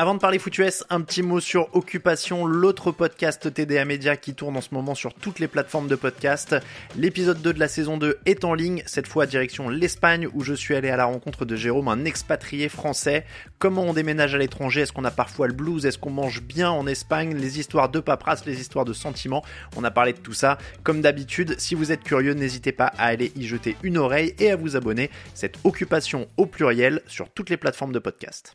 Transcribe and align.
Avant 0.00 0.14
de 0.14 0.20
parler 0.20 0.38
foot 0.38 0.56
US, 0.58 0.84
un 0.90 1.00
petit 1.00 1.22
mot 1.22 1.40
sur 1.40 1.74
Occupation, 1.74 2.46
l'autre 2.46 2.92
podcast 2.92 3.52
TDA 3.52 3.84
Media 3.84 4.16
qui 4.16 4.32
tourne 4.32 4.56
en 4.56 4.60
ce 4.60 4.72
moment 4.72 4.94
sur 4.94 5.12
toutes 5.12 5.40
les 5.40 5.48
plateformes 5.48 5.88
de 5.88 5.96
podcast. 5.96 6.54
L'épisode 6.94 7.42
2 7.42 7.52
de 7.52 7.58
la 7.58 7.66
saison 7.66 7.96
2 7.96 8.20
est 8.24 8.44
en 8.44 8.54
ligne, 8.54 8.84
cette 8.86 9.08
fois 9.08 9.26
direction 9.26 9.68
l'Espagne 9.68 10.28
où 10.32 10.44
je 10.44 10.54
suis 10.54 10.76
allé 10.76 10.88
à 10.88 10.96
la 10.96 11.06
rencontre 11.06 11.44
de 11.44 11.56
Jérôme, 11.56 11.88
un 11.88 12.04
expatrié 12.04 12.68
français. 12.68 13.26
Comment 13.58 13.86
on 13.86 13.92
déménage 13.92 14.36
à 14.36 14.38
l'étranger? 14.38 14.82
Est-ce 14.82 14.92
qu'on 14.92 15.04
a 15.04 15.10
parfois 15.10 15.48
le 15.48 15.52
blues? 15.52 15.84
Est-ce 15.84 15.98
qu'on 15.98 16.10
mange 16.10 16.42
bien 16.42 16.70
en 16.70 16.86
Espagne? 16.86 17.34
Les 17.34 17.58
histoires 17.58 17.88
de 17.88 17.98
paperasse, 17.98 18.46
les 18.46 18.60
histoires 18.60 18.84
de 18.84 18.92
sentiments. 18.92 19.44
On 19.74 19.82
a 19.82 19.90
parlé 19.90 20.12
de 20.12 20.20
tout 20.20 20.32
ça. 20.32 20.58
Comme 20.84 21.00
d'habitude, 21.00 21.56
si 21.58 21.74
vous 21.74 21.90
êtes 21.90 22.04
curieux, 22.04 22.34
n'hésitez 22.34 22.70
pas 22.70 22.86
à 22.86 23.06
aller 23.06 23.32
y 23.34 23.48
jeter 23.48 23.76
une 23.82 23.98
oreille 23.98 24.32
et 24.38 24.52
à 24.52 24.54
vous 24.54 24.76
abonner. 24.76 25.10
Cette 25.34 25.58
occupation 25.64 26.28
au 26.36 26.46
pluriel 26.46 27.02
sur 27.08 27.28
toutes 27.30 27.50
les 27.50 27.56
plateformes 27.56 27.92
de 27.92 27.98
podcast. 27.98 28.54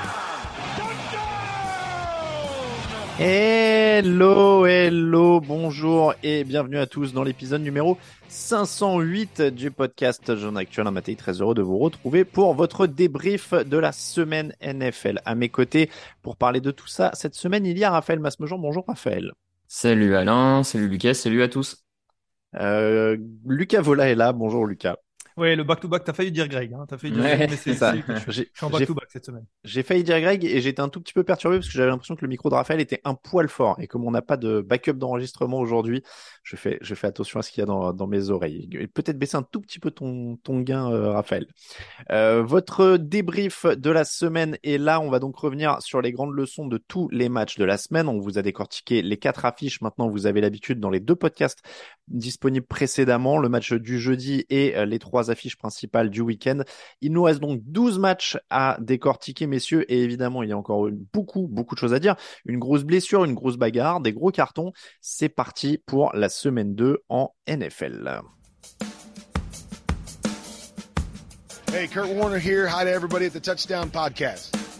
Hello, 3.23 4.65
hello, 4.65 5.39
bonjour 5.41 6.15
et 6.23 6.43
bienvenue 6.43 6.79
à 6.79 6.87
tous 6.87 7.13
dans 7.13 7.21
l'épisode 7.21 7.61
numéro 7.61 7.99
508 8.29 9.43
du 9.43 9.69
podcast 9.69 10.35
Jeune 10.35 10.57
Actuel. 10.57 10.89
Matin 10.89 11.13
très 11.13 11.39
heureux 11.39 11.53
de 11.53 11.61
vous 11.61 11.77
retrouver 11.77 12.25
pour 12.25 12.55
votre 12.55 12.87
débrief 12.87 13.53
de 13.53 13.77
la 13.77 13.91
semaine 13.91 14.55
NFL. 14.59 15.21
À 15.23 15.35
mes 15.35 15.49
côtés, 15.49 15.91
pour 16.23 16.35
parler 16.35 16.61
de 16.61 16.71
tout 16.71 16.87
ça, 16.87 17.11
cette 17.13 17.35
semaine, 17.35 17.63
il 17.67 17.77
y 17.77 17.83
a 17.83 17.91
Raphaël 17.91 18.19
Masmejean. 18.19 18.57
Bonjour 18.57 18.85
Raphaël. 18.87 19.33
Salut 19.67 20.15
Alain, 20.15 20.63
salut 20.63 20.87
Lucas, 20.87 21.13
salut 21.13 21.43
à 21.43 21.47
tous. 21.47 21.85
Euh, 22.59 23.17
Lucas 23.45 23.81
Vola 23.81 24.09
est 24.09 24.15
là. 24.15 24.33
Bonjour 24.33 24.65
Lucas. 24.65 24.95
Ouais, 25.41 25.55
le 25.55 25.63
back-to-back, 25.63 26.03
t'as 26.03 26.13
failli 26.13 26.31
dire 26.31 26.47
Greg. 26.47 26.71
Hein, 26.71 26.85
t'as 26.87 26.99
failli 26.99 27.13
dire 27.13 27.23
Ouais, 27.23 27.47
c'est 27.57 27.73
ça. 27.73 27.95
je, 28.27 28.31
suis 28.31 28.47
en 28.61 28.69
back-to-back 28.69 29.09
cette 29.09 29.25
semaine. 29.25 29.43
J'ai 29.63 29.81
failli 29.81 30.03
dire 30.03 30.21
Greg 30.21 30.45
et 30.45 30.61
j'étais 30.61 30.81
un 30.81 30.87
tout 30.87 31.01
petit 31.01 31.13
peu 31.13 31.23
perturbé 31.23 31.57
parce 31.57 31.67
que 31.67 31.73
j'avais 31.73 31.89
l'impression 31.89 32.15
que 32.15 32.21
le 32.21 32.27
micro 32.27 32.51
de 32.51 32.53
Raphaël 32.53 32.79
était 32.79 33.01
un 33.05 33.15
poil 33.15 33.49
fort 33.49 33.75
et 33.79 33.87
comme 33.87 34.05
on 34.05 34.11
n'a 34.11 34.21
pas 34.21 34.37
de 34.37 34.61
backup 34.61 34.93
d'enregistrement 34.93 35.57
aujourd'hui, 35.57 36.03
je 36.43 36.55
fais, 36.57 36.77
je 36.81 36.93
fais 36.93 37.07
attention 37.07 37.39
à 37.39 37.41
ce 37.41 37.49
qu'il 37.49 37.61
y 37.61 37.63
a 37.63 37.65
dans, 37.65 37.91
dans 37.91 38.05
mes 38.05 38.29
oreilles. 38.29 38.69
Et 38.73 38.85
Peut-être 38.85 39.17
baisser 39.17 39.35
un 39.35 39.41
tout 39.41 39.61
petit 39.61 39.79
peu 39.79 39.89
ton, 39.89 40.35
ton 40.43 40.59
gain, 40.59 40.91
euh, 40.91 41.09
Raphaël. 41.09 41.47
Euh, 42.11 42.43
votre 42.43 42.97
débrief 42.97 43.65
de 43.65 43.89
la 43.89 44.05
semaine 44.05 44.59
est 44.63 44.77
là. 44.77 45.01
On 45.01 45.09
va 45.09 45.17
donc 45.17 45.35
revenir 45.37 45.81
sur 45.81 46.01
les 46.01 46.11
grandes 46.11 46.35
leçons 46.35 46.67
de 46.67 46.77
tous 46.77 47.09
les 47.09 47.29
matchs 47.29 47.57
de 47.57 47.65
la 47.65 47.77
semaine. 47.77 48.07
On 48.07 48.19
vous 48.19 48.37
a 48.37 48.43
décortiqué 48.43 49.01
les 49.01 49.17
quatre 49.17 49.45
affiches. 49.45 49.81
Maintenant, 49.81 50.07
vous 50.07 50.27
avez 50.27 50.39
l'habitude 50.39 50.79
dans 50.79 50.91
les 50.91 50.99
deux 50.99 51.15
podcasts 51.15 51.63
disponibles 52.07 52.67
précédemment, 52.67 53.39
le 53.39 53.49
match 53.49 53.73
du 53.73 53.99
jeudi 53.99 54.45
et 54.49 54.77
euh, 54.77 54.85
les 54.85 54.99
trois 54.99 55.30
affiches 55.31 55.57
principales 55.57 56.09
du 56.09 56.21
week-end. 56.21 56.61
Il 57.01 57.13
nous 57.13 57.23
reste 57.23 57.39
donc 57.39 57.61
12 57.63 57.99
matchs 57.99 58.37
à 58.49 58.77
décortiquer, 58.79 59.47
messieurs, 59.47 59.91
et 59.91 60.01
évidemment, 60.03 60.43
il 60.43 60.49
y 60.49 60.53
a 60.53 60.57
encore 60.57 60.89
beaucoup, 61.13 61.47
beaucoup 61.47 61.75
de 61.75 61.79
choses 61.79 61.93
à 61.93 61.99
dire. 61.99 62.15
Une 62.45 62.59
grosse 62.59 62.83
blessure, 62.83 63.23
une 63.25 63.33
grosse 63.33 63.57
bagarre, 63.57 64.01
des 64.01 64.13
gros 64.13 64.31
cartons. 64.31 64.71
C'est 65.01 65.29
parti 65.29 65.79
pour 65.85 66.11
la 66.13 66.29
semaine 66.29 66.75
2 66.75 66.99
en 67.09 67.33
NFL. 67.47 68.21
Hey, 71.71 71.87
Kurt 71.87 72.09
Warner 72.09 72.37
here. 72.37 72.67
Hi 72.67 72.83
to 72.83 72.91
everybody 72.91 73.25
at 73.25 73.31
the 73.31 73.39
Touchdown 73.39 73.89
Podcast. 73.89 74.70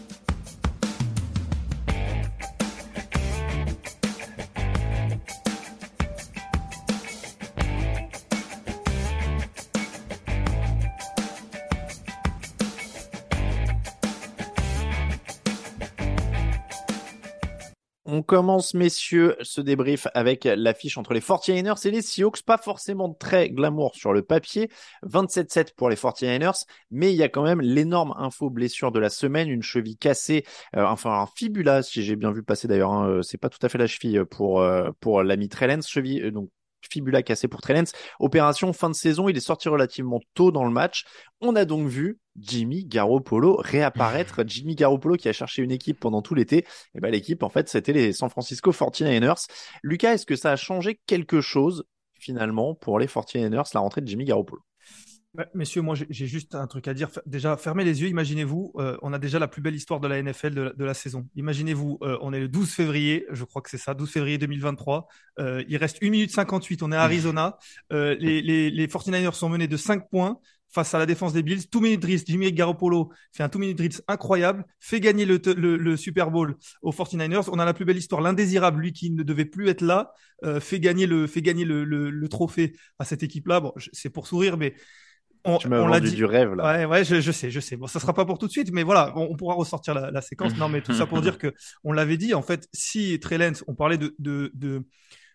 On 18.14 18.22
commence, 18.22 18.74
messieurs, 18.74 19.36
ce 19.40 19.62
débrief 19.62 20.06
avec 20.12 20.44
l'affiche 20.44 20.98
entre 20.98 21.14
les 21.14 21.20
49ers 21.20 21.88
et 21.88 21.90
les 21.90 22.02
Seahawks. 22.02 22.42
Pas 22.42 22.58
forcément 22.58 23.14
très 23.14 23.48
glamour 23.48 23.94
sur 23.94 24.12
le 24.12 24.20
papier. 24.20 24.68
27-7 25.06 25.74
pour 25.74 25.88
les 25.88 25.96
49ers, 25.96 26.66
mais 26.90 27.10
il 27.10 27.16
y 27.16 27.22
a 27.22 27.30
quand 27.30 27.42
même 27.42 27.62
l'énorme 27.62 28.12
info 28.18 28.50
blessure 28.50 28.92
de 28.92 29.00
la 29.00 29.08
semaine, 29.08 29.48
une 29.48 29.62
cheville 29.62 29.96
cassée, 29.96 30.44
euh, 30.76 30.84
enfin 30.84 31.22
un 31.22 31.26
fibula, 31.26 31.82
si 31.82 32.02
j'ai 32.02 32.16
bien 32.16 32.32
vu 32.32 32.42
passer 32.42 32.68
d'ailleurs. 32.68 32.92
Hein, 32.92 33.08
euh, 33.08 33.22
c'est 33.22 33.38
pas 33.38 33.48
tout 33.48 33.64
à 33.64 33.70
fait 33.70 33.78
la 33.78 33.86
cheville 33.86 34.22
pour 34.30 34.60
euh, 34.60 34.90
pour 35.00 35.22
l'ami 35.22 35.48
Trellens, 35.48 35.80
cheville 35.80 36.22
euh, 36.22 36.30
donc 36.30 36.50
fibula 36.90 37.22
cassée 37.22 37.48
pour 37.48 37.60
Trellens. 37.60 37.92
Opération 38.20 38.72
fin 38.72 38.90
de 38.90 38.94
saison, 38.94 39.28
il 39.28 39.36
est 39.36 39.40
sorti 39.40 39.68
relativement 39.68 40.20
tôt 40.34 40.52
dans 40.52 40.64
le 40.64 40.70
match. 40.70 41.04
On 41.40 41.56
a 41.56 41.64
donc 41.64 41.88
vu 41.88 42.20
Jimmy 42.36 42.84
Garoppolo 42.84 43.56
réapparaître. 43.56 44.42
Jimmy 44.46 44.74
Garoppolo 44.74 45.16
qui 45.16 45.28
a 45.28 45.32
cherché 45.32 45.62
une 45.62 45.72
équipe 45.72 46.00
pendant 46.00 46.22
tout 46.22 46.34
l'été. 46.34 46.66
Et 46.94 47.00
ben 47.00 47.10
l'équipe 47.10 47.42
en 47.42 47.48
fait 47.48 47.68
c'était 47.68 47.92
les 47.92 48.12
San 48.12 48.30
Francisco 48.30 48.72
49ers. 48.72 49.46
Lucas, 49.82 50.14
est-ce 50.14 50.26
que 50.26 50.36
ça 50.36 50.52
a 50.52 50.56
changé 50.56 51.00
quelque 51.06 51.40
chose 51.40 51.84
finalement 52.18 52.74
pour 52.74 52.98
les 52.98 53.06
49ers 53.06 53.70
la 53.74 53.80
rentrée 53.80 54.00
de 54.00 54.08
Jimmy 54.08 54.24
Garoppolo? 54.24 54.62
Messieurs, 55.54 55.82
moi 55.82 55.94
j'ai 55.94 56.26
juste 56.26 56.54
un 56.54 56.66
truc 56.66 56.88
à 56.88 56.94
dire. 56.94 57.08
Déjà, 57.26 57.56
fermez 57.56 57.84
les 57.84 58.02
yeux. 58.02 58.08
Imaginez-vous, 58.08 58.72
euh, 58.76 58.96
on 59.02 59.12
a 59.12 59.18
déjà 59.18 59.38
la 59.38 59.48
plus 59.48 59.62
belle 59.62 59.74
histoire 59.74 60.00
de 60.00 60.08
la 60.08 60.22
NFL 60.22 60.54
de 60.54 60.60
la, 60.62 60.72
de 60.72 60.84
la 60.84 60.94
saison. 60.94 61.26
Imaginez-vous, 61.36 61.98
euh, 62.02 62.18
on 62.20 62.32
est 62.32 62.40
le 62.40 62.48
12 62.48 62.70
février, 62.70 63.26
je 63.30 63.44
crois 63.44 63.62
que 63.62 63.70
c'est 63.70 63.78
ça, 63.78 63.94
12 63.94 64.10
février 64.10 64.38
2023. 64.38 65.08
Euh, 65.38 65.64
il 65.68 65.76
reste 65.78 66.02
1 66.02 66.10
minute 66.10 66.30
58, 66.30 66.82
on 66.82 66.92
est 66.92 66.96
à 66.96 67.02
Arizona. 67.02 67.56
Euh, 67.92 68.14
les, 68.18 68.42
les, 68.42 68.70
les 68.70 68.88
49ers 68.88 69.34
sont 69.34 69.48
menés 69.48 69.68
de 69.68 69.76
5 69.76 70.10
points 70.10 70.38
face 70.72 70.94
à 70.94 70.98
la 70.98 71.06
défense 71.06 71.32
des 71.32 71.42
Bills. 71.42 71.68
Two 71.68 71.80
minute 71.80 72.00
drills, 72.00 72.24
Jimmy 72.26 72.52
Garoppolo 72.52 73.12
fait 73.32 73.42
un 73.42 73.48
two 73.48 73.58
minute 73.58 73.76
drills 73.76 74.00
incroyable, 74.08 74.64
fait 74.80 75.00
gagner 75.00 75.26
le, 75.26 75.40
le, 75.56 75.76
le 75.76 75.96
Super 75.96 76.30
Bowl 76.30 76.56
aux 76.80 76.92
49ers. 76.92 77.48
On 77.52 77.58
a 77.58 77.64
la 77.64 77.74
plus 77.74 77.84
belle 77.84 77.98
histoire, 77.98 78.20
l'indésirable, 78.22 78.80
lui 78.80 78.92
qui 78.92 79.10
ne 79.10 79.22
devait 79.22 79.44
plus 79.44 79.68
être 79.68 79.82
là, 79.82 80.12
euh, 80.44 80.60
fait 80.60 80.80
gagner 80.80 81.06
le, 81.06 81.26
fait 81.26 81.42
gagner 81.42 81.64
le, 81.64 81.84
le, 81.84 82.10
le 82.10 82.28
trophée 82.28 82.74
à 82.98 83.04
cette 83.04 83.22
équipe-là. 83.22 83.60
Bon, 83.60 83.72
c'est 83.92 84.10
pour 84.10 84.26
sourire, 84.26 84.56
mais 84.56 84.74
on, 85.44 85.58
Tu 85.58 85.68
m'as 85.68 85.80
on 85.80 85.86
l'a 85.86 86.00
vendu 86.00 86.00
dit. 86.00 86.16
du 86.16 86.24
rêve 86.24 86.54
là. 86.54 86.74
Ouais, 86.78 86.84
ouais, 86.84 87.04
je, 87.04 87.20
je 87.20 87.32
sais, 87.32 87.50
je 87.50 87.60
sais. 87.60 87.76
Bon, 87.76 87.86
ça 87.88 88.00
sera 88.00 88.14
pas 88.14 88.24
pour 88.24 88.38
tout 88.38 88.46
de 88.46 88.52
suite, 88.52 88.70
mais 88.72 88.84
voilà, 88.84 89.12
on, 89.16 89.28
on 89.32 89.36
pourra 89.36 89.54
ressortir 89.54 89.94
la, 89.94 90.10
la 90.12 90.20
séquence. 90.22 90.56
Non, 90.56 90.68
mais 90.68 90.82
tout 90.82 90.92
ça 90.92 91.06
pour 91.06 91.20
dire 91.22 91.38
que 91.38 91.54
on 91.84 91.92
l'avait 91.92 92.16
dit. 92.16 92.34
En 92.34 92.42
fait, 92.42 92.68
si 92.72 93.18
Trellens, 93.20 93.62
on 93.66 93.74
parlait 93.74 93.98
de, 93.98 94.14
de, 94.18 94.50
de 94.54 94.82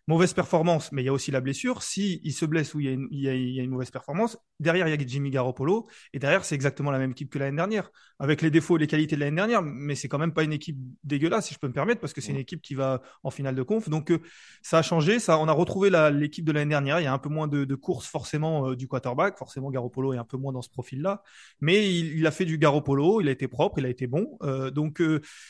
mauvaise 0.07 0.33
performance, 0.33 0.92
mais 0.92 1.04
il 1.04 1.06
y 1.06 1.09
a 1.09 1.13
aussi 1.13 1.31
la 1.31 1.42
blessure. 1.42 1.83
Si 1.83 2.21
il 2.24 2.31
se 2.33 2.45
blesse 2.45 2.74
ou 2.74 2.80
il 2.80 2.86
y 2.86 2.89
a 2.89 2.92
une, 2.94 3.07
il 3.12 3.19
y 3.21 3.27
a, 3.30 3.33
il 3.36 3.50
y 3.50 3.59
a 3.59 3.63
une 3.63 3.69
mauvaise 3.71 3.92
performance, 3.92 4.38
derrière 4.59 4.88
il 4.88 4.92
y 4.92 5.04
a 5.04 5.07
Jimmy 5.07 5.30
Garoppolo 5.31 5.88
et 6.13 6.19
derrière 6.19 6.45
c'est 6.45 6.56
exactement 6.56 6.92
la 6.92 7.00
même 7.00 7.12
équipe 7.12 7.30
que 7.30 7.39
l'année 7.39 7.56
dernière, 7.57 7.89
avec 8.19 8.42
les 8.42 8.50
défauts 8.50 8.77
et 8.77 8.80
les 8.80 8.88
qualités 8.88 9.15
de 9.15 9.21
l'année 9.21 9.36
dernière, 9.36 9.62
mais 9.62 9.95
c'est 9.95 10.07
quand 10.07 10.18
même 10.18 10.33
pas 10.33 10.44
une 10.44 10.54
équipe 10.54 10.77
dégueulasse 11.04 11.48
si 11.48 11.54
je 11.54 11.59
peux 11.59 11.68
me 11.68 11.74
permettre 11.74 12.00
parce 12.01 12.13
que 12.13 12.21
c'est 12.21 12.31
une 12.31 12.38
équipe 12.38 12.62
qui 12.62 12.74
va 12.75 13.01
en 13.24 13.30
finale 13.31 13.56
de 13.56 13.63
conf. 13.63 13.89
Donc 13.89 14.12
euh, 14.12 14.19
ça 14.62 14.80
a 14.80 14.81
changé, 14.81 15.19
ça, 15.19 15.38
on 15.39 15.48
a 15.48 15.51
retrouvé 15.51 15.89
la- 15.89 16.09
l'équipe 16.09 16.45
de 16.45 16.51
l'année 16.51 16.69
dernière. 16.69 17.00
Il 17.00 17.04
y 17.04 17.07
a 17.07 17.13
un 17.13 17.19
peu 17.19 17.30
moins 17.30 17.48
de, 17.48 17.65
de 17.65 17.75
courses 17.75 18.07
forcément 18.07 18.69
euh, 18.69 18.75
du 18.75 18.88
quarterback, 18.88 19.38
forcément 19.38 19.69
Garoppolo 19.71 20.13
est 20.13 20.18
un 20.18 20.24
peu 20.24 20.38
moins 20.38 20.54
dans 20.54 20.62
ce 20.62 20.69
profil-là, 20.69 21.21
mais 21.62 21.89
il, 21.94 22.18
il 22.19 22.27
a 22.27 22.31
fait 22.31 22.45
du 22.45 22.57
Garoppolo, 22.57 23.21
il 23.21 23.27
a 23.27 23.31
été 23.31 23.48
propre, 23.48 23.80
il 23.80 23.86
a 23.86 23.89
été 23.89 24.07
bon. 24.07 24.38
Euh, 24.44 24.71
donc 24.71 25.01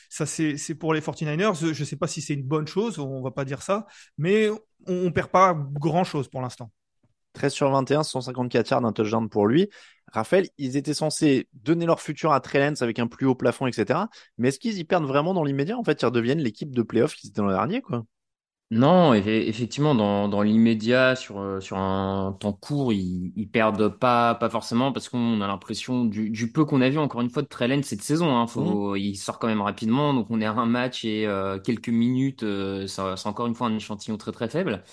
ça 0.09 0.25
c'est 0.25 0.57
c'est 0.57 0.75
pour 0.75 0.93
les 0.93 1.01
49ers. 1.01 1.73
Je 1.73 1.83
sais 1.83 1.95
pas 1.95 2.07
si 2.07 2.21
c'est 2.21 2.33
une 2.33 2.43
bonne 2.43 2.67
chose, 2.67 2.99
on 2.99 3.21
va 3.21 3.31
pas 3.31 3.45
dire 3.45 3.61
ça, 3.61 3.87
mais 4.17 4.46
on, 4.49 4.59
on 4.87 5.11
perd 5.11 5.29
pas 5.29 5.55
grand-chose 5.73 6.27
pour 6.27 6.41
l'instant. 6.41 6.71
13 7.33 7.53
sur 7.53 7.69
21, 7.69 8.03
154 8.03 8.69
yards, 8.71 8.85
un 8.85 8.93
touchdown 8.93 9.29
pour 9.29 9.47
lui. 9.47 9.69
Raphaël, 10.11 10.47
ils 10.57 10.77
étaient 10.77 10.93
censés 10.93 11.47
donner 11.53 11.85
leur 11.85 12.01
futur 12.01 12.31
à 12.31 12.39
Trey 12.39 12.59
Lance 12.59 12.81
avec 12.81 12.99
un 12.99 13.07
plus 13.07 13.25
haut 13.25 13.35
plafond, 13.35 13.67
etc. 13.67 14.07
Mais 14.37 14.49
est-ce 14.49 14.59
qu'ils 14.59 14.77
y 14.79 14.83
perdent 14.83 15.05
vraiment 15.05 15.33
dans 15.33 15.43
l'immédiat? 15.43 15.77
En 15.77 15.83
fait, 15.83 16.01
ils 16.01 16.05
redeviennent 16.05 16.39
l'équipe 16.39 16.73
de 16.73 16.81
playoff 16.81 17.13
qu'ils 17.15 17.29
étaient 17.29 17.41
l'an 17.41 17.49
dernier, 17.49 17.81
quoi. 17.81 18.05
Non, 18.69 19.13
eff- 19.13 19.27
effectivement, 19.27 19.95
dans, 19.95 20.27
dans 20.27 20.41
l'immédiat, 20.41 21.15
sur, 21.15 21.39
euh, 21.39 21.61
sur 21.61 21.77
un 21.77 22.33
temps 22.37 22.51
court, 22.51 22.91
ils, 22.91 23.31
ils 23.37 23.49
perdent 23.49 23.87
pas, 23.87 24.35
pas 24.35 24.49
forcément 24.49 24.91
parce 24.91 25.07
qu'on 25.07 25.39
a 25.39 25.47
l'impression 25.47 26.03
du, 26.03 26.29
du 26.29 26.51
peu 26.51 26.65
qu'on 26.65 26.81
a 26.81 26.89
vu 26.89 26.97
encore 26.97 27.21
une 27.21 27.29
fois 27.29 27.43
de 27.43 27.47
Trey 27.47 27.69
Lance 27.69 27.85
cette 27.85 28.01
saison. 28.01 28.35
Hein, 28.35 28.45
faut, 28.45 28.97
Il 28.97 29.15
sort 29.15 29.39
quand 29.39 29.47
même 29.47 29.61
rapidement, 29.61 30.13
donc 30.13 30.27
on 30.29 30.41
est 30.41 30.45
à 30.45 30.51
un 30.51 30.65
match 30.65 31.05
et 31.05 31.25
euh, 31.25 31.59
quelques 31.59 31.87
minutes, 31.87 32.43
euh, 32.43 32.87
ça- 32.87 33.15
c'est 33.15 33.29
encore 33.29 33.47
une 33.47 33.55
fois 33.55 33.67
un 33.67 33.75
échantillon 33.77 34.17
très 34.17 34.33
très 34.33 34.49
faible. 34.49 34.83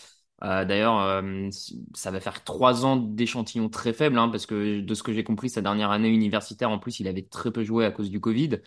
Euh, 0.45 0.65
d'ailleurs, 0.65 1.01
euh, 1.01 1.49
ça 1.95 2.11
va 2.13 2.21
faire 2.21 2.45
trois 2.45 2.85
ans 2.85 2.97
d'échantillon 2.97 3.69
très 3.71 3.93
faible, 3.93 4.19
hein, 4.19 4.29
parce 4.29 4.47
que 4.47 4.81
de 4.81 4.95
ce 4.95 5.03
que 5.03 5.13
j'ai 5.13 5.25
compris, 5.25 5.49
sa 5.51 5.63
dernière 5.63 5.91
année 5.91 6.09
universitaire, 6.11 6.71
en 6.71 6.79
plus, 6.79 7.01
il 7.01 7.09
avait 7.09 7.23
très 7.23 7.51
peu 7.53 7.65
joué 7.65 7.87
à 7.87 7.91
cause 7.93 8.11
du 8.11 8.21
Covid. 8.21 8.61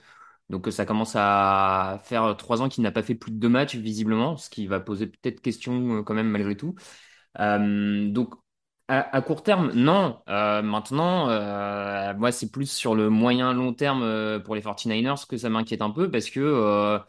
Donc 0.49 0.67
euh, 0.67 0.71
ça 0.71 0.85
commence 0.85 1.13
à 1.15 1.99
faire 2.05 2.35
trois 2.37 2.61
ans 2.61 2.69
qu'il 2.69 2.83
n'a 2.83 2.91
pas 2.91 3.03
fait 3.03 3.15
plus 3.15 3.31
de 3.31 3.37
deux 3.37 3.49
matchs, 3.49 3.75
visiblement, 3.75 4.37
ce 4.37 4.49
qui 4.49 4.67
va 4.67 4.79
poser 4.79 5.07
peut-être 5.07 5.41
question 5.41 5.97
euh, 5.99 6.03
quand 6.03 6.13
même 6.13 6.29
malgré 6.29 6.55
tout. 6.55 6.75
Euh, 7.39 8.09
donc 8.09 8.35
à, 8.87 9.15
à 9.15 9.21
court 9.21 9.43
terme, 9.43 9.71
non. 9.73 10.21
Euh, 10.29 10.61
maintenant, 10.61 11.29
euh, 11.29 12.13
moi, 12.15 12.31
c'est 12.31 12.51
plus 12.51 12.71
sur 12.71 12.95
le 12.95 13.09
moyen 13.09 13.53
long 13.53 13.73
terme 13.73 14.03
euh, 14.03 14.39
pour 14.39 14.55
les 14.55 14.61
49ers 14.61 15.27
que 15.27 15.37
ça 15.37 15.49
m'inquiète 15.49 15.81
un 15.81 15.91
peu 15.91 16.09
parce 16.11 16.29
que 16.29 16.39
euh, 16.41 16.99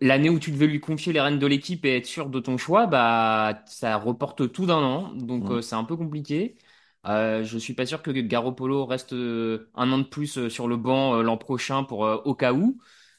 l'année 0.00 0.30
où 0.30 0.38
tu 0.38 0.50
devais 0.50 0.66
lui 0.66 0.80
confier 0.80 1.12
les 1.12 1.20
rênes 1.20 1.38
de 1.38 1.46
l'équipe 1.46 1.84
et 1.84 1.96
être 1.96 2.06
sûr 2.06 2.28
de 2.28 2.40
ton 2.40 2.56
choix, 2.58 2.86
bah 2.86 3.62
ça 3.66 3.96
reporte 3.96 4.50
tout 4.52 4.66
d'un 4.66 4.78
an. 4.82 5.12
Donc 5.14 5.50
euh, 5.50 5.62
c'est 5.62 5.74
un 5.76 5.84
peu 5.84 5.96
compliqué. 5.96 6.56
Euh, 7.06 7.42
je 7.42 7.58
suis 7.58 7.74
pas 7.74 7.84
sûr 7.86 8.00
que 8.02 8.10
Garoppolo 8.12 8.86
reste 8.86 9.12
euh, 9.12 9.70
un 9.74 9.90
an 9.90 9.98
de 9.98 10.04
plus 10.04 10.38
euh, 10.38 10.48
sur 10.48 10.68
le 10.68 10.76
banc 10.76 11.16
euh, 11.16 11.22
l'an 11.22 11.36
prochain 11.36 11.82
pour 11.84 12.00
au 12.00 12.34
cas 12.34 12.52
où. 12.52 12.78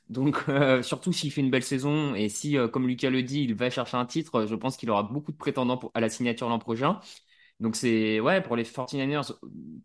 Donc 0.09 0.37
surtout 0.83 1.11
s'il 1.13 1.31
fait 1.31 1.41
une 1.41 1.49
belle 1.51 1.63
saison 1.63 2.13
et 2.15 2.29
si, 2.29 2.57
comme 2.71 2.87
Lucas 2.87 3.09
le 3.09 3.23
dit, 3.23 3.43
il 3.43 3.55
va 3.55 3.69
chercher 3.69 3.97
un 3.97 4.05
titre, 4.05 4.45
je 4.45 4.55
pense 4.55 4.77
qu'il 4.77 4.89
aura 4.89 5.03
beaucoup 5.03 5.31
de 5.31 5.37
prétendants 5.37 5.79
à 5.93 6.01
la 6.01 6.09
signature 6.09 6.49
l'an 6.49 6.59
prochain. 6.59 6.99
Donc 7.59 7.75
c'est 7.75 8.19
ouais 8.19 8.41
pour 8.41 8.55
les 8.55 8.65
49ers 8.65 9.33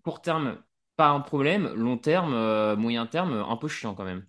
court 0.02 0.20
terme 0.22 0.58
pas 0.96 1.10
un 1.10 1.20
problème, 1.20 1.72
long 1.74 1.96
terme, 1.98 2.74
moyen 2.76 3.06
terme 3.06 3.32
un 3.48 3.56
peu 3.56 3.68
chiant 3.68 3.94
quand 3.94 4.04
même. 4.04 4.26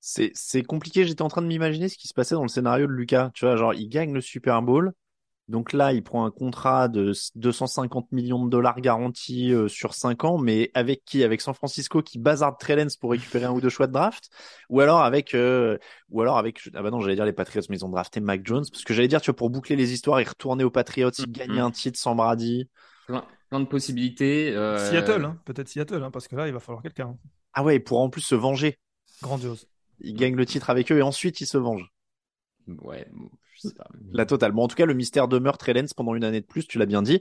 C'est 0.00 0.62
compliqué. 0.62 1.04
J'étais 1.04 1.22
en 1.22 1.28
train 1.28 1.42
de 1.42 1.46
m'imaginer 1.48 1.88
ce 1.88 1.98
qui 1.98 2.06
se 2.08 2.14
passait 2.14 2.34
dans 2.34 2.42
le 2.42 2.48
scénario 2.48 2.86
de 2.86 2.92
Lucas. 2.92 3.30
Tu 3.34 3.44
vois, 3.44 3.56
genre, 3.56 3.74
il 3.74 3.88
gagne 3.88 4.12
le 4.12 4.20
Super 4.20 4.62
Bowl. 4.62 4.92
Donc 5.48 5.72
là, 5.72 5.92
il 5.92 6.02
prend 6.02 6.24
un 6.24 6.32
contrat 6.32 6.88
de 6.88 7.12
250 7.36 8.10
millions 8.10 8.44
de 8.44 8.50
dollars 8.50 8.80
garantis 8.80 9.52
euh, 9.52 9.68
sur 9.68 9.94
5 9.94 10.24
ans, 10.24 10.38
mais 10.38 10.72
avec 10.74 11.04
qui? 11.04 11.22
Avec 11.22 11.40
San 11.40 11.54
Francisco 11.54 12.02
qui 12.02 12.18
bazarde 12.18 12.56
Trey 12.58 12.74
Lance 12.74 12.96
pour 12.96 13.12
récupérer 13.12 13.44
un 13.44 13.52
ou 13.52 13.60
deux 13.60 13.68
choix 13.68 13.86
de 13.86 13.92
draft? 13.92 14.28
Ou 14.70 14.80
alors 14.80 15.02
avec, 15.02 15.34
euh, 15.34 15.78
ou 16.10 16.20
alors 16.20 16.36
avec, 16.38 16.60
ah 16.74 16.82
bah 16.82 16.90
non, 16.90 17.00
j'allais 17.00 17.14
dire 17.14 17.24
les 17.24 17.32
Patriots, 17.32 17.62
mais 17.70 17.76
ils 17.76 17.84
ont 17.84 17.88
drafté 17.88 18.18
Mac 18.18 18.40
Jones, 18.44 18.64
parce 18.72 18.82
que 18.82 18.92
j'allais 18.92 19.06
dire, 19.06 19.20
tu 19.20 19.30
vois, 19.30 19.36
pour 19.36 19.50
boucler 19.50 19.76
les 19.76 19.92
histoires, 19.92 20.20
il 20.20 20.28
retournait 20.28 20.64
aux 20.64 20.70
Patriots, 20.70 21.10
il 21.18 21.30
gagnait 21.30 21.60
un 21.60 21.70
titre 21.70 21.98
sans 21.98 22.16
Brady. 22.16 22.68
Plein, 23.06 23.24
plein 23.48 23.60
de 23.60 23.66
possibilités. 23.66 24.52
euh, 24.52 24.76
Seattle, 24.90 25.24
hein, 25.24 25.38
peut-être 25.44 25.68
Seattle, 25.68 26.02
hein, 26.02 26.10
parce 26.10 26.26
que 26.26 26.34
là 26.34 26.48
il 26.48 26.52
va 26.52 26.58
falloir 26.58 26.82
quelqu'un. 26.82 27.10
hein. 27.10 27.18
Ah 27.52 27.62
ouais, 27.62 27.78
pour 27.78 28.00
en 28.00 28.10
plus 28.10 28.22
se 28.22 28.34
venger. 28.34 28.78
Grandiose. 29.22 29.68
Il 30.00 30.14
gagne 30.14 30.34
le 30.34 30.44
titre 30.44 30.70
avec 30.70 30.90
eux 30.90 30.98
et 30.98 31.02
ensuite 31.02 31.40
il 31.40 31.46
se 31.46 31.56
venge. 31.56 31.90
Ouais, 32.82 33.06
bon, 33.12 33.30
La 34.12 34.26
totale. 34.26 34.52
Bon, 34.52 34.62
en 34.62 34.68
tout 34.68 34.76
cas, 34.76 34.86
le 34.86 34.94
mystère 34.94 35.28
demeure 35.28 35.58
Trey 35.58 35.72
Lance 35.72 35.94
pendant 35.94 36.14
une 36.14 36.24
année 36.24 36.40
de 36.40 36.46
plus, 36.46 36.66
tu 36.66 36.78
l'as 36.78 36.86
bien 36.86 37.02
dit. 37.02 37.20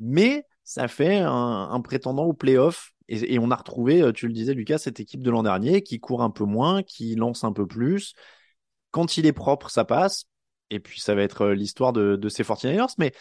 Mais 0.00 0.46
ça 0.64 0.88
fait 0.88 1.18
un, 1.18 1.80
prétendant 1.82 2.24
au 2.24 2.32
playoff. 2.32 2.92
Et, 3.08 3.34
et 3.34 3.38
on 3.38 3.50
a 3.50 3.56
retrouvé, 3.56 4.00
euh, 4.02 4.12
tu 4.12 4.26
le 4.26 4.32
disais, 4.32 4.54
Lucas, 4.54 4.78
cette 4.78 4.98
équipe 4.98 5.22
de 5.22 5.30
l'an 5.30 5.42
dernier 5.42 5.82
qui 5.82 6.00
court 6.00 6.22
un 6.22 6.30
peu 6.30 6.44
moins, 6.44 6.82
qui 6.82 7.14
lance 7.16 7.44
un 7.44 7.52
peu 7.52 7.66
plus. 7.66 8.14
Quand 8.90 9.18
il 9.18 9.26
est 9.26 9.32
propre, 9.32 9.70
ça 9.70 9.84
passe. 9.84 10.24
Et 10.70 10.80
puis, 10.80 11.00
ça 11.00 11.14
va 11.14 11.22
être 11.22 11.42
euh, 11.42 11.54
l'histoire 11.54 11.92
de, 11.92 12.28
ces 12.28 12.42
49ers. 12.42 12.94
Mais 12.98 13.12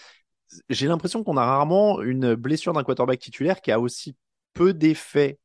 j'ai 0.70 0.88
l'impression 0.88 1.24
qu'on 1.24 1.38
a 1.38 1.46
rarement 1.46 2.02
une 2.02 2.36
blessure 2.36 2.74
d'un 2.74 2.84
quarterback 2.84 3.20
titulaire 3.20 3.62
qui 3.62 3.72
a 3.72 3.80
aussi 3.80 4.16
peu 4.54 4.74
d'effets, 4.74 5.40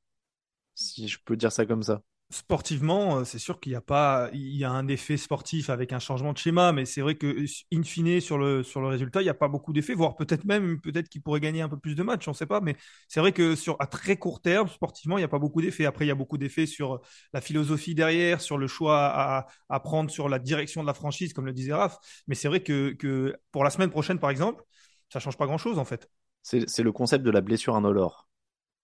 si 0.74 1.08
je 1.08 1.18
peux 1.24 1.36
dire 1.36 1.50
ça 1.50 1.66
comme 1.66 1.82
ça. 1.82 2.02
Sportivement, 2.30 3.20
euh, 3.20 3.24
c'est 3.24 3.38
sûr 3.38 3.58
qu'il 3.58 3.72
n'y 3.72 3.76
a 3.76 3.80
pas, 3.80 4.28
il 4.34 4.54
y 4.54 4.62
a 4.62 4.70
un 4.70 4.86
effet 4.86 5.16
sportif 5.16 5.70
avec 5.70 5.94
un 5.94 5.98
changement 5.98 6.34
de 6.34 6.36
schéma, 6.36 6.72
mais 6.72 6.84
c'est 6.84 7.00
vrai 7.00 7.14
que 7.14 7.46
in 7.72 7.82
fine 7.82 8.20
sur 8.20 8.36
le 8.36 8.62
sur 8.62 8.82
le 8.82 8.88
résultat, 8.88 9.22
il 9.22 9.24
n'y 9.24 9.30
a 9.30 9.34
pas 9.34 9.48
beaucoup 9.48 9.72
d'effets, 9.72 9.94
voire 9.94 10.14
peut-être 10.14 10.44
même 10.44 10.78
peut-être 10.78 11.08
qu'il 11.08 11.22
pourrait 11.22 11.40
gagner 11.40 11.62
un 11.62 11.70
peu 11.70 11.78
plus 11.78 11.94
de 11.94 12.02
matchs, 12.02 12.28
on 12.28 12.32
ne 12.32 12.36
sait 12.36 12.44
pas, 12.44 12.60
mais 12.60 12.76
c'est 13.08 13.20
vrai 13.20 13.32
que 13.32 13.56
sur 13.56 13.76
à 13.80 13.86
très 13.86 14.18
court 14.18 14.42
terme, 14.42 14.68
sportivement, 14.68 15.16
il 15.16 15.22
n'y 15.22 15.24
a 15.24 15.28
pas 15.28 15.38
beaucoup 15.38 15.62
d'effets. 15.62 15.86
Après, 15.86 16.04
il 16.04 16.08
y 16.08 16.10
a 16.10 16.14
beaucoup 16.14 16.36
d'effets 16.36 16.66
sur 16.66 17.00
la 17.32 17.40
philosophie 17.40 17.94
derrière, 17.94 18.42
sur 18.42 18.58
le 18.58 18.66
choix 18.66 19.06
à, 19.06 19.46
à 19.70 19.80
prendre 19.80 20.10
sur 20.10 20.28
la 20.28 20.38
direction 20.38 20.82
de 20.82 20.86
la 20.86 20.92
franchise, 20.94 21.32
comme 21.32 21.46
le 21.46 21.54
disait 21.54 21.72
Raph. 21.72 21.96
Mais 22.26 22.34
c'est 22.34 22.48
vrai 22.48 22.60
que 22.62 22.90
que 22.92 23.34
pour 23.52 23.64
la 23.64 23.70
semaine 23.70 23.90
prochaine, 23.90 24.18
par 24.18 24.28
exemple, 24.28 24.62
ça 25.10 25.18
change 25.18 25.38
pas 25.38 25.46
grand-chose 25.46 25.78
en 25.78 25.86
fait. 25.86 26.10
C'est 26.42 26.68
c'est 26.68 26.82
le 26.82 26.92
concept 26.92 27.24
de 27.24 27.30
la 27.30 27.40
blessure 27.40 27.74
indolore. 27.74 28.28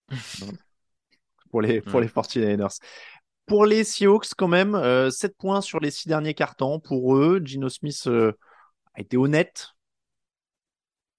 pour 1.51 1.63
les, 1.63 1.81
pour 1.81 2.01
les 2.01 2.09
49ers. 2.09 2.81
Pour 3.47 3.67
les 3.67 3.85
Seahawks, 3.85 4.35
quand 4.37 4.49
même, 4.49 4.75
euh, 4.75 5.11
7 5.11 5.37
points 5.37 5.61
sur 5.61 5.81
les 5.81 5.91
6 5.91 6.09
derniers 6.09 6.35
cartons 6.35 6.81
pour 6.81 7.17
eux. 7.17 7.41
Gino 7.45 7.69
Smith 7.69 8.05
euh, 8.07 8.33
a 8.95 9.01
été 9.01 9.17
honnête. 9.17 9.69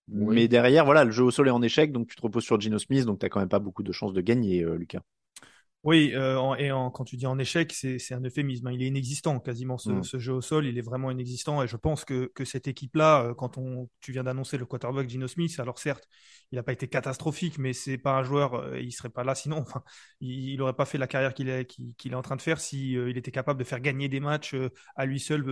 Oui. 0.08 0.36
Mais 0.36 0.48
derrière, 0.48 0.86
voilà, 0.86 1.04
le 1.04 1.12
jeu 1.12 1.24
au 1.24 1.32
sol 1.32 1.48
est 1.48 1.52
en 1.52 1.62
échec, 1.62 1.92
donc 1.92 2.08
tu 2.08 2.16
te 2.16 2.22
reposes 2.22 2.44
sur 2.44 2.60
Gino 2.60 2.78
Smith, 2.78 3.06
donc 3.06 3.20
tu 3.20 3.30
quand 3.30 3.40
même 3.40 3.50
pas 3.50 3.60
beaucoup 3.60 3.84
de 3.84 3.92
chances 3.92 4.14
de 4.14 4.22
gagner, 4.22 4.64
euh, 4.64 4.76
Lucas. 4.76 5.02
Oui, 5.86 6.14
euh, 6.16 6.36
en- 6.40 6.56
et 6.56 6.72
en- 6.72 6.90
quand 6.90 7.04
tu 7.04 7.16
dis 7.16 7.28
en 7.28 7.38
échec, 7.38 7.72
c'est 7.72 8.14
un 8.14 8.22
euphémisme. 8.24 8.66
hein. 8.66 8.72
Il 8.72 8.82
est 8.82 8.88
inexistant 8.88 9.40
quasiment 9.40 9.78
ce, 9.78 9.92
Mm. 9.92 10.04
ce 10.04 10.18
jeu 10.18 10.34
au 10.34 10.42
sol. 10.42 10.66
Il 10.66 10.80
est 10.80 10.82
vraiment 10.82 11.12
inexistant. 11.12 11.62
Et 11.62 11.68
je 11.68 11.78
pense 11.78 12.06
que, 12.06 12.32
que 12.34 12.44
cette 12.44 12.68
équipe-là, 12.68 13.22
euh, 13.24 13.34
quand 13.36 13.60
on, 13.60 13.88
tu 14.02 14.12
viens 14.12 14.24
d'annoncer 14.24 14.58
le 14.58 14.66
quarterback 14.66 15.08
Gino 15.08 15.28
Smith, 15.28 15.60
alors 15.60 15.78
certes, 15.78 16.08
il 16.52 16.56
n'a 16.56 16.64
pas 16.64 16.72
été 16.74 16.88
catastrophique, 16.88 17.60
mais 17.60 17.72
c'est 17.74 18.00
pas 18.00 18.18
un 18.18 18.24
joueur. 18.24 18.56
euh, 18.56 18.80
il 18.82 18.92
serait 18.92 19.10
pas 19.10 19.24
là 19.24 19.36
sinon. 19.36 19.58
Enfin, 19.60 19.84
il, 20.22 20.50
il 20.50 20.62
aurait 20.64 20.74
pas 20.74 20.86
fait 20.86 20.98
la 20.98 21.06
carrière 21.08 21.36
qu'il 21.36 21.50
est 21.50 21.66
qu'il 21.66 21.94
qu'il 21.98 22.14
est 22.14 22.16
en 22.16 22.24
train 22.24 22.36
de 22.36 22.42
faire 22.42 22.60
si 22.60 22.98
euh, 22.98 23.12
il 23.12 23.18
était 23.18 23.32
capable 23.32 23.60
de 23.60 23.64
faire 23.64 23.80
gagner 23.80 24.10
des 24.10 24.20
matchs 24.20 24.56
euh, 24.56 24.70
à 24.96 25.06
lui 25.06 25.20
seul. 25.20 25.44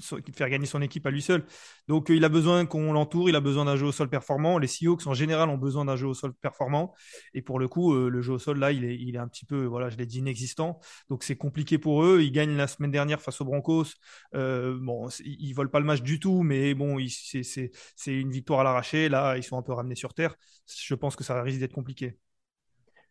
Faire 0.00 0.48
gagner 0.48 0.66
son 0.66 0.82
équipe 0.82 1.06
à 1.06 1.10
lui 1.10 1.22
seul. 1.22 1.44
Donc 1.88 2.10
euh, 2.10 2.16
il 2.16 2.24
a 2.24 2.28
besoin 2.28 2.66
qu'on 2.66 2.92
l'entoure, 2.92 3.28
il 3.28 3.36
a 3.36 3.40
besoin 3.40 3.64
d'un 3.64 3.76
jeu 3.76 3.86
au 3.86 3.92
sol 3.92 4.08
performant. 4.08 4.58
Les 4.58 4.66
Seahawks 4.66 5.06
en 5.06 5.14
général 5.14 5.48
ont 5.48 5.58
besoin 5.58 5.84
d'un 5.84 5.96
jeu 5.96 6.06
au 6.06 6.14
sol 6.14 6.32
performant. 6.34 6.94
Et 7.34 7.42
pour 7.42 7.58
le 7.58 7.68
coup, 7.68 7.94
euh, 7.94 8.08
le 8.08 8.22
jeu 8.22 8.34
au 8.34 8.38
sol, 8.38 8.58
là, 8.58 8.72
il 8.72 8.84
est, 8.84 8.96
il 8.96 9.14
est 9.14 9.18
un 9.18 9.28
petit 9.28 9.44
peu, 9.44 9.64
voilà, 9.64 9.90
je 9.90 9.96
l'ai 9.96 10.06
dit, 10.06 10.18
inexistant. 10.18 10.80
Donc 11.08 11.22
c'est 11.24 11.36
compliqué 11.36 11.78
pour 11.78 12.04
eux. 12.04 12.20
Ils 12.22 12.32
gagnent 12.32 12.56
la 12.56 12.66
semaine 12.66 12.90
dernière 12.90 13.20
face 13.20 13.40
aux 13.40 13.44
Broncos. 13.44 13.86
Euh, 14.34 14.78
bon, 14.80 15.08
ils 15.24 15.52
volent 15.52 15.70
pas 15.70 15.80
le 15.80 15.86
match 15.86 16.02
du 16.02 16.20
tout, 16.20 16.42
mais 16.42 16.74
bon, 16.74 16.98
c'est 17.06 17.70
une 18.06 18.30
victoire 18.30 18.60
à 18.60 18.64
l'arraché. 18.64 19.08
Là, 19.08 19.36
ils 19.36 19.42
sont 19.42 19.56
un 19.58 19.62
peu 19.62 19.72
ramenés 19.72 19.94
sur 19.94 20.14
terre. 20.14 20.34
Je 20.66 20.94
pense 20.94 21.16
que 21.16 21.24
ça 21.24 21.40
risque 21.42 21.60
d'être 21.60 21.72
compliqué. 21.74 22.16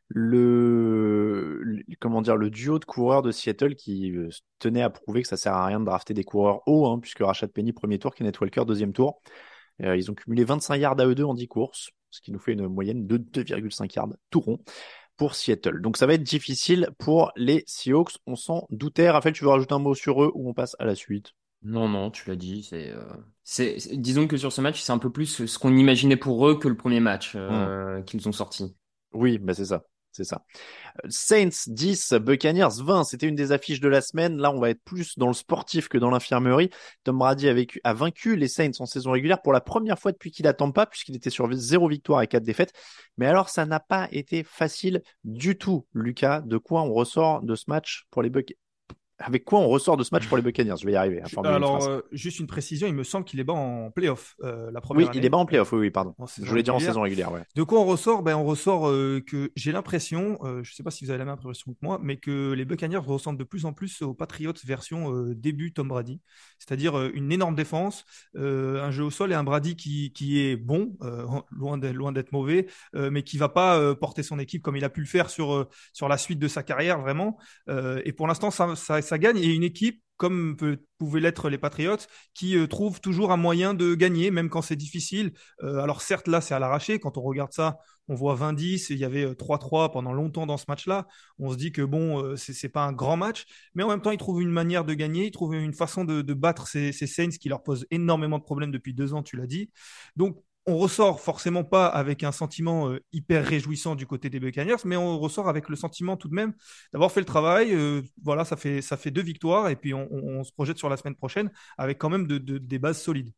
Le, 0.09 1.59
le- 1.61 1.83
comment 1.99 2.21
dire, 2.21 2.35
le 2.35 2.49
duo 2.49 2.79
de 2.79 2.85
coureurs 2.85 3.21
de 3.21 3.31
Seattle 3.31 3.75
qui 3.75 4.11
euh, 4.15 4.29
tenait 4.57 4.81
à 4.81 4.89
prouver 4.89 5.21
que 5.21 5.27
ça 5.27 5.37
sert 5.37 5.53
à 5.53 5.65
rien 5.67 5.79
de 5.79 5.85
drafter 5.85 6.13
des 6.15 6.23
coureurs 6.23 6.61
hauts, 6.67 6.87
hein, 6.87 6.99
puisque 6.99 7.19
Rashad 7.19 7.51
Penny 7.51 7.73
premier 7.73 7.99
tour, 7.99 8.15
Kenneth 8.15 8.39
Walker 8.39 8.65
deuxième 8.65 8.91
tour. 8.93 9.21
Euh, 9.81 9.95
ils 9.97 10.11
ont 10.11 10.15
cumulé 10.15 10.43
25 10.43 10.77
yards 10.77 10.99
à 10.99 11.05
eux 11.05 11.15
deux 11.15 11.23
en 11.23 11.33
10 11.35 11.47
courses, 11.47 11.91
ce 12.11 12.21
qui 12.21 12.31
nous 12.31 12.39
fait 12.39 12.53
une 12.53 12.67
moyenne 12.67 13.07
de 13.07 13.17
2,5 13.17 13.95
yards 13.95 14.09
tout 14.29 14.41
rond 14.41 14.59
pour 15.17 15.35
Seattle. 15.35 15.81
Donc 15.81 15.97
ça 15.97 16.07
va 16.07 16.15
être 16.15 16.23
difficile 16.23 16.89
pour 16.97 17.31
les 17.35 17.63
Seahawks, 17.67 18.17
on 18.25 18.35
s'en 18.35 18.65
doutait. 18.71 19.09
Raphaël, 19.09 19.35
tu 19.35 19.43
veux 19.43 19.49
rajouter 19.51 19.73
un 19.73 19.79
mot 19.79 19.95
sur 19.95 20.23
eux 20.23 20.31
ou 20.33 20.49
on 20.49 20.53
passe 20.53 20.75
à 20.79 20.85
la 20.85 20.95
suite? 20.95 21.33
Non, 21.61 21.89
non, 21.89 22.09
tu 22.09 22.29
l'as 22.29 22.37
dit. 22.37 22.63
C'est, 22.63 22.89
euh, 22.91 23.03
c'est, 23.43 23.77
disons 23.93 24.27
que 24.27 24.37
sur 24.37 24.51
ce 24.53 24.61
match, 24.61 24.81
c'est 24.81 24.93
un 24.93 24.97
peu 24.97 25.11
plus 25.11 25.45
ce 25.45 25.59
qu'on 25.59 25.75
imaginait 25.75 26.15
pour 26.17 26.47
eux 26.47 26.57
que 26.57 26.67
le 26.69 26.77
premier 26.77 27.01
match 27.01 27.33
euh, 27.35 28.01
qu'ils 28.03 28.27
ont 28.29 28.31
sorti. 28.31 28.75
Oui, 29.11 29.37
bah 29.39 29.53
c'est 29.53 29.65
ça. 29.65 29.83
C'est 30.11 30.23
ça. 30.23 30.43
Saints 31.07 31.67
10, 31.67 32.13
Buccaneers 32.13 32.81
20, 32.81 33.03
c'était 33.03 33.27
une 33.27 33.35
des 33.35 33.51
affiches 33.51 33.79
de 33.79 33.87
la 33.87 34.01
semaine. 34.01 34.37
Là, 34.37 34.51
on 34.51 34.59
va 34.59 34.69
être 34.69 34.83
plus 34.83 35.17
dans 35.17 35.27
le 35.27 35.33
sportif 35.33 35.87
que 35.87 35.97
dans 35.97 36.09
l'infirmerie. 36.09 36.69
Tom 37.03 37.17
Brady 37.17 37.47
a, 37.47 37.53
vécu, 37.53 37.79
a 37.83 37.93
vaincu 37.93 38.35
les 38.35 38.47
Saints 38.47 38.71
en 38.79 38.85
saison 38.85 39.11
régulière 39.11 39.41
pour 39.41 39.53
la 39.53 39.61
première 39.61 39.99
fois 39.99 40.11
depuis 40.11 40.31
qu'il 40.31 40.47
attend 40.47 40.71
pas, 40.71 40.85
puisqu'il 40.85 41.15
était 41.15 41.29
sur 41.29 41.51
zéro 41.53 41.87
victoire 41.87 42.21
et 42.21 42.27
quatre 42.27 42.43
défaites. 42.43 42.73
Mais 43.17 43.27
alors, 43.27 43.49
ça 43.49 43.65
n'a 43.65 43.79
pas 43.79 44.07
été 44.11 44.43
facile 44.43 45.01
du 45.23 45.57
tout, 45.57 45.85
Lucas. 45.93 46.41
De 46.41 46.57
quoi 46.57 46.81
on 46.81 46.93
ressort 46.93 47.41
de 47.43 47.55
ce 47.55 47.65
match 47.67 48.05
pour 48.11 48.21
les 48.21 48.29
Buccaneers 48.29 48.57
avec 49.19 49.43
quoi 49.43 49.59
on 49.59 49.67
ressort 49.67 49.97
de 49.97 50.03
ce 50.03 50.13
match 50.13 50.27
pour 50.27 50.37
les 50.37 50.43
Buccaneers? 50.49 50.77
Je 50.79 50.85
vais 50.85 50.93
y 50.93 50.95
arriver. 50.95 51.21
Alors, 51.43 51.87
euh, 51.87 52.01
juste 52.11 52.39
une 52.39 52.47
précision, 52.47 52.87
il 52.87 52.93
me 52.93 53.03
semble 53.03 53.25
qu'il 53.25 53.39
est 53.39 53.43
bas 53.43 53.53
en 53.53 53.91
playoff 53.91 54.35
euh, 54.43 54.71
la 54.71 54.81
première 54.81 55.09
Oui, 55.09 55.17
il 55.17 55.25
est 55.25 55.29
bas 55.29 55.37
en 55.37 55.45
playoff, 55.45 55.71
oui, 55.73 55.79
oui, 55.79 55.91
pardon. 55.91 56.15
Je 56.41 56.45
voulais 56.45 56.63
dire 56.63 56.75
en 56.75 56.79
saison 56.79 57.01
régulière, 57.01 57.31
ouais. 57.31 57.43
De 57.55 57.63
quoi 57.63 57.79
on 57.79 57.85
ressort? 57.85 58.23
Ben, 58.23 58.35
On 58.35 58.45
ressort 58.45 58.87
euh, 58.87 59.21
que 59.25 59.51
j'ai 59.55 59.71
l'impression, 59.71 60.39
je 60.43 60.59
ne 60.59 60.63
sais 60.63 60.83
pas 60.83 60.91
si 60.91 61.03
vous 61.03 61.11
avez 61.11 61.19
la 61.19 61.25
même 61.25 61.33
impression 61.33 61.73
que 61.73 61.77
moi, 61.81 61.99
mais 62.01 62.17
que 62.17 62.53
les 62.53 62.65
Buccaneers 62.65 62.97
ressemblent 62.97 63.39
de 63.39 63.43
plus 63.43 63.65
en 63.65 63.73
plus 63.73 64.01
aux 64.01 64.13
Patriots 64.13 64.53
version 64.63 65.11
début 65.33 65.73
Tom 65.73 65.89
Brady. 65.89 66.21
C'est-à-dire 66.57 66.99
une 67.13 67.31
énorme 67.31 67.55
défense, 67.55 68.05
un 68.35 68.91
jeu 68.91 69.03
au 69.03 69.11
sol 69.11 69.31
et 69.31 69.35
un 69.35 69.43
Brady 69.43 69.75
qui, 69.75 70.13
qui 70.13 70.39
est 70.39 70.55
bon, 70.55 70.97
loin 71.51 71.77
d'être 71.77 72.31
mauvais, 72.31 72.67
mais 72.93 73.23
qui 73.23 73.37
va 73.37 73.49
pas 73.49 73.95
porter 73.95 74.23
son 74.23 74.39
équipe 74.39 74.61
comme 74.61 74.77
il 74.77 74.85
a 74.85 74.89
pu 74.89 75.01
le 75.01 75.07
faire 75.07 75.29
sur, 75.29 75.67
sur 75.93 76.07
la 76.07 76.17
suite 76.17 76.39
de 76.39 76.47
sa 76.47 76.63
carrière, 76.63 76.99
vraiment. 77.01 77.37
et 77.67 78.13
pour 78.13 78.27
l'instant, 78.27 78.51
ça, 78.51 78.75
ça 78.75 79.08
ça 79.09 79.17
gagne 79.17 79.37
et 79.37 79.53
une 79.53 79.63
équipe 79.63 80.01
comme 80.19 80.57
pouvaient 80.97 81.21
l'être 81.21 81.49
les 81.49 81.57
Patriots, 81.57 81.95
qui 82.33 82.57
euh, 82.57 82.67
trouvent 82.67 82.99
toujours 82.99 83.31
un 83.31 83.37
moyen 83.37 83.73
de 83.73 83.95
gagner, 83.95 84.31
même 84.31 84.49
quand 84.49 84.61
c'est 84.61 84.75
difficile. 84.75 85.31
Euh, 85.63 85.79
alors 85.79 86.01
certes, 86.01 86.27
là, 86.27 86.41
c'est 86.41 86.53
à 86.53 86.59
l'arraché. 86.59 86.99
Quand 86.99 87.17
on 87.17 87.21
regarde 87.21 87.53
ça, 87.53 87.77
on 88.09 88.15
voit 88.15 88.35
20-10, 88.35 88.87
il 88.89 88.97
y 88.97 89.05
avait 89.05 89.33
3-3 89.33 89.85
euh, 89.85 89.87
pendant 89.87 90.11
longtemps 90.11 90.45
dans 90.45 90.57
ce 90.57 90.65
match-là. 90.67 91.07
On 91.39 91.51
se 91.51 91.55
dit 91.55 91.71
que 91.71 91.81
bon, 91.81 92.35
c'est 92.35 92.67
pas 92.67 92.83
un 92.83 92.91
grand 92.91 93.15
match, 93.15 93.45
mais 93.75 93.83
en 93.83 93.87
même 93.87 94.01
temps, 94.01 94.11
ils 94.11 94.17
trouvent 94.17 94.41
une 94.41 94.51
manière 94.51 94.83
de 94.83 94.93
gagner, 94.93 95.27
ils 95.27 95.31
trouvent 95.31 95.55
une 95.55 95.73
façon 95.73 96.03
de, 96.03 96.21
de 96.21 96.33
battre 96.33 96.67
ces, 96.67 96.91
ces 96.91 97.07
Saints 97.07 97.29
qui 97.39 97.47
leur 97.47 97.63
posent 97.63 97.87
énormément 97.89 98.39
de 98.39 98.43
problèmes 98.43 98.71
depuis 98.71 98.93
deux 98.93 99.13
ans, 99.13 99.23
tu 99.23 99.37
l'as 99.37 99.47
dit. 99.47 99.71
Donc, 100.17 100.43
on 100.69 100.77
ressort 100.77 101.19
forcément 101.19 101.63
pas 101.63 101.87
avec 101.87 102.23
un 102.23 102.31
sentiment 102.31 102.89
euh, 102.89 102.99
hyper 103.11 103.45
réjouissant 103.45 103.95
du 103.95 104.05
côté 104.05 104.29
des 104.29 104.39
Buccaneers, 104.39 104.77
mais 104.85 104.95
on 104.95 105.17
ressort 105.19 105.49
avec 105.49 105.67
le 105.67 105.75
sentiment 105.75 106.15
tout 106.15 106.27
de 106.27 106.35
même 106.35 106.53
d'avoir 106.93 107.11
fait 107.11 107.19
le 107.19 107.25
travail. 107.25 107.73
Euh, 107.73 108.01
voilà, 108.23 108.45
ça 108.45 108.55
fait, 108.55 108.81
ça 108.81 108.95
fait 108.95 109.11
deux 109.11 109.23
victoires 109.23 109.69
et 109.69 109.75
puis 109.75 109.93
on, 109.93 110.43
se 110.43 110.51
projette 110.53 110.77
sur 110.77 110.89
la 110.89 110.97
semaine 110.97 111.15
prochaine 111.15 111.51
avec 111.77 111.97
quand 111.97 112.09
même 112.09 112.27
de, 112.27 112.37
des 112.37 112.79
bases 112.79 113.01
solides. 113.01 113.31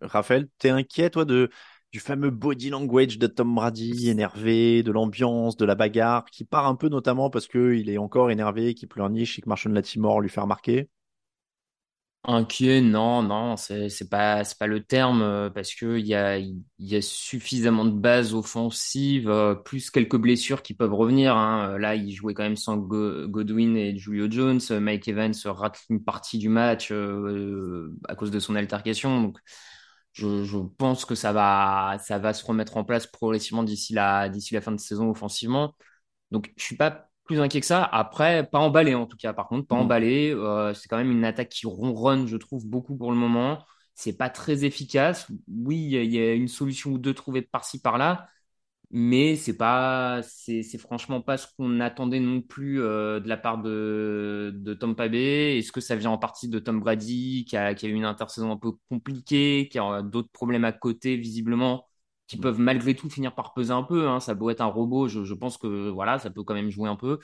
Raphaël, 0.00 0.48
tu 0.58 0.68
es 0.68 0.70
inquiet 0.70 1.10
toi 1.10 1.24
de, 1.24 1.50
du 1.92 2.00
fameux 2.00 2.30
body 2.30 2.70
language 2.70 3.18
de 3.18 3.26
Tom 3.26 3.54
Brady, 3.54 4.08
énervé, 4.08 4.82
de 4.82 4.92
l'ambiance, 4.92 5.56
de 5.56 5.64
la 5.64 5.74
bagarre, 5.74 6.24
qui 6.26 6.44
part 6.44 6.66
un 6.66 6.74
peu 6.74 6.88
notamment 6.88 7.30
parce 7.30 7.46
qu'il 7.46 7.88
est 7.90 7.98
encore 7.98 8.30
énervé, 8.30 8.74
qu'il 8.74 8.88
pleurniche 8.88 9.38
et 9.38 9.42
que 9.42 9.48
Marshall 9.48 9.72
Latimore 9.72 10.20
lui 10.20 10.28
fait 10.28 10.40
remarquer? 10.40 10.88
Inquiet, 12.28 12.80
non, 12.80 13.22
non, 13.22 13.56
c'est 13.56 13.88
c'est 13.88 14.08
pas 14.08 14.42
c'est 14.42 14.58
pas 14.58 14.66
le 14.66 14.82
terme 14.82 15.22
euh, 15.22 15.48
parce 15.48 15.72
que 15.76 15.96
il 15.96 16.06
y 16.06 16.14
a 16.16 16.38
y 16.38 16.96
a 16.96 17.00
suffisamment 17.00 17.84
de 17.84 17.92
bases 17.92 18.34
offensives, 18.34 19.28
euh, 19.30 19.54
plus 19.54 19.90
quelques 19.92 20.16
blessures 20.16 20.62
qui 20.62 20.74
peuvent 20.74 20.92
revenir. 20.92 21.36
Hein. 21.36 21.74
Euh, 21.74 21.78
là, 21.78 21.94
il 21.94 22.10
jouait 22.12 22.34
quand 22.34 22.42
même 22.42 22.56
sans 22.56 22.78
Godwin 22.78 23.76
et 23.76 23.96
Julio 23.96 24.28
Jones. 24.28 24.60
Mike 24.70 25.06
Evans 25.06 25.32
rate 25.44 25.78
une 25.88 26.02
partie 26.02 26.38
du 26.38 26.48
match 26.48 26.90
à 28.08 28.14
cause 28.16 28.30
de 28.32 28.40
son 28.40 28.56
altercation. 28.56 29.22
Donc, 29.22 29.38
je, 30.12 30.44
je 30.44 30.58
pense 30.78 31.04
que 31.04 31.14
ça 31.14 31.32
va 31.32 31.98
ça 32.04 32.18
va 32.18 32.32
se 32.34 32.44
remettre 32.44 32.76
en 32.76 32.84
place 32.84 33.06
progressivement 33.06 33.62
d'ici 33.62 33.92
la 33.94 34.28
d'ici 34.28 34.54
la 34.54 34.60
fin 34.60 34.72
de 34.72 34.80
saison 34.80 35.10
offensivement. 35.10 35.74
Donc, 36.32 36.52
je 36.56 36.64
suis 36.64 36.76
pas 36.76 37.05
plus 37.26 37.40
inquiet 37.40 37.60
que 37.60 37.66
ça. 37.66 37.84
Après, 37.84 38.48
pas 38.48 38.58
emballé 38.58 38.94
en 38.94 39.06
tout 39.06 39.16
cas. 39.16 39.32
Par 39.32 39.48
contre, 39.48 39.66
pas 39.66 39.76
mm. 39.76 39.80
emballé. 39.80 40.30
Euh, 40.34 40.74
c'est 40.74 40.88
quand 40.88 40.96
même 40.96 41.10
une 41.10 41.24
attaque 41.24 41.50
qui 41.50 41.66
ronronne, 41.66 42.26
je 42.26 42.36
trouve, 42.36 42.66
beaucoup 42.66 42.96
pour 42.96 43.10
le 43.10 43.16
moment. 43.18 43.64
C'est 43.94 44.16
pas 44.16 44.30
très 44.30 44.64
efficace. 44.64 45.26
Oui, 45.48 45.78
il 45.78 46.14
y, 46.14 46.18
a 46.18 46.34
une 46.34 46.48
solution 46.48 46.92
ou 46.92 46.98
deux 46.98 47.14
trouvées 47.14 47.42
par-ci 47.42 47.80
par-là, 47.80 48.28
mais 48.90 49.36
c'est 49.36 49.56
pas, 49.56 50.22
c'est, 50.22 50.62
franchement 50.78 51.20
pas 51.22 51.38
ce 51.38 51.46
qu'on 51.56 51.80
attendait 51.80 52.20
non 52.20 52.42
plus 52.42 52.82
euh, 52.82 53.20
de 53.20 53.28
la 53.28 53.36
part 53.38 53.58
de, 53.62 54.52
de 54.54 54.74
Tom 54.74 54.96
Pabé. 54.96 55.58
Est-ce 55.58 55.72
que 55.72 55.80
ça 55.80 55.96
vient 55.96 56.10
en 56.10 56.18
partie 56.18 56.48
de 56.48 56.58
Tom 56.58 56.80
Brady, 56.80 57.44
qui 57.48 57.56
a, 57.56 57.74
qui 57.74 57.86
a 57.86 57.88
eu 57.88 57.94
une 57.94 58.04
intersaison 58.04 58.52
un 58.52 58.58
peu 58.58 58.72
compliquée, 58.90 59.68
qui 59.70 59.78
a 59.78 60.02
d'autres 60.02 60.30
problèmes 60.30 60.64
à 60.64 60.72
côté 60.72 61.16
visiblement? 61.16 61.86
Qui 62.26 62.36
peuvent 62.36 62.58
malgré 62.58 62.94
tout 62.94 63.08
finir 63.10 63.34
par 63.34 63.54
peser 63.54 63.72
un 63.72 63.82
peu. 63.82 64.08
Hein. 64.08 64.20
Ça 64.20 64.34
peut 64.34 64.50
être 64.50 64.60
un 64.60 64.66
robot, 64.66 65.08
je, 65.08 65.34
pense 65.34 65.58
que 65.58 65.88
voilà, 65.88 66.18
ça 66.18 66.30
peut 66.30 66.42
quand 66.42 66.54
même 66.54 66.70
jouer 66.70 66.88
un 66.88 66.96
peu. 66.96 67.18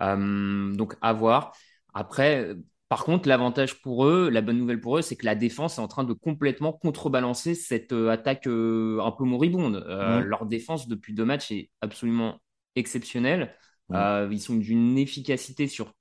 Euh, 0.00 0.74
donc 0.74 0.96
à 1.00 1.12
voir. 1.12 1.52
Après, 1.94 2.54
par 2.88 3.04
contre, 3.04 3.28
l'avantage 3.28 3.82
pour 3.82 4.06
eux, 4.06 4.30
la 4.30 4.40
bonne 4.40 4.58
nouvelle 4.58 4.80
pour 4.80 4.98
eux, 4.98 5.02
c'est 5.02 5.16
que 5.16 5.26
la 5.26 5.34
défense 5.34 5.78
est 5.78 5.80
en 5.80 5.88
train 5.88 6.04
de 6.04 6.12
complètement 6.12 6.72
contrebalancer 6.72 7.54
cette 7.54 7.92
euh, 7.92 8.10
attaque 8.10 8.46
euh, 8.46 9.00
un 9.02 9.10
peu 9.10 9.24
moribonde. 9.24 9.84
Leur 9.86 10.46
défense 10.46 10.88
depuis 10.88 11.14
deux 11.14 11.24
matchs 11.24 11.50
est 11.50 11.70
absolument 11.80 12.40
exceptionnelle. 12.76 13.54
ils 13.90 14.40
sont 14.40 14.56
d'une 14.56 14.98
efficacité 14.98 15.66
sur 15.66 15.94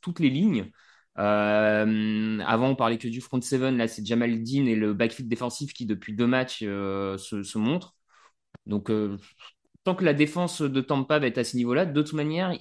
toutes 0.00 0.20
les 0.20 0.30
lignes. 0.30 0.70
Euh, 1.18 2.38
avant, 2.46 2.70
on 2.70 2.76
parlait 2.76 2.98
que 2.98 3.08
du 3.08 3.20
front 3.20 3.40
seven. 3.40 3.76
Là, 3.76 3.88
c'est 3.88 4.04
Jamal 4.04 4.42
Dean 4.42 4.66
et 4.66 4.74
le 4.74 4.92
backfield 4.94 5.28
défensif 5.28 5.72
qui, 5.72 5.86
depuis 5.86 6.14
deux 6.14 6.26
matchs, 6.26 6.60
euh, 6.62 7.16
se, 7.16 7.42
se 7.42 7.58
montrent. 7.58 7.94
Donc, 8.66 8.90
euh, 8.90 9.16
tant 9.84 9.94
que 9.94 10.04
la 10.04 10.14
défense 10.14 10.60
de 10.62 10.80
Tampa 10.80 11.18
va 11.18 11.26
être 11.26 11.38
à 11.38 11.44
ce 11.44 11.56
niveau-là, 11.56 11.86
de 11.86 12.02
toute 12.02 12.14
manière, 12.14 12.52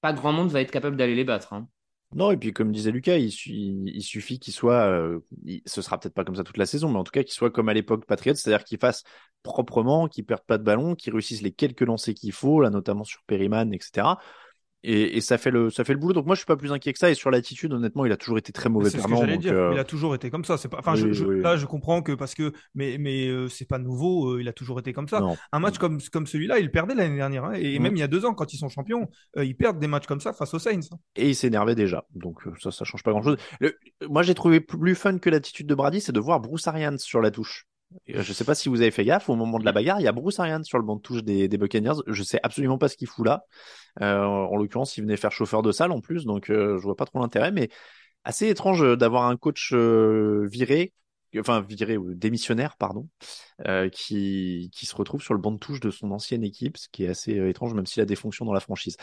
pas 0.00 0.12
grand 0.12 0.32
monde 0.32 0.50
va 0.50 0.60
être 0.60 0.70
capable 0.70 0.96
d'aller 0.96 1.14
les 1.14 1.24
battre. 1.24 1.52
Hein. 1.52 1.68
Non, 2.14 2.30
et 2.30 2.36
puis 2.36 2.52
comme 2.52 2.70
disait 2.70 2.92
Lucas, 2.92 3.16
il, 3.16 3.32
il 3.46 4.02
suffit 4.02 4.38
qu'il 4.38 4.52
soit, 4.52 5.18
ce 5.66 5.82
sera 5.82 5.98
peut-être 5.98 6.14
pas 6.14 6.24
comme 6.24 6.36
ça 6.36 6.44
toute 6.44 6.58
la 6.58 6.66
saison, 6.66 6.88
mais 6.88 6.98
en 6.98 7.02
tout 7.02 7.10
cas 7.10 7.24
qu'il 7.24 7.32
soit 7.32 7.50
comme 7.50 7.68
à 7.68 7.74
l'époque 7.74 8.06
Patriots, 8.06 8.36
c'est-à-dire 8.36 8.64
qu'il 8.64 8.78
fasse 8.78 9.02
proprement, 9.42 10.06
qu'il 10.06 10.24
perde 10.24 10.44
pas 10.46 10.56
de 10.56 10.62
ballon, 10.62 10.94
qu'il 10.94 11.12
réussisse 11.12 11.42
les 11.42 11.50
quelques 11.50 11.80
lancers 11.80 12.14
qu'il 12.14 12.30
faut, 12.30 12.60
là 12.60 12.70
notamment 12.70 13.02
sur 13.02 13.24
Perryman, 13.26 13.74
etc 13.74 14.14
et, 14.84 15.16
et, 15.16 15.20
ça 15.22 15.38
fait 15.38 15.50
le 15.50 15.70
ça 15.70 15.82
fait 15.82 15.94
le 15.94 15.98
boulot. 15.98 16.12
Donc 16.12 16.26
moi 16.26 16.34
je 16.34 16.40
suis 16.40 16.46
pas 16.46 16.56
plus 16.56 16.70
inquiet 16.70 16.92
que 16.92 16.98
ça. 16.98 17.10
Et 17.10 17.14
sur 17.14 17.30
l'attitude 17.30 17.72
honnêtement 17.72 18.04
il 18.04 18.12
a 18.12 18.16
toujours 18.16 18.36
été 18.36 18.52
très 18.52 18.68
mauvais 18.68 18.90
c'est 18.90 18.98
ce 19.00 19.06
que 19.06 19.16
j'allais 19.16 19.38
dire. 19.38 19.54
Euh, 19.54 19.70
il 19.72 19.78
a 19.78 19.84
toujours 19.84 20.14
été 20.14 20.30
comme 20.30 20.44
ça. 20.44 20.58
C'est 20.58 20.68
pas 20.68 20.78
enfin 20.78 20.94
je, 20.94 21.06
là 21.24 21.56
je 21.56 21.64
comprends 21.64 22.02
que 22.02 22.12
parce 22.12 22.34
que 22.34 22.52
mais 22.74 22.98
mais 22.98 23.26
euh, 23.28 23.48
c'est 23.48 23.66
pas 23.66 23.78
nouveau 23.78 24.34
euh, 24.34 24.40
il 24.42 24.48
a 24.48 24.52
toujours 24.52 24.78
été 24.78 24.92
comme 24.92 25.08
ça. 25.08 25.22
Un 25.52 25.58
match 25.58 25.78
comme 25.78 26.00
comme 26.12 26.26
celui-là 26.26 26.58
il 26.58 26.70
perdait 26.70 26.94
l'année 26.94 27.16
dernière 27.16 27.44
hein, 27.44 27.54
et 27.54 27.78
mm. 27.78 27.82
même 27.82 27.96
il 27.96 28.00
y 28.00 28.02
a 28.02 28.08
deux 28.08 28.26
ans 28.26 28.34
quand 28.34 28.52
ils 28.52 28.58
sont 28.58 28.68
champions 28.68 29.08
ils 29.36 29.56
perdent 29.56 29.78
des 29.78 29.86
matchs 29.86 30.06
comme 30.06 30.20
ça 30.20 30.32
face 30.32 30.52
aux 30.52 30.58
Saints 30.58 30.80
hein. 30.92 30.96
et 31.16 31.30
il 31.30 31.34
s'énervait 31.34 31.74
déjà. 31.74 32.04
Donc 32.14 32.40
ça 32.60 32.70
ça 32.70 32.84
change 32.84 33.02
pas 33.02 33.12
grand 33.12 33.22
chose 33.22 33.38
moi 34.08 34.22
j'ai 34.22 34.34
trouvé 34.34 34.60
plus 34.60 34.94
fun 34.94 35.18
que 35.18 35.30
l'attitude 35.30 35.66
de 35.66 35.74
Brady 35.74 36.00
c'est 36.00 36.12
de 36.12 36.20
voir 36.20 36.40
Bruce 36.40 36.66
Arians 36.66 36.98
sur 36.98 37.20
la 37.20 37.30
touche 37.30 37.66
je 38.06 38.18
ne 38.18 38.22
sais 38.22 38.44
pas 38.44 38.54
si 38.54 38.68
vous 38.68 38.80
avez 38.80 38.90
fait 38.90 39.04
gaffe, 39.04 39.28
au 39.28 39.36
moment 39.36 39.58
de 39.58 39.64
la 39.64 39.72
bagarre, 39.72 40.00
il 40.00 40.04
y 40.04 40.08
a 40.08 40.12
Bruce 40.12 40.38
Arians 40.40 40.62
sur 40.64 40.78
le 40.78 40.84
banc 40.84 40.96
de 40.96 41.00
touche 41.00 41.22
des, 41.22 41.48
des 41.48 41.58
Buccaneers. 41.58 42.02
Je 42.06 42.22
sais 42.22 42.40
absolument 42.42 42.78
pas 42.78 42.88
ce 42.88 42.96
qu'il 42.96 43.08
fout 43.08 43.26
là. 43.26 43.44
Euh, 44.00 44.22
en 44.22 44.56
l'occurrence, 44.56 44.96
il 44.96 45.02
venait 45.02 45.16
faire 45.16 45.32
chauffeur 45.32 45.62
de 45.62 45.72
salle 45.72 45.92
en 45.92 46.00
plus, 46.00 46.24
donc 46.24 46.50
euh, 46.50 46.78
je 46.78 46.82
vois 46.82 46.96
pas 46.96 47.06
trop 47.06 47.20
l'intérêt. 47.20 47.52
Mais 47.52 47.68
assez 48.24 48.48
étrange 48.48 48.96
d'avoir 48.96 49.24
un 49.24 49.36
coach 49.36 49.72
euh, 49.72 50.46
viré, 50.50 50.92
enfin 51.38 51.60
viré 51.60 51.96
ou 51.96 52.14
démissionnaire, 52.14 52.76
pardon, 52.76 53.08
qui 53.92 54.70
qui 54.72 54.86
se 54.86 54.96
retrouve 54.96 55.22
sur 55.22 55.34
le 55.34 55.40
banc 55.40 55.52
de 55.52 55.58
touche 55.58 55.80
de 55.80 55.90
son 55.90 56.10
ancienne 56.10 56.44
équipe, 56.44 56.76
ce 56.76 56.88
qui 56.88 57.04
est 57.04 57.08
assez 57.08 57.36
étrange, 57.48 57.74
même 57.74 57.86
s'il 57.86 58.02
a 58.02 58.06
des 58.06 58.16
fonctions 58.16 58.44
dans 58.44 58.52
la 58.52 58.60
franchise. 58.60 58.96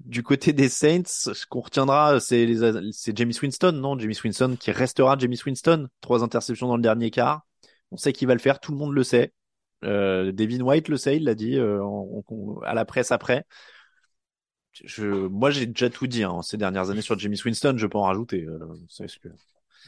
Du 0.00 0.22
côté 0.22 0.52
des 0.52 0.68
Saints, 0.68 1.02
ce 1.06 1.44
qu'on 1.46 1.60
retiendra, 1.60 2.20
c'est 2.20 2.46
c'est 2.92 3.16
Jamie 3.16 3.36
Winston, 3.42 3.72
non? 3.72 3.98
Jamie 3.98 4.16
Winston 4.22 4.56
qui 4.58 4.70
restera 4.70 5.18
Jamie 5.18 5.40
Winston. 5.44 5.88
Trois 6.00 6.22
interceptions 6.22 6.68
dans 6.68 6.76
le 6.76 6.82
dernier 6.82 7.10
quart. 7.10 7.44
On 7.90 7.96
sait 7.96 8.12
qu'il 8.12 8.28
va 8.28 8.34
le 8.34 8.40
faire, 8.40 8.60
tout 8.60 8.72
le 8.72 8.78
monde 8.78 8.94
le 8.94 9.02
sait. 9.02 9.32
Euh, 9.84 10.32
Devin 10.32 10.60
White 10.60 10.88
le 10.88 10.96
sait, 10.96 11.16
il 11.16 11.24
l'a 11.24 11.34
dit 11.34 11.56
euh, 11.56 11.82
à 12.64 12.74
la 12.74 12.84
presse 12.84 13.12
après. 13.12 13.44
Je, 14.72 15.04
moi, 15.04 15.50
j'ai 15.50 15.66
déjà 15.66 15.90
tout 15.90 16.06
dit 16.06 16.22
hein, 16.22 16.42
ces 16.42 16.56
dernières 16.56 16.90
années 16.90 17.02
sur 17.02 17.18
Jamie 17.18 17.40
Winston. 17.44 17.74
Je 17.76 17.86
peux 17.86 17.98
en 17.98 18.02
rajouter. 18.02 18.44
Euh, 18.44 18.58
ce 18.88 19.18
que... 19.18 19.28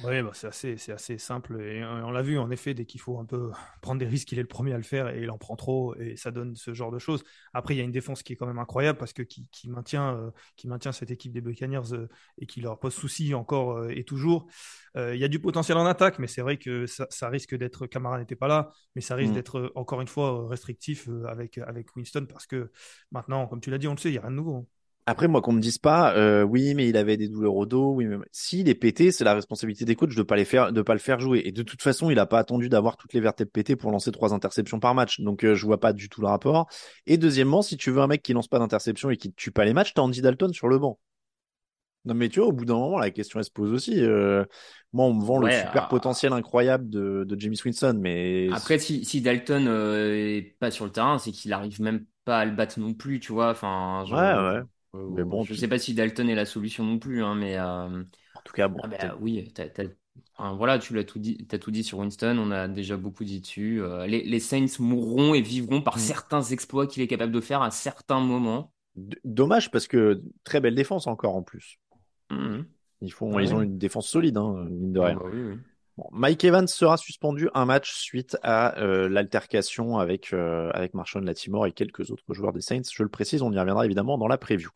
Oui, 0.04 0.22
bah 0.22 0.30
c'est 0.32 0.92
assez, 0.92 1.18
simple. 1.18 1.60
Et 1.60 1.84
on 1.84 2.10
l'a 2.10 2.22
vu, 2.22 2.38
en 2.38 2.50
effet, 2.50 2.74
dès 2.74 2.86
qu'il 2.86 3.00
faut 3.00 3.18
un 3.18 3.24
peu 3.24 3.50
prendre 3.82 3.98
des 3.98 4.06
risques, 4.06 4.32
il 4.32 4.38
est 4.38 4.42
le 4.42 4.48
premier 4.48 4.72
à 4.72 4.76
le 4.76 4.82
faire 4.82 5.08
et 5.08 5.22
il 5.22 5.30
en 5.30 5.38
prend 5.38 5.56
trop 5.56 5.94
et 5.96 6.16
ça 6.16 6.30
donne 6.30 6.56
ce 6.56 6.72
genre 6.72 6.90
de 6.90 6.98
choses. 6.98 7.22
Après, 7.52 7.74
il 7.74 7.78
y 7.78 7.80
a 7.80 7.84
une 7.84 7.90
défense 7.90 8.22
qui 8.22 8.32
est 8.32 8.36
quand 8.36 8.46
même 8.46 8.58
incroyable 8.58 8.98
parce 8.98 9.12
que 9.12 9.22
qui, 9.22 9.48
qui 9.50 9.68
maintient, 9.68 10.14
euh, 10.14 10.30
qui 10.56 10.68
maintient 10.68 10.92
cette 10.92 11.10
équipe 11.10 11.32
des 11.32 11.40
Buccaneers 11.40 11.92
euh, 11.92 12.08
et 12.38 12.46
qui 12.46 12.60
leur 12.60 12.78
pose 12.78 12.94
souci 12.94 13.34
encore 13.34 13.76
euh, 13.76 13.90
et 13.90 14.04
toujours. 14.04 14.46
il 14.96 15.16
y 15.16 15.24
a 15.24 15.28
du 15.28 15.38
potentiel 15.38 15.76
en 15.76 15.86
attaque, 15.86 16.18
mais 16.18 16.26
c'est 16.26 16.42
vrai 16.42 16.56
que 16.56 16.86
ça, 16.86 17.06
ça 17.10 17.28
risque 17.28 17.54
d'être. 17.54 17.86
Camara 17.86 18.18
n'était 18.18 18.36
pas 18.36 18.48
là, 18.48 18.72
mais 18.94 19.02
ça 19.02 19.14
risque 19.14 19.32
mm. 19.32 19.34
d'être 19.34 19.72
encore 19.74 20.00
une 20.00 20.08
fois 20.08 20.48
restrictif 20.48 21.08
avec, 21.28 21.58
avec 21.58 21.94
Winston 21.96 22.26
parce 22.28 22.46
que 22.46 22.70
maintenant, 23.10 23.46
comme 23.46 23.60
tu 23.60 23.70
l'as 23.70 23.78
dit, 23.78 23.88
on 23.88 23.92
le 23.92 23.98
sait, 23.98 24.08
il 24.08 24.12
n'y 24.12 24.18
a 24.18 24.22
rien 24.22 24.30
de 24.30 24.36
nouveau. 24.36 24.68
Après, 25.10 25.26
moi, 25.26 25.42
qu'on 25.42 25.50
me 25.50 25.60
dise 25.60 25.78
pas, 25.78 26.14
euh, 26.14 26.44
oui, 26.44 26.72
mais 26.74 26.88
il 26.88 26.96
avait 26.96 27.16
des 27.16 27.26
douleurs 27.28 27.56
au 27.56 27.66
dos, 27.66 27.94
oui, 27.94 28.06
mais 28.06 28.16
s'il 28.30 28.68
est 28.68 28.76
pété, 28.76 29.10
c'est 29.10 29.24
la 29.24 29.34
responsabilité 29.34 29.84
des 29.84 29.96
coachs 29.96 30.14
de 30.14 30.22
pas 30.22 30.36
les 30.36 30.44
faire, 30.44 30.72
de 30.72 30.82
pas 30.82 30.92
le 30.92 31.00
faire 31.00 31.18
jouer. 31.18 31.42
Et 31.44 31.50
de 31.50 31.64
toute 31.64 31.82
façon, 31.82 32.10
il 32.10 32.18
a 32.20 32.26
pas 32.26 32.38
attendu 32.38 32.68
d'avoir 32.68 32.96
toutes 32.96 33.12
les 33.12 33.18
vertèbres 33.18 33.50
pétées 33.50 33.74
pour 33.74 33.90
lancer 33.90 34.12
trois 34.12 34.32
interceptions 34.34 34.78
par 34.78 34.94
match. 34.94 35.20
Donc, 35.20 35.44
euh, 35.44 35.56
je 35.56 35.66
vois 35.66 35.80
pas 35.80 35.92
du 35.92 36.08
tout 36.08 36.20
le 36.20 36.28
rapport. 36.28 36.68
Et 37.06 37.16
deuxièmement, 37.18 37.60
si 37.60 37.76
tu 37.76 37.90
veux 37.90 38.00
un 38.00 38.06
mec 38.06 38.22
qui 38.22 38.34
lance 38.34 38.46
pas 38.46 38.60
d'interception 38.60 39.10
et 39.10 39.16
qui 39.16 39.32
tue 39.32 39.50
pas 39.50 39.64
les 39.64 39.72
matchs, 39.72 39.94
t'as 39.94 40.02
Andy 40.02 40.22
Dalton 40.22 40.52
sur 40.52 40.68
le 40.68 40.78
banc. 40.78 41.00
Non, 42.04 42.14
mais 42.14 42.28
tu 42.28 42.38
vois, 42.38 42.48
au 42.48 42.52
bout 42.52 42.64
d'un 42.64 42.74
moment, 42.74 43.00
la 43.00 43.10
question 43.10 43.40
elle 43.40 43.44
se 43.44 43.50
pose 43.50 43.72
aussi. 43.72 44.00
Euh, 44.00 44.44
moi, 44.92 45.06
on 45.06 45.14
me 45.14 45.24
vend 45.24 45.42
Ouais, 45.42 45.50
le 45.50 45.66
super 45.66 45.86
ah. 45.86 45.88
potentiel 45.88 46.32
incroyable 46.32 46.88
de, 46.88 47.24
de 47.24 47.40
James 47.40 47.56
Winston, 47.64 47.98
mais 48.00 48.48
Après, 48.52 48.78
si, 48.78 49.04
si 49.04 49.20
Dalton 49.20 49.66
euh, 49.66 50.36
est 50.36 50.56
pas 50.60 50.70
sur 50.70 50.84
le 50.84 50.92
terrain, 50.92 51.18
c'est 51.18 51.32
qu'il 51.32 51.52
arrive 51.52 51.80
même 51.80 52.06
pas 52.24 52.38
à 52.38 52.44
le 52.44 52.52
battre 52.52 52.78
non 52.78 52.94
plus, 52.94 53.18
tu 53.18 53.32
vois. 53.32 53.50
Enfin, 53.50 54.04
ouais, 54.04 54.12
ouais. 54.12 54.62
Euh, 54.94 55.08
Mais 55.08 55.24
bon, 55.24 55.44
je 55.44 55.54
tu- 55.54 55.60
sais 55.60 55.68
pas 55.68 55.78
si 55.78 55.94
Dalton 55.94 56.28
est 56.28 56.34
la 56.34 56.46
solution 56.46 56.84
non 56.84 56.98
plus, 56.98 57.22
hein, 57.22 57.34
mais 57.34 57.56
euh, 57.58 58.04
En 58.34 58.40
tout 58.42 58.52
cas, 58.52 58.68
bon, 58.68 58.82
ah 58.82 58.88
bah 58.88 59.16
oui, 59.20 59.52
enfin, 60.36 60.54
voilà, 60.54 60.78
tu 60.78 60.94
l'as 60.94 61.04
tout 61.04 61.18
dit, 61.18 61.46
t'as 61.48 61.58
tout 61.58 61.70
dit 61.70 61.84
sur 61.84 61.98
Winston. 61.98 62.38
On 62.38 62.50
a 62.50 62.68
déjà 62.68 62.96
beaucoup 62.96 63.24
dit 63.24 63.40
dessus. 63.40 63.82
Euh, 63.82 64.06
les, 64.06 64.22
les 64.24 64.40
Saints 64.40 64.66
mourront 64.80 65.34
et 65.34 65.42
vivront 65.42 65.82
par 65.82 65.96
Mm. 65.96 66.00
certains 66.00 66.42
exploits 66.42 66.86
qu'il 66.86 67.02
est 67.02 67.08
capable 67.08 67.32
de 67.32 67.40
faire 67.40 67.62
à 67.62 67.70
certains 67.70 68.20
moments. 68.20 68.72
D- 68.94 69.18
dommage 69.24 69.70
parce 69.72 69.88
que 69.88 70.22
très 70.44 70.60
belle 70.60 70.74
défense 70.76 71.06
encore 71.08 71.34
en 71.36 71.42
plus. 71.42 71.78
Mhm. 72.30 72.70
Ils 73.02 73.12
font, 73.12 73.38
Ah 73.38 73.40
ils 73.40 73.54
ont 73.54 73.60
une 73.60 73.76
défense 73.78 74.08
solide, 74.08 74.38
hein, 74.38 74.64
mine 74.70 74.92
de 74.94 75.00
Ah 75.00 75.10
rien. 75.10 75.18
bah 75.18 75.22
oui, 75.32 75.40
oui. 75.42 75.58
Mike 76.12 76.44
Evans 76.44 76.66
sera 76.66 76.96
suspendu 76.96 77.48
un 77.54 77.66
match 77.66 77.92
suite 77.92 78.36
à 78.42 78.78
euh, 78.78 79.08
l'altercation 79.08 79.98
avec 79.98 80.32
euh, 80.32 80.70
avec 80.72 80.94
Marshawn 80.94 81.24
Latimore 81.24 81.66
et 81.66 81.72
quelques 81.72 82.10
autres 82.10 82.32
joueurs 82.32 82.52
des 82.52 82.60
Saints. 82.60 82.82
Je 82.92 83.02
le 83.02 83.08
précise, 83.08 83.42
on 83.42 83.52
y 83.52 83.58
reviendra 83.58 83.84
évidemment 83.84 84.16
dans 84.16 84.28
la 84.28 84.38
preview. 84.38 84.70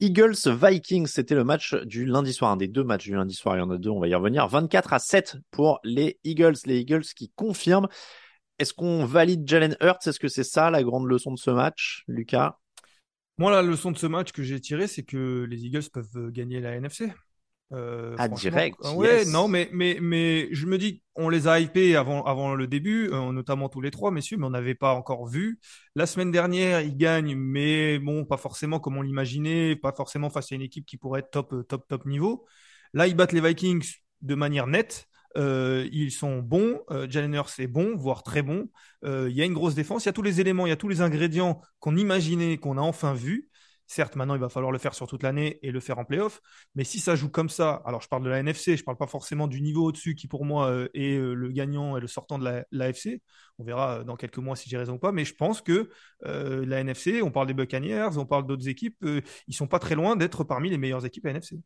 Eagles 0.00 0.36
Vikings, 0.46 1.06
c'était 1.06 1.34
le 1.34 1.44
match 1.44 1.74
du 1.84 2.06
lundi 2.06 2.32
soir, 2.32 2.50
un 2.50 2.56
des 2.56 2.68
deux 2.68 2.84
matchs 2.84 3.04
du 3.04 3.14
lundi 3.14 3.34
soir. 3.34 3.56
Il 3.56 3.60
y 3.60 3.62
en 3.62 3.70
a 3.70 3.78
deux, 3.78 3.90
on 3.90 4.00
va 4.00 4.08
y 4.08 4.14
revenir. 4.14 4.48
24 4.48 4.92
à 4.92 4.98
7 4.98 5.36
pour 5.50 5.80
les 5.84 6.18
Eagles, 6.24 6.56
les 6.66 6.80
Eagles 6.80 7.04
qui 7.16 7.30
confirment. 7.36 7.88
Est-ce 8.58 8.72
qu'on 8.72 9.04
valide 9.04 9.48
Jalen 9.48 9.76
Hurts? 9.80 10.06
Est-ce 10.06 10.20
que 10.20 10.28
c'est 10.28 10.44
ça 10.44 10.70
la 10.70 10.82
grande 10.82 11.06
leçon 11.06 11.32
de 11.32 11.38
ce 11.38 11.50
match, 11.50 12.04
Lucas? 12.08 12.58
Moi, 13.38 13.50
la 13.50 13.62
leçon 13.62 13.90
de 13.90 13.98
ce 13.98 14.06
match 14.06 14.30
que 14.30 14.44
j'ai 14.44 14.60
tirée, 14.60 14.86
c'est 14.86 15.02
que 15.02 15.44
les 15.48 15.66
Eagles 15.66 15.90
peuvent 15.92 16.30
gagner 16.30 16.60
la 16.60 16.76
NFC. 16.76 17.12
Euh, 17.74 18.14
Ah, 18.18 18.28
direct, 18.28 18.76
euh, 18.84 18.92
Ouais, 18.94 19.18
yes. 19.18 19.32
non, 19.32 19.48
mais, 19.48 19.68
mais, 19.72 19.98
mais 20.00 20.48
je 20.52 20.66
me 20.66 20.78
dis, 20.78 21.02
on 21.16 21.28
les 21.28 21.48
a 21.48 21.58
hypés 21.60 21.96
avant, 21.96 22.22
avant 22.24 22.54
le 22.54 22.66
début, 22.66 23.08
euh, 23.12 23.32
notamment 23.32 23.68
tous 23.68 23.80
les 23.80 23.90
trois, 23.90 24.10
messieurs, 24.10 24.36
mais 24.36 24.46
on 24.46 24.50
n'avait 24.50 24.74
pas 24.74 24.94
encore 24.94 25.26
vu. 25.26 25.58
La 25.96 26.06
semaine 26.06 26.30
dernière, 26.30 26.80
ils 26.82 26.96
gagnent, 26.96 27.34
mais 27.34 27.98
bon, 27.98 28.24
pas 28.24 28.36
forcément 28.36 28.78
comme 28.80 28.96
on 28.96 29.02
l'imaginait, 29.02 29.76
pas 29.76 29.92
forcément 29.92 30.30
face 30.30 30.52
à 30.52 30.54
une 30.54 30.62
équipe 30.62 30.86
qui 30.86 30.96
pourrait 30.96 31.20
être 31.20 31.30
top, 31.30 31.66
top, 31.68 31.86
top 31.88 32.06
niveau. 32.06 32.46
Là, 32.92 33.06
ils 33.06 33.16
battent 33.16 33.32
les 33.32 33.40
Vikings 33.40 33.84
de 34.22 34.34
manière 34.34 34.66
nette. 34.66 35.06
Euh, 35.36 35.88
ils 35.90 36.12
sont 36.12 36.38
bons. 36.38 36.80
Euh, 36.92 37.08
Jalen 37.10 37.34
Hurts 37.34 37.58
est 37.58 37.66
bon, 37.66 37.96
voire 37.96 38.22
très 38.22 38.42
bon. 38.42 38.68
Il 39.04 39.32
y 39.32 39.42
a 39.42 39.44
une 39.44 39.52
grosse 39.52 39.74
défense. 39.74 40.04
Il 40.04 40.08
y 40.08 40.10
a 40.10 40.12
tous 40.12 40.22
les 40.22 40.40
éléments, 40.40 40.64
il 40.66 40.70
y 40.70 40.72
a 40.72 40.76
tous 40.76 40.88
les 40.88 41.02
ingrédients 41.02 41.60
qu'on 41.80 41.96
imaginait, 41.96 42.56
qu'on 42.56 42.78
a 42.78 42.80
enfin 42.80 43.12
vus. 43.14 43.48
Certes, 43.86 44.16
maintenant, 44.16 44.34
il 44.34 44.40
va 44.40 44.48
falloir 44.48 44.72
le 44.72 44.78
faire 44.78 44.94
sur 44.94 45.06
toute 45.06 45.22
l'année 45.22 45.58
et 45.62 45.70
le 45.70 45.80
faire 45.80 45.98
en 45.98 46.04
playoff. 46.04 46.40
Mais 46.74 46.84
si 46.84 47.00
ça 47.00 47.16
joue 47.16 47.28
comme 47.28 47.48
ça, 47.50 47.82
alors 47.84 48.00
je 48.00 48.08
parle 48.08 48.24
de 48.24 48.30
la 48.30 48.38
NFC, 48.38 48.76
je 48.76 48.84
parle 48.84 48.96
pas 48.96 49.06
forcément 49.06 49.46
du 49.46 49.60
niveau 49.60 49.84
au-dessus 49.84 50.14
qui 50.14 50.26
pour 50.26 50.44
moi 50.44 50.70
euh, 50.70 50.88
est 50.94 51.16
euh, 51.18 51.34
le 51.34 51.50
gagnant 51.50 51.96
et 51.96 52.00
le 52.00 52.06
sortant 52.06 52.38
de 52.38 52.44
la 52.44 52.64
l'AFC. 52.72 53.20
On 53.58 53.64
verra 53.64 53.98
euh, 53.98 54.04
dans 54.04 54.16
quelques 54.16 54.38
mois 54.38 54.56
si 54.56 54.70
j'ai 54.70 54.78
raison 54.78 54.94
ou 54.94 54.98
pas. 54.98 55.12
Mais 55.12 55.24
je 55.24 55.34
pense 55.34 55.60
que 55.60 55.90
la 56.22 56.80
NFC, 56.80 57.20
on 57.22 57.30
parle 57.30 57.46
des 57.46 57.54
Buccaneers, 57.54 58.16
on 58.16 58.24
parle 58.24 58.46
d'autres 58.46 58.68
équipes, 58.68 59.04
ils 59.46 59.54
sont 59.54 59.66
pas 59.66 59.78
très 59.78 59.94
loin 59.94 60.16
d'être 60.16 60.44
parmi 60.44 60.70
les 60.70 60.78
meilleures 60.78 61.04
équipes 61.04 61.26
à 61.26 61.30
NFC. 61.30 61.60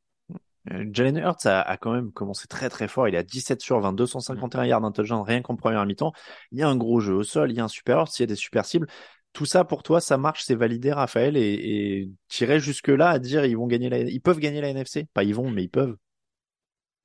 Jalen 0.93 1.17
Hurts 1.17 1.47
a, 1.47 1.61
a 1.63 1.77
quand 1.77 1.93
même 1.93 2.13
commencé 2.13 2.47
très 2.47 2.69
très 2.69 2.89
fort. 2.89 3.09
Il 3.09 3.17
à 3.17 3.23
17 3.23 3.61
sur 3.61 3.81
20, 3.81 3.93
251 3.93 4.65
yards 4.67 4.93
touchdown 4.93 5.23
rien 5.23 5.41
qu'en 5.41 5.57
première 5.57 5.87
mi-temps. 5.87 6.13
Il 6.53 6.59
y 6.59 6.63
a 6.63 6.69
un 6.69 6.77
gros 6.77 7.01
jeu 7.01 7.15
au 7.15 7.23
sol, 7.23 7.51
il 7.51 7.57
y 7.57 7.61
a 7.61 7.65
un 7.65 7.69
super 7.69 7.99
Hurts, 7.99 8.19
il 8.19 8.23
y 8.23 8.25
a 8.25 8.27
des 8.27 8.37
super 8.37 8.65
cibles. 8.65 8.89
Tout 9.33 9.47
ça 9.47 9.65
pour 9.65 9.83
toi, 9.83 10.01
ça 10.01 10.19
marche, 10.19 10.43
c'est 10.45 10.55
validé, 10.55 10.93
Raphaël, 10.93 11.37
et, 11.37 11.41
et 11.43 12.11
tirer 12.29 12.61
jusque 12.61 12.89
là 12.89 13.11
à 13.11 13.19
dire 13.19 13.45
ils 13.45 13.57
vont 13.57 13.67
gagner 13.67 13.89
la, 13.89 14.01
ils 14.01 14.21
peuvent 14.21 14.41
gagner 14.41 14.61
la 14.61 14.71
NFC. 14.71 15.07
Pas 15.15 15.25
ils 15.25 15.35
vont, 15.35 15.51
mais 15.51 15.65
ils 15.65 15.71
peuvent. 15.71 15.97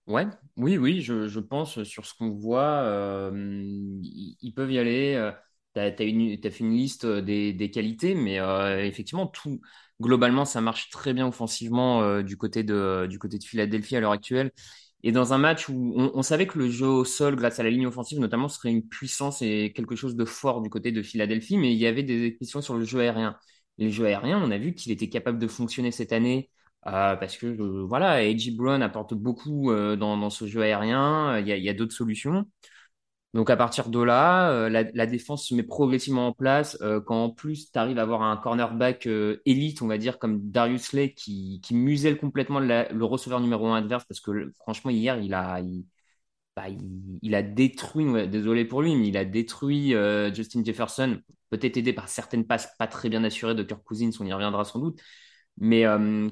Ouais, 0.06 0.28
oui, 0.58 0.78
oui, 0.78 1.02
je, 1.02 1.40
pense 1.40 1.82
sur 1.84 2.06
ce 2.06 2.14
qu'on 2.14 2.30
voit, 2.32 2.82
euh, 2.84 3.32
ils, 4.02 4.52
peuvent 4.54 4.72
y 4.72 4.78
aller. 4.78 5.14
euh, 5.16 5.32
une, 6.00 6.40
t'as 6.42 6.52
fait 6.52 6.60
une 6.60 6.74
liste 6.76 7.06
euh, 7.06 7.22
des, 7.22 7.72
qualités, 7.72 8.14
mais 8.14 8.40
euh, 8.40 8.84
effectivement, 8.86 9.28
tout 9.28 9.62
globalement, 10.02 10.44
ça 10.44 10.60
marche 10.60 10.90
très 10.90 11.14
bien 11.14 11.26
offensivement 11.28 12.22
du 12.22 12.36
côté 12.36 12.64
de, 12.64 13.08
du 13.10 13.18
côté 13.18 13.38
de 13.38 13.44
Philadelphie 13.46 13.96
à 13.96 14.02
l'heure 14.02 14.12
actuelle. 14.12 14.52
Et 15.04 15.12
dans 15.12 15.34
un 15.34 15.38
match 15.38 15.68
où 15.70 15.94
on, 15.98 16.12
on 16.16 16.22
savait 16.22 16.48
que 16.48 16.58
le 16.58 16.70
jeu 16.70 16.88
au 16.88 17.04
sol, 17.06 17.36
grâce 17.36 17.60
à 17.60 17.64
la 17.64 17.70
ligne 17.70 17.88
offensive 17.88 18.20
notamment, 18.20 18.48
serait 18.50 18.72
une 18.72 18.88
puissance 18.88 19.42
et 19.42 19.74
quelque 19.76 19.96
chose 19.96 20.16
de 20.16 20.26
fort 20.26 20.62
du 20.62 20.70
côté 20.70 20.92
de 20.92 21.02
Philadelphie, 21.04 21.58
mais 21.58 21.74
il 21.74 21.78
y 21.78 21.88
avait 21.88 22.04
des 22.04 22.36
questions 22.38 22.62
sur 22.62 22.76
le 22.76 22.86
jeu 22.86 23.00
aérien. 23.02 23.38
Le 23.80 23.90
jeu 23.90 24.06
aérien, 24.06 24.42
on 24.42 24.52
a 24.52 24.58
vu 24.58 24.74
qu'il 24.76 24.92
était 24.92 25.10
capable 25.10 25.40
de 25.40 25.48
fonctionner 25.48 25.92
cette 25.92 26.14
année 26.14 26.50
euh, 26.88 27.16
parce 27.16 27.38
que 27.38 27.48
euh, 27.48 27.86
voilà, 27.88 28.12
A.J. 28.14 28.52
Brown 28.52 28.82
apporte 28.82 29.14
beaucoup 29.14 29.72
euh, 29.72 29.96
dans, 29.96 30.18
dans 30.18 30.30
ce 30.30 30.46
jeu 30.48 30.62
aérien. 30.62 31.40
Il 31.40 31.48
y 31.48 31.52
a, 31.52 31.58
il 31.58 31.64
y 31.64 31.70
a 31.70 31.74
d'autres 31.74 31.96
solutions. 31.96 32.46
Donc 33.34 33.50
à 33.50 33.58
partir 33.58 33.90
de 33.90 34.00
là, 34.00 34.52
euh, 34.52 34.70
la, 34.70 35.06
défense 35.08 35.48
se 35.48 35.56
met 35.56 35.64
progressivement 35.64 36.28
en 36.28 36.34
place. 36.34 36.78
Euh, 36.82 37.02
quand 37.02 37.24
en 37.24 37.30
plus 37.32 37.72
tu 37.72 37.80
arrives 37.80 37.98
à 37.98 38.04
avoir 38.04 38.22
un 38.22 38.38
cornerback 38.38 39.08
euh, 39.08 39.42
élite, 39.46 39.82
on 39.82 39.88
va 39.88 39.98
dire 39.98 40.20
comme 40.20 40.52
Darius 40.52 40.84
Slay 40.84 41.14
qui, 41.14 41.60
muselle 41.72 42.20
complètement 42.20 42.60
le 42.60 43.04
receveur 43.04 43.40
numéro 43.40 43.68
un 43.68 43.78
adverse 43.78 44.06
parce 44.06 44.20
que 44.20 44.52
franchement 44.60 44.92
hier 44.92 45.18
il 45.18 45.34
a 45.34 45.60
il, 45.62 45.86
bah, 46.56 46.66
a 47.38 47.42
détruit, 47.42 48.06
désolé 48.28 48.66
pour 48.66 48.84
lui, 48.84 48.96
mais 48.96 49.08
il 49.08 49.18
a 49.18 49.26
détruit 49.26 49.96
Justin 50.34 50.64
Jefferson, 50.64 51.20
peut-être 51.50 51.78
aidé 51.78 51.94
par 51.94 52.10
certaines 52.10 52.46
passes 52.46 52.70
pas 52.78 52.88
très 52.88 53.10
bien 53.10 53.24
assurées 53.24 53.56
de 53.56 53.64
Kirk 53.64 53.84
Cousins, 53.84 54.12
on 54.20 54.26
y 54.26 54.34
reviendra 54.34 54.64
sans 54.64 54.80
doute. 54.80 55.02
Mais 55.58 55.84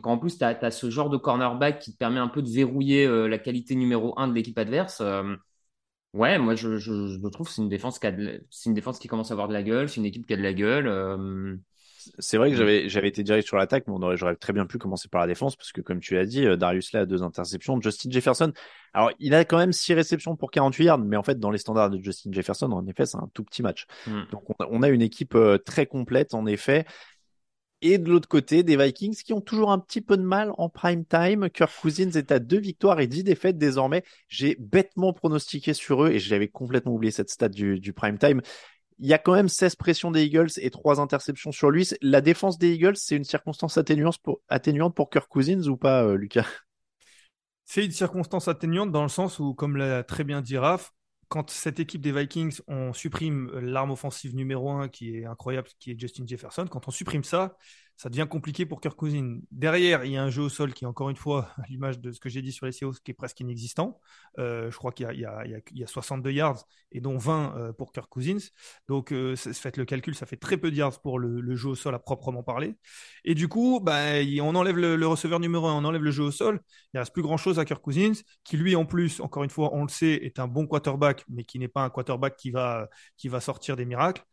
quand 0.02 0.12
en 0.12 0.18
plus 0.20 0.38
tu 0.38 0.44
as, 0.44 0.72
ce 0.72 0.90
genre 0.92 1.10
de 1.10 1.18
cornerback 1.18 1.80
qui 1.80 1.94
te 1.94 1.98
permet 1.98 2.20
un 2.20 2.28
peu 2.28 2.44
de 2.44 2.50
verrouiller 2.50 3.08
la 3.28 3.40
qualité 3.40 3.74
numéro 3.76 4.14
un 4.20 4.28
de 4.28 4.34
l'équipe 4.34 4.58
adverse, 4.60 5.02
ouais, 6.13 6.38
moi 6.38 6.56
je, 6.56 6.78
je, 6.78 7.08
je 7.08 7.28
trouve 7.30 7.47
que 7.47 7.54
c'est 7.54 7.62
une 7.62 7.69
défense 7.69 8.00
qui 8.00 8.08
a 8.08 8.12
de- 8.12 8.45
c'est 8.50 8.69
une 8.69 8.76
défense 8.76 9.00
qui 9.00 9.08
commence 9.08 9.32
à 9.32 9.34
avoir 9.34 9.47
de 9.47 9.54
la 9.54 9.63
gueule, 9.63 9.89
c'est 9.89 9.97
une 9.97 10.06
équipe 10.06 10.26
qui 10.28 10.34
a 10.34 10.38
de 10.38 10.41
la 10.43 10.54
gueule. 10.54 10.88
euh, 10.88 11.58
C'est 12.17 12.38
vrai 12.38 12.50
que 12.50 12.56
j'avais, 12.58 12.89
j'avais 12.89 13.08
été 13.10 13.21
direct 13.21 13.47
sur 13.47 13.58
l'attaque, 13.58 13.84
mais 13.88 13.93
on 13.93 14.02
aurait, 14.02 14.17
j'aurais 14.17 14.36
très 14.36 14.54
bien 14.54 14.65
pu 14.65 14.80
commencer 14.80 15.08
par 15.08 15.21
la 15.21 15.28
défense, 15.28 15.56
parce 15.56 15.71
que 15.71 15.82
comme 15.82 16.00
tu 16.00 16.15
l'as 16.15 16.26
dit, 16.26 16.45
euh, 16.47 16.58
Darius 16.58 16.89
Slay 16.89 17.00
a 17.02 17.06
deux 17.06 17.21
interceptions. 17.21 17.80
Justin 17.80 18.10
Jefferson, 18.10 18.52
alors 18.93 19.12
il 19.19 19.36
a 19.36 19.45
quand 19.45 19.58
même 19.58 19.71
six 19.71 19.93
réceptions 19.93 20.36
pour 20.36 20.50
48 20.50 20.86
yards, 20.86 20.97
mais 21.00 21.15
en 21.15 21.24
fait, 21.24 21.39
dans 21.39 21.52
les 21.52 21.60
standards 21.60 21.91
de 21.91 22.00
Justin 22.02 22.32
Jefferson, 22.32 22.71
en 22.71 22.86
effet, 22.88 23.06
c'est 23.06 23.17
un 23.17 23.30
tout 23.34 23.43
petit 23.43 23.62
match. 23.62 23.86
hmm. 24.06 24.26
Donc 24.32 24.50
on 24.50 24.63
a, 24.63 24.67
on 24.71 24.82
a 24.82 24.89
une 24.89 25.02
équipe 25.04 25.36
euh, 25.36 25.58
très 25.60 25.86
complète, 25.86 26.34
en 26.34 26.45
effet. 26.47 26.86
Et 27.82 27.98
de 27.98 28.10
l'autre 28.10 28.28
côté, 28.28 28.62
des 28.62 28.78
Vikings 28.78 29.15
qui 29.15 29.34
ont 29.34 29.41
toujours 29.41 29.72
un 29.72 29.80
petit 29.80 30.02
peu 30.02 30.15
de 30.15 30.22
mal 30.22 30.54
en 30.58 30.70
prime 30.70 31.04
time. 31.04 31.50
Kirk 31.50 31.72
Cousins 31.82 32.12
est 32.12 32.32
à 32.32 32.38
deux 32.38 32.60
victoires 32.60 33.00
et 33.00 33.08
dix 33.08 33.24
défaites 33.24 33.58
désormais. 33.58 34.04
J'ai 34.28 34.56
bêtement 34.60 35.13
pronostiqué 35.13 35.74
sur 35.74 36.04
eux 36.04 36.12
et 36.12 36.20
j'avais 36.20 36.48
complètement 36.48 36.94
oublié 36.94 37.12
cette 37.12 37.32
stat 37.32 37.50
du, 37.50 37.94
prime 37.94 38.20
time. 38.20 38.41
Il 39.00 39.08
y 39.08 39.13
a 39.13 39.17
quand 39.17 39.34
même 39.34 39.50
16 39.50 39.76
pressions 39.78 40.12
des 40.12 40.24
Eagles 40.24 40.52
et 40.58 40.70
trois 40.70 41.00
interceptions 41.00 41.52
sur 41.52 41.72
lui. 41.72 41.89
La 42.04 42.22
défense 42.22 42.60
des 42.60 42.74
Eagles, 42.74 42.98
c'est 42.98 43.15
une 43.15 43.24
circonstance 43.24 43.80
atténuante 43.80 44.20
pour, 44.20 44.41
atténuante 44.48 44.96
Kirk 44.96 45.28
Cousins 45.28 45.67
ou 45.67 45.76
pas, 45.76 46.04
euh, 46.04 46.15
Lucas? 46.15 46.46
C'est 47.65 47.84
une 47.84 47.91
circonstance 47.91 48.48
atténuante 48.48 48.91
dans 48.91 49.02
le 49.02 49.10
sens 49.10 49.39
où, 49.39 49.56
comme 49.56 49.78
l'a 49.78 50.04
très 50.04 50.24
bien 50.24 50.41
dit 50.41 50.58
Raph, 50.58 50.91
quand 51.32 51.50
cette 51.50 51.80
équipe 51.80 52.02
des 52.02 52.12
Vikings, 52.12 52.60
on 52.67 52.91
supprime 52.91 53.50
l'arme 53.58 53.91
offensive 53.91 54.36
numéro 54.36 54.70
un 54.70 54.89
qui 54.89 55.15
est 55.15 55.26
incroyable, 55.26 55.70
qui 55.80 55.91
est 55.91 56.00
Justin 56.00 56.28
Jefferson, 56.28 56.67
quand 56.70 56.89
on 56.89 56.91
supprime 56.91 57.24
ça, 57.24 57.58
ça 58.02 58.10
devient 58.10 58.26
compliqué 58.28 58.66
pour 58.66 58.82
Kirk 58.82 58.98
Cousins. 58.98 59.38
Derrière, 59.52 60.04
il 60.06 60.14
y 60.14 60.18
a 60.18 60.24
un 60.24 60.32
jeu 60.32 60.42
au 60.42 60.50
sol 60.50 60.74
qui 60.74 60.88
encore 60.88 61.12
une 61.12 61.16
fois, 61.16 61.50
à 61.64 61.68
l'image 61.70 62.00
de 62.00 62.12
ce 62.12 62.20
que 62.20 62.30
j'ai 62.30 62.42
dit 62.42 62.52
sur 62.52 62.66
les 62.66 62.72
Seahawks, 62.72 63.00
qui 63.04 63.12
est 63.12 63.14
presque 63.14 63.40
inexistant. 63.42 64.00
Euh, 64.40 64.72
je 64.72 64.78
crois 64.78 64.92
qu'il 64.92 65.06
y 65.06 65.08
a, 65.08 65.14
il 65.14 65.20
y, 65.20 65.26
a, 65.26 65.46
il 65.46 65.52
y, 65.52 65.54
a, 65.54 65.60
il 65.72 65.78
y 65.78 65.84
a 65.84 65.88
62 65.88 66.32
yards 66.32 66.64
et 66.92 67.00
dont 67.00 67.20
20 67.20 67.58
euh, 67.58 67.74
pour 67.74 67.92
Kirk 67.92 68.10
Cousins. 68.10 68.40
Donc, 68.88 69.14
euh, 69.14 69.36
faites 69.36 69.78
le 69.78 69.86
calcul, 69.86 70.16
ça 70.16 70.26
fait 70.26 70.36
très 70.36 70.58
peu 70.58 70.72
de 70.72 70.78
yards 70.78 71.00
pour 71.00 71.20
le, 71.20 71.56
jeu 71.56 71.70
au 71.70 71.76
sol 71.76 71.94
à 71.94 72.00
proprement 72.00 72.42
parler. 72.42 72.76
Et 73.24 73.36
du 73.36 73.48
coup, 73.48 73.80
bah, 73.80 74.16
on 74.42 74.56
enlève 74.56 74.78
le, 74.78 75.06
receveur 75.06 75.40
numéro 75.40 75.68
un, 75.68 75.76
on 75.76 75.86
enlève 75.86 76.02
le 76.02 76.10
jeu 76.10 76.24
au 76.24 76.32
sol. 76.32 76.60
Il 76.86 76.98
ne 76.98 77.02
reste 77.02 77.14
plus 77.14 77.22
grand-chose 77.22 77.60
à 77.60 77.66
Kirk 77.66 77.84
Cousins, 77.84 78.20
qui 78.44 78.58
lui, 78.58 78.76
en 78.76 78.86
plus, 78.86 79.20
encore 79.20 79.44
une 79.44 79.52
fois, 79.52 79.76
on 79.76 79.84
le 79.84 79.90
sait, 79.90 80.14
est 80.24 80.40
un 80.40 80.48
bon 80.48 80.66
quarterback, 80.66 81.24
mais 81.30 81.44
qui 81.44 81.60
n'est 81.60 81.68
pas 81.68 81.84
un 81.84 81.92
quarterback 81.92 82.36
qui 82.36 82.50
va 82.50 83.40
sortir 83.40 83.76
des 83.76 83.86
miracles. 83.86 84.24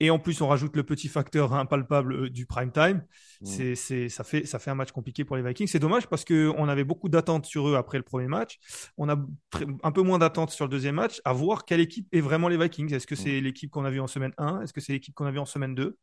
Et 0.00 0.10
en 0.10 0.18
plus, 0.18 0.40
on 0.40 0.48
rajoute 0.48 0.76
le 0.76 0.84
petit 0.84 1.08
facteur 1.08 1.52
impalpable 1.52 2.30
du 2.30 2.46
prime 2.46 2.70
time. 2.70 3.04
Mmh. 3.40 3.46
C'est, 3.46 3.74
c'est, 3.74 4.08
ça, 4.08 4.22
fait, 4.22 4.46
ça 4.46 4.58
fait 4.58 4.70
un 4.70 4.74
match 4.74 4.92
compliqué 4.92 5.24
pour 5.24 5.36
les 5.36 5.42
Vikings. 5.42 5.66
C'est 5.66 5.78
dommage 5.78 6.06
parce 6.06 6.24
qu'on 6.24 6.68
avait 6.68 6.84
beaucoup 6.84 7.08
d'attentes 7.08 7.46
sur 7.46 7.68
eux 7.68 7.76
après 7.76 7.98
le 7.98 8.04
premier 8.04 8.28
match. 8.28 8.58
On 8.96 9.08
a 9.08 9.16
très, 9.50 9.66
un 9.82 9.92
peu 9.92 10.02
moins 10.02 10.18
d'attentes 10.18 10.50
sur 10.50 10.64
le 10.66 10.70
deuxième 10.70 10.94
match. 10.94 11.20
À 11.24 11.32
voir 11.32 11.64
quelle 11.64 11.80
équipe 11.80 12.06
est 12.12 12.20
vraiment 12.20 12.48
les 12.48 12.56
Vikings. 12.56 12.94
Est-ce 12.94 13.06
que 13.06 13.16
c'est 13.16 13.40
mmh. 13.40 13.44
l'équipe 13.44 13.70
qu'on 13.70 13.84
a 13.84 13.90
vue 13.90 14.00
en 14.00 14.06
semaine 14.06 14.32
1 14.38 14.62
Est-ce 14.62 14.72
que 14.72 14.80
c'est 14.80 14.92
l'équipe 14.92 15.14
qu'on 15.14 15.26
a 15.26 15.30
vue 15.32 15.40
en 15.40 15.46
semaine 15.46 15.74
2 15.74 15.96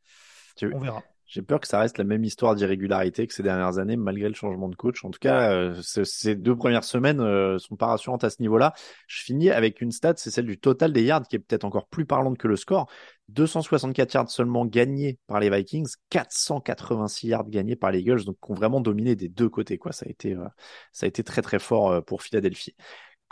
tu, 0.57 0.73
On 0.73 0.79
verra. 0.79 1.01
J'ai 1.27 1.41
peur 1.41 1.59
que 1.59 1.67
ça 1.67 1.79
reste 1.79 1.97
la 1.97 2.03
même 2.03 2.23
histoire 2.23 2.53
d'irrégularité 2.55 3.25
que 3.25 3.33
ces 3.33 3.41
dernières 3.41 3.79
années, 3.79 3.95
malgré 3.95 4.27
le 4.27 4.35
changement 4.35 4.69
de 4.69 4.75
coach. 4.75 5.03
En 5.03 5.09
tout 5.09 5.19
cas, 5.19 5.51
euh, 5.51 5.81
ces 5.81 6.35
deux 6.35 6.55
premières 6.55 6.83
semaines 6.83 7.19
euh, 7.19 7.57
sont 7.57 7.75
pas 7.75 7.87
rassurantes 7.87 8.23
à 8.23 8.29
ce 8.29 8.41
niveau-là. 8.41 8.73
Je 9.07 9.23
finis 9.23 9.49
avec 9.49 9.81
une 9.81 9.91
stat, 9.91 10.13
c'est 10.17 10.29
celle 10.29 10.45
du 10.45 10.59
total 10.59 10.93
des 10.93 11.03
yards, 11.03 11.27
qui 11.27 11.35
est 11.35 11.39
peut-être 11.39 11.65
encore 11.65 11.87
plus 11.87 12.05
parlante 12.05 12.37
que 12.37 12.47
le 12.47 12.55
score. 12.55 12.87
264 13.29 14.13
yards 14.13 14.29
seulement 14.29 14.67
gagnés 14.67 15.17
par 15.25 15.39
les 15.39 15.49
Vikings, 15.49 15.91
486 16.11 17.27
yards 17.27 17.49
gagnés 17.49 17.75
par 17.75 17.91
les 17.91 17.99
Eagles, 17.99 18.23
donc 18.23 18.37
qui 18.43 18.51
ont 18.51 18.55
vraiment 18.55 18.79
dominé 18.79 19.15
des 19.15 19.27
deux 19.27 19.49
côtés. 19.49 19.79
Quoi. 19.79 19.93
Ça 19.93 20.05
a 20.05 20.09
été, 20.09 20.33
euh, 20.33 20.45
ça 20.91 21.05
a 21.05 21.07
été 21.07 21.23
très 21.23 21.41
très 21.41 21.57
fort 21.59 22.03
pour 22.05 22.21
Philadelphie. 22.21 22.75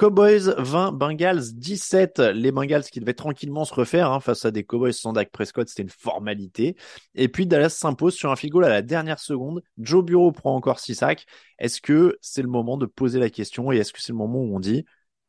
Cowboys 0.04 0.54
20, 0.58 0.92
Bengals 0.92 1.54
17. 1.54 2.20
Les 2.20 2.52
Bengals 2.52 2.84
qui 2.84 3.00
devaient 3.00 3.14
tranquillement 3.14 3.64
se 3.64 3.74
refaire 3.74 4.12
hein, 4.12 4.20
face 4.20 4.44
à 4.44 4.52
des 4.52 4.66
Cowboys 4.66 4.92
sans 4.92 5.14
Dak 5.14 5.32
Prescott, 5.32 5.70
c'était 5.70 5.84
une 5.84 5.88
formalité. 5.88 6.76
Et 7.16 7.30
puis 7.30 7.48
Dallas 7.48 7.70
s'impose 7.70 8.14
sur 8.14 8.30
un 8.30 8.36
field 8.36 8.54
à 8.66 8.68
la 8.68 8.82
dernière 8.82 9.20
seconde. 9.20 9.64
Joe 9.78 10.04
Bureau 10.04 10.34
prend 10.34 10.58
encore 10.58 10.82
6 10.82 10.96
sacs. 10.96 11.26
Est-ce 11.58 11.80
que 11.80 12.18
c'est 12.20 12.42
le 12.42 12.50
moment 12.50 12.76
de 12.76 12.86
poser 12.86 13.18
la 13.18 13.30
question 13.30 13.72
et 13.72 13.78
est-ce 13.78 13.94
que 13.94 14.02
c'est 14.02 14.12
le 14.12 14.18
moment 14.18 14.40
où 14.40 14.54
on 14.54 14.60
dit 14.60 14.84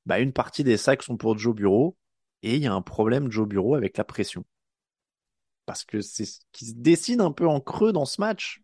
bah, 0.07 0.19
une 0.19 0.33
partie 0.33 0.65
des 0.65 0.77
sacs 0.77 1.05
sont 1.05 1.17
pour 1.17 1.39
Joe 1.39 1.55
Bureau 1.55 1.97
et 2.43 2.57
il 2.57 2.61
y 2.61 2.67
a 2.67 2.75
un 2.75 2.83
problème 2.83 3.31
Joe 3.31 3.47
Bureau 3.47 3.77
avec 3.77 3.97
la 3.97 4.03
pression? 4.03 4.45
Parce 5.67 5.85
que 5.85 6.01
c'est 6.01 6.25
ce 6.25 6.41
qui 6.51 6.67
se 6.67 6.75
dessine 6.75 7.21
un 7.21 7.31
peu 7.31 7.47
en 7.47 7.61
creux 7.61 7.93
dans 7.93 8.07
ce 8.07 8.21
match. 8.21 8.64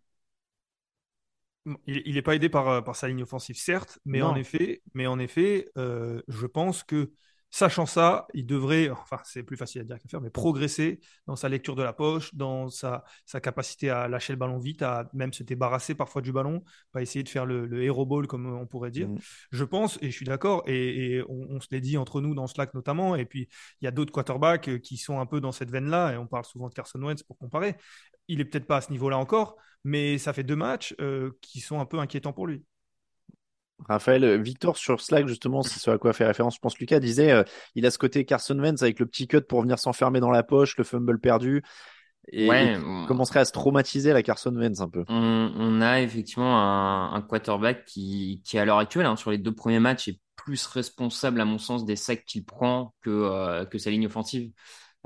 Il 1.86 2.14
n'est 2.14 2.22
pas 2.22 2.34
aidé 2.34 2.48
par, 2.48 2.68
euh, 2.68 2.80
par, 2.80 2.96
sa 2.96 3.08
ligne 3.08 3.22
offensive, 3.22 3.56
certes, 3.56 3.98
mais 4.04 4.22
en 4.22 4.34
effet, 4.34 4.82
mais 4.94 5.06
en 5.06 5.18
effet 5.18 5.68
euh, 5.76 6.22
je 6.28 6.46
pense 6.46 6.82
que 6.82 7.12
Sachant 7.52 7.84
ça, 7.84 8.28
il 8.32 8.46
devrait, 8.46 8.90
enfin 8.90 9.18
c'est 9.24 9.42
plus 9.42 9.56
facile 9.56 9.80
à 9.80 9.84
dire 9.84 9.98
qu'à 9.98 10.08
faire, 10.08 10.20
mais 10.20 10.30
progresser 10.30 11.00
dans 11.26 11.34
sa 11.34 11.48
lecture 11.48 11.74
de 11.74 11.82
la 11.82 11.92
poche, 11.92 12.32
dans 12.32 12.68
sa, 12.68 13.02
sa, 13.26 13.40
capacité 13.40 13.90
à 13.90 14.06
lâcher 14.06 14.32
le 14.32 14.38
ballon 14.38 14.58
vite, 14.58 14.82
à 14.82 15.10
même 15.14 15.32
se 15.32 15.42
débarrasser 15.42 15.96
parfois 15.96 16.22
du 16.22 16.30
ballon, 16.30 16.62
pas 16.92 17.02
essayer 17.02 17.24
de 17.24 17.28
faire 17.28 17.46
le, 17.46 17.66
le 17.66 17.82
hero 17.82 18.06
ball 18.06 18.28
comme 18.28 18.46
on 18.46 18.66
pourrait 18.66 18.92
dire. 18.92 19.08
Mm. 19.08 19.18
Je 19.50 19.64
pense, 19.64 19.98
et 20.00 20.12
je 20.12 20.16
suis 20.16 20.26
d'accord, 20.26 20.62
et, 20.68 21.22
on, 21.28 21.60
se 21.60 21.66
l'est 21.72 21.80
dit 21.80 21.98
entre 21.98 22.20
nous 22.20 22.36
dans 22.36 22.46
Slack 22.46 22.72
notamment, 22.72 23.16
et 23.16 23.24
puis 23.24 23.48
il 23.80 23.84
y 23.84 23.88
a 23.88 23.90
d'autres 23.90 24.12
quarterbacks 24.12 24.68
euh, 24.68 24.78
qui 24.78 24.96
sont 24.96 25.18
un 25.18 25.26
peu 25.26 25.40
dans 25.40 25.52
cette 25.52 25.72
veine-là, 25.72 26.12
et 26.12 26.16
on 26.16 26.28
parle 26.28 26.44
souvent 26.44 26.68
de 26.68 26.74
Carson 26.74 27.02
Wentz 27.02 27.24
pour 27.24 27.36
comparer. 27.36 27.74
Il 28.30 28.40
est 28.40 28.44
peut-être 28.44 28.66
pas 28.66 28.76
à 28.76 28.80
ce 28.80 28.90
niveau-là 28.92 29.18
encore, 29.18 29.56
mais 29.84 30.16
ça 30.18 30.32
fait 30.32 30.44
deux 30.44 30.56
matchs 30.56 30.94
euh, 31.00 31.32
qui 31.40 31.60
sont 31.60 31.80
un 31.80 31.84
peu 31.84 31.98
inquiétants 31.98 32.32
pour 32.32 32.46
lui. 32.46 32.62
Raphaël, 33.88 34.24
euh, 34.24 34.36
Victor 34.36 34.76
sur 34.76 35.00
Slack, 35.00 35.26
justement, 35.26 35.62
c'est 35.62 35.80
ce 35.80 35.90
à 35.90 35.98
quoi 35.98 36.12
fait 36.12 36.26
référence. 36.26 36.54
Je 36.54 36.60
pense 36.60 36.78
Lucas 36.78 37.00
disait, 37.00 37.32
euh, 37.32 37.42
il 37.74 37.86
a 37.86 37.90
ce 37.90 37.98
côté 37.98 38.24
Carson 38.24 38.58
Wentz 38.58 38.82
avec 38.82 39.00
le 39.00 39.06
petit 39.06 39.26
cut 39.26 39.40
pour 39.40 39.62
venir 39.62 39.78
s'enfermer 39.78 40.20
dans 40.20 40.30
la 40.30 40.42
poche, 40.42 40.76
le 40.76 40.84
fumble 40.84 41.18
perdu. 41.18 41.62
Et, 42.32 42.48
commencerait 43.08 43.40
à 43.40 43.44
se 43.44 43.50
traumatiser 43.50 44.12
la 44.12 44.22
Carson 44.22 44.54
Wentz 44.54 44.80
un 44.80 44.88
peu. 44.88 45.04
On, 45.08 45.80
a 45.80 46.00
effectivement 46.00 47.12
un, 47.12 47.20
quarterback 47.22 47.84
qui, 47.86 48.42
qui 48.44 48.58
à 48.58 48.64
l'heure 48.64 48.78
actuelle, 48.78 49.06
hein, 49.06 49.16
sur 49.16 49.30
les 49.32 49.38
deux 49.38 49.54
premiers 49.54 49.80
matchs, 49.80 50.08
est 50.08 50.20
plus 50.36 50.66
responsable, 50.66 51.40
à 51.40 51.44
mon 51.44 51.58
sens, 51.58 51.84
des 51.84 51.96
sacs 51.96 52.24
qu'il 52.24 52.44
prend 52.44 52.94
que, 53.02 53.10
euh, 53.10 53.64
que 53.64 53.78
sa 53.78 53.90
ligne 53.90 54.06
offensive. 54.06 54.52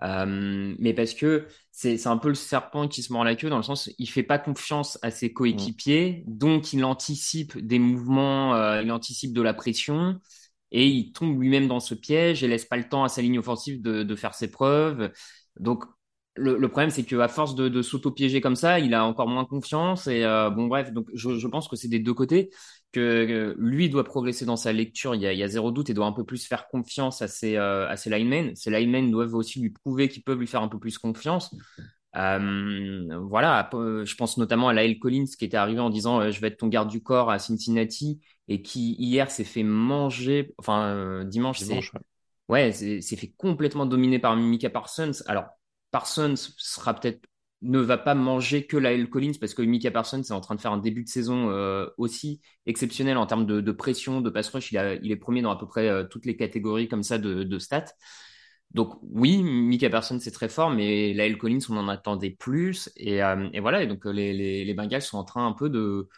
Euh, 0.03 0.75
mais 0.81 0.93
parce 0.93 1.15
que 1.15 1.47
c'est 1.71 2.07
un 2.09 2.17
peu 2.17 2.29
le 2.29 2.35
serpent 2.35 2.89
qui 2.89 3.03
se 3.03 3.13
mord 3.13 3.23
la 3.23 3.37
queue 3.37 3.49
dans 3.49 3.59
le 3.59 3.63
sens 3.63 3.89
il 3.99 4.09
fait 4.09 4.25
pas 4.25 4.39
confiance 4.41 4.99
à 5.03 5.13
ses 5.13 5.33
coéquipiers, 5.33 6.25
donc 6.27 6.73
il 6.73 6.85
anticipe 6.85 7.57
des 7.65 7.79
mouvements, 7.79 8.57
euh, 8.57 8.83
il 8.83 8.91
anticipe 8.91 9.33
de 9.33 9.41
la 9.41 9.55
pression 9.55 10.19
et 10.73 10.87
il 10.89 11.13
tombe 11.13 11.41
lui-même 11.41 11.69
dans 11.69 11.79
ce 11.79 11.95
piège 11.95 12.43
et 12.43 12.49
laisse 12.49 12.65
pas 12.65 12.77
le 12.77 12.89
temps 12.89 13.05
à 13.05 13.09
sa 13.09 13.23
ligne 13.23 13.39
offensive 13.39 13.81
de, 13.83 14.03
de 14.03 14.17
faire 14.17 14.35
ses 14.35 14.51
preuves. 14.51 15.13
Donc 15.61 15.85
le, 16.37 16.59
le, 16.59 16.69
problème, 16.69 16.91
c'est 16.91 17.05
qu'à 17.05 17.29
force 17.29 17.55
de, 17.55 17.69
de 17.69 17.81
s'auto-piéger 17.83 18.41
comme 18.41 18.57
ça, 18.57 18.81
il 18.81 18.93
a 18.95 19.05
encore 19.05 19.29
moins 19.29 19.45
confiance. 19.45 20.09
Et 20.09 20.25
euh, 20.25 20.51
bon, 20.51 20.67
bref, 20.67 20.93
donc 20.93 21.07
je, 21.15 21.39
je 21.39 21.47
pense 21.47 21.69
que 21.69 21.77
c'est 21.77 21.87
des 21.89 22.01
deux 22.01 22.15
côtés 22.15 22.51
que 22.95 23.55
lui 23.59 23.91
doit 23.91 24.05
progresser 24.05 24.45
dans 24.45 24.57
sa 24.57 24.73
lecture. 24.73 25.15
Il 25.15 25.21
y 25.21 25.27
a, 25.27 25.33
il 25.33 25.39
y 25.39 25.43
a 25.43 25.49
zéro 25.49 25.73
doute 25.73 25.91
et 25.91 25.95
doit 25.95 26.07
un 26.07 26.13
peu 26.13 26.25
plus 26.25 26.47
faire 26.47 26.69
confiance 26.69 27.21
à 27.21 27.29
ses, 27.29 27.57
euh, 27.57 27.89
à 27.89 27.97
ses 27.97 28.11
linemen. 28.11 28.55
Ses 28.55 28.71
linemen 28.71 29.11
doivent 29.11 29.35
aussi 29.35 29.61
lui 29.61 29.71
prouver 29.71 30.09
qu'ils 30.09 30.23
peuvent 30.23 30.39
lui 30.39 30.47
faire 30.47 30.63
un 30.63 30.69
peu 30.69 30.79
plus 30.79 30.97
confiance. 30.99 31.55
Euh, 32.17 33.19
voilà, 33.23 33.69
je 33.73 34.15
pense 34.15 34.39
notamment 34.39 34.69
à 34.69 34.73
Lael 34.73 35.01
Collins 35.01 35.27
qui 35.37 35.45
était 35.45 35.57
arrivé 35.57 35.81
en 35.81 35.91
disant 35.91 36.21
euh, 36.21 36.31
je 36.31 36.41
vais 36.41 36.47
être 36.47 36.59
ton 36.59 36.69
garde 36.69 36.89
du 36.89 37.03
corps 37.03 37.29
à 37.29 37.41
Cincinnati 37.41 38.21
et 38.47 38.63
qui 38.63 38.95
hier 39.01 39.33
s'est 39.33 39.43
fait 39.43 39.65
manger, 39.65 40.55
enfin 40.59 41.25
dimanche, 41.25 41.61
dimanche 41.61 41.93
ouais, 42.49 42.69
ouais 42.69 42.73
s'est 42.73 43.17
fait 43.17 43.35
complètement 43.37 43.85
dominer 43.85 44.21
par 44.21 44.37
Mika 44.37 44.71
Parsons. 44.71 45.25
Alors 45.27 45.47
Parsons 45.91 46.35
sera 46.57 46.95
peut-être 46.95 47.27
ne 47.65 47.79
va 47.79 47.99
pas 47.99 48.15
manger 48.15 48.67
que 48.67 48.77
la 48.77 48.93
L. 48.93 49.09
Collins 49.09 49.33
parce 49.41 49.55
que 49.55 49.63
Mika 49.63 49.91
Parsons 49.91 50.23
est 50.23 50.33
en 50.33 50.41
train 50.41 50.55
de 50.55 50.61
faire 50.61 50.73
un 50.73 50.79
début 50.79 51.03
de 51.03 51.09
saison 51.09 51.51
euh, 51.51 51.87
aussi 51.99 52.41
exceptionnel 52.67 53.17
en 53.17 53.27
termes 53.27 53.47
de, 53.47 53.73
pression, 53.73 54.21
de 54.21 54.31
pass 54.31 54.51
rush. 54.51 54.73
Il, 54.73 55.11
est 55.11 55.17
premier 55.17 55.43
dans 55.43 55.51
à 55.51 55.59
peu 55.59 55.67
près 55.67 55.89
euh, 55.89 56.05
toutes 56.05 56.27
les 56.27 56.37
catégories 56.37 56.89
comme 56.89 57.03
ça 57.03 57.19
de, 57.19 57.59
stats. 57.59 57.95
Donc 58.73 58.99
oui, 59.03 59.43
Mika 59.43 59.89
Parsons 59.89 60.19
c'est 60.21 60.31
très 60.31 60.49
fort, 60.49 60.71
mais 60.71 61.15
la 61.15 61.27
L. 61.27 61.39
Collins 61.39 61.61
on 61.71 61.77
en 61.77 61.89
attendait 61.89 62.31
plus 62.31 62.91
et, 62.97 63.23
euh, 63.23 63.49
voilà. 63.61 63.83
Et 63.83 63.87
donc 63.87 64.05
les, 64.05 64.75
Bengals 64.75 65.03
sont 65.03 65.19
en 65.19 65.25
train 65.25 65.47
un 65.47 65.53
peu 65.53 65.71
de, 65.71 66.09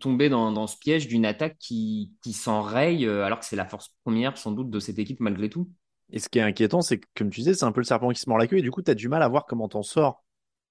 tomber 0.00 0.28
dans, 0.28 0.66
ce 0.66 0.78
piège 0.78 1.08
d'une 1.08 1.26
attaque 1.26 1.56
qui, 1.58 2.12
qui 2.22 2.32
s'enraye 2.32 3.06
alors 3.06 3.40
que 3.40 3.44
c'est 3.44 3.56
la 3.56 3.66
force 3.66 3.94
première 4.04 4.38
sans 4.38 4.52
doute 4.52 4.70
de 4.70 4.80
cette 4.80 4.98
équipe 4.98 5.20
malgré 5.20 5.50
tout. 5.50 5.68
Et 6.10 6.18
ce 6.18 6.28
qui 6.28 6.38
est 6.38 6.42
inquiétant, 6.42 6.80
c'est 6.80 6.98
que, 6.98 7.06
comme 7.16 7.30
tu 7.30 7.40
disais, 7.40 7.54
c'est 7.54 7.64
un 7.64 7.72
peu 7.72 7.80
le 7.80 7.84
serpent 7.86 8.10
qui 8.10 8.20
se 8.20 8.28
mord 8.28 8.38
la 8.38 8.46
queue, 8.46 8.58
et 8.58 8.62
du 8.62 8.70
coup, 8.70 8.82
tu 8.82 8.90
as 8.90 8.94
du 8.94 9.08
mal 9.08 9.22
à 9.22 9.28
voir 9.28 9.46
comment 9.46 9.68
t'en 9.68 9.82
sors. 9.82 10.22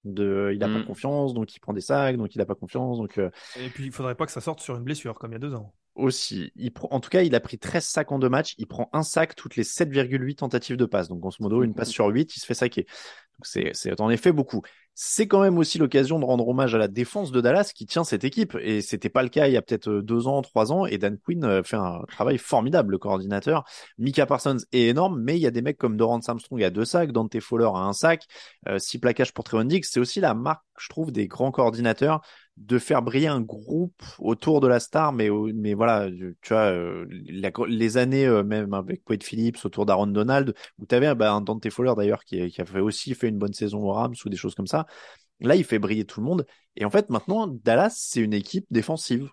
De, 0.04 0.50
il 0.52 0.58
n'a 0.58 0.68
pas 0.68 0.80
mm. 0.80 0.86
confiance, 0.86 1.32
donc 1.32 1.54
il 1.54 1.60
prend 1.60 1.72
des 1.72 1.80
sacs, 1.80 2.16
donc 2.16 2.34
il 2.34 2.38
n'a 2.38 2.44
pas 2.44 2.54
confiance. 2.54 2.98
Donc, 2.98 3.18
euh, 3.18 3.30
Et 3.56 3.68
puis, 3.68 3.86
il 3.86 3.92
faudrait 3.92 4.14
pas 4.14 4.26
que 4.26 4.32
ça 4.32 4.40
sorte 4.40 4.60
sur 4.60 4.76
une 4.76 4.82
blessure, 4.82 5.14
comme 5.14 5.30
il 5.30 5.34
y 5.34 5.36
a 5.36 5.40
deux 5.40 5.54
ans. 5.54 5.74
Aussi. 5.94 6.52
Il 6.56 6.72
en 6.90 7.00
tout 7.00 7.08
cas, 7.08 7.22
il 7.22 7.34
a 7.34 7.40
pris 7.40 7.58
13 7.58 7.84
sacs 7.84 8.12
en 8.12 8.18
deux 8.18 8.28
matchs. 8.28 8.54
Il 8.58 8.66
prend 8.66 8.90
un 8.92 9.02
sac 9.02 9.34
toutes 9.34 9.56
les 9.56 9.62
7,8 9.62 10.36
tentatives 10.36 10.76
de 10.76 10.84
passe. 10.84 11.08
Donc, 11.08 11.24
en 11.24 11.30
ce 11.30 11.42
modo, 11.42 11.62
une 11.62 11.74
passe 11.74 11.90
sur 11.90 12.06
8, 12.06 12.36
il 12.36 12.40
se 12.40 12.46
fait 12.46 12.54
saquer. 12.54 12.82
Donc, 12.82 13.46
c'est 13.46 14.00
en 14.00 14.10
effet 14.10 14.32
beaucoup 14.32 14.62
c'est 14.94 15.26
quand 15.26 15.40
même 15.40 15.58
aussi 15.58 15.78
l'occasion 15.78 16.20
de 16.20 16.24
rendre 16.24 16.46
hommage 16.46 16.74
à 16.74 16.78
la 16.78 16.86
défense 16.86 17.32
de 17.32 17.40
Dallas 17.40 17.72
qui 17.74 17.84
tient 17.84 18.04
cette 18.04 18.22
équipe. 18.22 18.56
Et 18.60 18.80
c'était 18.80 19.08
pas 19.08 19.22
le 19.22 19.28
cas 19.28 19.48
il 19.48 19.52
y 19.52 19.56
a 19.56 19.62
peut-être 19.62 19.88
euh, 19.88 20.02
deux 20.02 20.28
ans, 20.28 20.40
trois 20.42 20.72
ans. 20.72 20.86
Et 20.86 20.98
Dan 20.98 21.18
Quinn 21.18 21.44
euh, 21.44 21.62
fait 21.64 21.76
un 21.76 22.02
travail 22.08 22.38
formidable, 22.38 22.92
le 22.92 22.98
coordinateur. 22.98 23.64
Mika 23.98 24.26
Parsons 24.26 24.58
est 24.72 24.86
énorme, 24.86 25.20
mais 25.20 25.36
il 25.36 25.42
y 25.42 25.46
a 25.46 25.50
des 25.50 25.62
mecs 25.62 25.78
comme 25.78 25.96
Doran 25.96 26.20
Armstrong 26.26 26.62
à 26.62 26.70
deux 26.70 26.84
sacs, 26.84 27.10
Dante 27.10 27.40
Fowler 27.40 27.70
à 27.74 27.80
un 27.80 27.92
sac, 27.92 28.26
euh, 28.68 28.78
six 28.78 28.98
plaquages 28.98 29.32
pour 29.32 29.44
Trevon 29.44 29.64
Diggs. 29.64 29.84
C'est 29.84 30.00
aussi 30.00 30.20
la 30.20 30.34
marque, 30.34 30.62
je 30.78 30.88
trouve, 30.88 31.12
des 31.12 31.26
grands 31.26 31.50
coordinateurs 31.50 32.20
de 32.56 32.78
faire 32.78 33.02
briller 33.02 33.26
un 33.26 33.40
groupe 33.40 34.02
autour 34.18 34.60
de 34.60 34.68
la 34.68 34.78
star, 34.78 35.12
mais, 35.12 35.28
mais 35.54 35.74
voilà, 35.74 36.08
tu 36.10 36.48
vois, 36.48 36.70
euh, 36.72 37.04
les 37.08 37.96
années 37.96 38.26
euh, 38.26 38.44
même 38.44 38.74
avec 38.74 39.08
Wade 39.08 39.24
Phillips 39.24 39.64
autour 39.64 39.86
d'Aaron 39.86 40.06
Donald, 40.06 40.54
où 40.78 40.86
tu 40.86 40.94
avais 40.94 41.12
bah, 41.14 41.32
un 41.32 41.40
Dante 41.40 41.68
Fowler 41.70 41.94
d'ailleurs 41.96 42.24
qui, 42.24 42.48
qui 42.50 42.60
a 42.60 42.64
fait 42.64 42.80
aussi 42.80 43.14
fait 43.14 43.28
une 43.28 43.38
bonne 43.38 43.52
saison 43.52 43.78
au 43.82 43.92
Rams 43.92 44.14
ou 44.24 44.28
des 44.28 44.36
choses 44.36 44.54
comme 44.54 44.66
ça. 44.66 44.86
Là, 45.40 45.56
il 45.56 45.64
fait 45.64 45.78
briller 45.78 46.04
tout 46.04 46.20
le 46.20 46.26
monde. 46.26 46.46
Et 46.76 46.84
en 46.84 46.90
fait, 46.90 47.10
maintenant, 47.10 47.48
Dallas, 47.48 47.94
c'est 47.96 48.20
une 48.20 48.32
équipe 48.32 48.66
défensive. 48.70 49.30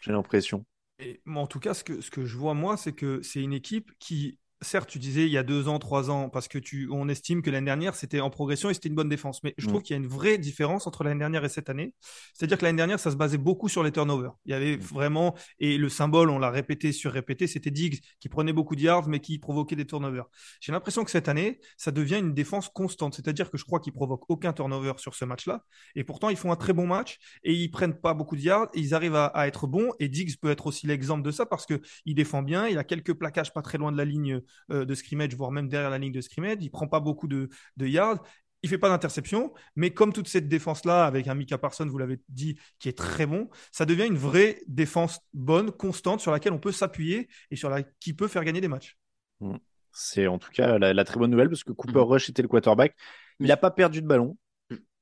J'ai 0.00 0.12
l'impression. 0.12 0.64
Et, 0.98 1.20
en 1.26 1.46
tout 1.46 1.60
cas, 1.60 1.74
ce 1.74 1.84
que, 1.84 2.00
ce 2.00 2.10
que 2.10 2.24
je 2.24 2.36
vois, 2.36 2.54
moi, 2.54 2.76
c'est 2.76 2.92
que 2.92 3.22
c'est 3.22 3.40
une 3.40 3.52
équipe 3.52 3.90
qui 3.98 4.38
certes, 4.60 4.88
tu 4.88 4.98
disais 4.98 5.26
il 5.26 5.32
y 5.32 5.38
a 5.38 5.42
deux 5.42 5.68
ans, 5.68 5.78
trois 5.78 6.10
ans, 6.10 6.28
parce 6.28 6.48
que 6.48 6.58
tu, 6.58 6.88
on 6.90 7.08
estime 7.08 7.42
que 7.42 7.50
l'année 7.50 7.66
dernière 7.66 7.94
c'était 7.94 8.20
en 8.20 8.30
progression 8.30 8.70
et 8.70 8.74
c'était 8.74 8.88
une 8.88 8.94
bonne 8.94 9.08
défense. 9.08 9.42
Mais 9.42 9.54
je 9.56 9.66
trouve 9.66 9.80
mm. 9.80 9.82
qu'il 9.82 9.96
y 9.96 9.98
a 9.98 10.02
une 10.02 10.08
vraie 10.08 10.38
différence 10.38 10.86
entre 10.86 11.04
l'année 11.04 11.18
dernière 11.18 11.44
et 11.44 11.48
cette 11.48 11.70
année. 11.70 11.94
C'est-à-dire 12.34 12.58
que 12.58 12.64
l'année 12.64 12.76
dernière, 12.76 13.00
ça 13.00 13.10
se 13.10 13.16
basait 13.16 13.38
beaucoup 13.38 13.68
sur 13.68 13.82
les 13.82 13.92
turnovers. 13.92 14.32
Il 14.46 14.52
y 14.52 14.54
avait 14.54 14.76
mm. 14.76 14.80
vraiment, 14.80 15.34
et 15.58 15.78
le 15.78 15.88
symbole, 15.88 16.30
on 16.30 16.38
l'a 16.38 16.50
répété 16.50 16.92
sur 16.92 17.12
répété, 17.12 17.46
c'était 17.46 17.70
Diggs 17.70 18.00
qui 18.20 18.28
prenait 18.28 18.52
beaucoup 18.52 18.76
de 18.76 18.80
yards 18.80 19.08
mais 19.08 19.20
qui 19.20 19.38
provoquait 19.38 19.76
des 19.76 19.86
turnovers. 19.86 20.26
J'ai 20.60 20.72
l'impression 20.72 21.04
que 21.04 21.10
cette 21.10 21.28
année, 21.28 21.60
ça 21.76 21.90
devient 21.90 22.18
une 22.18 22.34
défense 22.34 22.68
constante. 22.68 23.14
C'est-à-dire 23.14 23.50
que 23.50 23.58
je 23.58 23.64
crois 23.64 23.80
qu'ils 23.80 23.92
provoquent 23.92 24.28
aucun 24.28 24.52
turnover 24.52 24.94
sur 24.98 25.14
ce 25.14 25.24
match-là. 25.24 25.64
Et 25.94 26.04
pourtant, 26.04 26.30
ils 26.30 26.36
font 26.36 26.52
un 26.52 26.56
très 26.56 26.72
bon 26.72 26.86
match 26.86 27.18
et 27.44 27.52
ils 27.52 27.70
prennent 27.70 27.98
pas 27.98 28.14
beaucoup 28.14 28.36
de 28.36 28.42
yards 28.42 28.68
et 28.74 28.80
ils 28.80 28.94
arrivent 28.94 29.14
à, 29.14 29.26
à 29.26 29.46
être 29.46 29.66
bons. 29.66 29.90
Et 30.00 30.08
Diggs 30.08 30.36
peut 30.40 30.50
être 30.50 30.66
aussi 30.66 30.86
l'exemple 30.86 31.22
de 31.22 31.30
ça 31.30 31.46
parce 31.46 31.66
que 31.66 31.80
il 32.04 32.14
défend 32.14 32.42
bien, 32.42 32.66
il 32.66 32.78
a 32.78 32.84
quelques 32.84 33.14
plaquages 33.14 33.52
pas 33.52 33.62
très 33.62 33.78
loin 33.78 33.92
de 33.92 33.96
la 33.96 34.04
ligne 34.04 34.40
de 34.70 34.94
scrimmage, 34.94 35.34
voire 35.34 35.50
même 35.50 35.68
derrière 35.68 35.90
la 35.90 35.98
ligne 35.98 36.12
de 36.12 36.20
scrimmage. 36.20 36.58
Il 36.60 36.70
prend 36.70 36.86
pas 36.86 37.00
beaucoup 37.00 37.28
de, 37.28 37.48
yards. 37.78 38.22
Il 38.62 38.68
fait 38.68 38.78
pas 38.78 38.88
d'interception, 38.88 39.52
mais 39.76 39.90
comme 39.90 40.12
toute 40.12 40.26
cette 40.26 40.48
défense-là, 40.48 41.06
avec 41.06 41.28
un 41.28 41.34
Mika 41.34 41.58
Parsons, 41.58 41.86
vous 41.86 41.98
l'avez 41.98 42.18
dit, 42.28 42.58
qui 42.80 42.88
est 42.88 42.98
très 42.98 43.24
bon, 43.24 43.48
ça 43.70 43.86
devient 43.86 44.06
une 44.06 44.16
vraie 44.16 44.60
défense 44.66 45.20
bonne, 45.32 45.70
constante, 45.70 46.20
sur 46.20 46.32
laquelle 46.32 46.52
on 46.52 46.58
peut 46.58 46.72
s'appuyer 46.72 47.28
et 47.52 47.56
sur 47.56 47.70
la 47.70 47.84
qui 47.84 48.14
peut 48.14 48.26
faire 48.26 48.44
gagner 48.44 48.60
des 48.60 48.66
matchs. 48.66 48.98
Mm. 49.40 49.56
C'est 49.92 50.26
en 50.26 50.38
tout 50.38 50.50
cas 50.50 50.78
la, 50.78 51.04
très 51.04 51.18
bonne 51.18 51.30
nouvelle 51.30 51.48
parce 51.48 51.64
que 51.64 51.72
Cooper 51.72 52.00
mm. 52.00 52.02
Rush 52.02 52.30
était 52.30 52.42
le 52.42 52.48
quarterback. 52.48 52.96
Il 53.40 53.46
n'a 53.46 53.56
pas 53.56 53.70
perdu 53.70 54.02
de 54.02 54.06
ballon. 54.06 54.36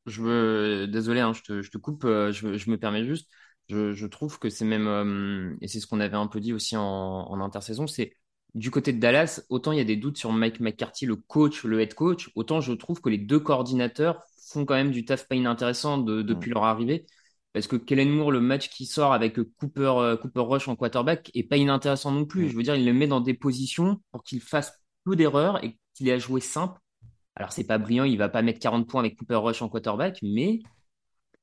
Je 0.06 0.22
veux, 0.22 0.86
désolé, 0.86 1.20
hein, 1.20 1.32
je, 1.32 1.68
te, 1.68 1.78
coupe, 1.78 2.04
euh, 2.04 2.30
je, 2.32 2.70
me 2.70 2.76
permets 2.76 3.04
juste. 3.04 3.28
Je, 3.68 4.06
trouve 4.06 4.38
que 4.38 4.48
c'est 4.50 4.64
même, 4.64 4.86
euh, 4.86 5.56
et 5.60 5.66
c'est 5.66 5.80
ce 5.80 5.86
qu'on 5.88 5.98
avait 5.98 6.16
un 6.16 6.28
peu 6.28 6.38
dit 6.38 6.52
aussi 6.52 6.76
en, 6.76 6.82
en 6.82 7.40
intersaison, 7.40 7.88
c'est 7.88 8.14
du 8.56 8.70
côté 8.70 8.94
de 8.94 8.98
Dallas, 8.98 9.42
autant 9.50 9.72
il 9.72 9.78
y 9.78 9.82
a 9.82 9.84
des 9.84 9.96
doutes 9.96 10.16
sur 10.16 10.32
Mike 10.32 10.60
McCarthy, 10.60 11.04
le 11.04 11.16
coach, 11.16 11.64
le 11.64 11.78
head 11.80 11.92
coach, 11.92 12.30
autant 12.34 12.62
je 12.62 12.72
trouve 12.72 13.02
que 13.02 13.10
les 13.10 13.18
deux 13.18 13.38
coordinateurs 13.38 14.22
font 14.50 14.64
quand 14.64 14.74
même 14.74 14.92
du 14.92 15.04
taf 15.04 15.28
pas 15.28 15.34
inintéressant 15.34 15.98
de, 15.98 16.22
depuis 16.22 16.50
leur 16.50 16.64
arrivée. 16.64 17.04
Parce 17.52 17.66
que 17.66 17.76
Kellen 17.76 18.10
Moore, 18.10 18.32
le 18.32 18.40
match 18.40 18.70
qui 18.70 18.86
sort 18.86 19.12
avec 19.12 19.38
Cooper, 19.58 19.92
euh, 19.98 20.16
Cooper 20.16 20.40
Rush 20.40 20.68
en 20.68 20.76
quarterback, 20.76 21.30
est 21.34 21.42
pas 21.42 21.56
inintéressant 21.58 22.12
non 22.12 22.24
plus. 22.24 22.48
Je 22.48 22.56
veux 22.56 22.62
dire, 22.62 22.74
il 22.74 22.86
le 22.86 22.94
met 22.94 23.06
dans 23.06 23.20
des 23.20 23.34
positions 23.34 24.00
pour 24.10 24.24
qu'il 24.24 24.40
fasse 24.40 24.72
peu 25.04 25.16
d'erreurs 25.16 25.62
et 25.62 25.78
qu'il 25.94 26.08
ait 26.08 26.12
à 26.12 26.18
jouer 26.18 26.40
simple. 26.40 26.80
Alors, 27.34 27.52
c'est 27.52 27.64
pas 27.64 27.76
brillant, 27.78 28.04
il 28.04 28.16
va 28.16 28.30
pas 28.30 28.40
mettre 28.40 28.60
40 28.60 28.88
points 28.88 29.00
avec 29.00 29.16
Cooper 29.16 29.36
Rush 29.36 29.60
en 29.60 29.68
quarterback, 29.68 30.18
mais, 30.22 30.60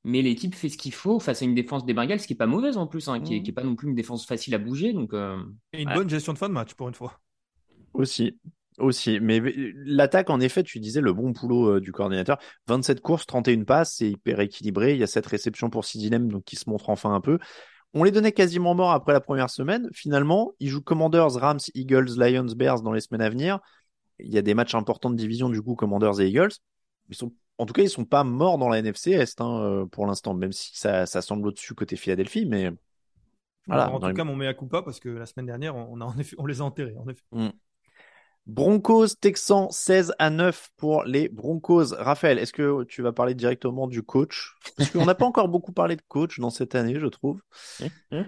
mais 0.03 0.21
l'équipe 0.21 0.53
fait 0.53 0.69
ce 0.69 0.77
qu'il 0.77 0.93
faut 0.93 1.19
face 1.19 1.41
à 1.41 1.45
une 1.45 1.55
défense 1.55 1.85
des 1.85 1.93
Bengals 1.93 2.19
qui 2.19 2.33
est 2.33 2.37
pas 2.37 2.47
mauvaise 2.47 2.77
en 2.77 2.87
plus, 2.87 3.07
hein, 3.07 3.21
qui, 3.21 3.35
est, 3.35 3.51
pas 3.51 3.63
non 3.63 3.75
plus 3.75 3.87
une 3.87 3.95
défense 3.95 4.25
facile 4.25 4.53
à 4.53 4.57
bouger. 4.57 4.91
Donc, 4.91 5.13
euh, 5.13 5.41
et 5.71 5.83
une 5.83 5.93
bonne 5.93 6.09
gestion 6.09 6.33
de 6.33 6.37
fin 6.37 6.49
de 6.49 6.53
match 6.53 6.73
pour 6.73 6.87
une 6.87 6.93
fois. 6.93 7.19
Aussi. 7.93 8.37
Aussi, 8.79 9.19
mais 9.19 9.39
l'attaque, 9.85 10.31
en 10.31 10.39
effet, 10.39 10.63
tu 10.63 10.79
disais 10.79 10.99
le 10.99 11.13
bon 11.13 11.29
boulot 11.29 11.75
euh, 11.75 11.79
du 11.79 11.91
coordinateur. 11.91 12.39
27 12.67 13.01
courses, 13.01 13.27
31 13.27 13.65
passes, 13.65 13.97
c'est 13.97 14.09
hyper 14.09 14.39
équilibré. 14.39 14.93
Il 14.93 14.99
y 14.99 15.03
a 15.03 15.07
cette 15.07 15.27
réception 15.27 15.69
pour 15.69 15.85
Sidinem, 15.85 16.31
donc 16.31 16.43
qui 16.43 16.55
se 16.55 16.67
montre 16.67 16.89
enfin 16.89 17.13
un 17.13 17.21
peu. 17.21 17.37
On 17.93 18.03
les 18.03 18.09
donnait 18.09 18.31
quasiment 18.31 18.73
morts 18.73 18.91
après 18.91 19.13
la 19.13 19.21
première 19.21 19.51
semaine. 19.51 19.87
Finalement, 19.93 20.53
ils 20.59 20.69
jouent 20.69 20.81
Commanders, 20.81 21.33
Rams, 21.33 21.59
Eagles, 21.75 22.17
Lions, 22.17 22.47
Bears 22.55 22.81
dans 22.81 22.91
les 22.91 23.01
semaines 23.01 23.21
à 23.21 23.29
venir. 23.29 23.59
Il 24.17 24.33
y 24.33 24.39
a 24.39 24.41
des 24.41 24.55
matchs 24.55 24.73
importants 24.73 25.11
de 25.11 25.15
division, 25.15 25.49
du 25.49 25.61
coup, 25.61 25.75
Commanders 25.75 26.19
et 26.19 26.27
Eagles. 26.27 26.53
Ils 27.09 27.15
sont, 27.15 27.31
en 27.57 27.65
tout 27.65 27.73
cas, 27.73 27.83
ils 27.83 27.89
sont 27.89 28.05
pas 28.05 28.23
morts 28.23 28.57
dans 28.57 28.69
la 28.69 28.79
NFC 28.79 29.11
Est 29.11 29.39
hein, 29.41 29.61
euh, 29.61 29.85
pour 29.85 30.05
l'instant, 30.05 30.33
même 30.33 30.51
si 30.51 30.77
ça, 30.77 31.05
ça 31.05 31.21
semble 31.21 31.47
au-dessus 31.47 31.75
côté 31.75 31.95
Philadelphie, 31.95 32.45
mais 32.45 32.71
voilà. 33.67 33.91
en 33.91 33.99
tout 33.99 34.13
cas, 34.13 34.23
mon 34.23 34.35
mea 34.35 34.53
culpa 34.53 34.81
parce 34.81 34.99
que 34.99 35.09
la 35.09 35.25
semaine 35.25 35.45
dernière, 35.45 35.75
on, 35.75 36.01
a, 36.01 36.13
on 36.37 36.45
les 36.45 36.61
a 36.61 36.63
enterrés, 36.63 36.95
en 36.97 37.07
effet. 37.07 37.23
Mm. 37.31 37.49
Broncos 38.45 39.15
Texans 39.21 39.69
16 39.71 40.13
à 40.19 40.29
9 40.29 40.69
pour 40.75 41.05
les 41.05 41.29
Broncos. 41.29 41.95
Raphaël, 41.97 42.37
est-ce 42.39 42.51
que 42.51 42.83
tu 42.83 43.01
vas 43.01 43.13
parler 43.13 43.35
directement 43.35 43.87
du 43.87 44.03
coach? 44.03 44.55
Parce 44.77 44.89
qu'on 44.89 45.05
n'a 45.05 45.15
pas 45.15 45.25
encore 45.25 45.47
beaucoup 45.47 45.71
parlé 45.71 45.95
de 45.95 46.01
coach 46.07 46.39
dans 46.39 46.49
cette 46.49 46.75
année, 46.75 46.99
je 46.99 47.07
trouve. 47.07 47.41
Hum, 47.79 47.89
hum. 48.11 48.25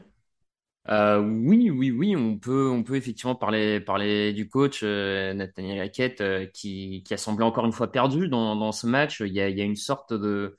Euh, 0.89 1.19
oui, 1.19 1.71
oui, 1.71 1.89
oui, 1.91 2.15
on 2.15 2.38
peut, 2.38 2.69
on 2.69 2.84
peut 2.84 2.95
effectivement 2.95 3.36
parler, 3.36 3.80
parler 3.80 4.34
du 4.34 4.48
coach 4.48 4.82
euh, 4.84 5.34
Nathaniel 5.34 5.80
Hackett 5.80 6.21
euh, 6.21 6.45
qui, 6.45 7.02
qui, 7.04 7.13
a 7.13 7.17
semblé 7.17 7.43
encore 7.43 7.65
une 7.65 7.71
fois 7.71 7.91
perdu 7.91 8.28
dans, 8.28 8.71
ce 8.71 8.86
match. 8.86 9.21
Il 9.21 9.34
y 9.34 9.41
a, 9.41 9.48
une 9.48 9.76
sorte 9.76 10.13
de, 10.13 10.56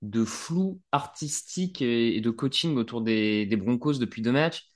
de 0.00 0.24
flou 0.24 0.80
artistique 0.92 1.82
et, 1.82 2.20
de 2.22 2.30
coaching 2.30 2.76
autour 2.76 3.02
des, 3.02 3.46
Broncos 3.56 3.98
depuis 3.98 4.22
deux 4.22 4.32
matchs. 4.32 4.66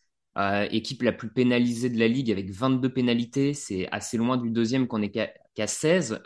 Équipe 0.71 1.03
la 1.03 1.13
plus 1.13 1.31
pénalisée 1.31 1.91
de 1.91 1.99
la 1.99 2.09
ligue 2.09 2.31
avec 2.31 2.51
22 2.51 2.93
pénalités. 2.93 3.55
C'est 3.55 3.89
assez 3.93 4.17
loin 4.19 4.37
du 4.37 4.51
deuxième 4.51 4.87
qu'on 4.87 5.03
est 5.03 5.11
qu'à 5.11 5.67
16. 5.67 6.21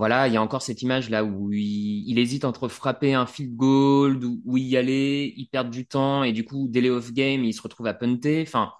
Voilà, 0.00 0.28
il 0.28 0.32
y 0.32 0.38
a 0.38 0.42
encore 0.42 0.62
cette 0.62 0.80
image 0.80 1.10
là 1.10 1.24
où 1.24 1.52
il, 1.52 2.18
hésite 2.18 2.46
entre 2.46 2.68
frapper 2.68 3.12
un 3.12 3.26
field 3.26 3.54
goal 3.54 4.18
ou, 4.46 4.56
y 4.56 4.78
aller, 4.78 5.34
il 5.36 5.46
perd 5.46 5.68
du 5.68 5.86
temps 5.86 6.22
et 6.22 6.32
du 6.32 6.42
coup, 6.42 6.68
délai 6.70 6.88
of 6.88 7.12
game, 7.12 7.44
il 7.44 7.52
se 7.52 7.60
retrouve 7.60 7.86
à 7.86 7.92
punter. 7.92 8.40
Enfin, 8.40 8.72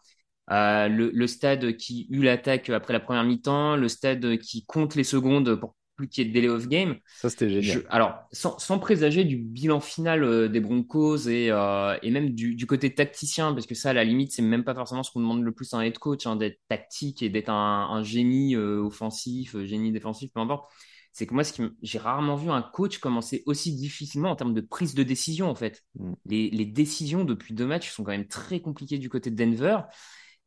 euh, 0.50 0.88
le, 0.88 1.10
le, 1.12 1.26
stade 1.26 1.76
qui 1.76 2.06
eut 2.08 2.22
l'attaque 2.22 2.70
après 2.70 2.94
la 2.94 3.00
première 3.00 3.24
mi-temps, 3.24 3.76
le 3.76 3.86
stade 3.88 4.38
qui 4.38 4.64
compte 4.64 4.94
les 4.94 5.04
secondes 5.04 5.56
pour 5.56 5.76
plus 5.94 6.08
qu'il 6.08 6.24
y 6.24 6.26
ait 6.26 6.30
de 6.30 6.34
délai 6.34 6.48
of 6.48 6.68
game. 6.68 6.96
Ça, 7.18 7.28
c'était 7.28 7.50
génial. 7.50 7.84
alors, 7.90 8.14
sans, 8.32 8.58
sans, 8.58 8.78
présager 8.78 9.24
du 9.24 9.36
bilan 9.36 9.80
final 9.80 10.24
euh, 10.24 10.48
des 10.48 10.60
Broncos 10.60 11.28
et, 11.28 11.50
euh, 11.50 11.98
et 12.02 12.10
même 12.10 12.30
du, 12.30 12.54
du, 12.54 12.66
côté 12.66 12.94
tacticien, 12.94 13.52
parce 13.52 13.66
que 13.66 13.74
ça, 13.74 13.90
à 13.90 13.92
la 13.92 14.04
limite, 14.04 14.32
c'est 14.32 14.40
même 14.40 14.64
pas 14.64 14.74
forcément 14.74 15.02
ce 15.02 15.10
qu'on 15.10 15.20
demande 15.20 15.42
le 15.42 15.52
plus 15.52 15.74
à 15.74 15.76
un 15.76 15.82
head 15.82 15.98
coach, 15.98 16.26
hein, 16.26 16.36
d'être 16.36 16.60
tactique 16.70 17.22
et 17.22 17.28
d'être 17.28 17.50
un, 17.50 17.90
un, 17.90 18.02
génie 18.02 18.56
offensif, 18.56 19.54
génie 19.64 19.92
défensif, 19.92 20.30
peu 20.32 20.40
importe. 20.40 20.64
C'est 21.12 21.26
que 21.26 21.34
moi, 21.34 21.42
j'ai 21.82 21.98
rarement 21.98 22.36
vu 22.36 22.50
un 22.50 22.62
coach 22.62 22.98
commencer 22.98 23.42
aussi 23.46 23.74
difficilement 23.74 24.30
en 24.30 24.36
termes 24.36 24.54
de 24.54 24.60
prise 24.60 24.94
de 24.94 25.02
décision, 25.02 25.50
en 25.50 25.54
fait. 25.54 25.84
Mm. 25.96 26.12
Les, 26.26 26.50
les, 26.50 26.66
décisions 26.66 27.24
depuis 27.24 27.52
deux 27.54 27.66
matchs 27.66 27.90
sont 27.90 28.04
quand 28.04 28.12
même 28.12 28.28
très 28.28 28.60
compliquées 28.60 28.98
du 28.98 29.08
côté 29.08 29.30
de 29.30 29.36
Denver. 29.36 29.80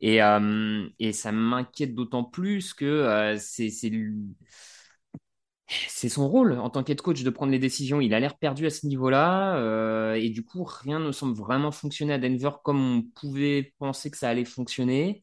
Et, 0.02 0.20
et 1.00 1.14
ça 1.14 1.32
m'inquiète 1.32 1.96
d'autant 1.96 2.26
plus 2.26 2.74
que 2.74 3.36
c'est 3.40 3.70
c'est 5.88 6.10
son 6.10 6.28
rôle 6.28 6.54
en 6.60 6.70
tant 6.70 6.84
qu'head 6.84 7.02
coach 7.02 7.24
de 7.24 7.30
prendre 7.30 7.52
les 7.52 7.60
décisions. 7.60 8.02
Il 8.02 8.14
a 8.14 8.20
l'air 8.20 8.38
perdu 8.38 8.66
à 8.66 8.70
ce 8.70 8.86
niveau-là 8.88 9.56
euh, 9.58 10.14
et 10.16 10.30
du 10.30 10.44
coup, 10.44 10.64
rien 10.64 11.00
ne 11.00 11.12
semble 11.12 11.36
vraiment 11.36 11.72
fonctionner 11.72 12.14
à 12.14 12.18
Denver 12.18 12.52
comme 12.64 12.98
on 12.98 13.02
pouvait 13.02 13.74
penser 13.80 14.12
que 14.12 14.18
ça 14.18 14.30
allait 14.30 14.46
fonctionner. 14.46 15.23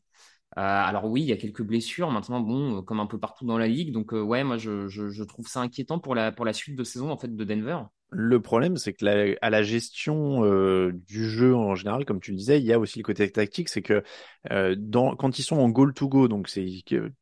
Euh, 0.56 0.60
alors 0.60 1.04
oui, 1.04 1.22
il 1.22 1.28
y 1.28 1.32
a 1.32 1.36
quelques 1.36 1.62
blessures 1.62 2.10
maintenant, 2.10 2.40
bon, 2.40 2.78
euh, 2.78 2.82
comme 2.82 3.00
un 3.00 3.06
peu 3.06 3.18
partout 3.18 3.46
dans 3.46 3.58
la 3.58 3.68
ligue. 3.68 3.92
Donc 3.92 4.12
ouais, 4.12 4.44
moi 4.44 4.56
je, 4.58 4.88
je, 4.88 5.22
trouve 5.24 5.46
ça 5.46 5.60
inquiétant 5.60 5.98
pour 5.98 6.14
la 6.14 6.32
pour 6.32 6.44
la 6.44 6.52
suite 6.52 6.76
de 6.76 6.84
saison 6.84 7.10
en 7.10 7.16
fait 7.16 7.34
de 7.34 7.44
Denver. 7.44 7.78
Le 8.12 8.42
problème, 8.42 8.76
c'est 8.76 8.92
que 8.92 9.04
la, 9.04 9.36
à 9.40 9.50
la 9.50 9.62
gestion 9.62 10.44
euh, 10.44 10.92
du 11.06 11.30
jeu 11.30 11.54
en 11.54 11.76
général, 11.76 12.04
comme 12.04 12.20
tu 12.20 12.32
le 12.32 12.36
disais, 12.36 12.58
il 12.58 12.66
y 12.66 12.72
a 12.72 12.78
aussi 12.78 12.98
le 12.98 13.04
côté 13.04 13.30
tactique, 13.30 13.68
c'est 13.68 13.82
que 13.82 14.02
euh, 14.50 14.74
dans, 14.76 15.14
quand 15.14 15.38
ils 15.38 15.44
sont 15.44 15.58
en 15.58 15.68
goal 15.68 15.94
to 15.94 16.08
go, 16.08 16.26
donc 16.26 16.48
c'est 16.48 16.66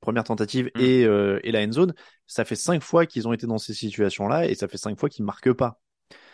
première 0.01 0.25
tentative 0.25 0.71
mm. 0.75 0.81
et, 0.81 1.05
euh, 1.05 1.41
et 1.45 1.53
la 1.53 1.61
end 1.62 1.73
zone, 1.73 1.95
ça 2.27 2.47
fait 2.47 2.57
cinq 2.57 2.83
fois 2.83 3.05
qu'ils 3.05 3.29
ont 3.29 3.35
été 3.35 3.47
dans 3.47 3.59
ces 3.59 3.75
situations-là 3.75 4.47
et 4.49 4.55
ça 4.55 4.67
fait 4.67 4.79
cinq 4.79 4.99
fois 4.99 5.11
qu'ils 5.11 5.27
marquent 5.27 5.53
pas. 5.53 5.79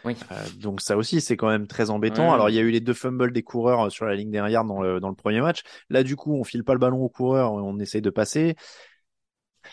Oui. 0.04 0.16
donc 0.58 0.80
ça 0.80 0.96
aussi, 0.96 1.20
c'est 1.20 1.36
quand 1.36 1.48
même 1.48 1.66
très 1.66 1.90
embêtant. 1.90 2.32
Alors 2.32 2.50
il 2.50 2.54
y 2.54 2.58
a 2.58 2.62
eu 2.62 2.70
les 2.70 2.80
deux 2.80 2.94
fumbles 2.94 3.32
des 3.32 3.42
coureurs 3.42 3.90
sur 3.90 4.04
la 4.04 4.14
ligne 4.14 4.30
derrière 4.30 4.64
dans 4.64 4.82
le, 4.82 5.00
dans 5.00 5.08
le 5.08 5.14
premier 5.14 5.40
match. 5.40 5.62
Là, 5.88 6.02
du 6.02 6.16
coup, 6.16 6.34
on 6.34 6.44
file 6.44 6.64
pas 6.64 6.74
le 6.74 6.78
ballon 6.78 7.02
aux 7.02 7.08
coureurs, 7.08 7.52
on 7.52 7.78
essaye 7.78 8.02
de 8.02 8.10
passer 8.10 8.56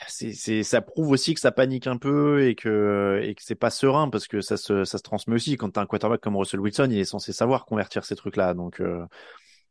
c'est, 0.07 0.63
ça 0.63 0.81
prouve 0.81 1.09
aussi 1.11 1.33
que 1.33 1.39
ça 1.39 1.51
panique 1.51 1.87
un 1.87 1.97
peu 1.97 2.45
et 2.45 2.55
que, 2.55 3.21
et 3.23 3.35
que 3.35 3.43
c'est 3.43 3.55
pas 3.55 3.69
serein 3.69 4.09
parce 4.09 4.27
que 4.27 4.41
ça 4.41 4.57
se, 4.57 4.83
ça 4.83 4.97
se 4.97 5.03
transmet 5.03 5.35
aussi. 5.35 5.57
Quand 5.57 5.71
t'as 5.71 5.81
un 5.81 5.85
quarterback 5.85 6.21
comme 6.21 6.37
Russell 6.37 6.59
Wilson, 6.59 6.87
il 6.91 6.99
est 6.99 7.05
censé 7.05 7.33
savoir 7.33 7.65
convertir 7.65 8.05
ces 8.05 8.15
trucs-là. 8.15 8.53
Donc, 8.53 8.79
euh, 8.79 9.05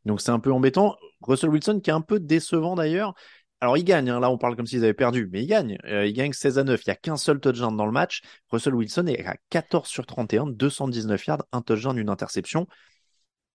donc 0.05 0.21
c'est 0.21 0.31
un 0.31 0.39
peu 0.39 0.51
embêtant. 0.51 0.95
Russell 1.21 1.49
Wilson 1.49 1.79
qui 1.83 1.89
est 1.89 1.93
un 1.93 2.01
peu 2.01 2.19
décevant 2.19 2.75
d'ailleurs. 2.75 3.13
Alors 3.61 3.77
il 3.77 3.83
gagne, 3.83 4.09
hein. 4.09 4.19
là 4.19 4.31
on 4.31 4.39
parle 4.39 4.55
comme 4.55 4.65
s'ils 4.65 4.83
avaient 4.83 4.95
perdu, 4.95 5.29
mais 5.31 5.43
il 5.43 5.47
gagne. 5.47 5.77
Euh, 5.85 6.07
il 6.07 6.13
gagne 6.13 6.33
16 6.33 6.57
à 6.57 6.63
9. 6.63 6.81
Il 6.83 6.87
y 6.87 6.91
a 6.91 6.95
qu'un 6.95 7.15
seul 7.15 7.39
touchdown 7.39 7.77
dans 7.77 7.85
le 7.85 7.91
match. 7.91 8.21
Russell 8.49 8.73
Wilson 8.73 9.05
est 9.05 9.23
à 9.25 9.37
14 9.51 9.87
sur 9.87 10.05
31, 10.07 10.47
219 10.47 11.25
yards, 11.27 11.45
un 11.51 11.61
touchdown, 11.61 11.95
une 11.97 12.09
interception. 12.09 12.67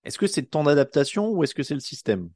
Est-ce 0.04 0.18
que 0.18 0.28
c'est 0.28 0.42
le 0.42 0.46
temps 0.46 0.62
d'adaptation 0.62 1.30
ou 1.30 1.42
est-ce 1.42 1.56
que 1.56 1.64
c'est 1.64 1.74
le 1.74 1.80
système? 1.80 2.30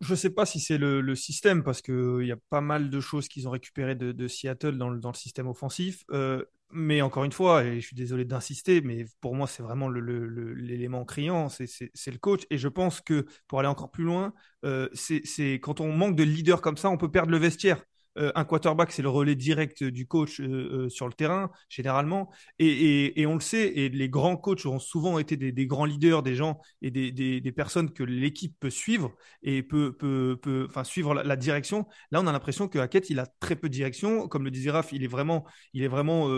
Je 0.00 0.12
ne 0.12 0.16
sais 0.16 0.30
pas 0.30 0.46
si 0.46 0.60
c'est 0.60 0.78
le, 0.78 1.14
système, 1.16 1.64
parce 1.64 1.82
qu'il 1.82 2.22
y 2.22 2.30
a 2.30 2.36
pas 2.50 2.60
mal 2.60 2.88
de 2.88 3.00
choses 3.00 3.26
qu'ils 3.26 3.48
ont 3.48 3.50
récupérées 3.50 3.96
de, 3.96 4.28
Seattle 4.28 4.78
dans 4.78 4.90
le, 4.90 5.00
système 5.14 5.48
offensif. 5.48 6.04
Euh, 6.12 6.44
mais 6.70 7.00
encore 7.02 7.24
une 7.24 7.32
fois, 7.32 7.64
et 7.64 7.80
je 7.80 7.86
suis 7.86 7.96
désolé 7.96 8.24
d'insister, 8.24 8.80
mais 8.80 9.06
pour 9.20 9.34
moi, 9.34 9.46
c'est 9.46 9.62
vraiment 9.62 9.88
l'élément 9.88 11.04
criant, 11.04 11.48
c'est 11.48 12.10
le 12.10 12.18
coach. 12.18 12.42
Et 12.50 12.58
je 12.58 12.68
pense 12.68 13.00
que 13.00 13.26
pour 13.46 13.60
aller 13.60 13.68
encore 13.68 13.90
plus 13.90 14.04
loin, 14.04 14.34
euh, 14.64 14.88
c'est 14.94 15.54
quand 15.54 15.80
on 15.80 15.92
manque 15.92 16.16
de 16.16 16.22
leader 16.24 16.60
comme 16.60 16.76
ça, 16.76 16.90
on 16.90 16.96
peut 16.98 17.10
perdre 17.10 17.30
le 17.30 17.38
vestiaire. 17.38 17.82
Euh, 18.18 18.32
un 18.34 18.44
quarterback, 18.44 18.92
c'est 18.92 19.02
le 19.02 19.08
relais 19.08 19.34
direct 19.34 19.84
du 19.84 20.06
coach 20.06 20.40
euh, 20.40 20.46
euh, 20.46 20.88
sur 20.88 21.06
le 21.06 21.12
terrain, 21.12 21.50
généralement. 21.68 22.30
Et, 22.58 23.24
on 23.26 23.34
le 23.34 23.40
sait, 23.40 23.68
et 23.68 23.88
les 23.88 24.08
grands 24.08 24.36
coachs 24.36 24.66
ont 24.66 24.78
souvent 24.78 25.18
été 25.18 25.36
des, 25.36 25.66
grands 25.66 25.84
leaders, 25.84 26.22
des 26.22 26.34
gens 26.34 26.60
et 26.82 26.90
des, 26.90 27.52
personnes 27.52 27.92
que 27.92 28.02
l'équipe 28.02 28.54
peut 28.60 28.70
suivre 28.70 29.14
et 29.42 29.62
peut, 29.62 29.92
peut, 29.96 30.66
enfin, 30.68 30.84
suivre 30.84 31.14
la, 31.14 31.36
direction. 31.36 31.86
Là, 32.10 32.20
on 32.20 32.26
a 32.26 32.32
l'impression 32.32 32.68
que 32.68 32.78
Hackett, 32.78 33.10
il 33.10 33.18
a 33.18 33.26
très 33.26 33.56
peu 33.56 33.68
de 33.68 33.74
direction. 33.74 34.28
Comme 34.28 34.44
le 34.44 34.50
disait 34.50 34.70
Raph, 34.70 34.92
il 34.92 35.04
est 35.04 35.08
vraiment, 35.08 35.44
il 35.72 35.82
est 35.82 35.88
vraiment 35.88 36.28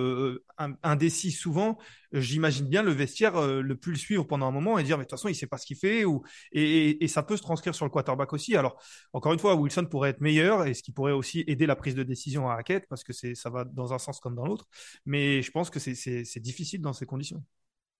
indécis 0.82 1.32
souvent 1.32 1.78
j'imagine 2.12 2.66
bien 2.66 2.82
le 2.82 2.90
vestiaire 2.90 3.36
euh, 3.36 3.62
le 3.62 3.76
plus 3.76 3.92
le 3.92 3.98
suivre 3.98 4.24
pendant 4.24 4.46
un 4.46 4.50
moment 4.50 4.78
et 4.78 4.82
dire 4.82 4.98
mais 4.98 5.04
de 5.04 5.08
toute 5.08 5.18
façon 5.18 5.28
il 5.28 5.34
sait 5.34 5.46
pas 5.46 5.58
ce 5.58 5.66
qu'il 5.66 5.76
fait 5.76 6.04
ou 6.04 6.22
et, 6.52 7.02
et, 7.04 7.08
ça 7.08 7.22
peut 7.22 7.36
se 7.36 7.42
transcrire 7.42 7.74
sur 7.74 7.84
le 7.84 7.90
quarterback 7.90 8.32
aussi. 8.32 8.56
Alors 8.56 8.80
encore 9.12 9.32
une 9.32 9.38
fois, 9.38 9.54
Wilson 9.54 9.86
pourrait 9.86 10.10
être 10.10 10.20
meilleur 10.20 10.66
et 10.66 10.74
ce 10.74 10.82
qui 10.82 10.92
pourrait 10.92 11.12
aussi 11.12 11.44
aider 11.46 11.66
la 11.70 11.76
prise 11.76 11.94
de 11.94 12.02
décision 12.02 12.48
à 12.50 12.56
Hackett 12.56 12.86
parce 12.88 13.04
que 13.04 13.12
c'est 13.12 13.34
ça 13.34 13.48
va 13.48 13.64
dans 13.64 13.94
un 13.94 13.98
sens 13.98 14.20
comme 14.20 14.34
dans 14.34 14.44
l'autre. 14.44 14.66
Mais 15.06 15.42
je 15.42 15.50
pense 15.50 15.70
que 15.70 15.80
c'est 15.80 16.40
difficile 16.40 16.80
dans 16.82 16.92
ces 16.92 17.06
conditions. 17.06 17.42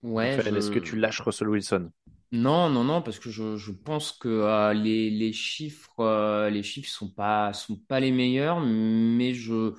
Ouais. 0.03 0.35
Est-ce 0.35 0.71
que 0.71 0.79
tu 0.79 0.97
lâches 0.97 1.21
Russell 1.21 1.49
Wilson? 1.49 1.91
Non, 2.33 2.71
non, 2.71 2.85
non, 2.85 3.03
parce 3.03 3.19
que 3.19 3.29
je, 3.29 3.57
je 3.57 3.73
pense 3.73 4.13
que 4.13 4.29
euh, 4.29 4.73
les, 4.73 5.11
les 5.11 5.33
chiffres, 5.33 5.99
euh, 5.99 6.49
les 6.49 6.63
chiffres 6.63 6.89
sont 6.89 7.11
pas 7.11 7.53
sont 7.53 7.77
pas 7.77 7.99
les 7.99 8.13
meilleurs, 8.13 8.61
mais 8.61 9.35
je 9.35 9.75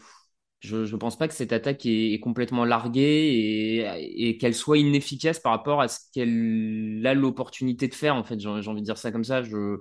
je 0.62 0.78
ne 0.78 0.98
pense 0.98 1.18
pas 1.18 1.28
que 1.28 1.34
cette 1.34 1.54
attaque 1.54 1.86
est, 1.86 2.20
complètement 2.20 2.66
larguée 2.66 3.96
et, 4.16 4.38
qu'elle 4.38 4.54
soit 4.54 4.78
inefficace 4.78 5.40
par 5.40 5.54
rapport 5.54 5.82
à 5.82 5.88
ce 5.88 6.00
qu'elle 6.14 7.02
a 7.06 7.16
l'opportunité 7.16 7.88
de 7.88 7.96
faire. 7.96 8.16
En 8.16 8.24
fait, 8.24 8.40
j'ai 8.40 8.48
envie 8.48 8.82
de 8.82 8.86
dire 8.86 8.98
ça 8.98 9.12
comme 9.12 9.24
ça. 9.24 9.42
Je 9.42 9.80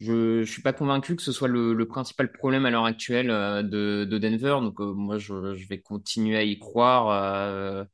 je, 0.00 0.44
suis 0.44 0.62
pas 0.62 0.72
convaincu 0.72 1.16
que 1.16 1.22
ce 1.22 1.32
soit 1.32 1.48
le, 1.48 1.86
principal 1.86 2.30
problème 2.30 2.66
à 2.66 2.70
l'heure 2.70 2.84
actuelle 2.84 3.30
euh, 3.30 3.62
de, 3.62 4.18
Denver. 4.18 4.58
Donc 4.60 4.80
euh, 4.80 4.92
moi, 4.92 5.18
je, 5.18 5.34
vais 5.68 5.80
continuer 5.80 6.36
à 6.36 6.42
y 6.42 6.58
croire. 6.58 7.08
Euh, 7.10 7.84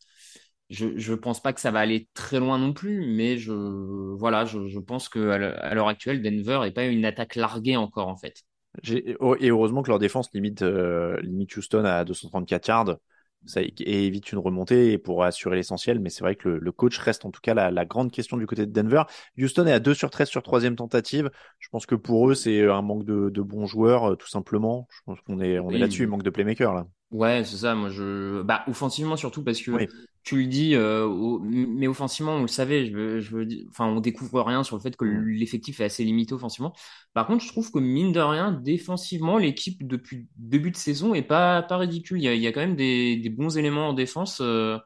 je 0.71 0.97
je 0.97 1.15
pense 1.15 1.43
pas 1.43 1.53
que 1.53 1.61
ça 1.61 1.71
va 1.71 1.81
aller 1.81 2.09
très 2.15 2.41
loin 2.41 2.59
non 2.59 2.73
plus, 2.73 3.15
mais 3.15 3.37
je 3.37 3.53
voilà, 3.53 4.45
je, 4.47 4.79
pense 4.79 5.09
que 5.09 5.29
à 5.31 5.75
l'heure 5.75 5.88
actuelle, 5.88 6.23
Denver 6.23 6.61
est 6.65 6.73
pas 6.73 6.87
une 6.87 7.05
attaque 7.05 7.37
larguée 7.37 7.77
encore 7.77 8.09
en 8.09 8.17
fait. 8.17 8.43
Et 8.88 9.17
heureusement 9.21 9.83
que 9.83 9.88
leur 9.88 9.99
défense 9.99 10.33
limite 10.33 10.62
limite 10.62 11.57
Houston 11.57 11.85
à 11.85 12.05
234 12.05 12.69
yards 12.69 12.97
ça 13.46 13.61
évite 13.62 14.33
une 14.33 14.38
remontée 14.38 14.98
pour 14.98 15.24
assurer 15.24 15.57
l'essentiel. 15.57 16.00
Mais 16.00 16.11
c'est 16.11 16.22
vrai 16.22 16.37
que 16.37 16.48
le, 16.48 16.72
coach 16.72 16.98
reste 16.98 17.24
en 17.24 17.31
tout 17.31 17.40
cas 17.40 17.55
la, 17.55 17.85
grande 17.85 18.11
question 18.11 18.37
du 18.37 18.46
côté 18.46 18.66
de 18.66 18.72
Denver. 18.72 19.02
Houston 19.38 19.66
est 19.66 19.72
à 19.72 19.81
2 19.81 19.94
sur 19.94 20.11
13 20.11 20.28
sur 20.28 20.42
troisième 20.42 20.76
tentative. 20.76 21.31
Je 21.59 21.68
pense 21.68 21.87
que 21.87 21.94
pour 21.94 22.31
eux, 22.31 22.35
c'est 22.35 22.68
un 22.68 22.83
manque 22.83 23.05
de, 23.05 23.42
bons 23.42 23.66
joueurs, 23.66 24.12
euh, 24.12 24.16
tout 24.16 24.28
simplement. 24.28 24.87
Je 24.90 25.00
pense 25.05 25.20
qu'on 25.20 25.40
est, 25.40 25.59
on 25.59 25.70
est 25.70 25.78
là-dessus, 25.78 26.02
il 26.02 26.09
manque 26.09 26.22
de 26.22 26.31
playmaker 26.31 26.74
là. 26.74 26.87
Ouais, 27.12 27.44
c'est 27.44 27.59
ça. 27.59 27.75
Moi, 27.75 27.90
je, 27.90 28.40
bah, 28.40 28.64
offensivement 28.66 29.16
surtout 29.16 29.44
parce 29.44 29.61
que 29.61 29.87
tu 30.22 30.37
le 30.37 30.46
dis, 30.46 30.75
euh, 30.75 31.38
mais 31.42 31.87
offensivement, 31.87 32.37
on 32.37 32.42
le 32.42 32.48
savait. 32.48 32.87
Je 32.87 32.96
veux, 32.96 33.20
je 33.20 33.37
veux 33.37 33.44
dire, 33.44 33.66
enfin, 33.68 33.87
on 33.87 34.01
découvre 34.01 34.40
rien 34.40 34.64
sur 34.64 34.77
le 34.77 34.83
fait 34.83 34.96
que 34.96 35.05
mm. 35.05 35.29
l'effectif 35.29 35.81
est 35.81 35.85
assez 35.85 36.05
limité 36.05 36.33
offensivement. 36.33 36.72
Par 37.12 37.27
contre, 37.27 37.44
je 37.44 37.48
trouve 37.48 37.70
que 37.70 37.79
mine 37.79 38.12
de 38.12 38.20
rien, 38.20 38.53
défensivement, 38.53 39.37
l'équipe 39.37 39.87
depuis 39.87 40.27
début 40.37 40.70
de 40.70 40.77
saison 40.77 41.12
est 41.12 41.22
pas 41.22 41.62
pas 41.62 41.77
ridicule. 41.77 42.18
Il 42.18 42.25
y 42.25 42.29
a, 42.29 42.35
il 42.35 42.40
y 42.40 42.46
a 42.46 42.53
quand 42.53 42.61
même 42.61 42.77
des, 42.77 43.16
des 43.16 43.31
bons 43.31 43.59
éléments 43.59 43.90
en 43.90 43.92
défense. 43.92 44.40
Euh, 44.40 44.79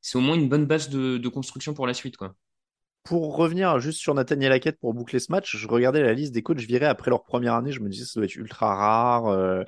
c'est 0.00 0.18
au 0.18 0.20
moins 0.20 0.36
une 0.36 0.48
bonne 0.48 0.66
base 0.66 0.88
de, 0.88 1.18
de 1.18 1.28
construction 1.28 1.74
pour 1.74 1.88
la 1.88 1.94
suite, 1.94 2.16
quoi. 2.16 2.36
Pour 3.02 3.34
revenir 3.34 3.80
juste 3.80 3.98
sur 3.98 4.14
Nathaniel 4.14 4.52
Hackett 4.52 4.78
pour 4.78 4.94
boucler 4.94 5.18
ce 5.18 5.32
match, 5.32 5.56
je 5.56 5.66
regardais 5.66 6.02
la 6.02 6.12
liste 6.12 6.32
des 6.32 6.42
coachs 6.44 6.60
virés 6.60 6.86
après 6.86 7.10
leur 7.10 7.24
première 7.24 7.54
année. 7.54 7.72
Je 7.72 7.80
me 7.80 7.88
disais 7.88 8.04
ça 8.04 8.20
doit 8.20 8.26
être 8.26 8.36
ultra 8.36 8.76
rare. 8.76 9.26
Euh, 9.26 9.64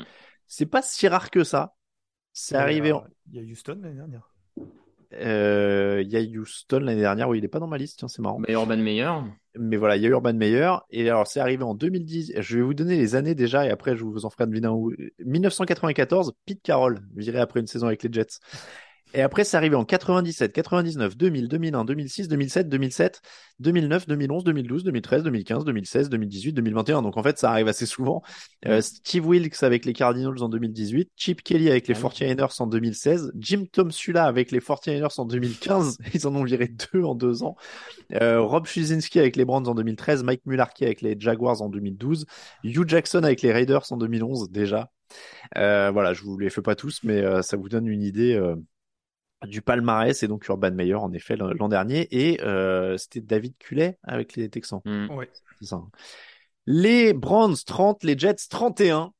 c'est 0.46 0.66
pas 0.66 0.82
si 0.82 1.08
rare 1.08 1.32
que 1.32 1.42
ça. 1.42 1.74
C'est 2.34 2.56
arrivé. 2.56 2.92
En... 2.92 3.04
Il 3.32 3.36
y 3.36 3.38
a 3.38 3.50
Houston 3.50 3.78
l'année 3.80 3.94
dernière. 3.94 4.30
Euh, 5.14 6.02
il 6.04 6.10
y 6.10 6.16
a 6.16 6.20
Houston 6.20 6.80
l'année 6.80 7.00
dernière, 7.00 7.28
oui, 7.28 7.38
il 7.38 7.42
n'est 7.42 7.48
pas 7.48 7.60
dans 7.60 7.68
ma 7.68 7.78
liste, 7.78 8.04
c'est 8.08 8.20
marrant. 8.20 8.40
Mais 8.40 8.52
Urban 8.52 8.76
Meyer. 8.76 9.12
Mais 9.56 9.76
voilà, 9.76 9.96
il 9.96 10.02
y 10.02 10.06
a 10.06 10.08
Urban 10.08 10.34
Meyer. 10.34 10.72
Et 10.90 11.08
alors, 11.08 11.28
c'est 11.28 11.38
arrivé 11.38 11.62
en 11.62 11.74
2010. 11.74 12.32
Je 12.36 12.56
vais 12.56 12.62
vous 12.62 12.74
donner 12.74 12.96
les 12.96 13.14
années 13.14 13.36
déjà, 13.36 13.64
et 13.64 13.70
après, 13.70 13.96
je 13.96 14.04
vous 14.04 14.24
en 14.24 14.30
ferai 14.30 14.46
deviner 14.46 14.66
un 14.66 14.76
1994, 15.24 16.34
Pete 16.44 16.62
Carroll, 16.62 17.00
viré 17.14 17.38
après 17.38 17.60
une 17.60 17.68
saison 17.68 17.86
avec 17.86 18.02
les 18.02 18.12
Jets. 18.12 18.40
Et 19.14 19.22
après, 19.22 19.44
c'est 19.44 19.56
arrivé 19.56 19.76
en 19.76 19.84
97, 19.84 20.52
99, 20.52 21.16
2000, 21.16 21.48
2001, 21.48 21.84
2006, 21.84 22.26
2007, 22.26 22.68
2007, 22.68 23.22
2009, 23.60 24.08
2011, 24.08 24.42
2012, 24.42 24.82
2013, 24.82 25.22
2015, 25.22 25.64
2016, 25.64 26.08
2018, 26.08 26.52
2021. 26.52 27.02
Donc 27.02 27.16
en 27.16 27.22
fait, 27.22 27.38
ça 27.38 27.50
arrive 27.50 27.68
assez 27.68 27.86
souvent. 27.86 28.22
Euh, 28.66 28.80
Steve 28.80 29.24
Wilkes 29.24 29.62
avec 29.62 29.84
les 29.84 29.92
Cardinals 29.92 30.42
en 30.42 30.48
2018, 30.48 31.12
Chip 31.14 31.42
Kelly 31.44 31.70
avec 31.70 31.86
les 31.86 31.94
49ers 31.94 32.60
en 32.60 32.66
2016, 32.66 33.32
Jim 33.38 33.66
Tom 33.70 33.92
Sula 33.92 34.24
avec 34.24 34.50
les 34.50 34.58
49ers 34.58 35.20
en 35.20 35.24
2015. 35.26 35.98
Ils 36.14 36.26
en 36.26 36.34
ont 36.34 36.42
viré 36.42 36.68
deux 36.92 37.04
en 37.04 37.14
deux 37.14 37.44
ans. 37.44 37.54
Euh, 38.20 38.40
Rob 38.40 38.66
Schuzinski 38.66 39.20
avec 39.20 39.36
les 39.36 39.44
Browns 39.44 39.68
en 39.68 39.76
2013, 39.76 40.24
Mike 40.24 40.42
Mularkey 40.44 40.86
avec 40.86 41.02
les 41.02 41.14
Jaguars 41.16 41.62
en 41.62 41.68
2012, 41.68 42.26
Hugh 42.64 42.88
Jackson 42.88 43.22
avec 43.22 43.42
les 43.42 43.52
Raiders 43.52 43.92
en 43.92 43.96
2011 43.96 44.50
déjà. 44.50 44.90
Euh, 45.56 45.92
voilà, 45.92 46.14
je 46.14 46.22
vous 46.22 46.36
les 46.36 46.50
fais 46.50 46.62
pas 46.62 46.74
tous, 46.74 47.00
mais 47.04 47.20
euh, 47.20 47.42
ça 47.42 47.56
vous 47.56 47.68
donne 47.68 47.86
une 47.86 48.02
idée 48.02 48.36
du 49.46 49.62
palmarès 49.62 50.22
et 50.22 50.28
donc 50.28 50.46
Urban 50.48 50.72
Meyer 50.72 50.94
en 50.94 51.12
effet 51.12 51.36
l'an 51.36 51.68
dernier 51.68 52.08
et 52.10 52.42
euh, 52.42 52.96
c'était 52.96 53.20
David 53.20 53.56
Cullet 53.58 53.98
avec 54.02 54.36
les 54.36 54.48
Texans. 54.48 54.80
Mm. 54.84 55.10
Ouais. 55.10 55.30
Ça. 55.60 55.82
Les 56.66 57.12
Browns 57.12 57.56
30, 57.66 58.04
les 58.04 58.18
Jets 58.18 58.48
31 58.48 59.12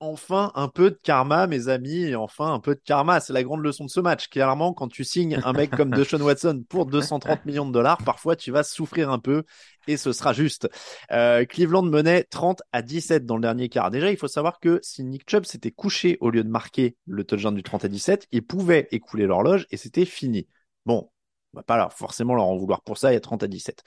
enfin 0.00 0.52
un 0.54 0.68
peu 0.68 0.90
de 0.90 0.98
karma, 1.02 1.46
mes 1.46 1.68
amis, 1.68 2.14
enfin 2.14 2.52
un 2.52 2.60
peu 2.60 2.74
de 2.74 2.80
karma. 2.84 3.20
C'est 3.20 3.32
la 3.32 3.42
grande 3.42 3.62
leçon 3.62 3.84
de 3.84 3.90
ce 3.90 4.00
match. 4.00 4.28
Clairement, 4.28 4.72
quand 4.72 4.88
tu 4.88 5.04
signes 5.04 5.40
un 5.44 5.52
mec 5.52 5.70
comme 5.70 5.90
Deshaun 5.94 6.20
Watson 6.20 6.64
pour 6.68 6.86
230 6.86 7.44
millions 7.46 7.66
de 7.66 7.72
dollars, 7.72 7.98
parfois 8.04 8.36
tu 8.36 8.50
vas 8.50 8.62
souffrir 8.62 9.10
un 9.10 9.18
peu 9.18 9.44
et 9.86 9.96
ce 9.96 10.12
sera 10.12 10.32
juste. 10.32 10.68
Euh, 11.12 11.44
Cleveland 11.44 11.82
menait 11.82 12.24
30 12.24 12.62
à 12.72 12.82
17 12.82 13.26
dans 13.26 13.36
le 13.36 13.42
dernier 13.42 13.68
quart. 13.68 13.90
Déjà, 13.90 14.10
il 14.10 14.16
faut 14.16 14.28
savoir 14.28 14.60
que 14.60 14.80
si 14.82 15.04
Nick 15.04 15.28
Chubb 15.28 15.44
s'était 15.44 15.70
couché 15.70 16.18
au 16.20 16.30
lieu 16.30 16.44
de 16.44 16.48
marquer 16.48 16.96
le 17.06 17.24
touchdown 17.24 17.54
du 17.54 17.62
30 17.62 17.84
à 17.84 17.88
17, 17.88 18.28
ils 18.32 18.44
pouvaient 18.44 18.88
écouler 18.90 19.26
l'horloge 19.26 19.66
et 19.70 19.76
c'était 19.76 20.04
fini. 20.04 20.48
Bon, 20.84 21.10
on 21.56 21.60
va 21.60 21.62
pas 21.62 21.88
forcément 21.90 22.34
leur 22.34 22.44
en 22.44 22.56
vouloir 22.56 22.82
pour 22.82 22.98
ça, 22.98 23.10
il 23.10 23.14
y 23.14 23.16
a 23.16 23.20
30 23.20 23.42
à 23.42 23.46
17. 23.46 23.82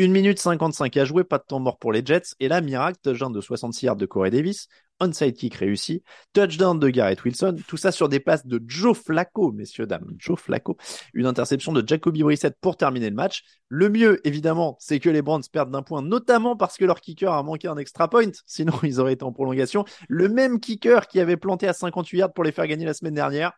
1 0.00 0.08
minute 0.08 0.40
55 0.40 0.96
à 0.96 1.04
jouer, 1.04 1.22
pas 1.22 1.38
de 1.38 1.44
temps 1.44 1.60
mort 1.60 1.78
pour 1.78 1.92
les 1.92 2.04
Jets. 2.04 2.34
Et 2.40 2.48
là, 2.48 2.60
miracle, 2.60 2.98
touchdown 3.00 3.32
de 3.32 3.40
66 3.40 3.86
yards 3.86 3.96
de 3.96 4.06
Corey 4.06 4.30
Davis, 4.30 4.66
onside 4.98 5.34
kick 5.34 5.54
réussi, 5.54 6.02
touchdown 6.32 6.78
de 6.80 6.88
Garrett 6.88 7.22
Wilson, 7.22 7.56
tout 7.68 7.76
ça 7.76 7.92
sur 7.92 8.08
des 8.08 8.18
passes 8.18 8.44
de 8.44 8.60
Joe 8.66 8.98
Flacco, 8.98 9.52
messieurs, 9.52 9.86
dames, 9.86 10.12
Joe 10.18 10.38
Flacco, 10.38 10.76
une 11.14 11.26
interception 11.26 11.72
de 11.72 11.86
Jacoby 11.86 12.24
Brissett 12.24 12.56
pour 12.60 12.76
terminer 12.76 13.08
le 13.08 13.16
match. 13.16 13.44
Le 13.68 13.88
mieux, 13.88 14.20
évidemment, 14.26 14.76
c'est 14.80 14.98
que 14.98 15.08
les 15.08 15.22
Browns 15.22 15.42
perdent 15.52 15.70
d'un 15.70 15.82
point, 15.82 16.02
notamment 16.02 16.56
parce 16.56 16.76
que 16.76 16.84
leur 16.84 17.00
kicker 17.00 17.32
a 17.32 17.42
manqué 17.44 17.68
un 17.68 17.76
extra 17.76 18.08
point, 18.10 18.30
sinon 18.46 18.74
ils 18.82 18.98
auraient 19.00 19.12
été 19.12 19.24
en 19.24 19.32
prolongation. 19.32 19.84
Le 20.08 20.28
même 20.28 20.58
kicker 20.58 21.06
qui 21.06 21.20
avait 21.20 21.36
planté 21.36 21.68
à 21.68 21.72
58 21.72 22.18
yards 22.18 22.32
pour 22.32 22.42
les 22.42 22.52
faire 22.52 22.66
gagner 22.66 22.84
la 22.84 22.94
semaine 22.94 23.14
dernière, 23.14 23.52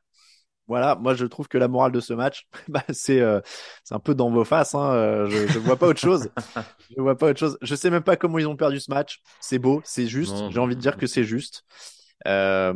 voilà, 0.67 0.95
moi 0.97 1.15
je 1.15 1.27
trouve 1.27 1.49
que 1.49 1.59
la 1.59 1.69
morale 1.69 1.93
de 1.93 2.01
ce 2.01 2.15
match, 2.15 2.49
bah, 2.69 2.85
c'est 2.91 3.21
euh, 3.21 3.41
c'est 3.83 3.95
un 3.95 3.99
peu 3.99 4.15
dans 4.15 4.31
vos 4.31 4.45
faces. 4.45 4.75
Hein, 4.75 4.93
euh, 4.93 5.27
je, 5.29 5.47
je 5.49 5.59
vois 5.59 5.77
pas 5.77 5.87
autre 5.87 6.01
chose. 6.01 6.31
je 6.97 7.01
vois 7.01 7.17
pas 7.17 7.29
autre 7.31 7.39
chose. 7.39 7.59
Je 7.61 7.75
sais 7.75 7.91
même 7.91 8.03
pas 8.03 8.17
comment 8.17 8.39
ils 8.39 8.49
ont 8.49 8.57
perdu 8.57 8.81
ce 8.81 8.91
match. 8.91 9.21
C'est 9.41 9.59
beau, 9.59 9.83
c'est 9.85 10.07
juste. 10.07 10.51
J'ai 10.51 10.59
envie 10.59 10.77
de 10.77 10.81
dire 10.81 10.97
que 10.97 11.07
c'est 11.07 11.25
juste. 11.25 11.65
Euh, 12.27 12.73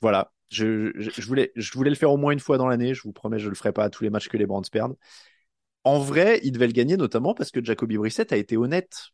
voilà. 0.00 0.30
Je, 0.50 0.92
je, 0.96 1.26
voulais 1.26 1.50
je 1.56 1.72
voulais 1.72 1.90
le 1.90 1.96
faire 1.96 2.12
au 2.12 2.16
moins 2.16 2.32
une 2.32 2.38
fois 2.38 2.58
dans 2.58 2.68
l'année. 2.68 2.94
Je 2.94 3.02
vous 3.02 3.12
promets, 3.12 3.40
je 3.40 3.48
le 3.48 3.56
ferai 3.56 3.72
pas 3.72 3.84
à 3.84 3.90
tous 3.90 4.04
les 4.04 4.10
matchs 4.10 4.28
que 4.28 4.36
les 4.36 4.46
Browns 4.46 4.64
perdent. 4.70 4.94
En 5.82 5.98
vrai, 5.98 6.40
ils 6.44 6.52
devaient 6.52 6.66
le 6.68 6.72
gagner 6.72 6.96
notamment 6.96 7.34
parce 7.34 7.50
que 7.50 7.62
Jacoby 7.62 7.96
Brissett 7.98 8.32
a 8.32 8.36
été 8.36 8.56
honnête. 8.56 9.08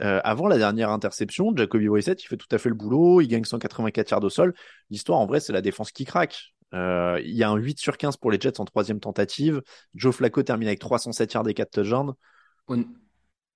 Euh, 0.00 0.20
avant 0.24 0.48
la 0.48 0.58
dernière 0.58 0.90
interception, 0.90 1.54
Jacoby 1.54 1.88
Brissett, 1.88 2.22
il 2.22 2.26
fait 2.26 2.36
tout 2.36 2.48
à 2.50 2.58
fait 2.58 2.70
le 2.70 2.74
boulot, 2.74 3.20
il 3.20 3.28
gagne 3.28 3.44
184 3.44 4.10
yards 4.10 4.24
au 4.24 4.30
sol. 4.30 4.54
L'histoire, 4.88 5.18
en 5.18 5.26
vrai, 5.26 5.40
c'est 5.40 5.52
la 5.52 5.60
défense 5.60 5.92
qui 5.92 6.04
craque. 6.04 6.54
Euh, 6.74 7.20
il 7.24 7.34
y 7.34 7.42
a 7.42 7.50
un 7.50 7.56
8 7.56 7.78
sur 7.78 7.96
15 7.96 8.16
pour 8.16 8.30
les 8.30 8.40
Jets 8.40 8.60
en 8.60 8.64
troisième 8.64 9.00
tentative. 9.00 9.62
Joe 9.94 10.14
Flacco 10.14 10.42
termine 10.42 10.68
avec 10.68 10.78
307 10.78 11.32
yards 11.32 11.48
et 11.48 11.54
4 11.54 11.70
touchdowns. 11.70 12.14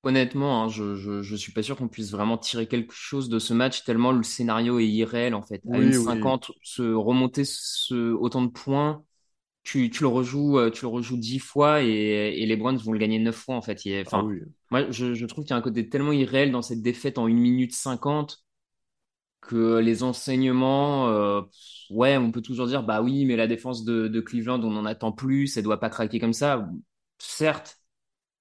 Honnêtement, 0.03 0.65
hein, 0.65 0.69
je, 0.69 0.97
je, 1.23 1.35
suis 1.35 1.53
pas 1.53 1.63
sûr 1.63 1.77
qu'on 1.77 1.89
puisse 1.89 2.11
vraiment 2.11 2.37
tirer 2.37 2.67
quelque 2.67 2.93
chose 2.93 3.31
de 3.31 3.39
ce 3.39 3.55
match 3.55 3.85
tellement 3.85 4.13
le 4.13 4.23
scénario 4.23 4.79
est 4.79 4.87
irréel 4.87 5.35
en 5.35 5.41
fait. 5.41 5.63
à 5.73 5.79
une 5.79 5.95
50, 5.95 6.51
se 6.63 6.83
remonter 6.83 7.45
ce, 7.47 8.13
autant 8.13 8.43
de 8.43 8.51
points, 8.51 9.03
tu, 9.63 9.89
tu 9.89 10.03
le 10.03 10.09
rejoues, 10.09 10.59
euh, 10.59 10.71
tu 10.71 10.83
le 10.83 10.89
rejoues 10.89 11.17
10 11.17 11.39
fois 11.39 11.83
et, 11.83 11.89
et 11.89 12.45
les 12.45 12.57
Browns 12.57 12.77
vont 12.77 12.93
le 12.93 12.99
gagner 12.99 13.19
9 13.19 13.35
fois 13.35 13.57
en 13.57 13.63
fait. 13.63 13.81
ah 14.13 14.23
moi, 14.71 14.91
je, 14.91 15.15
je 15.15 15.25
trouve 15.25 15.45
qu'il 15.45 15.53
y 15.53 15.55
a 15.55 15.57
un 15.57 15.63
côté 15.63 15.89
tellement 15.89 16.13
irréel 16.13 16.53
dans 16.53 16.61
cette 16.63 16.83
défaite 16.83 17.17
en 17.17 17.27
1 17.27 17.33
minute 17.33 17.73
50 17.73 18.44
que 19.49 19.79
les 19.79 20.03
enseignements, 20.03 21.09
euh, 21.09 21.43
ouais, 21.91 22.17
on 22.17 22.33
peut 22.33 22.43
toujours 22.43 22.67
dire, 22.67 22.83
bah 22.83 23.03
oui, 23.03 23.25
mais 23.25 23.37
la 23.37 23.47
défense 23.47 23.85
de, 23.85 24.21
Cleveland, 24.21 24.63
on 24.63 24.77
en 24.77 24.87
attend 24.87 25.13
plus, 25.13 25.57
elle 25.57 25.65
doit 25.65 25.81
pas 25.81 25.91
craquer 25.91 26.19
comme 26.19 26.33
ça. 26.33 26.69
Certes, 27.19 27.79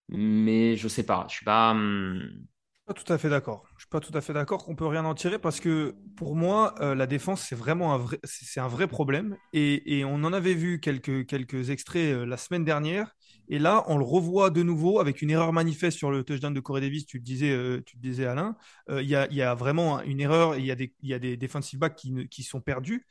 mais 0.09 0.75
je 0.77 0.87
sais 0.87 1.03
pas, 1.05 1.25
je 1.29 1.35
suis 1.35 1.45
pas. 1.45 1.71
Hum, 1.71 2.45
pas 2.85 2.93
tout 2.93 3.11
à 3.13 3.17
fait 3.17 3.29
d'accord. 3.29 3.63
Je 3.77 3.83
suis 3.83 3.89
pas 3.89 4.01
tout 4.01 4.11
à 4.13 4.21
fait 4.21 4.33
d'accord 4.33 4.65
qu'on 4.65 4.75
peut 4.75 4.85
rien 4.85 5.05
en 5.05 5.15
tirer 5.15 5.39
parce 5.39 5.61
que 5.61 5.95
pour 6.17 6.35
moi, 6.35 6.75
euh, 6.81 6.95
la 6.95 7.07
défense 7.07 7.41
c'est 7.41 7.55
vraiment 7.55 7.93
un 7.93 7.97
vrai, 7.97 8.19
c'est 8.23 8.59
un 8.59 8.67
vrai 8.67 8.87
problème 8.87 9.37
et, 9.53 9.99
et, 9.99 10.03
on 10.05 10.15
en 10.15 10.33
avait 10.33 10.53
vu 10.53 10.81
quelques 10.81 11.25
quelques 11.25 11.69
extraits 11.69 12.13
euh, 12.13 12.25
la 12.25 12.35
semaine 12.35 12.65
dernière 12.65 13.15
et 13.49 13.59
là 13.59 13.83
on 13.87 13.97
le 13.97 14.03
revoit 14.03 14.49
de 14.49 14.63
nouveau 14.63 14.99
avec 14.99 15.21
une 15.21 15.29
erreur 15.29 15.53
manifeste 15.53 15.97
sur 15.97 16.11
le 16.11 16.23
touchdown 16.23 16.53
de 16.53 16.59
Corey 16.59 16.81
Davis. 16.81 17.05
Tu 17.05 17.17
le 17.17 17.23
disais, 17.23 17.51
euh, 17.51 17.81
tu 17.85 17.97
le 17.97 18.01
disais 18.01 18.25
Alain. 18.25 18.55
Il 18.89 19.07
y 19.07 19.15
a, 19.15 19.55
vraiment 19.55 20.01
une 20.01 20.19
erreur. 20.19 20.55
Il 20.55 20.65
y 20.65 20.71
a 20.71 20.75
des 20.75 20.93
il 21.01 21.09
y 21.09 21.13
a 21.13 21.19
des 21.19 21.37
defensive 21.37 21.79
backs 21.79 21.95
qui 21.95 22.27
qui 22.29 22.43
sont 22.43 22.61
perdus 22.61 23.05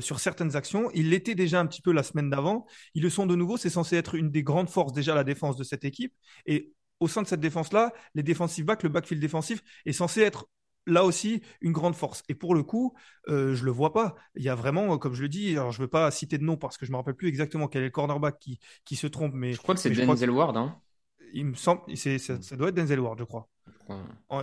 sur 0.00 0.20
certaines 0.20 0.56
actions. 0.56 0.90
Ils 0.94 1.10
l'étaient 1.10 1.34
déjà 1.34 1.60
un 1.60 1.66
petit 1.66 1.82
peu 1.82 1.92
la 1.92 2.02
semaine 2.02 2.30
d'avant. 2.30 2.66
Ils 2.94 3.02
le 3.02 3.10
sont 3.10 3.26
de 3.26 3.36
nouveau. 3.36 3.56
C'est 3.56 3.70
censé 3.70 3.96
être 3.96 4.14
une 4.14 4.30
des 4.30 4.42
grandes 4.42 4.68
forces 4.68 4.92
déjà 4.92 5.14
la 5.14 5.24
défense 5.24 5.56
de 5.56 5.64
cette 5.64 5.84
équipe 5.84 6.14
et 6.46 6.72
au 7.02 7.08
sein 7.08 7.22
de 7.22 7.26
cette 7.26 7.40
défense-là, 7.40 7.92
les 8.14 8.22
defensive 8.22 8.64
backs, 8.64 8.84
le 8.84 8.88
backfield 8.88 9.20
défensif 9.20 9.62
est 9.86 9.92
censé 9.92 10.20
être 10.20 10.46
là 10.86 11.04
aussi 11.04 11.42
une 11.60 11.72
grande 11.72 11.94
force. 11.94 12.22
Et 12.28 12.34
pour 12.34 12.54
le 12.54 12.62
coup, 12.62 12.94
euh, 13.28 13.54
je 13.54 13.64
le 13.64 13.70
vois 13.70 13.92
pas. 13.92 14.14
Il 14.34 14.42
y 14.42 14.48
a 14.48 14.54
vraiment, 14.54 14.98
comme 14.98 15.14
je 15.14 15.22
le 15.22 15.28
dis, 15.28 15.52
alors 15.52 15.72
je 15.72 15.80
veux 15.80 15.88
pas 15.88 16.10
citer 16.10 16.38
de 16.38 16.44
nom 16.44 16.56
parce 16.56 16.76
que 16.76 16.86
je 16.86 16.92
me 16.92 16.96
rappelle 16.96 17.14
plus 17.14 17.28
exactement 17.28 17.68
quel 17.68 17.82
est 17.82 17.86
le 17.86 17.90
cornerback 17.90 18.38
qui, 18.38 18.58
qui 18.84 18.96
se 18.96 19.06
trompe, 19.06 19.32
mais 19.34 19.52
je 19.52 19.58
crois 19.58 19.74
que 19.74 19.80
c'est 19.80 19.90
Denzel 19.90 20.30
Ward. 20.30 20.56
Hein. 20.56 20.80
Il 21.34 21.46
me 21.46 21.54
semble, 21.54 21.80
c'est, 21.94 22.18
ça, 22.18 22.40
ça, 22.42 22.56
doit 22.56 22.68
être 22.68 22.74
Denzel 22.74 23.00
Ward, 23.00 23.18
je 23.18 23.24
crois 23.24 23.48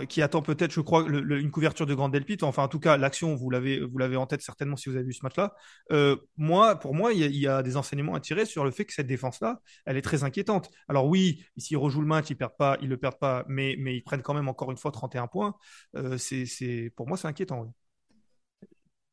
qui 0.08 0.22
attend 0.22 0.42
peut-être, 0.42 0.72
je 0.72 0.80
crois, 0.80 1.04
une 1.08 1.50
couverture 1.50 1.86
de 1.86 1.94
Grand 1.94 2.08
Delpit. 2.08 2.38
Enfin, 2.42 2.62
en 2.62 2.68
tout 2.68 2.78
cas, 2.78 2.96
l'action, 2.96 3.34
vous 3.34 3.50
l'avez, 3.50 3.80
vous 3.80 3.98
l'avez 3.98 4.16
en 4.16 4.26
tête 4.26 4.42
certainement 4.42 4.76
si 4.76 4.88
vous 4.88 4.96
avez 4.96 5.04
vu 5.04 5.12
ce 5.12 5.20
match-là. 5.22 5.54
Euh, 5.92 6.16
moi, 6.36 6.76
pour 6.76 6.94
moi, 6.94 7.12
il 7.12 7.36
y, 7.36 7.46
a, 7.46 7.62
des 7.62 7.76
enseignements 7.76 8.14
à 8.14 8.20
tirer 8.20 8.46
sur 8.46 8.64
le 8.64 8.70
fait 8.70 8.84
que 8.84 8.92
cette 8.92 9.06
défense-là, 9.06 9.60
elle 9.86 9.96
est 9.96 10.02
très 10.02 10.24
inquiétante. 10.24 10.70
Alors 10.88 11.06
oui, 11.06 11.44
s'ils 11.56 11.76
rejouent 11.76 12.02
le 12.02 12.06
match, 12.06 12.30
ils 12.30 12.36
perdent 12.36 12.56
pas, 12.56 12.76
ils 12.80 12.88
le 12.88 12.96
perdent 12.96 13.18
pas, 13.18 13.44
mais, 13.48 13.76
mais 13.78 13.96
ils 13.96 14.02
prennent 14.02 14.22
quand 14.22 14.34
même 14.34 14.48
encore 14.48 14.70
une 14.70 14.76
fois 14.76 14.90
31 14.90 15.26
points. 15.26 15.54
Euh, 15.96 16.16
c'est, 16.18 16.92
pour 16.96 17.08
moi, 17.08 17.16
c'est 17.16 17.28
inquiétant. 17.28 17.72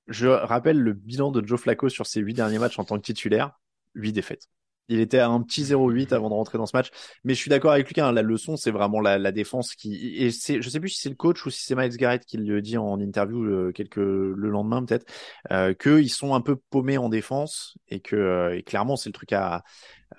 Je 0.07 0.27
rappelle 0.27 0.79
le 0.79 0.93
bilan 0.93 1.31
de 1.31 1.45
Joe 1.45 1.59
Flacco 1.59 1.89
sur 1.89 2.05
ses 2.05 2.21
huit 2.21 2.33
derniers 2.33 2.59
matchs 2.59 2.79
en 2.79 2.85
tant 2.85 2.97
que 2.97 3.01
titulaire, 3.01 3.59
huit 3.93 4.13
défaites. 4.13 4.47
Il 4.89 4.99
était 4.99 5.19
à 5.19 5.27
un 5.27 5.41
petit 5.41 5.63
0-8 5.63 6.13
avant 6.13 6.29
de 6.29 6.33
rentrer 6.33 6.57
dans 6.57 6.65
ce 6.65 6.75
match. 6.75 6.89
Mais 7.23 7.33
je 7.33 7.39
suis 7.39 7.49
d'accord 7.49 7.71
avec 7.71 7.87
Lucas, 7.87 8.07
hein, 8.07 8.11
la 8.11 8.21
leçon, 8.21 8.55
c'est 8.55 8.71
vraiment 8.71 9.01
la, 9.01 9.31
défense 9.31 9.75
qui. 9.75 10.15
Et 10.15 10.31
c'est, 10.31 10.61
je 10.61 10.69
sais 10.69 10.79
plus 10.79 10.89
si 10.89 11.01
c'est 11.01 11.09
le 11.09 11.15
coach 11.15 11.45
ou 11.45 11.49
si 11.49 11.63
c'est 11.63 11.75
Miles 11.75 11.95
Garrett 11.97 12.25
qui 12.25 12.37
le 12.37 12.61
dit 12.61 12.77
en 12.77 12.99
interview 12.99 13.43
euh, 13.43 13.71
quelques, 13.71 13.97
le 13.97 14.49
lendemain 14.49 14.83
peut-être, 14.83 15.05
euh, 15.51 15.73
qu'ils 15.73 16.11
sont 16.11 16.33
un 16.33 16.41
peu 16.41 16.55
paumés 16.55 16.97
en 16.97 17.09
défense 17.09 17.77
et 17.89 17.99
que 17.99 18.15
euh, 18.15 18.61
clairement 18.61 18.95
c'est 18.95 19.09
le 19.09 19.13
truc 19.13 19.33
à. 19.33 19.63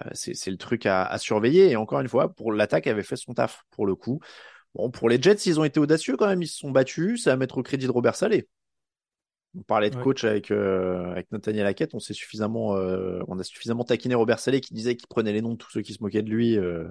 Euh, 0.05 0.11
c'est, 0.13 0.51
le 0.51 0.57
truc 0.57 0.87
à, 0.87 1.17
surveiller. 1.19 1.71
Et 1.71 1.77
encore 1.77 2.01
une 2.01 2.09
fois, 2.09 2.35
pour 2.35 2.53
l'attaque 2.53 2.87
avait 2.87 3.03
fait 3.03 3.17
son 3.17 3.35
taf 3.35 3.65
pour 3.71 3.87
le 3.87 3.95
coup. 3.95 4.21
Bon, 4.75 4.91
pour 4.91 5.09
les 5.09 5.21
Jets, 5.21 5.47
ils 5.47 5.59
ont 5.61 5.65
été 5.65 5.81
audacieux 5.81 6.17
quand 6.17 6.27
même. 6.27 6.43
Ils 6.43 6.49
se 6.49 6.59
sont 6.59 6.71
battus. 6.71 7.25
C'est 7.25 7.31
à 7.31 7.37
mettre 7.37 7.59
au 7.59 7.63
crédit 7.63 7.87
de 7.87 7.93
Robert 7.93 8.15
Salé. 8.15 8.49
On 9.59 9.63
parlait 9.63 9.91
de 9.91 9.97
coach 9.97 10.23
avec 10.23 10.53
euh, 10.53 11.11
avec 11.11 11.33
Nathaniel 11.33 11.67
Hackett, 11.67 11.93
on 11.93 11.99
suffisamment 11.99 12.77
euh, 12.77 13.21
on 13.27 13.39
a 13.41 13.43
suffisamment 13.43 13.83
taquiné 13.83 14.15
Robert 14.15 14.39
Salé 14.39 14.61
qui 14.61 14.73
disait 14.73 14.95
qu'il 14.95 15.09
prenait 15.09 15.33
les 15.33 15.43
noms 15.43 15.55
de 15.55 15.57
tous 15.59 15.71
ceux 15.71 15.83
qui 15.83 15.95
se 15.95 16.03
moquaient 16.03 16.23
de 16.23 16.31
lui 16.31 16.57
euh, 16.57 16.89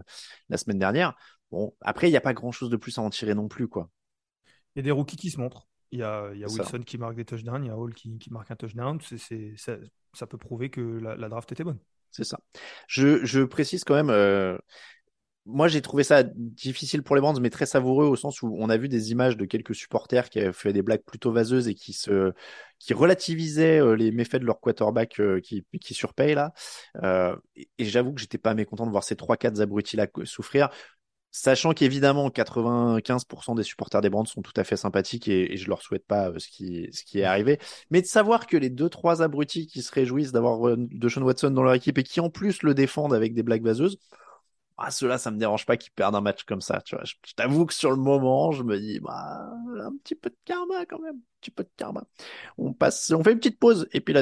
la 0.50 0.58
semaine 0.58 0.78
dernière. 0.78 1.16
Bon, 1.50 1.74
après 1.80 2.10
il 2.10 2.12
n'y 2.12 2.18
a 2.18 2.22
pas 2.22 2.34
grand 2.34 2.52
chose 2.52 2.70
de 2.70 2.76
plus 2.76 2.98
à 2.98 3.02
en 3.02 3.10
tirer 3.10 3.36
non 3.36 3.48
plus 3.48 3.70
quoi. 3.70 3.90
Il 4.76 4.80
y 4.80 4.82
a 4.82 4.84
des 4.84 4.92
rookies 4.92 5.16
qui 5.16 5.32
se 5.32 5.40
montrent. 5.40 5.68
Il 5.92 6.00
y 6.00 6.04
a, 6.04 6.30
il 6.34 6.40
y 6.40 6.44
a 6.44 6.48
Wilson 6.48 6.82
qui 6.86 6.98
marque 6.98 7.16
des 7.16 7.24
touchdowns, 7.24 7.64
il 7.64 7.68
y 7.68 7.72
a 7.72 7.78
Hall 7.78 7.94
qui, 7.94 8.18
qui 8.20 8.34
marque 8.34 8.52
un 8.52 8.58
touchdown. 8.58 9.00
C'est, 9.02 9.56
ça, 9.56 9.78
ça, 10.12 10.28
peut 10.28 10.38
prouver 10.38 10.70
que 10.70 10.82
la, 10.82 11.16
la 11.16 11.30
draft 11.30 11.50
était 11.54 11.64
bonne. 11.64 11.80
C'est 12.12 12.26
ça. 12.26 12.40
Je, 12.88 13.24
je, 13.26 13.42
précise 13.42 13.86
quand 13.86 13.96
même, 13.96 14.10
euh, 14.10 14.58
moi, 15.48 15.70
j'ai 15.70 15.82
trouvé 15.82 16.04
ça 16.04 16.24
difficile 16.24 17.04
pour 17.04 17.16
les 17.16 17.22
Brands, 17.22 17.40
mais 17.40 17.50
très 17.50 17.66
savoureux 17.66 18.06
au 18.06 18.18
sens 18.18 18.42
où 18.42 18.54
on 18.60 18.70
a 18.70 18.76
vu 18.76 18.90
des 18.90 19.12
images 19.12 19.38
de 19.38 19.46
quelques 19.46 19.74
supporters 19.74 20.30
qui 20.30 20.40
avaient 20.40 20.52
fait 20.52 20.74
des 20.74 20.82
blagues 20.82 21.04
plutôt 21.04 21.32
vaseuses 21.32 21.70
et 21.70 21.74
qui 21.74 21.94
se, 21.94 22.34
qui 22.80 22.94
relativisaient 22.94 23.80
euh, 23.82 23.96
les 23.96 24.12
méfaits 24.12 24.38
de 24.38 24.46
leur 24.46 24.60
quarterback 24.60 25.20
euh, 25.22 25.40
qui, 25.40 25.66
qui 25.80 25.94
surpaye 25.94 26.36
là. 26.36 26.52
Euh, 27.02 27.36
et 27.56 27.86
j'avoue 27.86 28.14
que 28.14 28.20
j'étais 28.20 28.38
pas 28.38 28.54
mécontent 28.56 28.86
de 28.86 28.92
voir 28.92 29.06
ces 29.06 29.16
trois, 29.16 29.38
quatre 29.38 29.62
abrutis 29.62 29.96
là 29.96 30.08
souffrir. 30.26 30.70
Sachant 31.32 31.74
qu'évidemment, 31.74 32.30
95% 32.30 33.56
des 33.56 33.64
supporters 33.64 34.02
des 34.02 34.10
Brands 34.10 34.26
sont 34.26 34.42
tout 34.42 34.54
à 34.56 34.66
fait 34.66 34.78
sympathiques 34.78 35.30
et, 35.30 35.54
et 35.54 35.58
je 35.58 35.70
leur 35.70 35.82
souhaite 35.82 36.06
pas 36.06 36.32
ce 36.38 36.50
qui, 36.50 36.90
ce 36.92 37.04
qui 37.04 37.20
est 37.20 37.24
arrivé. 37.24 37.58
Mais 37.90 38.02
de 38.02 38.08
savoir 38.08 38.48
que 38.48 38.58
les 38.58 38.70
deux, 38.70 38.90
trois 38.90 39.22
abrutis 39.22 39.68
qui 39.68 39.82
se 39.82 39.92
réjouissent 39.94 40.32
d'avoir 40.34 40.76
de 40.78 41.10
Sean 41.10 41.22
Watson 41.22 41.52
dans 41.52 41.64
leur 41.64 41.74
équipe 41.74 41.98
et 42.00 42.04
qui 42.04 42.20
en 42.20 42.30
plus 42.30 42.64
le 42.64 42.74
défendent 42.74 43.14
avec 43.14 43.34
des 43.34 43.44
blagues 43.44 43.64
vaseuses, 43.64 43.98
ah, 44.78 44.92
ceux-là, 44.92 45.18
ça 45.18 45.32
me 45.32 45.38
dérange 45.38 45.66
pas 45.66 45.76
qu'ils 45.76 45.92
perdent 45.92 46.16
un 46.16 46.22
match 46.22 46.44
comme 46.44 46.62
ça. 46.62 46.82
Tu 46.82 46.96
vois, 46.96 47.04
je, 47.04 47.16
t'avoue 47.36 47.66
que 47.66 47.74
sur 47.74 47.90
le 47.90 47.98
moment, 47.98 48.52
je 48.52 48.64
me 48.64 48.80
dis, 48.80 49.00
bah, 49.00 49.50
un 49.82 49.96
petit 50.04 50.16
peu 50.16 50.30
de 50.30 50.38
karma 50.46 50.86
quand 50.86 51.00
même, 51.00 51.16
un 51.16 51.40
petit 51.42 51.52
peu 51.52 51.64
de 51.64 51.72
karma. 51.78 52.04
On 52.58 52.74
passe, 52.74 53.12
on 53.12 53.24
fait 53.24 53.32
une 53.32 53.40
petite 53.40 53.60
pause 53.60 53.88
et 53.92 54.02
puis 54.02 54.14
la. 54.14 54.22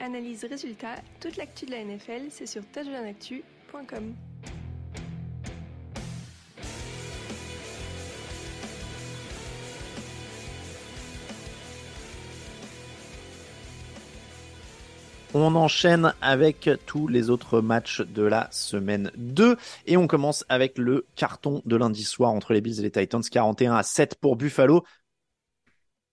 Analyse, 0.00 0.44
résultat, 0.44 0.96
toute 1.20 1.36
l'actu 1.36 1.66
de 1.66 1.70
la 1.70 1.84
NFL, 1.84 2.28
c'est 2.30 2.46
sur 2.46 2.62
touchdownactu.com. 2.72 4.14
On 15.32 15.54
enchaîne 15.54 16.12
avec 16.20 16.68
tous 16.86 17.06
les 17.06 17.30
autres 17.30 17.60
matchs 17.60 18.00
de 18.00 18.24
la 18.24 18.48
semaine 18.50 19.12
2 19.16 19.56
et 19.86 19.96
on 19.96 20.08
commence 20.08 20.44
avec 20.48 20.76
le 20.76 21.06
carton 21.14 21.62
de 21.64 21.76
lundi 21.76 22.02
soir 22.02 22.32
entre 22.32 22.52
les 22.52 22.60
Bills 22.60 22.80
et 22.80 22.82
les 22.82 22.90
Titans 22.90 23.22
41 23.22 23.76
à 23.76 23.84
7 23.84 24.16
pour 24.16 24.34
Buffalo. 24.34 24.82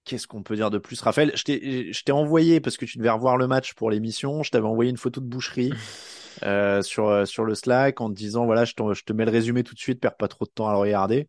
Qu'est-ce 0.08 0.26
qu'on 0.26 0.42
peut 0.42 0.56
dire 0.56 0.72
de 0.72 0.78
plus, 0.78 1.00
Raphaël 1.02 1.34
Je 1.36 2.04
t'ai 2.04 2.12
envoyé 2.12 2.60
parce 2.62 2.78
que 2.78 2.86
tu 2.86 2.98
devais 2.98 3.10
revoir 3.10 3.38
le 3.38 3.46
match 3.46 3.74
pour 3.74 3.92
l'émission. 3.92 4.42
Je 4.42 4.52
t'avais 4.52 4.66
envoyé 4.66 4.90
une 4.90 4.98
photo 4.98 5.20
de 5.22 5.26
boucherie 5.26 5.74
euh, 6.44 6.82
sur 6.82 7.28
sur 7.28 7.44
le 7.44 7.56
Slack 7.56 8.00
en 8.00 8.10
te 8.10 8.16
disant 8.16 8.46
voilà, 8.46 8.64
je, 8.66 8.74
je 8.94 9.04
te 9.04 9.14
mets 9.14 9.26
le 9.26 9.32
résumé 9.32 9.64
tout 9.64 9.76
de 9.76 9.80
suite, 9.80 10.00
perds 10.00 10.18
pas 10.18 10.28
trop 10.28 10.46
de 10.46 10.52
temps 10.52 10.68
à 10.70 10.72
le 10.72 10.80
regarder. 10.80 11.28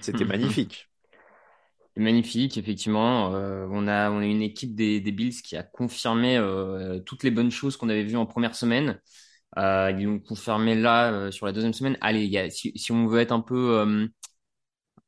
C'était 0.00 0.24
magnifique 0.26 0.88
magnifique, 1.96 2.56
effectivement. 2.56 3.34
Euh, 3.34 3.66
on, 3.70 3.88
a, 3.88 4.10
on 4.10 4.20
a 4.20 4.24
une 4.24 4.40
équipe 4.42 4.74
des, 4.74 5.00
des 5.00 5.12
Bills 5.12 5.42
qui 5.42 5.56
a 5.56 5.64
confirmé 5.64 6.36
euh, 6.36 7.00
toutes 7.00 7.24
les 7.24 7.30
bonnes 7.32 7.50
choses 7.50 7.76
qu'on 7.76 7.88
avait 7.88 8.04
vues 8.04 8.16
en 8.16 8.24
première 8.24 8.54
semaine. 8.54 9.00
Euh, 9.56 9.92
ils 9.98 10.06
ont 10.06 10.18
confirmé 10.18 10.74
là 10.74 11.12
euh, 11.12 11.30
sur 11.30 11.46
la 11.46 11.52
deuxième 11.52 11.72
semaine. 11.72 11.96
Allez, 12.00 12.26
y 12.26 12.38
a, 12.38 12.50
si, 12.50 12.72
si, 12.76 12.92
on 12.92 13.06
veut 13.06 13.20
être 13.20 13.32
un 13.32 13.40
peu, 13.40 13.78
euh, 13.78 14.06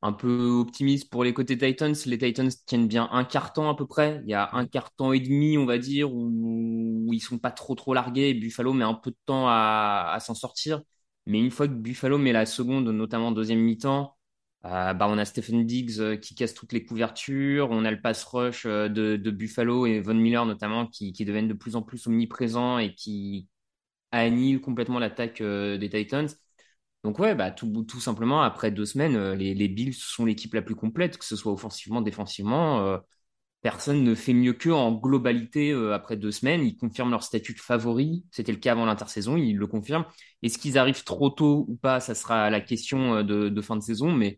un 0.03 0.13
peu 0.13 0.49
optimiste 0.49 1.09
pour 1.11 1.23
les 1.23 1.33
côtés 1.33 1.57
Titans, 1.57 1.95
les 2.05 2.17
Titans 2.17 2.49
tiennent 2.65 2.87
bien 2.87 3.07
un 3.11 3.23
carton 3.23 3.69
à 3.69 3.75
peu 3.75 3.85
près. 3.85 4.21
Il 4.23 4.29
y 4.29 4.33
a 4.33 4.49
un 4.53 4.65
carton 4.65 5.13
et 5.13 5.19
demi, 5.19 5.57
on 5.57 5.65
va 5.65 5.77
dire, 5.77 6.11
où, 6.13 7.09
ils 7.13 7.19
sont 7.19 7.37
pas 7.37 7.51
trop 7.51 7.75
trop 7.75 7.93
largués. 7.93 8.33
Buffalo 8.33 8.73
met 8.73 8.83
un 8.83 8.95
peu 8.95 9.11
de 9.11 9.17
temps 9.25 9.47
à, 9.47 10.17
s'en 10.21 10.33
sortir. 10.33 10.81
Mais 11.27 11.39
une 11.39 11.51
fois 11.51 11.67
que 11.67 11.73
Buffalo 11.73 12.17
met 12.17 12.31
la 12.31 12.45
seconde, 12.47 12.87
notamment 12.89 13.31
deuxième 13.31 13.59
mi-temps, 13.59 14.17
euh, 14.65 14.93
bah, 14.93 15.07
on 15.09 15.17
a 15.17 15.25
Stephen 15.25 15.65
Diggs 15.65 15.99
euh, 15.99 16.17
qui 16.17 16.35
casse 16.35 16.53
toutes 16.53 16.73
les 16.73 16.85
couvertures, 16.85 17.69
on 17.71 17.83
a 17.85 17.91
le 17.91 17.99
pass 18.01 18.23
rush 18.23 18.65
euh, 18.67 18.89
de, 18.89 19.17
Buffalo 19.31 19.87
et 19.87 19.99
Von 20.01 20.13
Miller 20.15 20.45
notamment 20.45 20.85
qui, 20.87 21.11
deviennent 21.13 21.47
de 21.47 21.53
plus 21.53 21.75
en 21.75 21.81
plus 21.81 22.05
omniprésents 22.07 22.77
et 22.77 22.93
qui 22.93 23.47
annihilent 24.11 24.61
complètement 24.61 24.99
l'attaque 24.99 25.41
des 25.41 25.89
Titans. 25.91 26.27
Donc 27.03 27.19
ouais, 27.19 27.33
bah, 27.35 27.51
tout, 27.51 27.99
simplement, 27.99 28.41
après 28.43 28.71
deux 28.71 28.85
semaines, 28.85 29.33
les, 29.33 29.55
les 29.55 29.67
Bills 29.67 29.93
sont 29.93 30.25
l'équipe 30.25 30.53
la 30.53 30.61
plus 30.61 30.75
complète, 30.75 31.17
que 31.17 31.25
ce 31.25 31.35
soit 31.35 31.51
offensivement, 31.51 32.01
défensivement. 32.01 32.99
personne 33.61 34.03
ne 34.03 34.15
fait 34.15 34.33
mieux 34.33 34.53
qu'eux 34.53 34.73
en 34.73 34.91
globalité 34.91 35.73
après 35.93 36.15
deux 36.15 36.31
semaines. 36.31 36.63
Ils 36.63 36.77
confirment 36.77 37.11
leur 37.11 37.23
statut 37.23 37.53
de 37.53 37.59
favori. 37.59 38.23
C'était 38.31 38.51
le 38.51 38.59
cas 38.59 38.73
avant 38.73 38.85
l'intersaison, 38.85 39.35
ils 39.35 39.57
le 39.57 39.67
confirment. 39.67 40.05
Est-ce 40.43 40.59
qu'ils 40.59 40.77
arrivent 40.77 41.03
trop 41.03 41.31
tôt 41.31 41.65
ou 41.67 41.75
pas? 41.75 41.99
Ça 41.99 42.13
sera 42.13 42.51
la 42.51 42.61
question 42.61 43.23
de, 43.23 43.61
fin 43.61 43.75
de 43.75 43.81
saison, 43.81 44.11
mais 44.11 44.37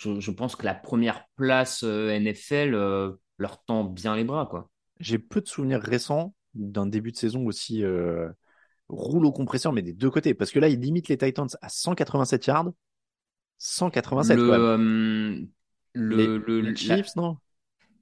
je, 0.00 0.30
pense 0.30 0.56
que 0.56 0.64
la 0.64 0.74
première 0.74 1.26
place 1.36 1.82
euh, 1.84 2.18
NFL 2.18 2.74
euh, 2.74 3.12
leur 3.38 3.62
tend 3.64 3.84
bien 3.84 4.16
les 4.16 4.24
bras. 4.24 4.48
J'ai 4.98 5.18
peu 5.18 5.40
de 5.40 5.48
souvenirs 5.48 5.80
récents 5.80 6.34
d'un 6.54 6.86
début 6.86 7.12
de 7.12 7.16
saison 7.16 7.46
aussi 7.46 7.84
euh, 8.90 8.96
rouleau 8.96 9.32
compresseur, 9.32 9.72
mais 9.72 9.82
des 9.82 9.92
deux 9.92 10.10
côtés. 10.10 10.34
Parce 10.34 10.50
que 10.50 10.58
là, 10.58 10.68
ils 10.68 10.80
limitent 10.80 11.08
les 11.08 11.18
Titans 11.18 11.48
à 11.62 11.68
187 11.68 12.46
yards. 12.46 12.72
187 13.58 14.36
le. 14.36 14.52
Euh, 14.52 15.40
le, 15.92 16.16
les, 16.16 16.26
le, 16.26 16.60
les 16.60 16.76
Chiefs, 16.76 17.14
la... 17.16 17.22
non? 17.22 17.36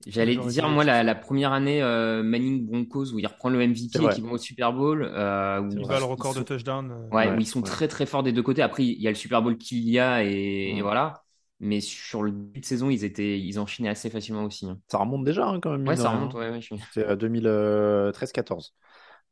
J'allais 0.07 0.37
dire, 0.37 0.69
moi, 0.69 0.85
la, 0.85 1.03
la, 1.03 1.15
première 1.15 1.53
année 1.53 1.83
euh, 1.83 2.23
Manning 2.23 2.65
Broncos, 2.67 3.13
où 3.13 3.19
il 3.19 3.27
reprend 3.27 3.49
le 3.49 3.59
MVP 3.59 3.99
et 4.03 4.09
qui 4.15 4.21
vont 4.21 4.33
au 4.33 4.39
Super 4.39 4.73
Bowl. 4.73 5.03
Euh, 5.03 5.61
où 5.61 5.71
il 5.73 5.87
bat 5.87 5.99
le 5.99 6.05
record 6.05 6.35
sont... 6.35 6.41
de 6.41 6.45
touchdown. 6.45 6.91
Euh... 6.91 7.09
Ouais, 7.15 7.29
ouais, 7.29 7.37
où 7.37 7.41
ils 7.41 7.47
sont 7.47 7.61
ouais. 7.61 7.67
très 7.67 7.89
très 7.89 8.07
forts 8.07 8.23
des 8.23 8.33
deux 8.33 8.43
côtés. 8.43 8.63
Après, 8.63 8.85
il 8.85 9.01
y 9.01 9.09
a 9.09 9.11
le 9.11 9.17
Super 9.17 9.43
Bowl 9.43 9.59
qu'il 9.59 9.89
y 9.89 9.99
a 9.99 10.25
et, 10.25 10.77
et 10.77 10.83
voilà. 10.83 11.25
Mais 11.61 11.81
sur 11.81 12.23
le 12.23 12.31
début 12.31 12.61
de 12.61 12.65
saison, 12.65 12.89
ils 12.89 13.03
étaient, 13.05 13.41
ils 13.41 13.59
enchaînaient 13.59 13.89
assez 13.89 14.11
facilement 14.11 14.45
aussi. 14.45 14.67
Hein. 14.67 14.79
Ça 14.87 14.99
remonte 14.99 15.25
déjà 15.25 15.49
hein, 15.49 15.59
quand 15.61 15.73
même. 15.73 15.87
Ouais, 15.87 15.97
ça 15.97 16.11
remonte. 16.11 16.35
Ouais, 16.35 16.51
ouais, 16.51 16.61
je... 16.61 16.75
C'est 16.93 17.05
2013-14. 17.15 18.71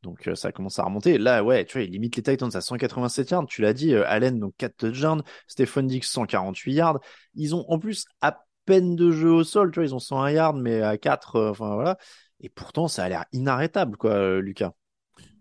Donc 0.06 0.30
ça 0.34 0.52
commence 0.52 0.78
à 0.78 0.84
remonter. 0.84 1.18
Là, 1.18 1.42
ouais, 1.42 1.64
tu 1.64 1.78
vois, 1.78 1.82
ils 1.82 1.90
limitent 1.90 2.16
les 2.16 2.22
Titans 2.22 2.50
à 2.54 2.60
187 2.60 3.30
yards. 3.30 3.46
Tu 3.46 3.60
l'as 3.60 3.72
dit, 3.72 3.92
euh, 3.92 4.04
Allen, 4.06 4.38
donc 4.38 4.54
4 4.56 4.76
touchdowns. 4.76 5.22
Stephen 5.48 5.88
Dix, 5.88 6.02
148 6.02 6.72
yards. 6.72 7.00
Ils 7.34 7.54
ont 7.54 7.64
en 7.68 7.78
plus 7.78 8.06
à 8.20 8.44
peine 8.66 8.94
de 8.94 9.10
jeu 9.10 9.30
au 9.30 9.42
sol. 9.44 9.72
Tu 9.72 9.80
vois, 9.80 9.84
ils 9.86 9.94
ont 9.94 9.98
101 9.98 10.30
yards, 10.30 10.54
mais 10.54 10.80
à 10.80 10.96
4, 10.96 11.36
euh, 11.36 11.50
enfin 11.50 11.74
voilà. 11.74 11.98
Et 12.40 12.48
pourtant, 12.48 12.86
ça 12.86 13.04
a 13.04 13.08
l'air 13.08 13.24
inarrêtable, 13.32 13.96
quoi, 13.96 14.12
euh, 14.12 14.40
Lucas. 14.40 14.72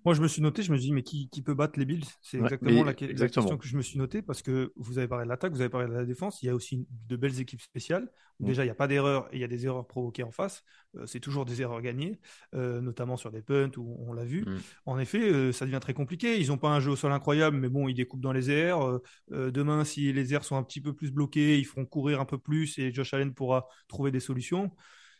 Moi, 0.05 0.13
je 0.13 0.21
me 0.21 0.27
suis 0.27 0.41
noté, 0.41 0.61
je 0.61 0.71
me 0.71 0.77
suis 0.77 0.87
dit, 0.87 0.93
mais 0.93 1.01
qui, 1.01 1.29
qui 1.29 1.41
peut 1.41 1.55
battre 1.55 1.79
les 1.79 1.85
Bills? 1.85 2.05
C'est 2.21 2.37
Ouais, 2.37 2.43
exactement 2.45 2.83
la, 2.83 2.93
question 2.93 3.57
que 3.57 3.67
je 3.67 3.75
me 3.75 3.81
suis 3.81 3.97
noté 3.97 4.21
parce 4.21 4.43
que 4.43 4.71
vous 4.75 4.99
avez 4.99 5.07
parlé 5.07 5.25
de 5.25 5.29
l'attaque, 5.29 5.51
vous 5.51 5.61
avez 5.61 5.69
parlé 5.69 5.87
de 5.87 5.93
la 5.93 6.05
défense. 6.05 6.43
Il 6.43 6.45
y 6.45 6.49
a 6.49 6.55
aussi 6.55 6.87
de 7.07 7.15
belles 7.15 7.39
équipes 7.39 7.61
spéciales. 7.61 8.11
où 8.39 8.43
Mm. 8.43 8.45
Déjà, 8.47 8.63
il 8.63 8.67
n'y 8.67 8.71
a 8.71 8.75
pas 8.75 8.87
d'erreur 8.87 9.27
et 9.31 9.37
il 9.37 9.41
y 9.41 9.43
a 9.43 9.47
des 9.47 9.65
erreurs 9.65 9.87
provoquées 9.87 10.21
en 10.21 10.29
face. 10.29 10.63
Euh, 10.95 11.07
c'est 11.07 11.19
toujours 11.19 11.45
des 11.45 11.61
erreurs 11.63 11.81
gagnées, 11.81 12.19
euh, 12.53 12.81
notamment 12.81 13.17
sur 13.17 13.31
des 13.31 13.41
punts 13.41 13.71
où 13.77 13.97
on 14.07 14.13
l'a 14.13 14.25
vu. 14.25 14.41
Mm. 14.41 14.57
En 14.85 14.99
effet, 14.99 15.21
euh, 15.21 15.51
ça 15.51 15.65
devient 15.65 15.79
très 15.81 15.95
compliqué. 15.95 16.39
Ils 16.39 16.49
n'ont 16.49 16.59
pas 16.59 16.69
un 16.69 16.79
jeu 16.79 16.91
au 16.91 16.95
sol 16.95 17.11
incroyable, 17.11 17.57
mais 17.57 17.69
bon, 17.69 17.87
ils 17.87 17.95
découpent 17.95 18.21
dans 18.21 18.33
les 18.33 18.51
airs. 18.51 18.99
Demain, 19.31 19.83
si 19.85 20.13
les 20.13 20.33
airs 20.33 20.43
sont 20.43 20.55
un 20.55 20.63
petit 20.63 20.81
peu 20.81 20.93
plus 20.93 21.11
bloqués, 21.11 21.57
ils 21.57 21.65
feront 21.65 21.85
courir 21.85 22.21
un 22.21 22.25
peu 22.25 22.37
plus 22.37 22.77
et 22.77 22.93
Josh 22.93 23.13
Allen 23.13 23.33
pourra 23.33 23.67
trouver 23.87 24.11
des 24.11 24.19
solutions. 24.19 24.71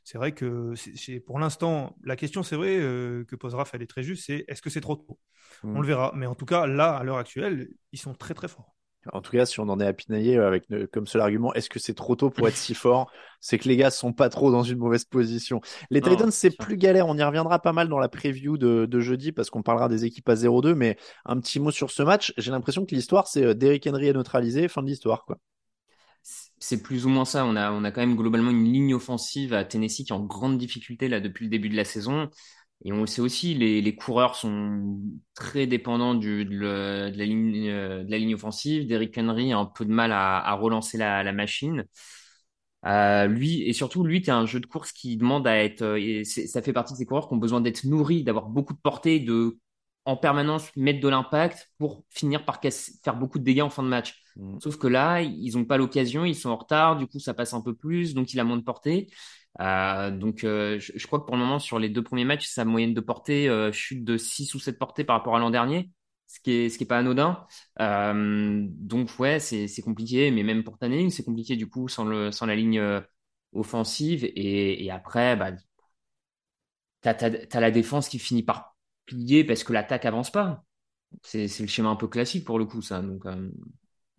C'est 0.06 0.18
vrai 0.18 0.34
que 0.34 0.74
c'est, 0.76 1.20
pour 1.20 1.40
l'instant, 1.40 1.98
la 2.04 2.16
question, 2.16 2.44
c'est 2.44 2.56
vrai, 2.56 2.78
euh, 2.78 3.26
que 3.26 3.36
pose 3.36 3.56
Raph, 3.56 3.72
elle 3.74 3.82
est 3.82 3.88
très 3.88 4.04
juste, 4.04 4.26
c'est 4.28 4.46
est-ce 4.48 4.62
que 4.62 4.70
c'est 4.70 4.80
trop 4.82 4.96
tôt? 4.96 5.20
On 5.74 5.82
le 5.82 5.88
verra. 5.88 6.14
Mais 6.16 6.28
en 6.28 6.36
tout 6.36 6.46
cas, 6.46 6.68
là, 6.68 6.96
à 6.96 7.04
l'heure 7.04 7.18
actuelle, 7.18 7.70
ils 7.92 8.00
sont 8.00 8.14
très 8.14 8.36
très 8.36 8.48
forts. 8.48 8.76
En 9.14 9.22
tout 9.22 9.32
cas, 9.32 9.46
si 9.46 9.60
on 9.60 9.70
en 9.70 9.80
est 9.80 9.86
à 9.86 9.94
pinailler 9.94 10.38
avec 10.38 10.66
euh, 10.72 10.88
comme 10.92 11.06
seul 11.06 11.22
argument, 11.22 11.54
est-ce 11.54 11.70
que 11.70 11.78
c'est 11.80 11.94
trop 11.94 12.16
tôt 12.16 12.32
pour 12.32 12.48
être 12.48 12.56
si 12.56 12.74
fort? 12.74 13.12
C'est 13.40 13.60
que 13.60 13.68
les 13.68 13.78
gars 13.78 13.92
sont 13.92 14.14
pas 14.14 14.30
trop 14.30 14.52
dans 14.52 14.64
une 14.64 14.80
mauvaise 14.80 15.06
position. 15.06 15.62
Les 15.92 16.02
Non, 16.02 16.10
Titans, 16.10 16.32
c'est 16.32 16.50
plus 16.50 16.76
galère. 16.76 17.08
On 17.08 17.16
y 17.16 17.24
reviendra 17.24 17.60
pas 17.60 17.72
mal 17.72 17.88
dans 17.88 18.00
la 18.00 18.10
preview 18.10 18.58
de, 18.58 18.88
de 18.88 19.00
jeudi 19.00 19.32
parce 19.32 19.52
qu'on 19.52 19.62
parlera 19.62 19.90
des 19.90 20.06
équipes 20.06 20.28
à 20.30 20.36
0-2. 20.36 20.74
Mais 20.74 20.98
un 21.26 21.40
petit 21.40 21.60
mot 21.60 21.70
sur 21.70 21.92
ce 21.92 22.02
match. 22.02 22.34
J'ai 22.38 22.50
l'impression 22.50 22.86
que 22.86 22.96
l'histoire, 22.96 23.28
c'est 23.28 23.44
euh, 23.44 23.54
Derrick 23.54 23.86
Henry 23.86 24.08
est 24.08 24.14
neutralisé, 24.14 24.68
fin 24.68 24.82
de 24.82 24.88
l'histoire, 24.88 25.26
quoi. 25.26 25.38
C'est 26.66 26.82
plus 26.82 27.06
ou 27.06 27.10
moins 27.10 27.26
ça. 27.26 27.46
On 27.46 27.56
a, 27.56 27.72
on 27.72 27.84
a 27.84 27.92
quand 27.92 28.02
même 28.02 28.16
globalement 28.16 28.50
une 28.50 28.64
ligne 28.64 28.96
offensive 28.96 29.54
à 29.54 29.64
Tennessee 29.64 29.98
qui 30.04 30.12
est 30.12 30.12
en 30.14 30.24
grande 30.26 30.58
difficulté 30.58 31.08
là 31.08 31.20
depuis 31.20 31.46
le 31.46 31.52
début 31.52 31.70
de 31.70 31.76
la 31.76 31.86
saison. 31.86 32.28
Et 32.84 32.92
on 32.92 33.02
le 33.02 33.06
sait 33.08 33.22
aussi, 33.22 33.54
les, 33.54 33.84
les 33.84 33.96
coureurs 33.96 34.36
sont 34.36 35.00
très 35.36 35.68
dépendants 35.68 36.16
de, 36.16 36.44
la 37.16 37.26
ligne, 37.26 37.70
euh, 37.70 38.04
de 38.04 38.10
la 38.10 38.18
ligne 38.18 38.34
offensive. 38.34 38.88
Derrick 38.88 39.16
Henry 39.16 39.54
a 39.54 39.60
un 39.60 39.66
peu 39.68 39.86
de 39.86 39.92
mal 39.92 40.12
à, 40.12 40.54
relancer 40.56 40.98
la, 40.98 41.32
machine. 41.34 41.86
Euh, 42.88 43.28
lui 43.28 43.62
et 43.62 43.74
surtout 43.74 44.04
lui, 44.04 44.24
tu 44.24 44.32
un 44.32 44.48
jeu 44.48 44.60
de 44.60 44.66
course 44.66 44.92
qui 44.92 45.18
demande 45.18 45.48
à 45.48 45.64
être. 45.64 45.84
euh, 45.84 46.24
ça 46.24 46.64
fait 46.64 46.74
partie 46.74 46.94
de 46.94 46.98
ces 46.98 47.06
coureurs 47.06 47.28
qui 47.28 47.36
ont 47.36 47.38
besoin 47.38 47.62
d'être 47.62 47.84
nourris, 47.84 48.24
d'avoir 48.24 48.48
beaucoup 48.48 48.74
de 48.74 48.80
portée, 48.80 49.20
de 49.20 49.60
en 50.06 50.18
permanence 50.18 50.76
mettre 50.76 51.00
de 51.00 51.10
l'impact 51.10 51.72
pour 51.78 52.04
finir 52.10 52.44
par 52.44 52.60
faire 52.62 53.16
beaucoup 53.16 53.38
de 53.38 53.44
dégâts 53.44 53.62
en 53.62 53.70
fin 53.70 53.84
de 53.84 53.88
match. 53.88 54.25
Mm. 54.36 54.60
Sauf 54.60 54.78
que 54.78 54.88
là, 54.88 55.22
ils 55.22 55.56
n'ont 55.56 55.66
pas 55.66 55.78
l'occasion, 55.78 56.26
ils 56.26 56.36
sont 56.36 56.50
en 56.50 56.58
retard, 56.58 56.98
du 56.98 57.08
coup 57.08 57.20
ça 57.20 57.34
passe 57.34 57.54
un 57.54 57.62
peu 57.62 57.74
plus, 57.76 58.14
donc 58.14 58.34
il 58.34 58.40
a 58.40 58.44
moins 58.44 58.58
de 58.58 58.64
portée. 58.64 59.08
Euh, 59.62 60.12
donc 60.12 60.44
euh, 60.44 60.80
je, 60.80 61.08
crois 61.08 61.20
que 61.20 61.26
pour 61.26 61.36
le 61.36 61.42
moment, 61.42 61.60
sur 61.60 61.80
les 61.80 61.90
deux 61.90 62.04
premiers 62.04 62.26
matchs, 62.26 62.48
sa 62.48 62.66
moyenne 62.66 62.94
de 62.94 63.02
portée 63.02 63.48
euh, 63.48 63.72
chute 63.72 64.04
de 64.04 64.18
6 64.18 64.54
ou 64.54 64.60
7 64.60 64.78
portées 64.78 65.06
par 65.06 65.18
rapport 65.18 65.36
à 65.36 65.40
l'an 65.40 65.50
dernier, 65.50 65.92
ce 66.28 66.40
qui 66.40 66.52
est, 66.52 66.88
pas 66.88 67.00
anodin. 67.00 67.46
Donc 67.80 69.20
ouais, 69.20 69.40
c'est 69.40 69.82
compliqué, 69.84 70.32
mais 70.32 70.44
même 70.44 70.64
pour 70.64 70.78
Tannehill, 70.78 71.12
c'est 71.12 71.24
compliqué 71.24 71.56
du 71.56 71.70
coup 71.70 71.88
sans, 71.88 72.06
la 72.06 72.56
ligne 72.56 72.82
offensive. 73.54 74.26
Et, 74.36 74.90
après, 74.92 75.36
bah, 75.38 75.52
t'as, 77.02 77.14
t'as 77.14 77.60
la 77.60 77.72
défense 77.72 78.10
qui 78.10 78.20
finit 78.20 78.44
par 78.44 78.76
plier 79.06 79.44
parce 79.44 79.64
que 79.64 79.74
l'attaque 79.74 80.06
avance 80.06 80.32
pas. 80.32 80.64
C'est 81.24 81.48
le 81.60 81.68
schéma 81.68 81.90
un 81.90 81.96
peu 81.96 82.08
classique 82.08 82.46
pour 82.46 82.60
le 82.60 82.66
coup, 82.66 82.82
ça. 82.82 83.02
Donc, 83.02 83.26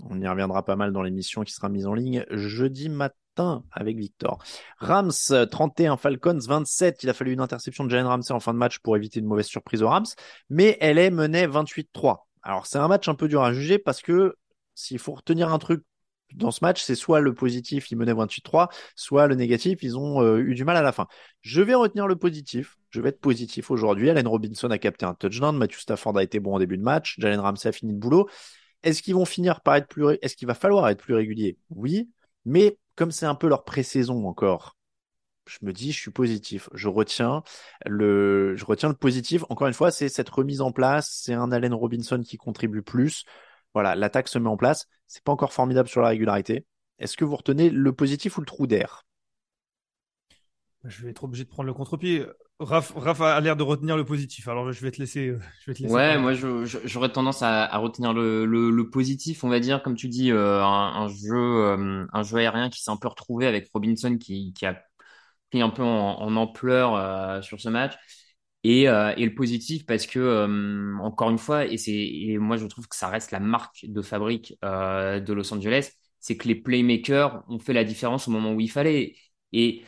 On 0.05 0.21
y 0.21 0.29
reviendra 0.29 0.65
pas 0.65 0.77
mal 0.77 0.93
dans 0.93 1.03
l'émission 1.03 1.43
qui 1.43 1.53
sera 1.53 1.69
mise 1.69 1.87
en 1.87 1.95
ligne 1.95 2.25
jeudi 2.31 2.89
matin 2.89 3.65
avec 3.73 3.97
Victor. 3.97 4.43
Rams 4.79 5.11
euh, 5.31 5.47
31, 5.47 5.97
Falcons 5.97 6.39
27. 6.47 7.03
Il 7.03 7.11
a 7.11 7.15
fallu 7.15 7.33
une 7.33 7.41
interception 7.41 7.85
de 7.85 7.91
Jalen 7.91 8.07
Ramsey 8.07 8.33
en 8.33 8.41
fin 8.41 8.53
de 8.53 8.59
match 8.59 8.79
pour 8.79 8.97
éviter 8.97 9.21
une 9.21 9.27
mauvaise 9.27 9.47
surprise 9.47 9.83
aux 9.83 9.89
Rams, 9.89 10.07
mais 10.51 10.79
LA 10.81 11.11
menait 11.11 11.47
28-3. 11.47 12.19
Alors 12.43 12.67
c'est 12.67 12.79
un 12.79 12.89
match 12.89 13.09
un 13.09 13.15
peu 13.15 13.29
dur 13.29 13.43
à 13.43 13.53
juger 13.53 13.79
parce 13.79 14.03
que 14.03 14.37
s'il 14.75 14.99
faut 14.99 15.15
retenir 15.15 15.53
un 15.53 15.59
truc 15.59 15.83
dans 16.35 16.51
ce 16.51 16.59
match, 16.63 16.83
c'est 16.83 16.95
soit 16.95 17.21
le 17.21 17.35
positif, 17.35 17.91
ils 17.91 17.97
menaient 17.97 18.13
28-3, 18.13 18.69
soit 18.95 19.27
le 19.27 19.37
négatif, 19.37 19.83
ils 19.83 19.97
ont 19.97 20.23
euh, 20.23 20.39
eu 20.39 20.55
du 20.55 20.65
mal 20.65 20.77
à 20.77 20.83
la 20.83 20.93
fin. 20.93 21.07
Je 21.41 21.63
vais 21.63 21.75
retenir 21.75 22.07
le 22.07 22.17
positif. 22.17 22.77
Je 22.91 23.01
vais 23.01 23.11
être 23.11 23.21
positif 23.21 23.71
aujourd'hui. 23.71 24.11
Allen 24.11 24.27
Robinson 24.27 24.71
a 24.71 24.79
capté 24.79 25.07
un 25.07 25.15
touchdown. 25.15 25.57
Matthew 25.57 25.79
Stafford 25.79 26.17
a 26.19 26.23
été 26.23 26.41
bon 26.41 26.55
en 26.55 26.59
début 26.59 26.79
de 26.79 26.83
match. 26.83 27.17
Jalen 27.19 27.41
Ramsey 27.41 27.69
a 27.69 27.73
fini 27.73 27.93
le 27.93 27.99
boulot. 27.99 28.29
Est-ce 28.87 29.03
qu'ils 29.03 29.17
vont 29.17 29.25
finir 29.25 29.63
par 29.63 29.75
être 29.75 29.89
plus, 29.89 30.17
est-ce 30.23 30.37
qu'il 30.37 30.47
va 30.47 30.55
falloir 30.55 30.89
être 30.89 31.03
plus 31.03 31.15
régulier? 31.15 31.59
Oui, 31.71 32.09
mais 32.45 32.79
comme 32.95 33.11
c'est 33.11 33.27
un 33.27 33.35
peu 33.35 33.49
leur 33.49 33.65
pré-saison 33.65 34.27
encore, 34.29 34.77
je 35.47 35.59
me 35.63 35.73
dis, 35.73 35.91
je 35.91 35.99
suis 35.99 36.13
positif. 36.13 36.69
Je 36.73 36.89
retiens 36.89 37.43
le, 37.85 38.55
je 38.57 38.65
retiens 38.65 38.89
le 38.89 38.95
positif. 38.95 39.45
Encore 39.49 39.67
une 39.67 39.75
fois, 39.75 39.91
c'est 39.91 40.09
cette 40.09 40.29
remise 40.29 40.61
en 40.61 40.71
place. 40.71 41.11
C'est 41.11 41.35
un 41.35 41.51
Allen 41.51 41.75
Robinson 41.75 42.23
qui 42.23 42.37
contribue 42.37 42.83
plus. 42.83 43.25
Voilà, 43.75 43.97
l'attaque 43.97 44.29
se 44.29 44.39
met 44.39 44.49
en 44.49 44.57
place. 44.57 44.87
C'est 45.09 45.25
pas 45.25 45.33
encore 45.33 45.53
formidable 45.53 45.89
sur 45.89 46.01
la 46.01 46.09
régularité. 46.09 46.65
Est-ce 47.01 47.17
que 47.17 47.25
vous 47.25 47.37
retenez 47.37 47.71
le 47.71 47.93
positif 47.93 48.39
ou 48.39 48.41
le 48.41 48.47
trou 48.47 48.69
d'air? 48.69 49.05
Je 50.85 51.03
vais 51.03 51.11
être 51.11 51.25
obligé 51.25 51.43
de 51.43 51.49
prendre 51.49 51.67
le 51.67 51.75
contre-pied. 51.75 52.25
Raph, 52.61 52.93
Raph 52.97 53.21
a 53.23 53.41
l'air 53.41 53.57
de 53.57 53.63
retenir 53.63 53.97
le 53.97 54.05
positif. 54.05 54.47
Alors 54.49 54.71
je 54.73 54.81
vais 54.83 54.91
te 54.91 54.99
laisser. 54.99 55.29
euh, 55.29 55.41
Je 55.61 55.71
vais 55.71 55.75
te 55.75 55.83
laisser 55.83 56.01
Ouais, 56.01 56.03
parler. 56.03 56.19
moi 56.19 56.33
j'aurais 56.35 57.13
tendance 57.13 57.43
à, 57.43 57.65
à 57.65 57.79
retenir 57.79 58.13
le, 58.13 58.45
le, 58.45 58.71
le 58.71 58.91
positif, 58.91 59.45
on 59.45 59.49
va 59.49 59.61
dire, 59.61 59.83
comme 59.83 59.95
tu 59.95 60.09
dis, 60.09 60.33
euh, 60.33 60.61
un, 60.65 61.03
un 61.05 61.09
jeu, 61.09 61.37
euh, 61.37 62.07
un 62.13 62.23
jeu 62.25 62.39
aérien 62.39 62.71
qui 62.71 62.83
s'est 62.83 62.91
un 62.91 62.97
peu 62.97 63.07
retrouvé 63.09 63.47
avec 63.47 63.69
Robinson 63.73 64.17
qui, 64.19 64.53
qui 64.55 64.67
a 64.67 64.83
pris 65.51 65.63
un 65.63 65.71
peu 65.71 65.83
en, 65.85 66.21
en 66.21 66.37
ampleur 66.37 66.95
euh, 66.97 67.43
sur 67.43 67.61
ce 67.61 67.69
match. 67.71 67.95
Et, 68.65 68.83
et 68.85 69.27
le 69.27 69.35
positif 69.35 69.87
parce 69.87 70.07
que 70.07 70.99
encore 71.01 71.31
une 71.31 71.39
fois, 71.39 71.67
et 71.67 71.79
c'est 71.79 72.37
moi 72.41 72.57
je 72.57 72.67
trouve 72.67 72.89
que 72.89 72.97
ça 72.97 73.09
reste 73.09 73.31
la 73.31 73.41
marque 73.41 73.85
de 73.87 74.03
fabrique 74.03 74.55
de 74.63 75.33
Los 75.33 75.53
Angeles, 75.55 75.91
c'est 76.21 76.37
que 76.37 76.49
les 76.49 76.57
playmakers 76.57 77.45
ont 77.49 77.59
fait 77.61 77.73
la 77.75 77.85
différence 77.85 78.29
au 78.29 78.33
moment 78.33 78.53
où 78.53 78.61
il 78.61 78.71
fallait. 78.71 79.15
Et 79.53 79.85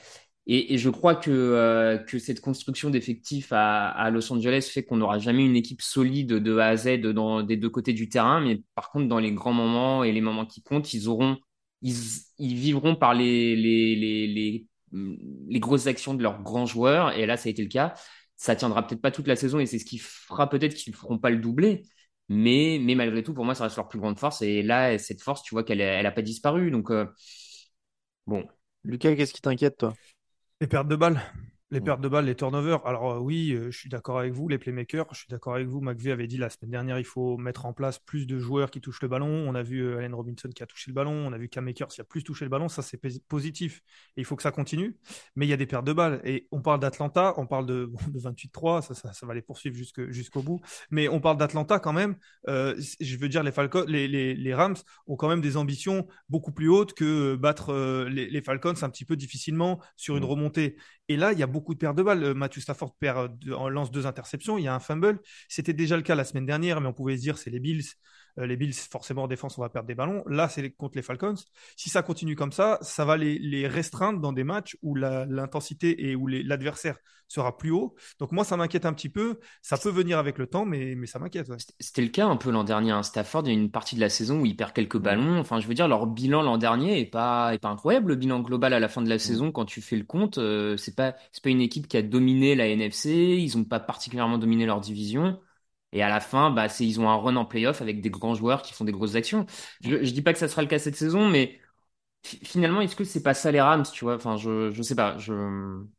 et, 0.51 0.79
je 0.79 0.89
crois 0.89 1.15
que, 1.15 1.31
euh, 1.31 2.19
cette 2.19 2.41
construction 2.41 2.89
d'effectifs 2.89 3.49
à, 3.53 4.09
Los 4.11 4.33
Angeles 4.33 4.71
fait 4.73 4.83
qu'on 4.83 4.97
n'aura 4.97 5.19
jamais 5.19 5.45
une 5.45 5.57
équipe 5.57 5.83
solide 5.83 6.33
de 6.33 6.57
A 6.57 6.69
à 6.69 6.77
Z 6.77 7.01
dans, 7.03 7.43
des 7.43 7.59
deux 7.59 7.69
côtés 7.69 7.93
du 7.93 8.09
terrain. 8.09 8.41
Mais 8.41 8.63
par 8.75 8.91
contre, 8.91 9.09
dans 9.09 9.19
les 9.19 9.33
grands 9.33 9.53
moments 9.53 10.05
et 10.05 10.13
les 10.13 10.23
moments 10.23 10.47
qui 10.47 10.63
comptent, 10.63 10.95
ils 10.95 11.07
auront, 11.09 11.37
ils, 11.83 11.95
vivront 12.39 12.97
par 12.97 13.13
les, 13.13 13.57
les, 13.57 13.95
les, 13.95 14.67
les, 14.93 15.61
grosses 15.61 15.87
actions 15.87 16.15
de 16.15 16.23
leurs 16.23 16.43
grands 16.43 16.65
joueurs. 16.65 17.13
Et 17.13 17.27
là, 17.27 17.37
ça 17.37 17.49
a 17.49 17.51
été 17.51 17.63
le 17.63 17.69
cas. 17.69 17.93
Ça 18.37 18.57
tiendra 18.57 18.87
peut-être 18.87 19.03
pas 19.03 19.11
toute 19.11 19.27
la 19.27 19.37
saison 19.37 19.59
et 19.59 19.67
c'est 19.67 19.79
ce 19.79 19.85
qui 19.85 19.99
fera 19.99 20.49
peut-être 20.49 20.75
qu'ils 20.75 20.93
ne 20.93 20.97
feront 20.97 21.19
pas 21.19 21.31
le 21.31 21.39
doublé. 21.39 21.83
Mais, 22.31 22.79
malgré 22.97 23.23
tout, 23.23 23.35
pour 23.35 23.45
moi, 23.45 23.55
ça 23.55 23.65
reste 23.65 23.77
leur 23.77 23.89
plus 23.89 23.99
grande 23.99 24.19
force. 24.19 24.41
Et 24.43 24.63
là, 24.63 24.97
cette 24.99 25.21
force, 25.23 25.43
tu 25.43 25.55
vois 25.55 25.65
qu'elle 25.65 25.81
elle 25.83 26.07
a 26.07 26.13
pas 26.13 26.23
disparu. 26.23 26.71
Donc, 26.71 26.91
euh, 26.91 27.07
bon. 28.27 28.47
Lucas, 28.85 29.15
qu'est-ce 29.15 29.35
qui 29.35 29.43
t'inquiète, 29.43 29.77
toi? 29.79 29.93
Les 30.61 30.67
pertes 30.67 30.89
de 30.89 30.97
balles. 30.97 31.21
Les 31.71 31.81
Mm. 31.81 31.85
pertes 31.85 32.01
de 32.01 32.09
balles, 32.09 32.25
les 32.25 32.35
turnovers. 32.35 32.87
Alors 32.87 33.13
euh, 33.13 33.19
oui, 33.19 33.53
euh, 33.53 33.71
je 33.71 33.77
suis 33.79 33.91
d'accord 33.91 34.19
avec 34.19 34.33
vous, 34.33 34.49
les 34.49 34.57
playmakers. 34.57 35.07
Je 35.13 35.19
suis 35.19 35.27
d'accord 35.29 35.55
avec 35.55 35.69
vous. 35.69 35.83
McVey 35.83 36.11
avait 36.13 36.27
dit 36.27 36.39
la 36.39 36.49
semaine 36.49 36.71
dernière, 36.71 36.99
il 36.99 37.05
faut 37.05 37.37
mettre 37.37 37.67
en 37.67 37.75
place 37.75 37.99
plus 37.99 38.27
de 38.27 38.39
joueurs 38.39 38.71
qui 38.71 38.81
touchent 38.81 39.03
le 39.03 39.09
ballon. 39.09 39.27
On 39.47 39.55
a 39.55 39.63
vu 39.63 39.83
euh, 39.83 39.99
Allen 39.99 40.15
Robinson 40.15 40.49
qui 40.49 40.63
a 40.63 40.67
touché 40.67 40.91
le 40.91 40.95
ballon. 40.95 41.13
On 41.13 41.33
a 41.35 41.37
vu 41.37 41.51
Cam 41.51 41.69
Akers 41.69 41.89
qui 41.89 42.01
a 42.01 42.05
plus 42.05 42.25
touché 42.25 42.47
le 42.47 42.49
ballon. 42.49 42.69
Ça, 42.71 42.81
c'est 42.81 42.97
pos- 42.97 43.21
positif. 43.29 43.83
Et 44.17 44.23
il 44.23 44.25
faut 44.25 44.35
que 44.35 44.43
ça 44.43 44.51
continue. 44.51 44.97
Mais 45.37 45.45
il 45.45 45.51
y 45.51 45.53
a 45.53 45.59
des 45.59 45.67
pertes 45.67 45.85
de 45.87 45.93
balles. 45.93 46.23
Et 46.25 46.49
on 46.53 46.63
parle 46.63 46.81
d'Atlanta, 46.81 47.35
on 47.37 47.47
parle 47.47 47.67
de, 47.67 47.85
bon, 47.85 47.99
de 48.15 48.19
28-3. 48.19 48.81
Ça, 48.81 48.95
ça, 48.95 49.13
ça 49.13 49.27
va 49.27 49.35
les 49.35 49.43
poursuivre 49.43 49.77
jusqu'au 49.77 50.43
bout. 50.43 50.61
Mais 50.91 51.09
on 51.09 51.21
parle 51.21 51.37
d'Atlanta 51.37 51.79
quand 51.81 51.93
même. 51.93 52.17
Je 52.47 53.17
veux 53.19 53.29
dire, 53.29 53.43
les, 53.43 53.53
Falcons, 53.53 53.85
les, 53.87 54.09
les, 54.09 54.35
les 54.35 54.55
Rams 54.55 54.77
ont 55.07 55.17
quand 55.17 55.29
même 55.29 55.43
des 55.43 55.59
ambitions 55.59 56.07
beaucoup 56.31 56.53
plus 56.53 56.69
hautes 56.71 56.95
que 56.95 57.37
battre 57.37 58.07
les, 58.09 58.31
les 58.31 58.41
Falcons 58.43 58.73
un 58.81 58.89
petit 58.91 59.05
peu 59.05 59.17
difficilement 59.17 59.81
sur 59.97 60.17
une 60.17 60.23
Mm. 60.25 60.27
remontée. 60.29 60.77
Et 61.11 61.17
là, 61.17 61.33
il 61.33 61.39
y 61.39 61.43
a 61.43 61.47
beaucoup 61.47 61.58
de 61.61 61.79
pertes 61.79 61.97
de 61.97 62.03
balles. 62.03 62.23
Euh, 62.23 62.35
Matthew 62.35 62.61
Stafford 62.61 62.95
perd, 62.99 63.39
euh, 63.49 63.69
lance 63.69 63.91
deux 63.91 64.07
interceptions. 64.07 64.59
Il 64.59 64.65
y 64.65 64.69
a 64.69 64.75
un 64.75 64.81
fumble. 64.81 65.21
C'était 65.49 65.73
déjà 65.73 65.97
le 65.97 66.03
cas 66.03 66.15
la 66.15 66.25
semaine 66.25 66.47
dernière, 66.47 66.81
mais 66.81 66.89
on 66.89 66.93
pouvait 66.93 67.17
se 67.17 67.23
dire 67.23 67.39
c'est 67.39 67.51
les 67.51 67.61
Bills. 67.61 67.85
Euh, 68.39 68.47
les 68.47 68.57
Bills, 68.57 68.73
forcément, 68.75 69.25
en 69.25 69.29
défense, 69.29 69.59
on 69.59 69.63
va 69.63 69.69
perdre 69.69 69.89
des 69.89 69.95
ballons. 69.95 70.23
Là, 70.27 70.49
c'est 70.49 70.71
contre 70.71 70.97
les 70.97 71.03
Falcons. 71.03 71.35
Si 71.77 71.91
ça 71.91 72.03
continue 72.03 72.37
comme 72.37 72.53
ça, 72.53 72.79
ça 72.83 73.05
va 73.05 73.17
les, 73.17 73.39
les 73.39 73.67
restreindre 73.67 74.21
dans 74.21 74.33
des 74.33 74.45
matchs 74.45 74.77
où 74.83 74.95
l'intensité 74.95 76.09
et 76.09 76.17
où 76.17 76.27
l'adversaire 76.27 76.97
sera 77.31 77.59
plus 77.59 77.71
haut. 77.71 77.95
Donc 78.19 78.33
moi, 78.33 78.43
ça 78.45 78.57
m'inquiète 78.57 78.87
un 78.87 78.93
petit 78.95 79.11
peu. 79.11 79.39
Ça 79.61 79.77
peut 79.77 79.91
venir 79.91 80.19
avec 80.19 80.39
le 80.39 80.47
temps, 80.47 80.65
mais, 80.65 80.95
mais 80.95 81.07
ça 81.07 81.19
m'inquiète. 81.19 81.49
ouais. 81.49 81.57
C'était 81.79 82.01
le 82.03 82.09
cas 82.09 82.27
un 82.27 82.37
peu 82.37 82.51
l'an 82.51 82.65
dernier. 82.65 82.91
hein. 82.91 83.03
Stafford, 83.03 83.43
il 83.45 83.49
y 83.49 83.51
a 83.51 83.59
une 83.59 83.71
partie 83.71 83.97
de 83.97 84.01
la 84.01 84.09
saison 84.09 84.41
où 84.41 84.47
il 84.47 84.57
perd 84.57 84.73
quelques 84.73 84.99
ballons. 84.99 85.39
Enfin, 85.39 85.61
je 85.61 85.67
veux 85.67 85.75
dire, 85.75 85.89
leur 85.89 86.07
bilan 86.07 86.43
l'an 86.43 86.57
dernier 86.59 87.01
est 87.01 87.07
pas, 87.07 87.53
est 87.55 87.59
pas 87.59 87.69
incroyable. 87.69 88.11
Le 88.11 88.17
bilan 88.17 88.41
global 88.41 88.73
à 88.73 88.81
la 88.81 88.89
fin 88.89 89.03
de 89.03 89.09
la 89.11 89.19
saison, 89.19 89.53
quand 89.53 89.67
tu 89.67 89.83
fais 89.83 89.97
le 89.97 90.05
compte, 90.05 90.39
euh, 90.39 90.77
c'est 90.79 90.95
pas, 90.97 91.13
pas 91.43 91.51
une 91.51 91.61
équipe 91.61 91.87
qui 91.89 91.97
a 91.97 92.03
dominé 92.03 92.55
la 92.55 92.67
NFC. 92.69 93.11
Ils 93.39 93.57
ont 93.59 93.65
pas 93.65 93.81
particulièrement 93.81 94.39
dominé 94.39 94.65
leur 94.67 94.81
division. 94.81 95.39
Et 95.93 96.03
à 96.03 96.09
la 96.09 96.21
fin, 96.21 96.51
bah, 96.51 96.69
c'est, 96.69 96.87
ils 96.87 97.01
ont 97.01 97.09
un 97.09 97.17
run 97.17 97.37
en 97.37 97.45
playoff 97.47 97.81
avec 97.83 98.01
des 98.03 98.11
grands 98.11 98.35
joueurs 98.35 98.63
qui 98.63 98.75
font 98.75 98.85
des 98.85 98.93
grosses 98.93 99.15
actions. 99.15 99.47
Je, 99.83 100.05
je 100.05 100.13
dis 100.13 100.23
pas 100.23 100.33
que 100.33 100.39
ça 100.39 100.49
sera 100.49 100.63
le 100.63 100.69
cas 100.69 100.79
cette 100.79 100.97
saison, 100.97 101.29
mais 101.29 101.59
fi- 102.25 102.39
finalement, 102.45 102.81
est-ce 102.83 102.97
que 102.97 103.05
c'est 103.05 103.23
pas 103.23 103.35
ça 103.35 103.53
les 103.53 103.61
Rams, 103.61 103.85
tu 103.93 104.05
vois? 104.05 104.17
Enfin, 104.17 104.37
je, 104.39 104.71
je 104.73 104.83
sais 104.83 104.97
pas. 104.97 105.19
Je, 105.19 105.33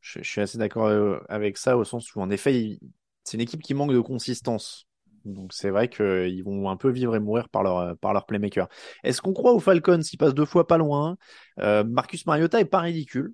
Je, 0.01 0.19
je 0.21 0.29
suis 0.29 0.41
assez 0.41 0.57
d'accord 0.57 0.85
euh, 0.87 1.19
avec 1.29 1.57
ça 1.57 1.77
au 1.77 1.83
sens 1.83 2.13
où, 2.15 2.21
en 2.21 2.29
effet, 2.29 2.79
c'est 3.23 3.37
une 3.37 3.41
équipe 3.41 3.61
qui 3.61 3.73
manque 3.73 3.91
de 3.91 3.99
consistance. 3.99 4.87
Donc 5.25 5.51
c'est 5.53 5.69
vrai 5.69 5.89
qu'ils 5.89 6.43
vont 6.43 6.69
un 6.69 6.77
peu 6.77 6.89
vivre 6.89 7.15
et 7.15 7.19
mourir 7.19 7.49
par 7.49 7.61
leur, 7.63 7.97
par 7.97 8.13
leur 8.13 8.25
playmaker. 8.25 8.69
Est-ce 9.03 9.21
qu'on 9.21 9.33
croit 9.33 9.51
aux 9.53 9.59
Falcons 9.59 9.99
Ils 10.01 10.17
passent 10.17 10.33
deux 10.33 10.45
fois 10.45 10.65
pas 10.65 10.77
loin. 10.77 11.17
Euh, 11.59 11.83
Marcus 11.83 12.25
Mariota 12.25 12.59
est 12.59 12.65
pas 12.65 12.79
ridicule. 12.79 13.33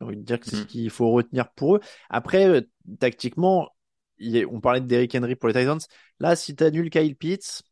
Envie 0.00 0.16
de 0.16 0.22
dire 0.22 0.40
que 0.40 0.46
c'est 0.46 0.56
ce 0.56 0.62
qu'il 0.62 0.90
faut 0.90 1.10
retenir 1.12 1.50
pour 1.52 1.76
eux. 1.76 1.80
Après, 2.10 2.48
euh, 2.48 2.60
tactiquement, 2.98 3.68
est- 4.36 4.46
on 4.46 4.60
parlait 4.60 4.80
de 4.80 4.86
Derrick 4.86 5.14
Henry 5.14 5.36
pour 5.36 5.48
les 5.48 5.54
Titans. 5.54 5.78
Là, 6.20 6.36
si 6.36 6.54
tu 6.56 6.64
annules 6.64 6.90
Kyle 6.90 7.16
Pitts, 7.16 7.62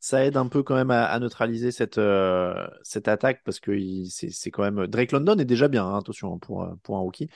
ça 0.00 0.24
aide 0.24 0.36
un 0.36 0.48
peu 0.48 0.62
quand 0.62 0.74
même 0.76 0.90
à, 0.90 1.06
à 1.06 1.18
neutraliser 1.20 1.72
cette, 1.72 1.98
euh, 1.98 2.68
cette 2.82 3.08
attaque 3.08 3.42
parce 3.44 3.60
que 3.60 3.72
c'est 4.06 4.30
c'est 4.30 4.50
quand 4.50 4.62
même. 4.62 4.86
Drake 4.86 5.12
London 5.12 5.36
est 5.38 5.44
déjà 5.44 5.68
bien, 5.68 5.84
hein, 5.86 5.98
attention, 5.98 6.34
hein, 6.34 6.38
pour, 6.40 6.62
euh, 6.64 6.74
pour 6.82 6.96
un 6.96 7.00
rookie. 7.00 7.28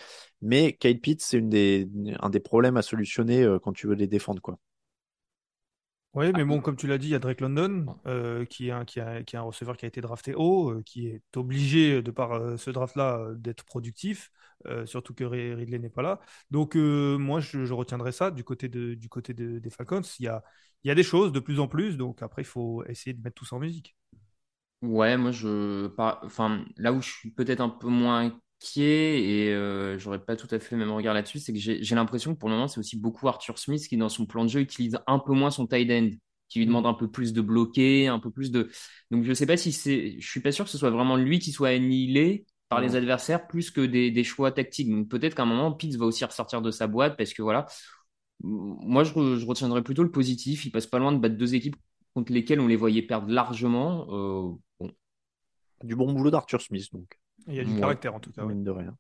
Mais 0.43 0.75
Kyle 0.75 1.01
Pitts, 1.01 1.23
c'est 1.23 1.39
une 1.39 1.51
des, 1.51 1.89
un 2.21 2.31
des 2.31 2.41
problèmes 2.41 2.77
à 2.79 2.83
solutionner 2.83 3.43
euh, 3.45 3.59
quand 3.59 3.73
tu 3.75 3.87
veux 3.87 3.95
les 3.95 4.07
défendre, 4.09 4.41
quoi. 4.43 4.59
Oui, 6.15 6.33
mais 6.33 6.45
bon, 6.45 6.61
comme 6.61 6.77
tu 6.77 6.87
l'as 6.87 6.97
dit, 6.99 7.09
il 7.09 7.11
y 7.11 7.15
a 7.17 7.19
Drake 7.19 7.41
London, 7.41 7.97
euh, 8.07 8.45
qui 8.45 8.69
est 8.69 8.71
un, 8.71 8.85
qui 8.85 9.01
a- 9.01 9.25
qui 9.25 9.35
est 9.35 9.39
un 9.39 9.43
receveur 9.43 9.77
qui 9.77 9.85
a 9.85 9.89
été 9.89 10.01
drafté 10.01 10.33
haut, 10.35 10.71
euh, 10.71 10.83
qui 10.83 11.09
est 11.09 11.23
obligé, 11.37 12.03
de 12.03 12.11
par 12.13 12.33
euh, 12.35 12.57
ce 12.57 12.71
draft-là, 12.71 13.19
euh, 13.19 13.35
d'être 13.35 13.65
productif, 13.65 14.31
euh, 14.67 14.87
surtout 14.87 15.15
que 15.15 15.25
Ridley 15.25 15.79
n'est 15.79 15.91
pas 15.91 16.03
là. 16.03 16.21
Donc, 16.51 16.77
euh, 16.77 17.19
moi, 17.19 17.41
je, 17.41 17.65
je 17.65 17.73
retiendrai 17.75 18.13
ça 18.13 18.31
du 18.31 18.45
côté, 18.45 18.69
de, 18.69 18.95
du 18.95 19.09
côté 19.09 19.35
de- 19.35 19.59
des 19.59 19.71
Falcons. 19.71 20.03
Il 20.19 20.25
y 20.25 20.29
a, 20.29 20.43
il 20.85 20.89
y 20.89 20.91
a 20.91 20.95
des 20.95 21.03
choses 21.03 21.33
de 21.33 21.41
plus 21.41 21.61
en 21.61 21.69
plus, 21.69 21.97
donc 21.97 22.23
après, 22.23 22.43
il 22.43 22.45
faut 22.47 22.85
essayer 22.87 23.15
de 23.15 23.23
mettre 23.23 23.35
tout 23.37 23.45
ça 23.45 23.57
en 23.57 23.61
musique. 23.61 23.97
Ouais, 24.83 25.17
moi, 25.17 25.31
je, 25.33 25.87
par- 25.89 26.21
enfin, 26.25 26.65
là 26.77 26.93
où 26.93 27.01
je 27.01 27.09
suis 27.11 27.31
peut-être 27.31 27.61
un 27.61 27.71
peu 27.71 27.89
moins 27.89 28.27
inquiet 28.61 29.23
et 29.25 29.53
euh, 29.55 29.99
j'aurais 29.99 30.23
pas 30.23 30.37
tout 30.37 30.49
à 30.51 30.59
fait 30.59 30.75
le 30.77 30.79
même 30.85 30.91
regard 30.95 31.15
là-dessus, 31.15 31.39
c'est 31.39 31.55
que 31.55 31.59
j'ai 31.59 31.83
j'ai 31.83 31.95
l'impression 31.95 32.35
que 32.35 32.39
pour 32.39 32.51
le 32.51 32.55
moment, 32.55 32.69
c'est 32.69 32.81
aussi 32.81 32.99
beaucoup 32.99 33.27
Arthur 33.27 33.59
Smith 33.59 33.87
qui, 33.89 33.97
dans 33.97 34.11
son 34.11 34.27
plan 34.27 34.45
de 34.45 34.51
jeu, 34.51 34.61
utilise 34.61 34.99
un 35.07 35.19
peu 35.19 35.33
moins 35.33 35.51
son 35.51 35.67
tight 35.67 35.91
end, 35.91 36.11
qui 36.51 36.59
lui 36.59 36.67
demande 36.67 36.85
un 36.87 36.93
peu 36.93 37.11
plus 37.11 37.33
de 37.33 37.41
bloquer, 37.41 38.09
un 38.09 38.19
peu 38.19 38.31
plus 38.31 38.51
de. 38.51 38.71
Donc, 39.11 39.25
je 39.25 39.33
sais 39.33 39.47
pas 39.47 39.57
si 39.57 39.73
c'est, 39.73 40.21
je 40.21 40.29
suis 40.31 40.41
pas 40.41 40.53
sûr 40.53 40.67
que 40.67 40.71
ce 40.71 40.77
soit 40.79 40.91
vraiment 40.91 41.17
lui 41.17 41.39
qui 41.39 41.51
soit 41.51 41.71
annihilé 41.71 42.45
par 42.75 42.81
les 42.83 42.97
adversaires 42.97 43.47
plus 43.47 43.71
que 43.71 43.81
des, 43.83 44.11
des 44.11 44.25
choix 44.25 44.53
tactiques. 44.53 44.91
Donc, 44.91 45.09
peut-être 45.09 45.35
qu'à 45.35 45.43
un 45.43 45.47
moment, 45.47 45.73
Pitts 45.73 45.97
va 45.97 46.07
aussi 46.07 46.25
ressortir 46.25 46.63
de 46.63 46.71
sa 46.71 46.87
boîte 46.87 47.17
parce 47.17 47.33
que 47.35 47.43
voilà. 47.43 47.67
Moi, 48.43 49.05
je, 49.05 49.13
je 49.37 49.47
retiendrai 49.47 49.83
plutôt 49.83 50.03
le 50.03 50.11
positif. 50.11 50.67
Il 50.67 50.71
passe 50.71 50.87
pas 50.87 50.99
loin 50.99 51.13
de 51.13 51.19
battre 51.19 51.37
deux 51.37 51.55
équipes 51.55 51.77
contre 52.15 52.33
lesquelles 52.33 52.61
on 52.61 52.67
les 52.67 52.77
voyait 52.77 53.03
perdre 53.03 53.31
largement. 53.31 54.07
Euh, 54.11 54.53
bon, 54.81 54.91
Du 55.83 55.97
bon 55.97 56.13
boulot 56.13 56.31
d'Arthur 56.31 56.61
Smith, 56.61 56.89
donc. 56.93 57.19
Il 57.47 57.55
y 57.55 57.61
a 57.61 57.65
du 57.65 57.75
Ouais. 57.75 57.81
caractère, 57.81 58.15
en 58.15 58.21
tout 58.21 58.33
cas. 58.33 58.45
ouais. 58.45 58.55
Mine 58.55 58.65
de 58.65 58.71
rien. 58.71 58.97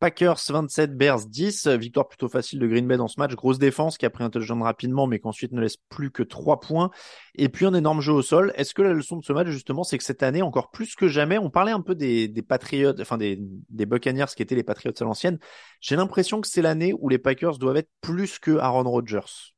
Packers 0.00 0.40
27, 0.48 0.96
Bears 0.96 1.26
10. 1.26 1.66
Victoire 1.68 2.08
plutôt 2.08 2.28
facile 2.28 2.58
de 2.58 2.66
Green 2.66 2.88
Bay 2.88 2.96
dans 2.96 3.06
ce 3.06 3.20
match. 3.20 3.34
Grosse 3.34 3.58
défense 3.58 3.98
qui 3.98 4.06
a 4.06 4.10
pris 4.10 4.24
un 4.24 4.30
touchdown 4.30 4.62
rapidement, 4.62 5.06
mais 5.06 5.18
qu'ensuite 5.18 5.52
ne 5.52 5.60
laisse 5.60 5.76
plus 5.90 6.10
que 6.10 6.22
3 6.22 6.58
points. 6.60 6.90
Et 7.34 7.50
puis 7.50 7.66
un 7.66 7.74
énorme 7.74 8.00
jeu 8.00 8.12
au 8.12 8.22
sol. 8.22 8.52
Est-ce 8.56 8.72
que 8.74 8.80
la 8.80 8.94
leçon 8.94 9.18
de 9.18 9.24
ce 9.24 9.32
match, 9.32 9.48
justement, 9.48 9.84
c'est 9.84 9.98
que 9.98 10.04
cette 10.04 10.22
année, 10.22 10.40
encore 10.42 10.70
plus 10.70 10.96
que 10.96 11.06
jamais, 11.06 11.38
on 11.38 11.50
parlait 11.50 11.72
un 11.72 11.82
peu 11.82 11.94
des, 11.94 12.28
des 12.28 12.42
Patriots, 12.42 12.98
enfin 12.98 13.18
des, 13.18 13.38
des 13.68 13.86
Buccaneers 13.86 14.32
qui 14.34 14.42
étaient 14.42 14.54
les 14.54 14.64
Patriots 14.64 14.94
à 14.98 15.04
l'ancienne. 15.04 15.38
J'ai 15.80 15.96
l'impression 15.96 16.40
que 16.40 16.48
c'est 16.48 16.62
l'année 16.62 16.94
où 16.98 17.10
les 17.10 17.18
Packers 17.18 17.58
doivent 17.58 17.76
être 17.76 17.90
plus 18.00 18.38
que 18.38 18.56
Aaron 18.56 18.90
Rodgers. 18.90 19.52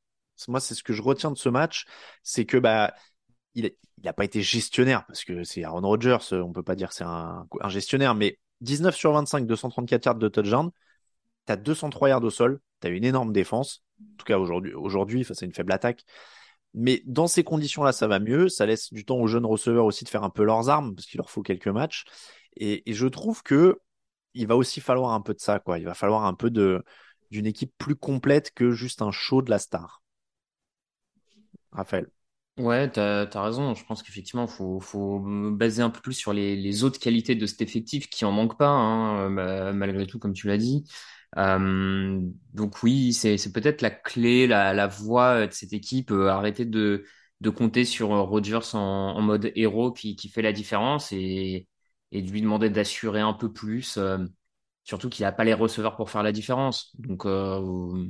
Moi, 0.48 0.58
c'est 0.58 0.74
ce 0.74 0.82
que 0.82 0.92
je 0.92 1.02
retiens 1.02 1.30
de 1.30 1.38
ce 1.38 1.48
match. 1.48 1.86
C'est 2.24 2.46
que, 2.46 2.56
bah, 2.56 2.92
il 3.54 3.70
n'a 4.02 4.12
pas 4.12 4.24
été 4.24 4.42
gestionnaire 4.42 5.04
parce 5.06 5.24
que 5.24 5.44
c'est 5.44 5.62
Aaron 5.62 5.86
Rodgers, 5.86 6.18
on 6.32 6.52
peut 6.52 6.62
pas 6.62 6.74
dire 6.74 6.92
c'est 6.92 7.04
un, 7.04 7.46
un 7.60 7.68
gestionnaire, 7.68 8.14
mais 8.14 8.38
19 8.62 8.96
sur 8.96 9.12
25, 9.12 9.46
234 9.46 10.04
yards 10.06 10.14
de 10.16 10.28
touchdown, 10.28 10.70
tu 11.46 11.52
as 11.52 11.56
203 11.56 12.08
yards 12.08 12.24
au 12.24 12.30
sol, 12.30 12.60
tu 12.80 12.88
as 12.88 12.90
une 12.90 13.04
énorme 13.04 13.32
défense, 13.32 13.84
en 14.00 14.16
tout 14.16 14.24
cas 14.24 14.38
aujourd'hui, 14.38 15.24
face 15.24 15.42
à 15.42 15.46
une 15.46 15.52
faible 15.52 15.72
attaque. 15.72 16.04
Mais 16.74 17.02
dans 17.04 17.26
ces 17.26 17.44
conditions-là, 17.44 17.92
ça 17.92 18.06
va 18.06 18.18
mieux, 18.18 18.48
ça 18.48 18.64
laisse 18.64 18.92
du 18.92 19.04
temps 19.04 19.18
aux 19.18 19.26
jeunes 19.26 19.44
receveurs 19.44 19.84
aussi 19.84 20.04
de 20.04 20.08
faire 20.08 20.24
un 20.24 20.30
peu 20.30 20.44
leurs 20.44 20.70
armes 20.70 20.94
parce 20.94 21.06
qu'il 21.06 21.18
leur 21.18 21.30
faut 21.30 21.42
quelques 21.42 21.68
matchs. 21.68 22.04
Et, 22.56 22.82
je 22.86 23.06
trouve 23.06 23.42
que 23.42 23.80
il 24.34 24.46
va 24.46 24.56
aussi 24.56 24.80
falloir 24.80 25.12
un 25.12 25.20
peu 25.20 25.34
de 25.34 25.40
ça, 25.40 25.58
quoi. 25.58 25.78
Il 25.78 25.84
va 25.84 25.94
falloir 25.94 26.24
un 26.24 26.34
peu 26.34 26.50
d'une 26.50 27.46
équipe 27.46 27.72
plus 27.76 27.96
complète 27.96 28.52
que 28.54 28.70
juste 28.70 29.02
un 29.02 29.10
show 29.12 29.42
de 29.42 29.50
la 29.50 29.58
star. 29.58 30.02
Raphaël. 31.72 32.08
Ouais, 32.58 32.90
t'as, 32.90 33.26
t'as 33.26 33.42
raison. 33.42 33.74
Je 33.74 33.84
pense 33.86 34.02
qu'effectivement, 34.02 34.46
faut, 34.46 34.78
faut 34.78 35.20
baser 35.52 35.80
un 35.82 35.88
peu 35.88 36.00
plus 36.00 36.12
sur 36.12 36.34
les, 36.34 36.54
les 36.54 36.84
autres 36.84 37.00
qualités 37.00 37.34
de 37.34 37.46
cet 37.46 37.62
effectif 37.62 38.10
qui 38.10 38.26
en 38.26 38.32
manquent 38.32 38.58
pas, 38.58 38.68
hein, 38.68 39.30
ma- 39.30 39.72
malgré 39.72 40.06
tout, 40.06 40.18
comme 40.18 40.34
tu 40.34 40.48
l'as 40.48 40.58
dit. 40.58 40.84
Euh, 41.38 42.20
donc 42.52 42.82
oui, 42.82 43.14
c'est, 43.14 43.38
c'est 43.38 43.52
peut-être 43.52 43.80
la 43.80 43.90
clé, 43.90 44.46
la, 44.46 44.74
la 44.74 44.86
voie 44.86 45.46
de 45.46 45.52
cette 45.52 45.72
équipe. 45.72 46.10
euh, 46.10 46.28
arrêter 46.28 46.66
de, 46.66 47.04
de 47.40 47.50
compter 47.50 47.86
sur 47.86 48.12
euh, 48.12 48.20
Rodgers 48.20 48.74
en, 48.74 48.78
en 49.16 49.20
mode 49.22 49.50
héros 49.56 49.90
qui, 49.92 50.14
qui 50.14 50.28
fait 50.28 50.42
la 50.42 50.52
différence 50.52 51.10
et, 51.12 51.66
et 52.12 52.20
de 52.20 52.30
lui 52.30 52.42
demander 52.42 52.68
d'assurer 52.68 53.20
un 53.20 53.32
peu 53.32 53.50
plus. 53.50 53.96
euh, 53.96 54.18
surtout 54.84 55.08
qu'il 55.10 55.24
n'a 55.24 55.32
pas 55.32 55.44
les 55.44 55.54
receveurs 55.54 55.96
pour 55.96 56.10
faire 56.10 56.22
la 56.22 56.32
différence. 56.32 56.94
Donc 56.98 57.26
euh, 57.26 58.06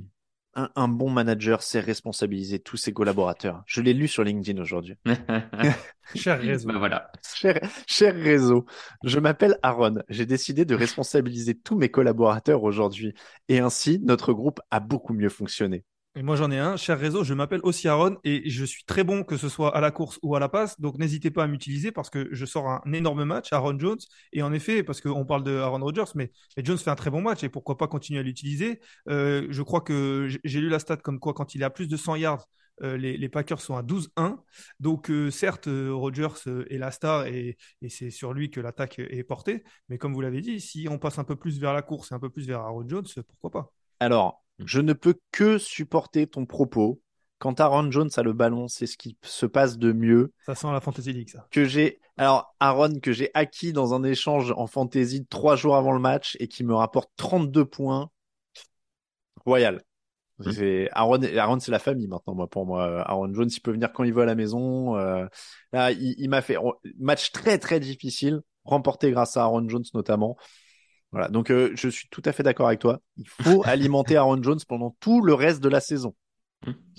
Un, 0.54 0.68
un 0.76 0.88
bon 0.88 1.08
manager 1.08 1.62
sait 1.62 1.80
responsabiliser 1.80 2.58
tous 2.58 2.76
ses 2.76 2.92
collaborateurs. 2.92 3.62
Je 3.66 3.80
l'ai 3.80 3.94
lu 3.94 4.06
sur 4.06 4.22
LinkedIn 4.22 4.60
aujourd'hui. 4.60 4.96
Cher 6.14 6.40
réseau. 6.40 6.68
bah 6.68 6.78
voilà. 6.78 7.10
Cher, 7.22 7.58
cher 7.86 8.14
réseau, 8.14 8.66
je 9.02 9.18
m'appelle 9.18 9.58
Aaron. 9.62 10.02
J'ai 10.10 10.26
décidé 10.26 10.64
de 10.66 10.74
responsabiliser 10.74 11.54
tous 11.54 11.76
mes 11.76 11.90
collaborateurs 11.90 12.64
aujourd'hui. 12.64 13.14
Et 13.48 13.60
ainsi, 13.60 13.98
notre 14.02 14.32
groupe 14.34 14.60
a 14.70 14.80
beaucoup 14.80 15.14
mieux 15.14 15.30
fonctionné. 15.30 15.84
Et 16.14 16.22
moi, 16.22 16.36
j'en 16.36 16.50
ai 16.50 16.58
un. 16.58 16.76
Cher 16.76 16.98
réseau, 16.98 17.24
je 17.24 17.32
m'appelle 17.32 17.60
aussi 17.62 17.88
Aaron 17.88 18.18
et 18.22 18.48
je 18.50 18.64
suis 18.66 18.84
très 18.84 19.02
bon 19.02 19.24
que 19.24 19.38
ce 19.38 19.48
soit 19.48 19.74
à 19.74 19.80
la 19.80 19.90
course 19.90 20.18
ou 20.22 20.36
à 20.36 20.40
la 20.40 20.50
passe. 20.50 20.78
Donc, 20.78 20.98
n'hésitez 20.98 21.30
pas 21.30 21.44
à 21.44 21.46
m'utiliser 21.46 21.90
parce 21.90 22.10
que 22.10 22.28
je 22.32 22.44
sors 22.44 22.68
un 22.68 22.92
énorme 22.92 23.24
match, 23.24 23.50
Aaron 23.52 23.78
Jones. 23.78 23.98
Et 24.34 24.42
en 24.42 24.52
effet, 24.52 24.82
parce 24.82 25.00
qu'on 25.00 25.24
parle 25.24 25.42
de 25.42 25.56
Aaron 25.56 25.80
Rodgers, 25.80 26.12
mais, 26.14 26.30
mais 26.56 26.64
Jones 26.64 26.76
fait 26.76 26.90
un 26.90 26.96
très 26.96 27.08
bon 27.08 27.22
match 27.22 27.42
et 27.44 27.48
pourquoi 27.48 27.78
pas 27.78 27.88
continuer 27.88 28.20
à 28.20 28.22
l'utiliser. 28.22 28.80
Euh, 29.08 29.46
je 29.48 29.62
crois 29.62 29.80
que 29.80 30.28
j'ai- 30.44 30.60
lu 30.60 30.68
la 30.68 30.78
stat 30.78 30.98
comme 30.98 31.18
quoi 31.18 31.32
quand 31.32 31.54
il 31.54 31.62
est 31.62 31.64
à 31.64 31.70
plus 31.70 31.88
de 31.88 31.96
100 31.96 32.16
yards, 32.16 32.46
euh, 32.82 32.98
les, 32.98 33.28
Packers 33.30 33.60
sont 33.62 33.76
à 33.76 33.82
12-1. 33.82 34.38
Donc, 34.80 35.10
euh, 35.10 35.30
certes, 35.30 35.66
Rodgers 35.66 36.28
est 36.68 36.78
la 36.78 36.90
star 36.90 37.26
et, 37.26 37.56
et 37.80 37.88
c'est 37.88 38.10
sur 38.10 38.34
lui 38.34 38.50
que 38.50 38.60
l'attaque 38.60 38.98
est 38.98 39.24
portée. 39.24 39.64
Mais 39.88 39.96
comme 39.96 40.12
vous 40.12 40.20
l'avez 40.20 40.42
dit, 40.42 40.60
si 40.60 40.88
on 40.90 40.98
passe 40.98 41.18
un 41.18 41.24
peu 41.24 41.36
plus 41.36 41.58
vers 41.58 41.72
la 41.72 41.80
course 41.80 42.12
et 42.12 42.14
un 42.14 42.20
peu 42.20 42.28
plus 42.28 42.46
vers 42.46 42.60
Aaron 42.60 42.86
Jones, 42.86 43.06
pourquoi 43.26 43.50
pas? 43.50 43.72
Alors, 43.98 44.41
je 44.58 44.80
ne 44.80 44.92
peux 44.92 45.14
que 45.30 45.58
supporter 45.58 46.26
ton 46.26 46.46
propos. 46.46 47.00
Quand 47.38 47.58
Aaron 47.60 47.90
Jones 47.90 48.10
a 48.16 48.22
le 48.22 48.32
ballon, 48.32 48.68
c'est 48.68 48.86
ce 48.86 48.96
qui 48.96 49.16
se 49.22 49.46
passe 49.46 49.76
de 49.76 49.92
mieux. 49.92 50.32
Ça 50.46 50.54
sent 50.54 50.70
la 50.70 50.80
Fantasy 50.80 51.12
League, 51.12 51.30
ça. 51.30 51.48
Que 51.50 51.64
j'ai, 51.64 52.00
alors, 52.16 52.54
Aaron, 52.60 53.00
que 53.00 53.12
j'ai 53.12 53.30
acquis 53.34 53.72
dans 53.72 53.94
un 53.94 54.04
échange 54.04 54.52
en 54.56 54.66
fantasy 54.66 55.26
trois 55.26 55.56
jours 55.56 55.76
avant 55.76 55.92
le 55.92 55.98
match 55.98 56.36
et 56.38 56.46
qui 56.46 56.62
me 56.62 56.74
rapporte 56.74 57.10
32 57.16 57.64
points. 57.64 58.10
Royal. 59.44 59.82
C'est 60.50 60.88
Aaron, 60.92 61.22
Aaron 61.22 61.60
c'est 61.60 61.70
la 61.70 61.78
famille 61.78 62.08
maintenant, 62.08 62.34
moi, 62.34 62.48
pour 62.48 62.66
moi. 62.66 63.02
Aaron 63.08 63.32
Jones, 63.32 63.48
il 63.50 63.60
peut 63.60 63.72
venir 63.72 63.92
quand 63.92 64.04
il 64.04 64.12
veut 64.12 64.22
à 64.22 64.26
la 64.26 64.34
maison. 64.34 64.96
Euh, 64.96 65.26
là, 65.72 65.92
il, 65.92 66.14
il 66.18 66.28
m'a 66.28 66.42
fait 66.42 66.56
match 66.98 67.30
très, 67.32 67.58
très 67.58 67.80
difficile, 67.80 68.40
remporté 68.64 69.10
grâce 69.10 69.36
à 69.36 69.42
Aaron 69.42 69.68
Jones 69.68 69.84
notamment. 69.94 70.36
Voilà, 71.12 71.28
donc 71.28 71.50
euh, 71.50 71.70
je 71.74 71.88
suis 71.88 72.08
tout 72.10 72.22
à 72.24 72.32
fait 72.32 72.42
d'accord 72.42 72.66
avec 72.66 72.80
toi. 72.80 73.00
Il 73.16 73.28
faut 73.28 73.62
alimenter 73.66 74.16
Aaron 74.16 74.42
Jones 74.42 74.60
pendant 74.66 74.96
tout 74.98 75.20
le 75.20 75.34
reste 75.34 75.62
de 75.62 75.68
la 75.68 75.80
saison. 75.80 76.14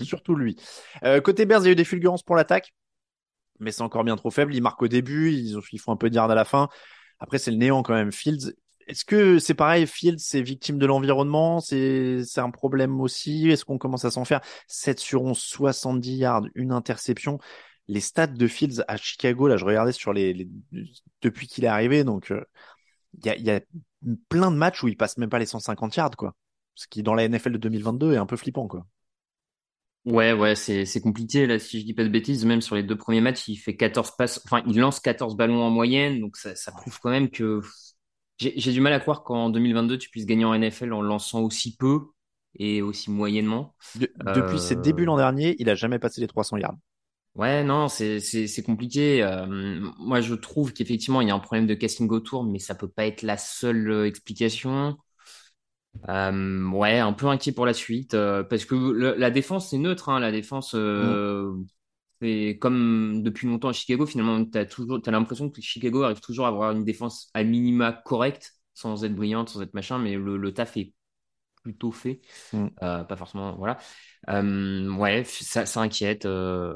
Surtout 0.00 0.36
lui. 0.36 0.56
Euh, 1.04 1.20
côté 1.20 1.46
Bears, 1.46 1.62
il 1.62 1.66
y 1.66 1.68
a 1.68 1.72
eu 1.72 1.76
des 1.76 1.84
fulgurances 1.84 2.22
pour 2.22 2.36
l'attaque, 2.36 2.74
mais 3.60 3.72
c'est 3.72 3.82
encore 3.82 4.04
bien 4.04 4.16
trop 4.16 4.30
faible. 4.30 4.54
Ils 4.54 4.62
marquent 4.62 4.82
au 4.82 4.88
début, 4.88 5.32
ils, 5.32 5.58
ont, 5.58 5.62
ils 5.72 5.80
font 5.80 5.92
un 5.92 5.96
peu 5.96 6.10
de 6.10 6.14
yard 6.14 6.30
à 6.30 6.34
la 6.34 6.44
fin. 6.44 6.68
Après, 7.18 7.38
c'est 7.38 7.50
le 7.50 7.56
néant 7.56 7.82
quand 7.82 7.94
même. 7.94 8.12
Fields, 8.12 8.54
est-ce 8.86 9.04
que 9.04 9.38
c'est 9.38 9.54
pareil? 9.54 9.86
Fields, 9.86 10.18
c'est 10.18 10.42
victime 10.42 10.78
de 10.78 10.86
l'environnement? 10.86 11.60
C'est 11.60 12.22
c'est 12.24 12.40
un 12.40 12.50
problème 12.50 13.00
aussi? 13.00 13.48
Est-ce 13.50 13.64
qu'on 13.64 13.78
commence 13.78 14.04
à 14.04 14.10
s'en 14.10 14.24
faire? 14.24 14.40
7 14.68 15.00
sur 15.00 15.22
11, 15.22 15.38
70 15.38 16.16
yards, 16.16 16.42
une 16.54 16.72
interception. 16.72 17.38
Les 17.88 18.00
stats 18.00 18.26
de 18.26 18.46
Fields 18.46 18.82
à 18.88 18.96
Chicago, 18.96 19.46
là, 19.46 19.56
je 19.56 19.64
regardais 19.64 19.92
sur 19.92 20.12
les, 20.12 20.32
les... 20.32 20.48
depuis 21.22 21.46
qu'il 21.46 21.64
est 21.64 21.68
arrivé, 21.68 22.02
donc 22.02 22.28
il 22.30 22.36
euh, 22.36 22.44
y, 23.24 23.28
a, 23.28 23.36
y 23.36 23.50
a 23.50 23.60
plein 24.28 24.50
de 24.50 24.56
matchs 24.56 24.82
où 24.82 24.88
il 24.88 24.96
passe 24.96 25.18
même 25.18 25.30
pas 25.30 25.38
les 25.38 25.46
150 25.46 25.96
yards, 25.96 26.16
quoi. 26.16 26.34
Ce 26.74 26.86
qui, 26.88 27.02
dans 27.02 27.14
la 27.14 27.28
NFL 27.28 27.52
de 27.52 27.58
2022, 27.58 28.14
est 28.14 28.16
un 28.16 28.26
peu 28.26 28.36
flippant, 28.36 28.66
quoi. 28.66 28.86
Ouais, 30.04 30.32
ouais, 30.34 30.54
c'est, 30.54 30.84
c'est 30.84 31.00
compliqué. 31.00 31.46
Là, 31.46 31.58
si 31.58 31.80
je 31.80 31.86
dis 31.86 31.94
pas 31.94 32.04
de 32.04 32.08
bêtises, 32.08 32.44
même 32.44 32.60
sur 32.60 32.74
les 32.76 32.82
deux 32.82 32.96
premiers 32.96 33.22
matchs, 33.22 33.48
il 33.48 33.56
fait 33.56 33.76
14 33.76 34.16
passes, 34.18 34.40
enfin, 34.44 34.62
il 34.66 34.78
lance 34.78 35.00
14 35.00 35.36
ballons 35.36 35.62
en 35.62 35.70
moyenne. 35.70 36.20
Donc, 36.20 36.36
ça, 36.36 36.54
ça 36.54 36.72
prouve 36.72 36.98
quand 37.00 37.10
même 37.10 37.30
que 37.30 37.62
j'ai, 38.36 38.52
j'ai 38.56 38.72
du 38.72 38.80
mal 38.80 38.92
à 38.92 39.00
croire 39.00 39.22
qu'en 39.22 39.48
2022, 39.48 39.96
tu 39.96 40.10
puisses 40.10 40.26
gagner 40.26 40.44
en 40.44 40.58
NFL 40.58 40.92
en 40.92 41.00
lançant 41.00 41.40
aussi 41.40 41.76
peu 41.76 42.00
et 42.56 42.82
aussi 42.82 43.10
moyennement. 43.10 43.74
De, 43.94 44.12
depuis 44.34 44.56
euh... 44.56 44.58
ses 44.58 44.76
débuts 44.76 45.04
l'an 45.04 45.16
dernier, 45.16 45.56
il 45.58 45.70
a 45.70 45.74
jamais 45.74 45.98
passé 45.98 46.20
les 46.20 46.26
300 46.26 46.58
yards. 46.58 46.76
Ouais, 47.34 47.64
non, 47.64 47.88
c'est, 47.88 48.20
c'est, 48.20 48.62
compliqué. 48.62 49.20
Euh, 49.22 49.46
moi, 49.98 50.20
je 50.20 50.34
trouve 50.34 50.72
qu'effectivement, 50.72 51.20
il 51.20 51.26
y 51.28 51.30
a 51.32 51.34
un 51.34 51.40
problème 51.40 51.66
de 51.66 51.74
casting 51.74 52.08
autour, 52.10 52.44
mais 52.44 52.60
ça 52.60 52.76
peut 52.76 52.88
pas 52.88 53.06
être 53.06 53.22
la 53.22 53.36
seule 53.36 54.06
explication. 54.06 54.96
Euh, 56.08 56.68
ouais, 56.70 56.98
un 56.98 57.12
peu 57.14 57.26
inquiet 57.28 57.52
pour 57.52 57.64
la 57.66 57.72
suite 57.72 58.12
euh, 58.14 58.42
parce 58.44 58.64
que 58.66 58.74
le- 58.74 59.14
la 59.16 59.30
défense 59.30 59.70
c'est 59.70 59.78
neutre. 59.78 60.08
Hein, 60.10 60.20
la 60.20 60.32
défense, 60.32 60.74
euh, 60.74 61.52
c'est 62.20 62.58
comme 62.60 63.22
depuis 63.22 63.46
longtemps 63.48 63.68
à 63.70 63.72
Chicago. 63.72 64.06
Finalement, 64.06 64.44
t'as 64.44 64.66
toujours, 64.66 65.00
t'as 65.02 65.10
l'impression 65.12 65.50
que 65.50 65.62
Chicago 65.62 66.02
arrive 66.02 66.20
toujours 66.20 66.46
à 66.46 66.48
avoir 66.48 66.72
une 66.72 66.84
défense 66.84 67.30
à 67.34 67.44
minima 67.44 67.92
correcte, 67.92 68.52
sans 68.74 69.04
être 69.04 69.14
brillante, 69.14 69.50
sans 69.50 69.62
être 69.62 69.74
machin, 69.74 69.98
mais 69.98 70.16
le, 70.16 70.36
le 70.38 70.54
taf 70.54 70.76
est 70.76 70.94
plutôt 71.64 71.92
fait. 71.92 72.20
Mm. 72.52 72.68
Euh, 72.84 73.04
pas 73.04 73.16
forcément, 73.16 73.56
voilà. 73.56 73.78
Euh, 74.30 74.90
ouais, 74.96 75.24
ça, 75.24 75.66
ça 75.66 75.80
inquiète. 75.82 76.26
euh, 76.26 76.74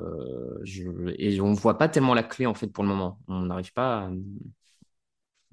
je, 0.65 0.83
et 1.19 1.41
on 1.41 1.53
voit 1.55 1.79
pas 1.79 1.89
tellement 1.91 2.15
la 2.15 2.25
clé 2.25 2.47
en 2.47 2.55
fait 2.55 2.69
pour 2.69 2.85
le 2.85 2.91
moment. 2.91 3.21
On 3.29 3.43
n'arrive 3.47 3.73
pas. 3.75 4.07
À... 4.07 4.11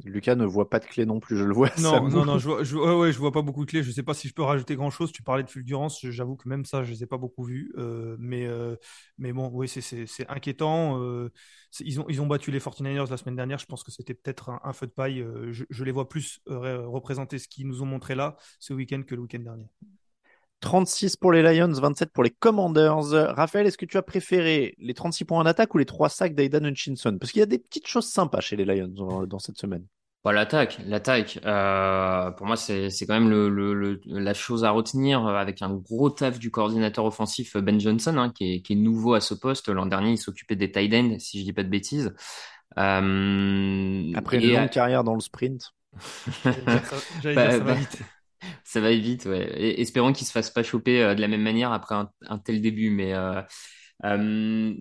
Lucas 0.03 0.35
ne 0.35 0.45
voit 0.45 0.69
pas 0.69 0.79
de 0.79 0.85
clé 0.85 1.05
non 1.05 1.19
plus, 1.19 1.37
je 1.37 1.43
le 1.43 1.53
vois. 1.53 1.69
Non, 1.79 2.09
non, 2.09 2.25
non, 2.25 2.37
je 2.37 2.49
vois, 2.49 2.63
je, 2.63 2.75
ouais, 2.75 2.95
ouais, 2.95 3.11
je 3.13 3.17
vois 3.17 3.31
pas 3.31 3.41
beaucoup 3.41 3.63
de 3.65 3.69
clés. 3.69 3.81
Je 3.81 3.91
sais 3.91 4.03
pas 4.03 4.13
si 4.13 4.27
je 4.27 4.33
peux 4.33 4.41
rajouter 4.41 4.75
grand 4.75 4.89
chose. 4.89 5.11
Tu 5.11 5.23
parlais 5.23 5.43
de 5.43 5.49
fulgurance, 5.49 6.05
j'avoue 6.05 6.35
que 6.35 6.49
même 6.49 6.65
ça, 6.65 6.83
je 6.83 6.91
les 6.91 7.03
ai 7.03 7.05
pas 7.05 7.17
beaucoup 7.17 7.45
vus. 7.45 7.71
Euh, 7.77 8.17
mais, 8.19 8.45
euh, 8.45 8.75
mais 9.17 9.31
bon, 9.31 9.49
oui, 9.53 9.69
c'est, 9.69 10.05
inquiétant. 10.27 11.01
Euh, 11.01 11.31
ils, 11.79 12.01
ont, 12.01 12.05
ils 12.09 12.21
ont 12.21 12.27
battu 12.27 12.51
les 12.51 12.59
49ers 12.59 13.09
la 13.09 13.17
semaine 13.17 13.37
dernière. 13.37 13.59
Je 13.59 13.65
pense 13.65 13.83
que 13.83 13.91
c'était 13.91 14.13
peut-être 14.13 14.49
un, 14.49 14.59
un 14.63 14.73
feu 14.73 14.87
de 14.87 14.91
paille. 14.91 15.25
Je, 15.51 15.63
je 15.69 15.83
les 15.83 15.91
vois 15.91 16.09
plus 16.09 16.41
représenter 16.47 17.39
ce 17.39 17.47
qu'ils 17.47 17.67
nous 17.67 17.81
ont 17.81 17.85
montré 17.85 18.15
là 18.15 18.35
ce 18.59 18.73
week-end 18.73 19.01
que 19.07 19.15
le 19.15 19.21
week-end 19.21 19.39
dernier. 19.39 19.69
36 20.59 21.15
pour 21.15 21.31
les 21.31 21.41
Lions, 21.41 21.71
27 21.71 22.11
pour 22.11 22.23
les 22.23 22.31
Commanders. 22.31 22.97
Raphaël, 23.35 23.67
est-ce 23.67 23.77
que 23.77 23.85
tu 23.85 23.97
as 23.97 24.01
préféré 24.03 24.75
les 24.79 24.93
36 24.93 25.25
points 25.25 25.39
en 25.39 25.45
attaque 25.45 25.73
ou 25.75 25.77
les 25.77 25.85
3 25.85 26.09
sacs 26.09 26.35
d'Aidan 26.35 26.63
Hutchinson? 26.65 27.17
Parce 27.19 27.31
qu'il 27.31 27.39
y 27.39 27.43
a 27.43 27.47
des 27.47 27.59
petites 27.59 27.87
choses 27.87 28.07
sympas 28.09 28.41
chez 28.41 28.55
les 28.55 28.65
Lions 28.65 28.87
dans, 28.87 29.25
dans 29.27 29.39
cette 29.39 29.57
semaine. 29.57 29.85
Bah, 30.23 30.33
l'attaque, 30.33 30.79
l'attaque. 30.87 31.39
Euh, 31.45 32.31
pour 32.31 32.47
moi, 32.47 32.55
c'est 32.57 32.89
c'est 32.89 33.05
quand 33.05 33.13
même 33.13 33.29
le, 33.29 33.47
le, 33.47 33.75
le- 33.75 34.01
la 34.07 34.33
chose 34.33 34.63
à 34.63 34.71
retenir 34.71 35.23
avec 35.27 35.61
un 35.61 35.71
gros 35.75 36.09
taf 36.09 36.39
du 36.39 36.49
coordinateur 36.49 37.05
offensif 37.05 37.55
euh, 37.55 37.61
Ben 37.61 37.79
Johnson, 37.79 38.17
hein, 38.17 38.31
qui 38.31 38.55
est, 38.55 38.61
qui 38.63 38.73
est 38.73 38.75
nouveau 38.75 39.13
à 39.13 39.21
ce 39.21 39.35
poste. 39.35 39.69
L'an 39.69 39.85
dernier, 39.85 40.11
il 40.13 40.17
s'occupait 40.17 40.55
des 40.55 40.71
tight 40.71 40.91
ends, 40.95 41.19
si 41.19 41.39
je 41.41 41.43
dis 41.45 41.53
pas 41.53 41.61
de 41.63 41.69
bêtises. 41.69 42.11
Euh, 42.79 44.13
Après 44.13 44.37
une 44.39 44.49
longue 44.49 44.69
carrière 44.69 45.03
dans 45.03 45.13
le 45.13 45.19
sprint. 45.21 45.73
J'allais 46.51 46.65
dire 46.67 46.85
ça, 46.85 47.03
j'allais 47.17 47.35
Bah, 47.35 47.43
dire, 47.49 47.51
ça 47.51 47.63
va 47.63 47.73
bah, 47.73 47.75
vite. 47.75 48.01
Ça 48.63 48.81
va 48.81 48.91
vite, 48.91 49.25
ouais. 49.25 49.49
Et 49.59 49.81
espérons 49.81 50.13
qu'il 50.13 50.27
se 50.27 50.31
fasse 50.31 50.49
pas 50.49 50.63
choper 50.63 51.01
euh, 51.01 51.15
de 51.15 51.21
la 51.21 51.27
même 51.27 51.41
manière 51.41 51.71
après 51.71 51.95
un, 51.95 52.09
un 52.27 52.37
tel 52.39 52.61
début. 52.61 52.89
Mais 52.89 53.13
euh, 53.13 53.41
euh, 54.05 54.73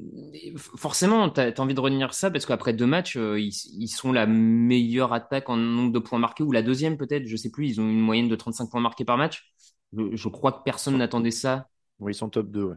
forcément, 0.76 1.30
t'as 1.30 1.50
as 1.50 1.60
envie 1.60 1.74
de 1.74 1.80
retenir 1.80 2.14
ça 2.14 2.30
parce 2.30 2.46
qu'après 2.46 2.72
deux 2.72 2.86
matchs, 2.86 3.16
ils, 3.16 3.52
ils 3.78 3.88
sont 3.88 4.12
la 4.12 4.26
meilleure 4.26 5.12
attaque 5.12 5.48
en 5.50 5.56
nombre 5.56 5.92
de 5.92 5.98
points 5.98 6.18
marqués 6.18 6.42
ou 6.44 6.52
la 6.52 6.62
deuxième 6.62 6.96
peut-être, 6.96 7.26
je 7.26 7.36
sais 7.36 7.50
plus. 7.50 7.68
Ils 7.68 7.80
ont 7.80 7.88
une 7.88 8.00
moyenne 8.00 8.28
de 8.28 8.36
35 8.36 8.70
points 8.70 8.80
marqués 8.80 9.04
par 9.04 9.16
match. 9.18 9.52
Je, 9.96 10.16
je 10.16 10.28
crois 10.28 10.52
que 10.52 10.62
personne 10.64 10.96
n'attendait 10.98 11.30
ça. 11.30 11.68
Oui, 12.00 12.12
ils 12.12 12.16
sont 12.16 12.28
top 12.30 12.50
2. 12.50 12.64
Ouais. 12.64 12.76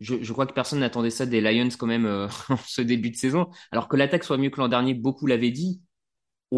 Je, 0.00 0.16
je 0.22 0.32
crois 0.32 0.46
que 0.46 0.52
personne 0.52 0.80
n'attendait 0.80 1.10
ça 1.10 1.24
des 1.26 1.40
Lions 1.40 1.68
quand 1.78 1.86
même 1.86 2.06
en 2.50 2.56
ce 2.66 2.82
début 2.82 3.10
de 3.10 3.16
saison. 3.16 3.48
Alors 3.72 3.88
que 3.88 3.96
l'attaque 3.96 4.24
soit 4.24 4.38
mieux 4.38 4.50
que 4.50 4.60
l'an 4.60 4.68
dernier, 4.68 4.94
beaucoup 4.94 5.26
l'avaient 5.26 5.50
dit 5.50 5.80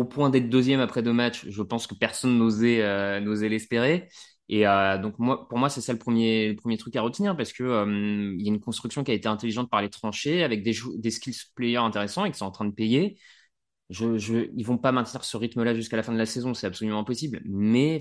au 0.01 0.05
point 0.05 0.30
d'être 0.30 0.49
deuxième 0.49 0.80
après 0.80 1.03
deux 1.03 1.12
matchs, 1.12 1.46
je 1.49 1.62
pense 1.62 1.86
que 1.86 1.94
personne 1.94 2.38
n'osait 2.38 2.82
euh, 2.82 3.20
l'espérer. 3.49 4.09
Et 4.49 4.66
euh, 4.66 4.96
donc 4.99 5.18
moi, 5.18 5.49
pour 5.49 5.59
moi, 5.59 5.68
c'est 5.68 5.80
ça 5.82 5.92
le 5.92 5.99
premier 5.99 6.49
le 6.49 6.57
premier 6.57 6.78
truc 6.78 6.96
à 6.96 7.03
retenir 7.03 7.36
parce 7.36 7.53
que 7.53 7.62
euh, 7.64 8.34
il 8.38 8.42
y 8.46 8.49
a 8.49 8.53
une 8.55 8.61
construction 8.61 9.05
qui 9.05 9.11
a 9.11 9.14
été 9.14 9.28
intelligente 9.28 9.68
par 9.70 9.82
les 9.82 9.90
tranchées 9.90 10.42
avec 10.42 10.62
des 10.62 10.74
des 10.96 11.11
skills 11.11 11.36
players 11.55 11.76
intéressants 11.78 12.24
et 12.24 12.30
qui 12.32 12.38
sont 12.38 12.46
en 12.46 12.51
train 12.51 12.64
de 12.64 12.72
payer. 12.74 13.18
Je, 13.90 14.18
je, 14.18 14.51
ils 14.55 14.64
vont 14.66 14.78
pas 14.78 14.92
maintenir 14.92 15.24
ce 15.24 15.36
rythme-là 15.36 15.74
jusqu'à 15.74 15.96
la 15.96 16.03
fin 16.03 16.12
de 16.12 16.18
la 16.18 16.26
saison, 16.26 16.55
c'est 16.55 16.66
absolument 16.66 17.01
impossible. 17.01 17.40
Mais 17.46 18.01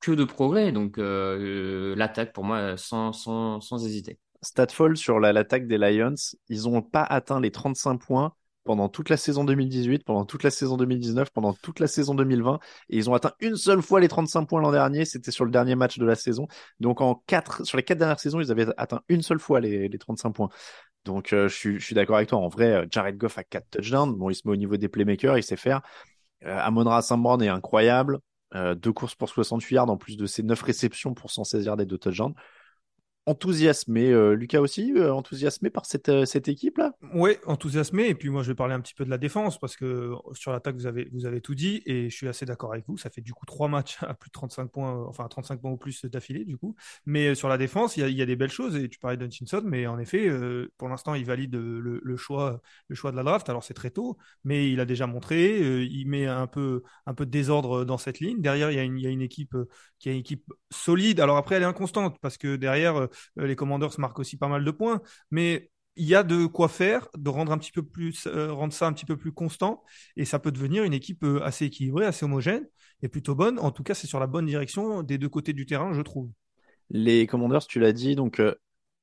que 0.00 0.12
de 0.12 0.24
progrès, 0.24 0.72
donc 0.72 0.98
euh, 0.98 1.94
l'attaque 1.96 2.32
pour 2.32 2.44
moi 2.44 2.76
sans 2.76 3.12
sans 3.12 3.60
sans 3.60 3.84
hésiter. 3.86 4.18
Statfall 4.42 4.96
sur 4.96 5.18
la- 5.20 5.32
l'attaque 5.32 5.66
des 5.66 5.78
Lions, 5.78 6.14
ils 6.48 6.62
n'ont 6.62 6.82
pas 6.82 7.02
atteint 7.02 7.40
les 7.40 7.50
35 7.50 7.98
points 7.98 8.34
pendant 8.66 8.90
toute 8.90 9.08
la 9.08 9.16
saison 9.16 9.44
2018, 9.44 10.04
pendant 10.04 10.26
toute 10.26 10.42
la 10.42 10.50
saison 10.50 10.76
2019, 10.76 11.30
pendant 11.30 11.54
toute 11.54 11.80
la 11.80 11.86
saison 11.86 12.14
2020. 12.14 12.58
Et 12.90 12.98
ils 12.98 13.08
ont 13.08 13.14
atteint 13.14 13.32
une 13.40 13.56
seule 13.56 13.80
fois 13.80 14.00
les 14.00 14.08
35 14.08 14.44
points 14.44 14.60
l'an 14.60 14.72
dernier. 14.72 15.06
C'était 15.06 15.30
sur 15.30 15.46
le 15.46 15.50
dernier 15.50 15.74
match 15.74 15.98
de 15.98 16.04
la 16.04 16.16
saison. 16.16 16.46
Donc 16.80 17.00
en 17.00 17.22
quatre, 17.26 17.64
sur 17.64 17.78
les 17.78 17.82
quatre 17.82 17.98
dernières 17.98 18.20
saisons, 18.20 18.40
ils 18.40 18.50
avaient 18.50 18.66
atteint 18.76 19.00
une 19.08 19.22
seule 19.22 19.38
fois 19.38 19.60
les, 19.60 19.88
les 19.88 19.98
35 19.98 20.32
points. 20.32 20.50
Donc 21.04 21.32
euh, 21.32 21.48
je 21.48 21.78
suis, 21.78 21.94
d'accord 21.94 22.16
avec 22.16 22.28
toi. 22.28 22.38
En 22.38 22.48
vrai, 22.48 22.72
euh, 22.72 22.86
Jared 22.90 23.16
Goff 23.16 23.38
a 23.38 23.44
quatre 23.44 23.70
touchdowns. 23.70 24.14
Bon, 24.14 24.28
il 24.28 24.34
se 24.34 24.42
met 24.44 24.52
au 24.52 24.56
niveau 24.56 24.76
des 24.76 24.88
playmakers, 24.88 25.38
il 25.38 25.42
sait 25.42 25.56
faire. 25.56 25.80
Euh, 26.44 26.58
Amon-Ra. 26.58 27.00
Brown 27.16 27.42
est 27.42 27.48
incroyable. 27.48 28.18
Euh, 28.54 28.74
deux 28.74 28.92
courses 28.92 29.14
pour 29.14 29.28
68 29.28 29.74
yards 29.74 29.90
en 29.90 29.96
plus 29.96 30.16
de 30.16 30.26
ses 30.26 30.42
neuf 30.42 30.62
réceptions 30.62 31.14
pour 31.14 31.30
116 31.30 31.64
yards 31.66 31.80
et 31.80 31.86
deux 31.86 31.98
touchdowns. 31.98 32.34
Enthousiasmé, 33.28 34.12
euh, 34.12 34.34
Lucas 34.36 34.60
aussi, 34.60 34.92
euh, 34.94 35.12
enthousiasmé 35.12 35.68
par 35.68 35.84
cette, 35.84 36.08
euh, 36.10 36.24
cette 36.26 36.46
équipe-là 36.46 36.92
Ouais, 37.12 37.40
enthousiasmé. 37.44 38.06
Et 38.06 38.14
puis 38.14 38.28
moi, 38.28 38.44
je 38.44 38.48
vais 38.52 38.54
parler 38.54 38.74
un 38.74 38.80
petit 38.80 38.94
peu 38.94 39.04
de 39.04 39.10
la 39.10 39.18
défense 39.18 39.58
parce 39.58 39.74
que 39.74 40.12
sur 40.34 40.52
l'attaque, 40.52 40.76
vous 40.76 40.86
avez, 40.86 41.08
vous 41.12 41.26
avez 41.26 41.40
tout 41.40 41.56
dit 41.56 41.82
et 41.86 42.08
je 42.08 42.14
suis 42.14 42.28
assez 42.28 42.46
d'accord 42.46 42.72
avec 42.72 42.84
vous. 42.86 42.96
Ça 42.96 43.10
fait 43.10 43.22
du 43.22 43.34
coup 43.34 43.44
trois 43.44 43.66
matchs 43.66 43.98
à 44.02 44.14
plus 44.14 44.28
de 44.28 44.32
35 44.32 44.70
points, 44.70 45.04
enfin 45.08 45.26
35 45.26 45.60
points 45.60 45.72
ou 45.72 45.76
plus 45.76 46.04
d'affilée 46.04 46.44
du 46.44 46.56
coup. 46.56 46.76
Mais 47.04 47.34
sur 47.34 47.48
la 47.48 47.58
défense, 47.58 47.96
il 47.96 48.00
y 48.00 48.02
a, 48.04 48.08
y 48.08 48.22
a 48.22 48.26
des 48.26 48.36
belles 48.36 48.48
choses 48.52 48.76
et 48.76 48.88
tu 48.88 49.00
parlais 49.00 49.16
d'Hutchinson, 49.16 49.62
mais 49.64 49.88
en 49.88 49.98
effet, 49.98 50.30
pour 50.78 50.88
l'instant, 50.88 51.14
il 51.14 51.24
valide 51.24 51.56
le, 51.56 52.16
choix, 52.16 52.60
le 52.86 52.94
choix 52.94 53.10
de 53.10 53.16
la 53.16 53.24
draft. 53.24 53.48
Alors 53.48 53.64
c'est 53.64 53.74
très 53.74 53.90
tôt, 53.90 54.16
mais 54.44 54.70
il 54.70 54.78
a 54.78 54.84
déjà 54.84 55.08
montré. 55.08 55.82
il 55.84 56.06
met 56.06 56.26
un 56.28 56.46
peu, 56.46 56.84
un 57.06 57.14
peu 57.14 57.26
de 57.26 57.30
désordre 57.32 57.84
dans 57.84 57.98
cette 57.98 58.20
ligne. 58.20 58.40
Derrière, 58.40 58.70
il 58.70 58.76
y 58.76 58.78
a 58.78 58.84
une, 58.84 58.98
il 58.98 59.02
y 59.02 59.08
a 59.08 59.10
une 59.10 59.22
équipe 59.22 59.56
qui 59.98 60.10
est 60.10 60.12
une 60.12 60.20
équipe 60.20 60.52
solide. 60.70 61.18
Alors 61.18 61.38
après, 61.38 61.56
elle 61.56 61.62
est 61.62 61.66
inconstante 61.66 62.18
parce 62.20 62.36
que 62.36 62.54
derrière, 62.54 63.08
les 63.36 63.56
Commanders 63.56 63.98
marquent 63.98 64.18
aussi 64.18 64.36
pas 64.36 64.48
mal 64.48 64.64
de 64.64 64.70
points, 64.70 65.00
mais 65.30 65.70
il 65.96 66.06
y 66.06 66.14
a 66.14 66.22
de 66.22 66.46
quoi 66.46 66.68
faire, 66.68 67.08
de 67.16 67.30
rendre 67.30 67.52
un 67.52 67.58
petit 67.58 67.72
peu 67.72 67.82
plus, 67.82 68.26
euh, 68.26 68.52
rendre 68.52 68.72
ça 68.72 68.86
un 68.86 68.92
petit 68.92 69.06
peu 69.06 69.16
plus 69.16 69.32
constant, 69.32 69.82
et 70.16 70.24
ça 70.24 70.38
peut 70.38 70.52
devenir 70.52 70.84
une 70.84 70.92
équipe 70.92 71.24
euh, 71.24 71.42
assez 71.42 71.64
équilibrée, 71.64 72.04
assez 72.04 72.24
homogène 72.24 72.68
et 73.02 73.08
plutôt 73.08 73.34
bonne. 73.34 73.58
En 73.58 73.70
tout 73.70 73.82
cas, 73.82 73.94
c'est 73.94 74.06
sur 74.06 74.20
la 74.20 74.26
bonne 74.26 74.46
direction 74.46 75.02
des 75.02 75.18
deux 75.18 75.28
côtés 75.28 75.54
du 75.54 75.66
terrain, 75.66 75.92
je 75.92 76.02
trouve. 76.02 76.30
Les 76.90 77.26
Commanders, 77.26 77.66
tu 77.66 77.80
l'as 77.80 77.92
dit, 77.92 78.14
donc 78.14 78.40
euh, 78.40 78.54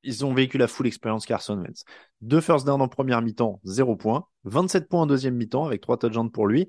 ils 0.04 0.24
ont 0.24 0.32
vécu 0.32 0.56
la 0.56 0.68
full 0.68 0.86
expérience 0.86 1.26
Carson 1.26 1.58
Wentz. 1.58 1.84
Deux 2.20 2.40
first 2.40 2.64
down 2.64 2.80
en 2.80 2.88
première 2.88 3.22
mi-temps, 3.22 3.60
0 3.64 3.96
points. 3.96 4.26
27 4.44 4.88
points 4.88 5.02
en 5.02 5.06
deuxième 5.06 5.34
mi-temps 5.34 5.66
avec 5.66 5.80
trois 5.80 5.98
touchdowns 5.98 6.30
pour 6.30 6.46
lui. 6.46 6.68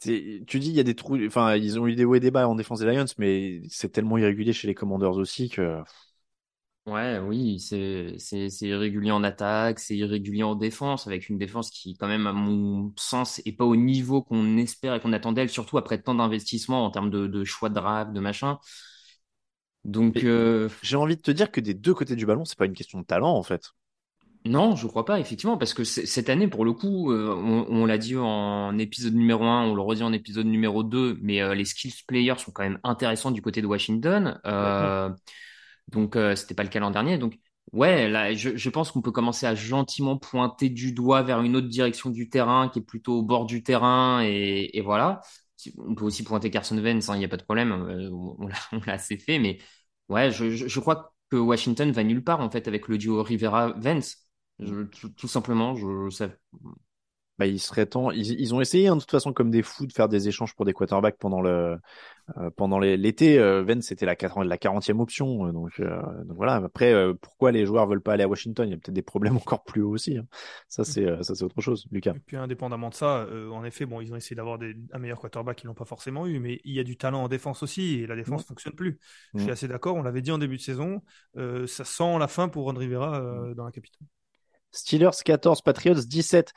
Tu 0.00 0.58
dis, 0.60 0.68
il 0.70 0.74
y 0.74 0.80
a 0.80 0.82
des 0.82 0.94
trous, 0.94 1.18
enfin, 1.26 1.56
ils 1.56 1.78
ont 1.78 1.86
eu 1.86 1.94
des 1.94 2.04
hauts 2.06 2.14
et 2.14 2.20
des 2.20 2.30
bas 2.30 2.48
en 2.48 2.54
défense 2.54 2.80
des 2.80 2.86
Lions, 2.86 3.04
mais 3.18 3.60
c'est 3.68 3.90
tellement 3.92 4.16
irrégulier 4.18 4.52
chez 4.54 4.66
les 4.66 4.74
Commanders 4.74 5.12
aussi 5.16 5.50
que. 5.50 5.82
Ouais, 6.86 7.18
oui, 7.18 7.60
c'est 7.60 8.16
irrégulier 8.62 9.10
en 9.12 9.22
attaque, 9.22 9.78
c'est 9.78 9.94
irrégulier 9.96 10.42
en 10.42 10.54
défense, 10.56 11.06
avec 11.06 11.28
une 11.28 11.36
défense 11.38 11.70
qui, 11.70 11.94
quand 11.96 12.08
même, 12.08 12.26
à 12.26 12.32
mon 12.32 12.92
sens, 12.96 13.40
est 13.44 13.52
pas 13.52 13.64
au 13.66 13.76
niveau 13.76 14.22
qu'on 14.22 14.56
espère 14.56 14.94
et 14.94 15.00
qu'on 15.00 15.12
attendait, 15.12 15.46
surtout 15.46 15.76
après 15.78 16.00
tant 16.02 16.14
d'investissements 16.14 16.84
en 16.84 16.90
termes 16.90 17.10
de, 17.10 17.26
de 17.26 17.44
choix 17.44 17.68
de 17.68 17.74
draft, 17.74 18.12
de 18.12 18.20
machin. 18.20 18.58
Donc, 19.84 20.24
euh, 20.24 20.68
J'ai 20.82 20.96
envie 20.96 21.16
de 21.16 21.22
te 21.22 21.30
dire 21.30 21.50
que 21.50 21.60
des 21.60 21.72
deux 21.74 21.94
côtés 21.94 22.16
du 22.16 22.26
ballon, 22.26 22.44
c'est 22.44 22.58
pas 22.58 22.66
une 22.66 22.74
question 22.74 23.00
de 23.00 23.04
talent 23.06 23.32
en 23.34 23.42
fait. 23.42 23.72
Non, 24.46 24.74
je 24.74 24.86
crois 24.86 25.04
pas, 25.04 25.20
effectivement, 25.20 25.58
parce 25.58 25.74
que 25.74 25.84
cette 25.84 26.30
année, 26.30 26.48
pour 26.48 26.64
le 26.64 26.72
coup, 26.72 27.12
euh, 27.12 27.34
on, 27.34 27.66
on 27.68 27.84
l'a 27.84 27.98
dit 27.98 28.16
en 28.16 28.78
épisode 28.78 29.14
numéro 29.14 29.44
1, 29.44 29.64
on 29.64 29.74
le 29.74 29.82
redit 29.82 30.02
en 30.02 30.14
épisode 30.14 30.46
numéro 30.46 30.82
2, 30.82 31.18
mais 31.20 31.42
euh, 31.42 31.54
les 31.54 31.66
skills 31.66 31.92
players 32.06 32.38
sont 32.38 32.50
quand 32.50 32.62
même 32.62 32.78
intéressants 32.82 33.32
du 33.32 33.42
côté 33.42 33.60
de 33.60 33.66
Washington. 33.66 34.40
Euh, 34.46 35.10
donc, 35.88 36.16
euh, 36.16 36.36
c'était 36.36 36.54
pas 36.54 36.62
le 36.64 36.70
cas 36.70 36.80
l'an 36.80 36.90
dernier. 36.90 37.18
Donc, 37.18 37.38
ouais, 37.72 38.08
là, 38.08 38.32
je, 38.34 38.56
je 38.56 38.70
pense 38.70 38.92
qu'on 38.92 39.02
peut 39.02 39.12
commencer 39.12 39.46
à 39.46 39.54
gentiment 39.54 40.16
pointer 40.18 40.70
du 40.70 40.92
doigt 40.92 41.22
vers 41.22 41.42
une 41.42 41.56
autre 41.56 41.68
direction 41.68 42.10
du 42.10 42.30
terrain 42.30 42.68
qui 42.70 42.80
est 42.80 42.82
plutôt 42.82 43.18
au 43.18 43.22
bord 43.22 43.46
du 43.46 43.62
terrain, 43.62 44.22
et, 44.24 44.70
et 44.78 44.80
voilà. 44.82 45.20
On 45.78 45.94
peut 45.94 46.04
aussi 46.04 46.24
pointer 46.24 46.50
Carson 46.50 46.78
Wentz, 46.78 47.08
il 47.12 47.18
n'y 47.18 47.24
a 47.24 47.28
pas 47.28 47.36
de 47.36 47.44
problème, 47.44 47.72
on 47.72 48.46
l'a 48.46 48.56
on 48.72 48.80
l'a 48.86 48.94
assez 48.94 49.18
fait, 49.18 49.38
mais 49.38 49.58
ouais, 50.08 50.30
je, 50.30 50.50
je, 50.50 50.66
je 50.68 50.80
crois 50.80 51.12
que 51.30 51.36
Washington 51.36 51.90
va 51.92 52.02
nulle 52.04 52.24
part 52.24 52.40
en 52.40 52.50
fait 52.50 52.66
avec 52.68 52.88
le 52.88 52.98
duo 52.98 53.22
Rivera-Vance. 53.22 54.16
Je- 54.60 54.84
tout, 54.84 55.08
tout 55.10 55.28
simplement, 55.28 55.74
je, 55.74 56.10
ça, 56.10 56.28
Bah, 57.38 57.46
il 57.46 57.58
serait 57.58 57.86
temps. 57.86 58.10
Ils, 58.10 58.38
ils 58.38 58.54
ont 58.54 58.60
essayé, 58.60 58.88
hein, 58.88 58.96
de 58.96 59.00
toute 59.00 59.10
façon, 59.10 59.32
comme 59.32 59.50
des 59.50 59.62
fous, 59.62 59.86
de 59.86 59.92
faire 59.94 60.10
des 60.10 60.28
échanges 60.28 60.54
pour 60.54 60.66
des 60.66 60.74
quarterbacks 60.74 61.16
pendant 61.18 61.40
le 61.40 61.78
euh, 62.38 62.50
pendant 62.56 62.80
l'été. 62.80 63.38
Euh, 63.38 63.62
Vance, 63.62 63.84
c'était 63.86 64.06
la, 64.06 64.16
40 64.16 64.46
la 64.46 64.58
40e 64.58 65.00
option. 65.00 65.46
euh, 65.46 65.52
donc, 65.52 65.80
euh, 65.80 66.02
donc 66.24 66.36
voilà. 66.36 66.56
Après, 66.56 66.92
euh, 66.92 67.14
pourquoi 67.14 67.52
les 67.52 67.66
joueurs 67.66 67.86
veulent 67.86 68.02
pas 68.02 68.14
aller 68.14 68.24
à 68.24 68.28
Washington? 68.28 68.68
Il 68.68 68.72
y 68.72 68.74
a 68.74 68.78
peut-être 68.78 68.94
des 68.94 69.02
problèmes 69.02 69.36
encore 69.38 69.64
plus 69.64 69.82
hauts 69.82 69.92
aussi. 69.92 70.18
hein. 70.18 70.26
Ça, 70.68 70.84
c'est 70.84 71.06
euh, 71.06 71.22
ça, 71.22 71.34
c'est 71.36 71.44
autre 71.44 71.60
chose, 71.62 71.86
Lucas. 71.92 72.14
Et 72.14 72.18
puis 72.18 72.36
indépendamment 72.36 72.88
de 72.90 72.94
ça, 72.94 73.18
euh, 73.20 73.50
en 73.50 73.64
effet, 73.64 73.86
bon, 73.86 74.00
ils 74.00 74.12
ont 74.12 74.16
essayé 74.16 74.34
d'avoir 74.34 74.58
des- 74.58 74.74
un 74.92 74.98
meilleur 74.98 75.20
quarterback, 75.20 75.62
ils 75.62 75.66
l'ont 75.66 75.74
pas 75.74 75.84
forcément 75.84 76.26
eu, 76.26 76.40
mais 76.40 76.60
il 76.64 76.74
y 76.74 76.80
a 76.80 76.84
du 76.84 76.96
talent 76.96 77.22
en 77.22 77.28
défense 77.28 77.62
aussi, 77.62 78.00
et 78.00 78.06
la 78.08 78.16
défense 78.16 78.42
Ouais. 78.42 78.46
fonctionne 78.48 78.74
plus. 78.74 78.98
Je 79.36 79.42
Mm. 79.42 79.42
suis 79.42 79.50
assez 79.52 79.68
d'accord, 79.68 79.94
on 79.94 80.02
l'avait 80.02 80.22
dit 80.22 80.32
en 80.32 80.38
début 80.38 80.56
de 80.56 80.62
saison, 80.62 81.02
euh, 81.36 81.66
ça 81.68 81.84
sent 81.84 82.18
la 82.18 82.26
fin 82.28 82.48
pour 82.48 82.64
Ron 82.64 82.74
Rivera 82.78 83.20
euh, 83.20 83.54
dans 83.54 83.64
la 83.64 83.70
capitale. 83.70 84.06
Steelers 84.72 85.22
14, 85.24 85.62
Patriots 85.62 85.94
17. 85.94 86.52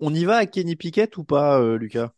On 0.00 0.14
y 0.14 0.24
va 0.24 0.36
à 0.38 0.46
Kenny 0.46 0.76
Pickett 0.76 1.16
ou 1.16 1.24
pas, 1.24 1.60
euh, 1.60 1.76
Lucas? 1.78 2.12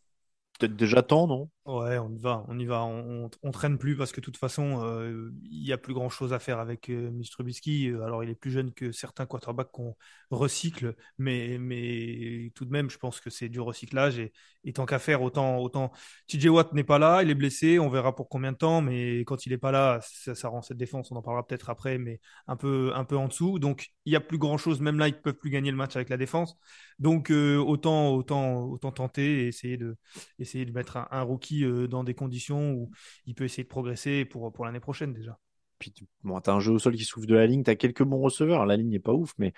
Peut-être 0.59 0.75
déjà 0.75 1.01
temps, 1.03 1.27
non? 1.27 1.49
Ouais, 1.65 1.99
on 1.99 2.11
y 2.11 2.17
va, 2.17 2.43
on 2.47 2.57
y 2.57 2.65
va, 2.65 2.83
on, 2.83 3.29
traîne 3.51 3.77
plus 3.77 3.95
parce 3.95 4.11
que 4.11 4.19
de 4.19 4.25
toute 4.25 4.37
façon, 4.37 4.83
euh, 4.83 5.29
il 5.43 5.63
y 5.63 5.71
a 5.71 5.77
plus 5.77 5.93
grand 5.93 6.09
chose 6.09 6.33
à 6.33 6.39
faire 6.39 6.57
avec 6.57 6.89
euh. 6.89 7.11
Euh, 7.11 8.01
Alors, 8.03 8.23
il 8.23 8.31
est 8.31 8.35
plus 8.35 8.49
jeune 8.49 8.73
que 8.73 8.91
certains 8.91 9.27
quarterbacks 9.27 9.71
qu'on 9.71 9.95
recycle, 10.31 10.95
mais, 11.19 11.59
mais 11.59 12.51
tout 12.55 12.65
de 12.65 12.71
même, 12.71 12.89
je 12.89 12.97
pense 12.97 13.19
que 13.19 13.29
c'est 13.29 13.47
du 13.47 13.59
recyclage 13.59 14.17
et, 14.17 14.33
tant 14.73 14.87
qu'à 14.87 14.97
faire, 14.97 15.21
autant, 15.21 15.59
autant. 15.59 15.91
TJ 16.27 16.47
Watt 16.47 16.73
n'est 16.73 16.83
pas 16.83 16.97
là, 16.97 17.21
il 17.21 17.29
est 17.29 17.35
blessé, 17.35 17.77
on 17.77 17.89
verra 17.89 18.15
pour 18.15 18.27
combien 18.27 18.53
de 18.53 18.57
temps, 18.57 18.81
mais 18.81 19.19
quand 19.19 19.45
il 19.45 19.53
est 19.53 19.57
pas 19.59 19.71
là, 19.71 19.99
ça, 20.01 20.33
ça 20.33 20.47
rend 20.49 20.63
cette 20.63 20.77
défense, 20.77 21.11
on 21.11 21.15
en 21.15 21.21
parlera 21.21 21.45
peut-être 21.45 21.69
après, 21.69 21.99
mais 21.99 22.19
un 22.47 22.55
peu, 22.55 22.91
un 22.95 23.05
peu 23.05 23.17
en 23.17 23.27
dessous. 23.27 23.59
Donc, 23.59 23.89
il 24.05 24.13
y 24.13 24.15
a 24.15 24.19
plus 24.19 24.39
grand 24.39 24.57
chose, 24.57 24.81
même 24.81 24.97
là, 24.97 25.07
ils 25.07 25.21
peuvent 25.21 25.35
plus 25.35 25.51
gagner 25.51 25.69
le 25.69 25.77
match 25.77 25.95
avec 25.95 26.09
la 26.09 26.17
défense. 26.17 26.57
Donc, 26.99 27.31
euh, 27.31 27.57
autant, 27.57 28.13
autant, 28.13 28.63
autant 28.65 28.91
tenter 28.91 29.43
et 29.43 29.47
essayer 29.47 29.77
de, 29.77 29.95
essayer 30.39 30.65
de 30.65 30.71
mettre 30.71 30.97
un 31.11 31.21
rookie 31.21 31.51
euh, 31.63 31.87
dans 31.87 32.03
des 32.03 32.13
conditions 32.13 32.71
où 32.73 32.91
il 33.25 33.35
peut 33.35 33.43
essayer 33.43 33.63
de 33.63 33.69
progresser 33.69 34.25
pour, 34.25 34.51
pour 34.51 34.65
l'année 34.65 34.79
prochaine 34.79 35.13
déjà. 35.13 35.37
Puis, 35.79 35.91
tu 35.91 36.05
bon, 36.23 36.37
as 36.37 36.51
un 36.51 36.59
jeu 36.59 36.73
au 36.73 36.79
sol 36.79 36.95
qui 36.95 37.05
souffle 37.05 37.25
de 37.25 37.35
la 37.35 37.47
ligne, 37.47 37.63
tu 37.63 37.71
as 37.71 37.75
quelques 37.75 38.03
bons 38.03 38.21
receveurs. 38.21 38.65
La 38.65 38.77
ligne 38.77 38.89
n'est 38.89 38.99
pas 38.99 39.13
ouf, 39.13 39.33
mais 39.37 39.53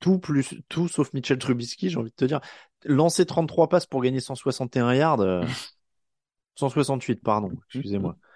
tout 0.00 0.18
plus 0.18 0.62
tout 0.68 0.88
sauf 0.88 1.12
Mitchell 1.12 1.38
Trubisky, 1.38 1.90
j'ai 1.90 1.98
envie 1.98 2.10
de 2.10 2.16
te 2.16 2.24
dire. 2.24 2.40
Lancer 2.84 3.26
33 3.26 3.68
passes 3.68 3.86
pour 3.86 4.02
gagner 4.02 4.20
161 4.20 4.94
yards, 4.94 5.20
euh, 5.20 5.44
168, 6.56 7.22
pardon, 7.22 7.50
excusez-moi. 7.68 8.16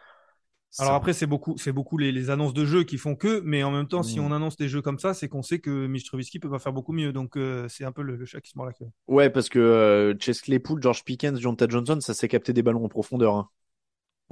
Alors 0.78 0.94
après, 0.94 1.12
c'est 1.12 1.26
beaucoup, 1.26 1.56
c'est 1.58 1.72
beaucoup 1.72 1.98
les, 1.98 2.12
les, 2.12 2.30
annonces 2.30 2.54
de 2.54 2.64
jeux 2.64 2.84
qui 2.84 2.96
font 2.96 3.16
que, 3.16 3.40
mais 3.44 3.62
en 3.64 3.72
même 3.72 3.88
temps, 3.88 4.00
mmh. 4.00 4.04
si 4.04 4.20
on 4.20 4.30
annonce 4.30 4.56
des 4.56 4.68
jeux 4.68 4.82
comme 4.82 4.98
ça, 4.98 5.14
c'est 5.14 5.28
qu'on 5.28 5.42
sait 5.42 5.58
que 5.58 5.86
Mitch 5.86 6.04
Trubisky 6.04 6.38
peut 6.38 6.50
pas 6.50 6.60
faire 6.60 6.72
beaucoup 6.72 6.92
mieux. 6.92 7.12
Donc 7.12 7.36
euh, 7.36 7.66
c'est 7.68 7.84
un 7.84 7.92
peu 7.92 8.02
le, 8.02 8.14
le, 8.16 8.24
chat 8.24 8.40
qui 8.40 8.50
se 8.50 8.58
mord 8.58 8.66
la 8.66 8.72
queue. 8.72 8.86
Ouais, 9.08 9.30
parce 9.30 9.48
que 9.48 9.58
euh, 9.58 10.14
Chase 10.20 10.42
Claypool, 10.42 10.80
George 10.80 11.04
Pickens, 11.04 11.40
Jonathan 11.40 11.66
Johnson, 11.68 11.98
ça 12.00 12.14
s'est 12.14 12.28
capté 12.28 12.52
des 12.52 12.62
ballons 12.62 12.84
en 12.84 12.88
profondeur. 12.88 13.34
Hein. 13.34 13.48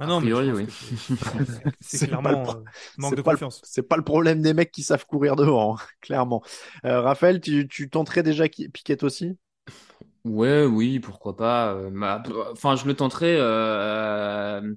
Ah 0.01 0.07
non, 0.07 0.21
mais 0.21 0.31
oui. 0.31 0.65
c'est 1.81 2.07
clairement 2.07 2.23
pas 2.23 2.53
le, 2.53 2.59
euh, 2.59 2.63
manque 2.97 3.15
de 3.15 3.21
pas 3.21 3.31
confiance. 3.31 3.61
C'est 3.65 3.83
pas 3.83 3.97
le 3.97 4.03
problème 4.03 4.41
des 4.41 4.53
mecs 4.53 4.71
qui 4.71 4.81
savent 4.81 5.05
courir 5.05 5.35
devant, 5.35 5.75
hein, 5.75 5.79
clairement. 6.01 6.41
Euh, 6.85 7.01
Raphaël, 7.01 7.41
tu, 7.41 7.67
tu 7.67 7.89
tenterais 7.89 8.23
déjà 8.23 8.45
Piquet 8.47 9.03
aussi? 9.03 9.37
Ouais, 10.23 10.65
oui, 10.65 10.99
pourquoi 10.99 11.35
pas. 11.35 11.73
Euh, 11.73 11.91
enfin, 12.51 12.77
je 12.77 12.85
le 12.85 12.93
tenterais 12.93 13.37
euh, 13.39 14.73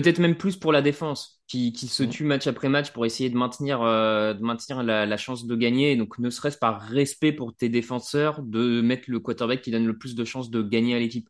peut-être 0.00 0.18
même 0.20 0.36
plus 0.36 0.56
pour 0.56 0.72
la 0.72 0.80
défense, 0.80 1.40
qui, 1.48 1.72
qui 1.72 1.88
se 1.88 2.04
tue 2.04 2.24
match 2.24 2.46
après 2.46 2.68
match 2.68 2.92
pour 2.92 3.04
essayer 3.04 3.30
de 3.30 3.36
maintenir, 3.36 3.82
euh, 3.82 4.32
de 4.32 4.42
maintenir 4.42 4.82
la, 4.82 5.06
la, 5.06 5.16
chance 5.16 5.46
de 5.46 5.56
gagner. 5.56 5.96
Donc, 5.96 6.18
ne 6.18 6.30
serait-ce 6.30 6.58
par 6.58 6.80
respect 6.80 7.32
pour 7.32 7.54
tes 7.54 7.68
défenseurs, 7.68 8.42
de 8.42 8.80
mettre 8.80 9.10
le 9.10 9.18
quarterback 9.18 9.60
qui 9.60 9.70
donne 9.72 9.86
le 9.86 9.98
plus 9.98 10.14
de 10.14 10.24
chances 10.24 10.50
de 10.50 10.62
gagner 10.62 10.94
à 10.94 10.98
l'équipe. 10.98 11.28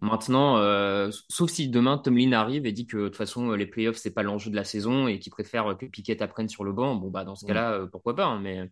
Maintenant, 0.00 0.58
euh, 0.58 1.10
sauf 1.28 1.50
si 1.50 1.68
demain 1.68 1.98
Tomlin 1.98 2.32
arrive 2.32 2.66
et 2.66 2.72
dit 2.72 2.86
que 2.86 2.96
de 2.96 3.08
toute 3.08 3.16
façon 3.16 3.50
les 3.50 3.66
playoffs 3.66 3.96
c'est 3.96 4.12
pas 4.12 4.22
l'enjeu 4.22 4.48
de 4.48 4.54
la 4.54 4.62
saison 4.62 5.08
et 5.08 5.18
qu'il 5.18 5.32
préfère 5.32 5.76
que 5.76 5.86
Piquet 5.86 6.22
apprenne 6.22 6.48
sur 6.48 6.62
le 6.62 6.72
banc, 6.72 6.94
bon 6.94 7.10
bah 7.10 7.24
dans 7.24 7.34
ce 7.34 7.44
cas-là 7.46 7.72
euh, 7.72 7.86
pourquoi 7.88 8.14
pas. 8.14 8.26
Hein, 8.26 8.38
mais 8.40 8.70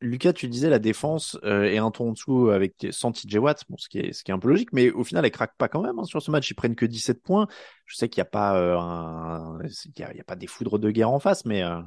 Lucas, 0.00 0.32
tu 0.32 0.48
disais 0.48 0.70
la 0.70 0.78
défense 0.78 1.38
euh, 1.44 1.64
est 1.64 1.78
un 1.78 1.90
ton 1.90 2.10
en 2.10 2.12
dessous 2.12 2.50
avec 2.50 2.86
sans 2.90 3.12
TJ 3.12 3.38
ce 3.76 3.88
qui 3.88 3.98
est 3.98 4.12
ce 4.12 4.24
qui 4.24 4.32
un 4.32 4.38
peu 4.38 4.48
logique, 4.48 4.72
mais 4.72 4.90
au 4.90 5.04
final, 5.04 5.24
elle 5.24 5.30
craque 5.30 5.56
pas 5.56 5.68
quand 5.68 5.82
même 5.82 5.98
hein, 5.98 6.04
sur 6.04 6.22
ce 6.22 6.30
match. 6.30 6.50
Ils 6.50 6.54
prennent 6.54 6.76
que 6.76 6.86
17 6.86 7.22
points. 7.22 7.48
Je 7.86 7.96
sais 7.96 8.08
qu'il 8.08 8.20
n'y 8.20 8.26
a 8.26 8.30
pas 8.30 8.56
euh, 8.56 9.68
y 9.96 10.02
a, 10.02 10.24
pas 10.24 10.36
des 10.36 10.46
foudres 10.46 10.78
de 10.78 10.90
guerre 10.90 11.10
en 11.10 11.18
face, 11.18 11.44
mais 11.44 11.62
euh... 11.62 11.80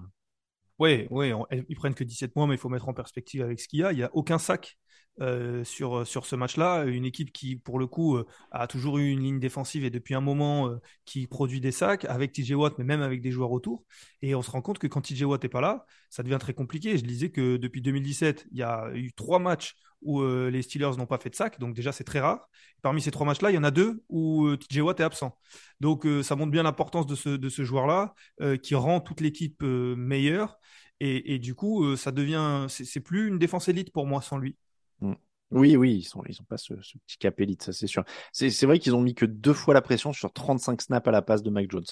oui, 0.79 1.07
oui, 1.09 1.31
ils 1.69 1.75
prennent 1.75 1.95
que 1.95 2.03
17 2.03 2.33
points, 2.33 2.47
mais 2.47 2.55
il 2.55 2.59
faut 2.59 2.69
mettre 2.69 2.89
en 2.89 2.93
perspective 2.93 3.41
avec 3.41 3.59
ce 3.59 3.67
qu'il 3.67 3.79
y 3.79 3.83
a. 3.83 3.91
Il 3.91 3.99
y 3.99 4.03
a 4.03 4.09
aucun 4.13 4.37
sac 4.37 4.77
euh, 5.21 5.63
sur, 5.63 6.05
sur 6.07 6.25
ce 6.25 6.35
match-là. 6.35 6.85
Une 6.85 7.05
équipe 7.05 7.31
qui, 7.31 7.55
pour 7.55 7.79
le 7.79 7.87
coup, 7.87 8.17
euh, 8.17 8.25
a 8.51 8.67
toujours 8.67 8.97
eu 8.97 9.09
une 9.09 9.21
ligne 9.21 9.39
défensive 9.39 9.85
et 9.85 9.89
depuis 9.89 10.15
un 10.15 10.21
moment 10.21 10.69
euh, 10.69 10.81
qui 11.05 11.27
produit 11.27 11.61
des 11.61 11.71
sacs 11.71 12.05
avec 12.05 12.31
TJ 12.31 12.53
Watt, 12.53 12.77
mais 12.77 12.83
même 12.83 13.01
avec 13.01 13.21
des 13.21 13.31
joueurs 13.31 13.51
autour. 13.51 13.83
Et 14.21 14.35
on 14.35 14.41
se 14.41 14.51
rend 14.51 14.61
compte 14.61 14.79
que 14.79 14.87
quand 14.87 15.01
TJ 15.01 15.23
Watt 15.23 15.43
n'est 15.43 15.49
pas 15.49 15.61
là, 15.61 15.85
ça 16.09 16.23
devient 16.23 16.37
très 16.39 16.53
compliqué. 16.53 16.97
Je 16.97 17.03
disais 17.03 17.29
que 17.29 17.57
depuis 17.57 17.81
2017, 17.81 18.47
il 18.51 18.57
y 18.57 18.63
a 18.63 18.91
eu 18.93 19.13
trois 19.13 19.39
matchs 19.39 19.75
où 20.03 20.21
euh, 20.21 20.49
les 20.49 20.61
Steelers 20.61 20.97
n'ont 20.97 21.05
pas 21.05 21.17
fait 21.17 21.29
de 21.29 21.35
sac, 21.35 21.59
donc 21.59 21.73
déjà 21.75 21.91
c'est 21.91 22.03
très 22.03 22.19
rare. 22.19 22.49
Parmi 22.81 23.01
ces 23.01 23.11
trois 23.11 23.25
matchs-là, 23.25 23.51
il 23.51 23.55
y 23.55 23.57
en 23.57 23.63
a 23.63 23.71
deux 23.71 24.03
où 24.09 24.45
euh, 24.45 24.57
TJ 24.57 24.79
Watt 24.79 24.99
est 24.99 25.03
absent. 25.03 25.37
Donc 25.79 26.05
euh, 26.05 26.23
ça 26.23 26.35
montre 26.35 26.51
bien 26.51 26.63
l'importance 26.63 27.07
de 27.07 27.15
ce, 27.15 27.29
de 27.29 27.49
ce 27.49 27.63
joueur-là, 27.63 28.13
qui 28.61 28.75
rend 28.75 28.99
toute 28.99 29.21
l'équipe 29.21 29.63
meilleure. 29.63 30.57
Et, 30.99 31.33
et, 31.33 31.39
du 31.39 31.55
coup, 31.55 31.95
ça 31.97 32.11
devient, 32.11 32.67
c'est 32.69 33.01
plus 33.01 33.27
une 33.27 33.39
défense 33.39 33.67
élite 33.67 33.91
pour 33.91 34.05
moi 34.05 34.21
sans 34.21 34.37
lui. 34.37 34.57
Mm. 35.03 35.13
Oui, 35.51 35.77
oui, 35.77 36.03
ils 36.03 36.21
ils 36.29 36.41
ont 36.41 36.45
pas 36.45 36.57
ce, 36.57 36.73
ce 36.81 36.97
petit 37.05 37.17
cap 37.17 37.39
élite, 37.39 37.61
ça 37.61 37.73
c'est 37.73 37.85
sûr. 37.87 38.03
C'est 38.31 38.65
vrai 38.65 38.79
qu'ils 38.79 38.95
ont 38.95 39.01
mis 39.01 39.13
que 39.13 39.25
deux 39.25 39.53
fois 39.53 39.75
la 39.75 39.81
pression 39.81 40.11
sur 40.11 40.33
35 40.33 40.81
snaps 40.81 41.07
à 41.07 41.11
la 41.11 41.21
passe 41.21 41.43
de 41.43 41.51
Mike 41.51 41.69
Jones. 41.69 41.85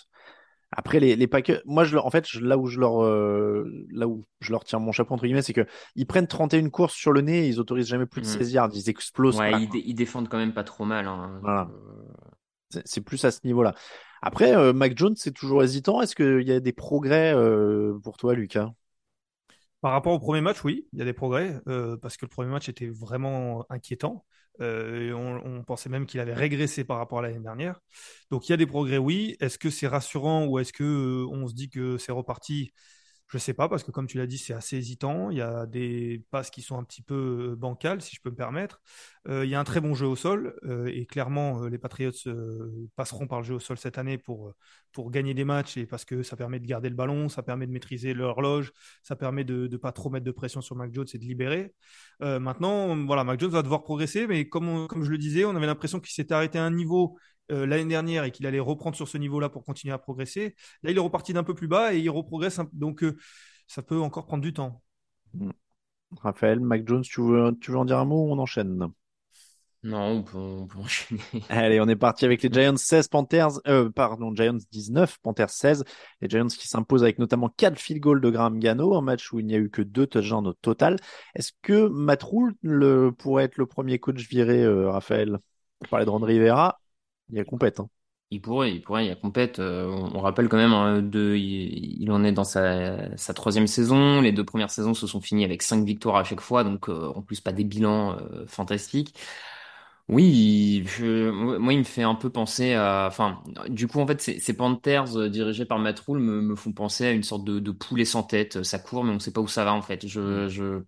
Après 0.72 1.00
les, 1.00 1.16
les 1.16 1.28
Packers, 1.28 1.62
moi 1.66 1.84
je, 1.84 1.98
en 1.98 2.10
fait 2.10 2.26
je, 2.28 2.40
là 2.40 2.58
où 2.58 2.66
je 2.66 2.80
leur 2.80 3.04
euh, 3.04 3.70
là 3.92 4.08
où 4.08 4.26
je 4.40 4.52
leur 4.52 4.64
tiens 4.64 4.80
mon 4.80 4.94
chapeau 4.94 5.14
entre 5.14 5.26
guillemets, 5.26 5.42
c'est 5.42 5.54
que 5.54 5.68
ils 5.96 6.08
prennent 6.08 6.28
31 6.28 6.70
courses 6.70 6.94
sur 6.94 7.12
le 7.12 7.22
nez, 7.22 7.46
et 7.46 7.48
ils 7.50 7.60
autorisent 7.60 7.88
jamais 7.88 8.06
plus 8.06 8.22
de 8.22 8.26
16 8.26 8.54
yards, 8.54 8.70
ils 8.74 8.90
explosent. 8.90 9.38
Ouais, 9.38 9.52
ils, 9.62 9.70
ils, 9.86 9.94
défendent 9.94 10.30
quand 10.30 10.38
même 10.38 10.54
pas 10.54 10.64
trop 10.64 10.86
mal. 10.86 11.08
Hein. 11.08 11.40
Voilà. 11.42 11.70
C'est 12.86 13.02
plus 13.02 13.24
à 13.26 13.32
ce 13.32 13.42
niveau-là. 13.44 13.76
Après, 14.22 14.56
euh, 14.56 14.72
Mac 14.72 14.98
Jones, 14.98 15.16
c'est 15.18 15.34
toujours 15.34 15.64
hésitant. 15.64 16.02
Est-ce 16.02 16.16
qu'il 16.16 16.48
y 16.48 16.52
a 16.52 16.60
des 16.60 16.74
progrès 16.74 17.34
euh, 17.36 17.98
pour 18.04 18.18
toi, 18.18 18.34
Lucas? 18.34 18.70
Par 19.82 19.92
rapport 19.94 20.14
au 20.14 20.20
premier 20.20 20.42
match, 20.42 20.64
oui, 20.64 20.88
il 20.94 21.00
y 21.00 21.02
a 21.02 21.06
des 21.06 21.14
progrès, 21.14 21.60
euh, 21.68 21.98
parce 21.98 22.16
que 22.16 22.26
le 22.26 22.30
premier 22.30 22.52
match 22.52 22.70
était 22.70 22.88
vraiment 22.88 23.66
inquiétant. 23.70 24.26
Euh, 24.60 25.12
on, 25.14 25.64
pensait 25.64 25.90
même 25.90 26.06
qu'il 26.06 26.20
avait 26.20 26.34
régressé 26.34 26.84
par 26.84 26.98
rapport 26.98 27.20
à 27.20 27.22
l'année 27.24 27.40
dernière. 27.40 27.80
Donc 28.30 28.48
il 28.48 28.52
y 28.52 28.54
a 28.54 28.58
des 28.58 28.68
progrès, 28.68 28.98
oui. 28.98 29.36
Est-ce 29.40 29.58
que 29.58 29.72
c'est 29.72 29.88
rassurant 29.88 30.46
ou 30.46 30.60
est-ce 30.60 30.72
que 30.72 30.84
euh, 30.84 31.28
on 31.32 31.48
se 31.48 31.54
dit 31.54 31.70
que 31.70 31.98
c'est 31.98 32.12
reparti? 32.12 32.74
Je 33.32 33.38
sais 33.38 33.54
pas, 33.54 33.70
parce 33.70 33.84
que 33.84 33.92
comme 33.92 34.08
tu 34.08 34.18
l'as 34.18 34.28
dit, 34.28 34.38
c'est 34.38 34.54
assez 34.54 34.76
hésitant. 34.76 35.30
Il 35.30 35.38
y 35.38 35.42
a 35.42 35.66
des 35.66 36.22
passes 36.32 36.50
qui 36.50 36.62
sont 36.62 36.78
un 36.78 36.84
petit 36.84 37.02
peu 37.02 37.56
bancales, 37.58 38.02
si 38.02 38.14
je 38.14 38.22
peux 38.22 38.30
me 38.30 38.36
permettre. 38.36 38.82
Euh, 39.30 39.46
il 39.46 39.50
y 39.50 39.56
a 39.56 39.60
un 39.60 39.64
très 39.64 39.80
bon 39.80 39.94
jeu 39.94 40.06
au 40.06 40.18
sol, 40.18 40.54
euh, 40.66 40.88
et 40.88 41.06
clairement, 41.06 41.64
euh, 41.64 41.70
les 41.70 41.78
Patriots 41.78 42.12
passeront 42.98 43.28
par 43.28 43.40
le 43.40 43.46
jeu 43.46 43.56
au 43.56 43.60
sol 43.60 43.78
cette 43.78 43.98
année 43.98 44.18
pour, 44.18 44.54
pour 44.92 45.12
gagner 45.12 45.34
des 45.34 45.46
matchs, 45.46 45.78
et 45.78 45.86
parce 45.86 46.04
que 46.04 46.24
ça 46.24 46.36
permet 46.36 46.60
de 46.60 46.66
garder 46.66 46.90
le 46.90 46.96
ballon, 46.96 47.30
ça 47.30 47.42
permet 47.42 47.68
de 47.68 47.72
maîtriser 47.72 48.14
l'horloge, 48.14 48.74
ça 49.02 49.16
permet 49.16 49.46
de 49.46 49.70
ne 49.72 49.78
pas 49.78 49.94
trop 49.94 50.10
mettre 50.10 50.26
de 50.26 50.32
pression 50.32 50.60
sur 50.60 50.76
Mac 50.76 50.94
Jones 50.94 51.08
et 51.14 51.18
de 51.18 51.24
libérer. 51.24 51.74
maintenant, 52.20 52.98
voilà, 53.06 53.24
Mac 53.24 53.40
Jones 53.40 53.52
va 53.52 53.64
devoir 53.64 53.84
progresser, 53.84 54.28
mais 54.28 54.50
comme, 54.50 54.88
comme 54.88 55.04
je 55.04 55.12
le 55.12 55.18
disais, 55.18 55.46
on 55.46 55.56
avait 55.56 55.68
l'impression 55.68 56.02
qu'il 56.02 56.14
s'était 56.14 56.34
arrêté 56.34 56.60
à 56.60 56.66
un 56.66 56.72
niveau 56.72 57.18
euh, 57.52 57.66
l'année 57.66 57.86
dernière 57.86 58.24
et 58.24 58.32
qu'il 58.32 58.46
allait 58.48 58.60
reprendre 58.60 58.96
sur 58.96 59.08
ce 59.08 59.18
niveau-là 59.18 59.50
pour 59.50 59.64
continuer 59.64 59.94
à 59.94 59.98
progresser. 59.98 60.56
Là, 60.84 60.92
il 60.92 60.98
est 60.98 61.02
reparti 61.02 61.34
d'un 61.34 61.44
peu 61.44 61.54
plus 61.54 61.68
bas 61.68 61.94
et 61.94 62.00
il 62.00 62.10
reprogresse. 62.10 62.60
Un... 62.60 62.70
Donc, 62.74 63.04
euh, 63.04 63.18
ça 63.68 63.82
peut 63.82 64.00
encore 64.00 64.26
prendre 64.26 64.44
du 64.44 64.54
temps. 64.54 64.82
Raphaël, 66.22 66.60
Mac 66.60 66.88
Jones, 66.88 67.04
tu 67.04 67.22
veux, 67.22 67.58
tu 67.60 67.72
veux 67.72 67.78
en 67.78 67.86
dire 67.86 68.00
un 68.00 68.06
mot 68.06 68.28
ou 68.28 68.32
on 68.32 68.40
enchaîne? 68.40 68.92
Non, 69.84 70.18
on 70.18 70.22
peut, 70.22 70.38
on 70.38 70.68
peut 70.68 70.78
enchaîner. 70.78 71.22
Allez, 71.50 71.80
on 71.82 71.88
est 71.88 71.96
parti 71.96 72.26
avec 72.26 72.44
les 72.44 72.52
Giants 72.52 72.78
16, 72.78 73.08
Panthers, 73.08 73.60
euh, 73.68 73.90
pardon, 73.90 74.36
Giants 74.36 74.58
19, 74.72 75.18
Panthers 75.24 75.50
16. 75.50 75.84
Les 76.22 76.30
Giants 76.30 76.48
qui 76.48 76.68
s'imposent 76.68 77.02
avec 77.02 77.18
notamment 77.18 77.50
4 77.50 77.80
field 77.80 78.00
goals 78.00 78.22
de 78.22 78.30
Graham 78.30 78.60
Gano, 78.60 78.96
un 78.96 79.02
match 79.02 79.34
où 79.34 79.40
il 79.40 79.48
n'y 79.48 79.56
a 79.56 79.58
eu 79.58 79.72
que 79.72 79.82
2 79.82 80.06
touchdowns 80.06 80.48
au 80.48 80.54
total. 80.54 80.98
Est-ce 81.34 81.54
que 81.64 81.88
Matt 81.88 82.22
Rule 82.22 82.54
le, 82.62 83.12
pourrait 83.12 83.46
être 83.46 83.58
le 83.58 83.66
premier 83.66 83.98
coach 83.98 84.28
viré, 84.30 84.62
euh, 84.62 84.92
Raphaël 84.92 85.40
On 85.84 85.88
parlait 85.88 86.06
de 86.06 86.12
Ron 86.12 86.20
Rivera, 86.20 86.81
il 87.32 87.38
y 87.38 87.40
a 87.40 87.46
compète. 87.46 87.80
Hein. 87.80 87.90
Il 88.34 88.42
pourrait, 88.42 88.74
il 88.74 88.82
pourrait, 88.82 89.06
il 89.06 89.08
y 89.10 89.12
a 89.12 89.16
compète. 89.16 89.60
Euh, 89.60 89.88
on, 89.88 90.16
on, 90.18 90.22
rappelle 90.22 90.48
quand 90.48 90.56
même, 90.58 90.72
hein, 90.72 91.02
de, 91.02 91.36
il, 91.36 92.02
il, 92.02 92.12
en 92.12 92.24
est 92.24 92.32
dans 92.32 92.46
sa, 92.46 93.18
sa, 93.18 93.34
troisième 93.34 93.68
saison. 93.68 94.22
Les 94.22 94.32
deux 94.32 94.46
premières 94.46 94.72
saisons 94.72 94.94
se 94.94 95.06
sont 95.06 95.20
finies 95.20 95.44
avec 95.44 95.62
cinq 95.62 95.84
victoires 95.86 96.16
à 96.16 96.24
chaque 96.24 96.40
fois, 96.40 96.64
donc 96.64 96.88
euh, 96.88 97.12
en 97.14 97.22
plus 97.22 97.42
pas 97.42 97.52
des 97.52 97.66
bilans 97.66 98.18
euh, 98.18 98.46
fantastiques. 98.48 99.16
Oui, 100.08 100.84
je, 100.88 101.30
moi 101.30 101.74
il 101.74 101.80
me 101.80 101.84
fait 101.84 102.04
un 102.04 102.16
peu 102.16 102.30
penser 102.30 102.74
à, 102.74 103.06
enfin, 103.08 103.42
du 103.70 103.88
coup 103.88 104.00
en 104.02 104.08
fait 104.08 104.22
ces, 104.22 104.40
ces 104.40 104.54
Panthers 104.54 105.30
dirigés 105.30 105.66
par 105.66 105.80
Matt 105.80 106.00
Rule 106.02 106.20
me, 106.20 106.42
me, 106.42 106.56
font 106.56 106.74
penser 106.74 107.06
à 107.06 107.12
une 107.12 107.24
sorte 107.24 107.46
de, 107.46 107.60
de, 107.60 107.72
poulet 107.72 108.04
sans 108.04 108.24
tête. 108.24 108.64
Ça 108.64 108.78
court 108.80 109.04
mais 109.06 109.12
on 109.14 109.20
sait 109.20 109.32
pas 109.32 109.42
où 109.42 109.48
ça 109.48 109.64
va 109.64 109.74
en 109.74 109.82
fait. 109.82 110.06
Je, 110.08 110.50
je, 110.50 110.84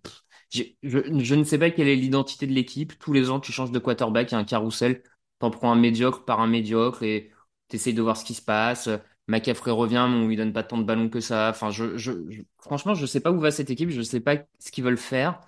je, 0.50 0.62
je 0.82 1.34
ne 1.34 1.44
sais 1.44 1.58
pas 1.58 1.70
quelle 1.70 1.88
est 1.88 1.96
l'identité 1.96 2.46
de 2.46 2.52
l'équipe. 2.52 2.98
Tous 2.98 3.12
les 3.12 3.30
ans 3.30 3.40
tu 3.40 3.52
changes 3.52 3.70
de 3.70 3.78
quarterback, 3.78 4.30
il 4.30 4.34
y 4.34 4.36
a 4.36 4.40
un 4.40 4.44
carrousel 4.44 5.02
t'en 5.44 5.50
prends 5.50 5.72
un 5.72 5.76
médiocre 5.76 6.24
par 6.24 6.40
un 6.40 6.46
médiocre 6.46 7.02
et 7.02 7.30
t'essayes 7.68 7.94
de 7.94 8.02
voir 8.02 8.16
ce 8.16 8.24
qui 8.24 8.34
se 8.34 8.42
passe. 8.42 8.88
McCaffrey 9.28 9.70
revient, 9.70 10.06
mais 10.10 10.16
on 10.16 10.28
lui 10.28 10.36
donne 10.36 10.52
pas 10.52 10.62
tant 10.62 10.78
de 10.78 10.82
ballons 10.84 11.08
que 11.08 11.20
ça. 11.20 11.50
Enfin, 11.50 11.70
je, 11.70 11.96
je, 11.96 12.12
franchement, 12.58 12.94
je 12.94 13.06
sais 13.06 13.20
pas 13.20 13.30
où 13.32 13.40
va 13.40 13.50
cette 13.50 13.70
équipe, 13.70 13.90
je 13.90 14.02
sais 14.02 14.20
pas 14.20 14.36
ce 14.58 14.70
qu'ils 14.70 14.84
veulent 14.84 14.96
faire. 14.98 15.40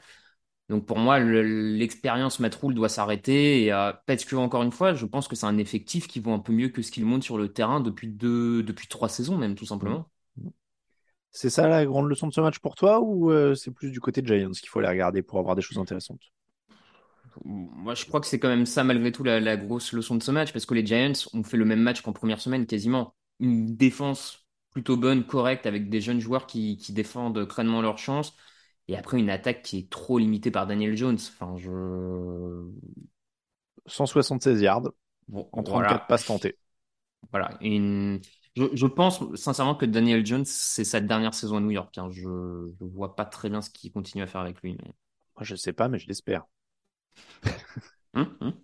Donc 0.68 0.86
pour 0.86 0.98
moi, 0.98 1.20
l'expérience 1.20 2.40
Matroul 2.40 2.74
doit 2.74 2.88
s'arrêter. 2.88 3.64
Et 3.64 3.72
euh, 3.72 3.92
parce 4.06 4.24
que 4.24 4.36
encore 4.36 4.62
une 4.62 4.72
fois, 4.72 4.94
je 4.94 5.06
pense 5.06 5.28
que 5.28 5.36
c'est 5.36 5.46
un 5.46 5.58
effectif 5.58 6.08
qui 6.08 6.20
vaut 6.20 6.32
un 6.32 6.38
peu 6.40 6.52
mieux 6.52 6.68
que 6.70 6.82
ce 6.82 6.90
qu'il 6.90 7.04
montre 7.06 7.24
sur 7.24 7.38
le 7.38 7.52
terrain 7.52 7.80
depuis 7.80 8.08
deux, 8.08 8.62
depuis 8.62 8.88
trois 8.88 9.08
saisons 9.08 9.38
même, 9.38 9.54
tout 9.54 9.66
simplement. 9.66 10.08
C'est 11.30 11.50
ça 11.50 11.68
la 11.68 11.84
grande 11.84 12.08
leçon 12.08 12.26
de 12.26 12.32
ce 12.32 12.40
match 12.40 12.58
pour 12.58 12.74
toi, 12.74 13.00
ou 13.00 13.30
euh, 13.30 13.54
c'est 13.54 13.70
plus 13.70 13.90
du 13.92 14.00
côté 14.00 14.22
de 14.22 14.26
Giants 14.26 14.50
qu'il 14.50 14.68
faut 14.68 14.78
aller 14.80 14.88
regarder 14.88 15.22
pour 15.22 15.38
avoir 15.38 15.54
des 15.54 15.62
choses 15.62 15.78
intéressantes? 15.78 16.32
Moi, 17.44 17.94
je 17.94 18.04
crois 18.06 18.20
que 18.20 18.26
c'est 18.26 18.38
quand 18.38 18.48
même 18.48 18.66
ça, 18.66 18.84
malgré 18.84 19.12
tout, 19.12 19.22
la, 19.24 19.40
la 19.40 19.56
grosse 19.56 19.92
leçon 19.92 20.16
de 20.16 20.22
ce 20.22 20.30
match, 20.30 20.52
parce 20.52 20.66
que 20.66 20.74
les 20.74 20.84
Giants 20.86 21.12
ont 21.34 21.42
fait 21.42 21.56
le 21.56 21.64
même 21.64 21.80
match 21.80 22.00
qu'en 22.02 22.12
première 22.12 22.40
semaine, 22.40 22.66
quasiment. 22.66 23.14
Une 23.40 23.76
défense 23.76 24.46
plutôt 24.70 24.96
bonne, 24.96 25.24
correcte, 25.26 25.66
avec 25.66 25.88
des 25.90 26.00
jeunes 26.00 26.20
joueurs 26.20 26.46
qui, 26.46 26.76
qui 26.76 26.92
défendent 26.92 27.46
crânement 27.46 27.82
leur 27.82 27.98
chance. 27.98 28.34
Et 28.88 28.96
après, 28.96 29.18
une 29.18 29.30
attaque 29.30 29.62
qui 29.62 29.78
est 29.78 29.90
trop 29.90 30.18
limitée 30.18 30.50
par 30.50 30.66
Daniel 30.66 30.96
Jones. 30.96 31.18
Enfin, 31.18 31.56
je. 31.56 31.70
176 33.86 34.60
yards 34.62 34.90
Bon, 35.28 35.48
en 35.52 35.62
34 35.62 36.06
voilà. 36.06 36.06
passes 36.06 36.24
tentées. 36.26 36.56
Voilà. 37.30 37.50
Une- 37.60 38.20
Je, 38.56 38.64
je 38.74 38.86
pense 38.86 39.20
sincèrement 39.34 39.74
que 39.74 39.84
Daniel 39.84 40.24
Jones, 40.24 40.44
c'est 40.46 40.84
sa 40.84 41.00
dernière 41.00 41.34
saison 41.34 41.58
à 41.58 41.60
New 41.60 41.70
York. 41.72 41.96
hein. 41.98 42.08
Je 42.10 42.26
ne 42.28 42.72
vois 42.80 43.14
pas 43.14 43.26
très 43.26 43.50
bien 43.50 43.60
ce 43.60 43.68
qu'il 43.70 43.92
continue 43.92 44.22
à 44.22 44.26
faire 44.26 44.40
avec 44.40 44.62
lui. 44.62 44.72
mais- 44.82 44.92
Moi, 45.36 45.44
je 45.44 45.54
sais 45.54 45.72
pas, 45.72 45.88
mais 45.88 45.98
je 45.98 46.08
l'espère. 46.08 46.46
Hum, 48.14 48.34
hum. 48.40 48.54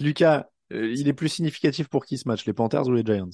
Lucas, 0.00 0.46
euh, 0.72 0.92
il 0.92 1.06
est 1.08 1.12
plus 1.12 1.28
significatif 1.28 1.88
pour 1.88 2.04
qui 2.04 2.18
ce 2.18 2.26
match, 2.26 2.44
les 2.44 2.52
Panthers 2.52 2.86
ou 2.88 2.92
les 2.92 3.04
Giants? 3.04 3.30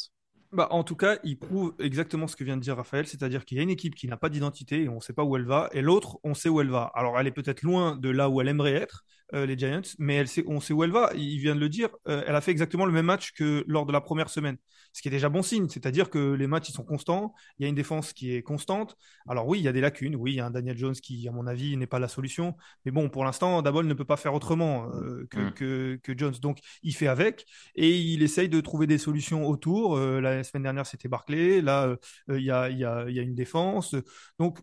Bah, 0.53 0.67
en 0.71 0.83
tout 0.83 0.97
cas, 0.97 1.19
il 1.23 1.39
prouve 1.39 1.75
exactement 1.79 2.27
ce 2.27 2.35
que 2.35 2.43
vient 2.43 2.57
de 2.57 2.63
dire 2.63 2.77
Raphaël, 2.77 3.07
c'est-à-dire 3.07 3.45
qu'il 3.45 3.57
y 3.57 3.61
a 3.61 3.63
une 3.63 3.71
équipe 3.71 3.95
qui 3.95 4.09
n'a 4.09 4.17
pas 4.17 4.29
d'identité 4.29 4.83
et 4.83 4.89
on 4.89 4.97
ne 4.97 5.01
sait 5.01 5.13
pas 5.13 5.23
où 5.23 5.37
elle 5.37 5.47
va, 5.47 5.71
et 5.73 5.81
l'autre, 5.81 6.19
on 6.25 6.35
sait 6.35 6.49
où 6.49 6.61
elle 6.61 6.71
va. 6.71 6.91
Alors, 6.95 7.19
elle 7.19 7.29
est 7.29 7.33
peut-être 7.33 7.63
loin 7.63 7.97
de 7.97 8.11
là 8.11 8.29
où 8.29 8.41
elle 8.41 8.49
aimerait 8.49 8.75
être, 8.75 9.05
euh, 9.35 9.47
les 9.47 9.57
Giants, 9.59 9.83
mais 9.99 10.17
elle 10.17 10.29
sait, 10.29 10.45
on 10.47 10.61
sait 10.61 10.73
où 10.73 10.85
elle 10.85 10.91
va. 10.93 11.11
Il 11.15 11.39
vient 11.39 11.55
de 11.55 11.61
le 11.61 11.69
dire, 11.69 11.89
euh, 12.09 12.23
elle 12.27 12.35
a 12.35 12.41
fait 12.41 12.51
exactement 12.51 12.87
le 12.87 12.93
même 12.93 13.07
match 13.07 13.33
que 13.33 13.65
lors 13.67 13.87
de 13.87 13.93
la 13.93 14.01
première 14.01 14.29
semaine, 14.31 14.57
ce 14.93 15.03
qui 15.03 15.09
est 15.09 15.11
déjà 15.11 15.29
bon 15.29 15.43
signe, 15.43 15.69
c'est-à-dire 15.69 16.11
que 16.11 16.33
les 16.35 16.47
matchs 16.47 16.71
ils 16.71 16.73
sont 16.73 16.85
constants, 16.85 17.35
il 17.59 17.63
y 17.63 17.67
a 17.67 17.69
une 17.69 17.75
défense 17.75 18.13
qui 18.13 18.35
est 18.35 18.43
constante. 18.43 18.97
Alors 19.29 19.47
oui, 19.47 19.59
il 19.59 19.65
y 19.65 19.69
a 19.69 19.73
des 19.73 19.81
lacunes, 19.81 20.17
oui, 20.17 20.33
il 20.33 20.37
y 20.37 20.41
a 20.41 20.47
un 20.47 20.51
Daniel 20.51 20.77
Jones 20.77 20.95
qui, 20.95 21.29
à 21.29 21.33
mon 21.33 21.47
avis, 21.47 21.77
n'est 21.77 21.87
pas 21.87 21.99
la 21.99 22.09
solution, 22.09 22.57
mais 22.85 22.91
bon, 22.91 23.09
pour 23.09 23.25
l'instant, 23.25 23.63
Dabol 23.63 23.87
ne 23.87 23.95
peut 23.95 24.05
pas 24.05 24.17
faire 24.17 24.35
autrement 24.35 24.91
euh, 24.95 25.27
que, 25.31 25.39
Mm. 25.39 25.53
que, 25.53 26.01
que 26.03 26.19
Jones, 26.19 26.35
donc 26.43 26.59
il 26.83 26.95
fait 26.95 27.07
avec 27.07 27.47
et 27.75 27.91
il 27.97 28.23
essaye 28.23 28.49
de 28.49 28.61
trouver 28.61 28.87
des 28.87 28.99
solutions 28.99 29.47
autour. 29.47 29.99
La 29.99 30.43
semaine 30.45 30.63
dernière, 30.65 30.87
c'était 30.87 31.09
Barclay. 31.09 31.61
Là, 31.61 31.97
il 32.29 32.43
y, 32.43 32.51
a, 32.51 32.69
y 32.71 32.85
a 32.85 33.23
une 33.23 33.35
défense. 33.35 33.95
Donc, 34.39 34.59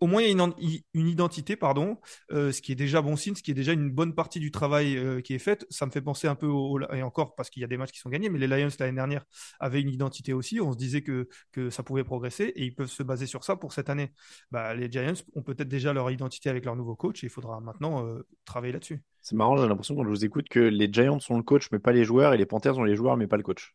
au 0.00 0.06
moins, 0.06 0.22
il 0.22 0.26
y 0.26 0.28
a 0.28 0.32
une, 0.32 0.40
en- 0.40 0.54
une 0.94 1.08
identité, 1.08 1.56
pardon, 1.56 1.98
euh, 2.32 2.52
ce 2.52 2.62
qui 2.62 2.72
est 2.72 2.76
déjà 2.76 3.02
bon 3.02 3.16
signe, 3.16 3.34
ce 3.34 3.42
qui 3.42 3.50
est 3.50 3.54
déjà 3.54 3.72
une 3.72 3.90
bonne 3.90 4.14
partie 4.14 4.40
du 4.40 4.50
travail 4.50 4.96
euh, 4.96 5.20
qui 5.20 5.34
est 5.34 5.38
fait. 5.38 5.66
Ça 5.70 5.86
me 5.86 5.90
fait 5.90 6.00
penser 6.00 6.26
un 6.28 6.34
peu 6.34 6.46
au, 6.46 6.80
et 6.92 7.02
encore 7.02 7.34
parce 7.34 7.50
qu'il 7.50 7.60
y 7.62 7.64
a 7.64 7.68
des 7.68 7.76
matchs 7.76 7.92
qui 7.92 7.98
sont 8.00 8.10
gagnés, 8.10 8.28
mais 8.30 8.38
les 8.38 8.46
Lions 8.46 8.68
l'année 8.78 8.96
dernière 8.96 9.24
avaient 9.60 9.80
une 9.80 9.90
identité 9.90 10.32
aussi. 10.32 10.60
On 10.60 10.72
se 10.72 10.76
disait 10.78 11.02
que, 11.02 11.28
que 11.52 11.70
ça 11.70 11.82
pouvait 11.82 12.04
progresser 12.04 12.44
et 12.56 12.64
ils 12.64 12.74
peuvent 12.74 12.90
se 12.90 13.02
baser 13.02 13.26
sur 13.26 13.44
ça 13.44 13.56
pour 13.56 13.72
cette 13.72 13.90
année. 13.90 14.12
Bah, 14.50 14.74
les 14.74 14.90
Giants 14.90 15.12
ont 15.34 15.42
peut-être 15.42 15.68
déjà 15.68 15.92
leur 15.92 16.10
identité 16.10 16.48
avec 16.50 16.64
leur 16.64 16.76
nouveau 16.76 16.96
coach 16.96 17.22
et 17.22 17.26
il 17.26 17.30
faudra 17.30 17.60
maintenant 17.60 18.06
euh, 18.06 18.26
travailler 18.44 18.72
là-dessus. 18.72 19.02
C'est 19.22 19.36
marrant, 19.36 19.56
j'ai 19.56 19.68
l'impression 19.68 19.94
quand 19.94 20.04
je 20.04 20.08
vous 20.08 20.24
écoute 20.24 20.48
que 20.48 20.60
les 20.60 20.90
Giants 20.90 21.20
sont 21.20 21.36
le 21.36 21.42
coach 21.42 21.68
mais 21.72 21.78
pas 21.78 21.92
les 21.92 22.04
joueurs 22.04 22.32
et 22.32 22.38
les 22.38 22.46
Panthers 22.46 22.78
ont 22.78 22.84
les 22.84 22.96
joueurs 22.96 23.16
mais 23.16 23.26
pas 23.26 23.36
le 23.36 23.42
coach. 23.42 23.74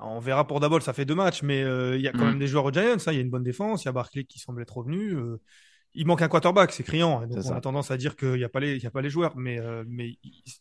On 0.00 0.20
verra 0.20 0.46
pour 0.46 0.60
Dabol, 0.60 0.80
ça 0.82 0.92
fait 0.92 1.04
deux 1.04 1.14
matchs, 1.16 1.42
mais 1.42 1.62
euh, 1.62 1.96
il 1.96 2.02
y 2.02 2.08
a 2.08 2.12
quand 2.12 2.18
Mm. 2.24 2.28
même 2.28 2.38
des 2.38 2.46
joueurs 2.46 2.64
aux 2.64 2.72
Giants. 2.72 2.82
hein. 2.94 2.96
Il 3.12 3.14
y 3.14 3.18
a 3.18 3.20
une 3.20 3.30
bonne 3.30 3.42
défense, 3.42 3.82
il 3.84 3.86
y 3.86 3.88
a 3.88 3.92
Barkley 3.92 4.24
qui 4.24 4.38
semble 4.38 4.62
être 4.62 4.76
revenu. 4.76 5.14
euh, 5.16 5.40
il 5.94 6.06
manque 6.06 6.22
un 6.22 6.28
quarterback, 6.28 6.70
c'est 6.72 6.84
criant. 6.84 7.22
et 7.22 7.26
donc 7.26 7.38
C'est 7.42 7.48
on 7.48 7.50
ça. 7.50 7.56
a 7.56 7.60
tendance 7.60 7.90
à 7.90 7.96
dire 7.96 8.14
qu'il 8.14 8.34
n'y 8.34 8.44
a, 8.44 8.48
pas 8.48 8.60
les- 8.60 8.76
il 8.76 8.82
y 8.82 8.86
a 8.86 8.90
pas 8.90 9.02
les 9.02 9.10
joueurs, 9.10 9.36
mais, 9.36 9.58
euh, 9.58 9.82
mais 9.88 10.16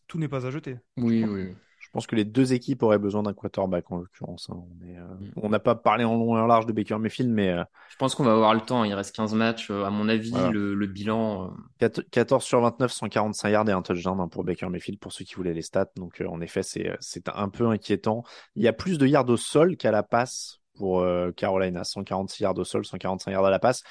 tout 0.08 0.18
n'est 0.18 0.28
pas 0.30 0.46
à 0.48 0.52
jeter. 0.52 0.78
Oui, 0.98 1.24
oui. 1.26 1.54
Je 1.88 1.92
pense 1.94 2.06
que 2.06 2.16
les 2.16 2.26
deux 2.26 2.54
équipes 2.54 2.84
auraient 2.84 3.00
besoin 3.00 3.24
d'un 3.24 3.34
quarterback 3.34 3.90
en 3.92 3.98
l'occurrence. 3.98 4.50
hein. 4.52 4.56
On 4.58 4.86
euh, 4.88 5.08
Mm. 5.20 5.32
on 5.38 5.50
n'a 5.50 5.60
pas 5.60 5.74
parlé 5.74 6.04
en 6.04 6.16
long 6.16 6.38
et 6.38 6.42
en 6.42 6.46
large 6.46 6.66
de 6.66 6.74
Baker 6.74 6.98
Mayfield, 7.00 7.32
mais 7.32 7.50
euh, 7.50 7.64
Je 7.90 7.96
pense 7.96 8.14
qu'on 8.14 8.24
va 8.26 8.34
avoir 8.34 8.54
le 8.54 8.60
temps. 8.62 8.84
Il 8.84 8.94
reste 8.94 9.16
15 9.16 9.34
matchs. 9.34 9.72
Euh, 9.72 9.86
À 9.86 9.90
mon 9.90 10.10
avis, 10.10 10.32
Voilà. 10.32 10.52
le, 10.52 10.76
le 10.76 10.88
bilan. 10.88 11.46
euh, 11.46 11.50
4 11.80 12.02
14 12.12 12.44
sur 12.44 12.60
29, 12.62 12.92
145 12.92 13.50
yards 13.50 13.70
et 13.70 13.72
un 13.72 13.82
touchdown 13.82 14.20
hein, 14.20 14.28
pour 14.28 14.44
Baker 14.44 14.68
Mayfield 14.70 15.00
pour 15.00 15.12
ceux 15.14 15.24
qui 15.26 15.36
voulaient 15.36 15.54
les 15.54 15.62
stats. 15.62 15.90
Donc 15.96 16.22
en 16.28 16.42
effet, 16.42 16.62
c'est 16.64 17.30
un 17.34 17.50
peu 17.50 17.68
inquiétant. 17.68 18.24
Il 18.56 18.64
y 18.64 18.68
a 18.68 18.74
plus 18.74 18.98
de 18.98 19.08
yards 19.08 19.30
au 19.30 19.38
sol 19.38 19.78
qu'à 19.78 19.92
la 19.92 20.04
passe 20.04 20.60
pour 20.76 21.06
Carolina. 21.36 21.84
146 21.84 22.44
yards 22.44 22.58
au 22.58 22.64
sol, 22.64 22.86
145 22.86 23.32
yards 23.32 23.46
à 23.46 23.50
la 23.50 23.60
passe. 23.60 23.82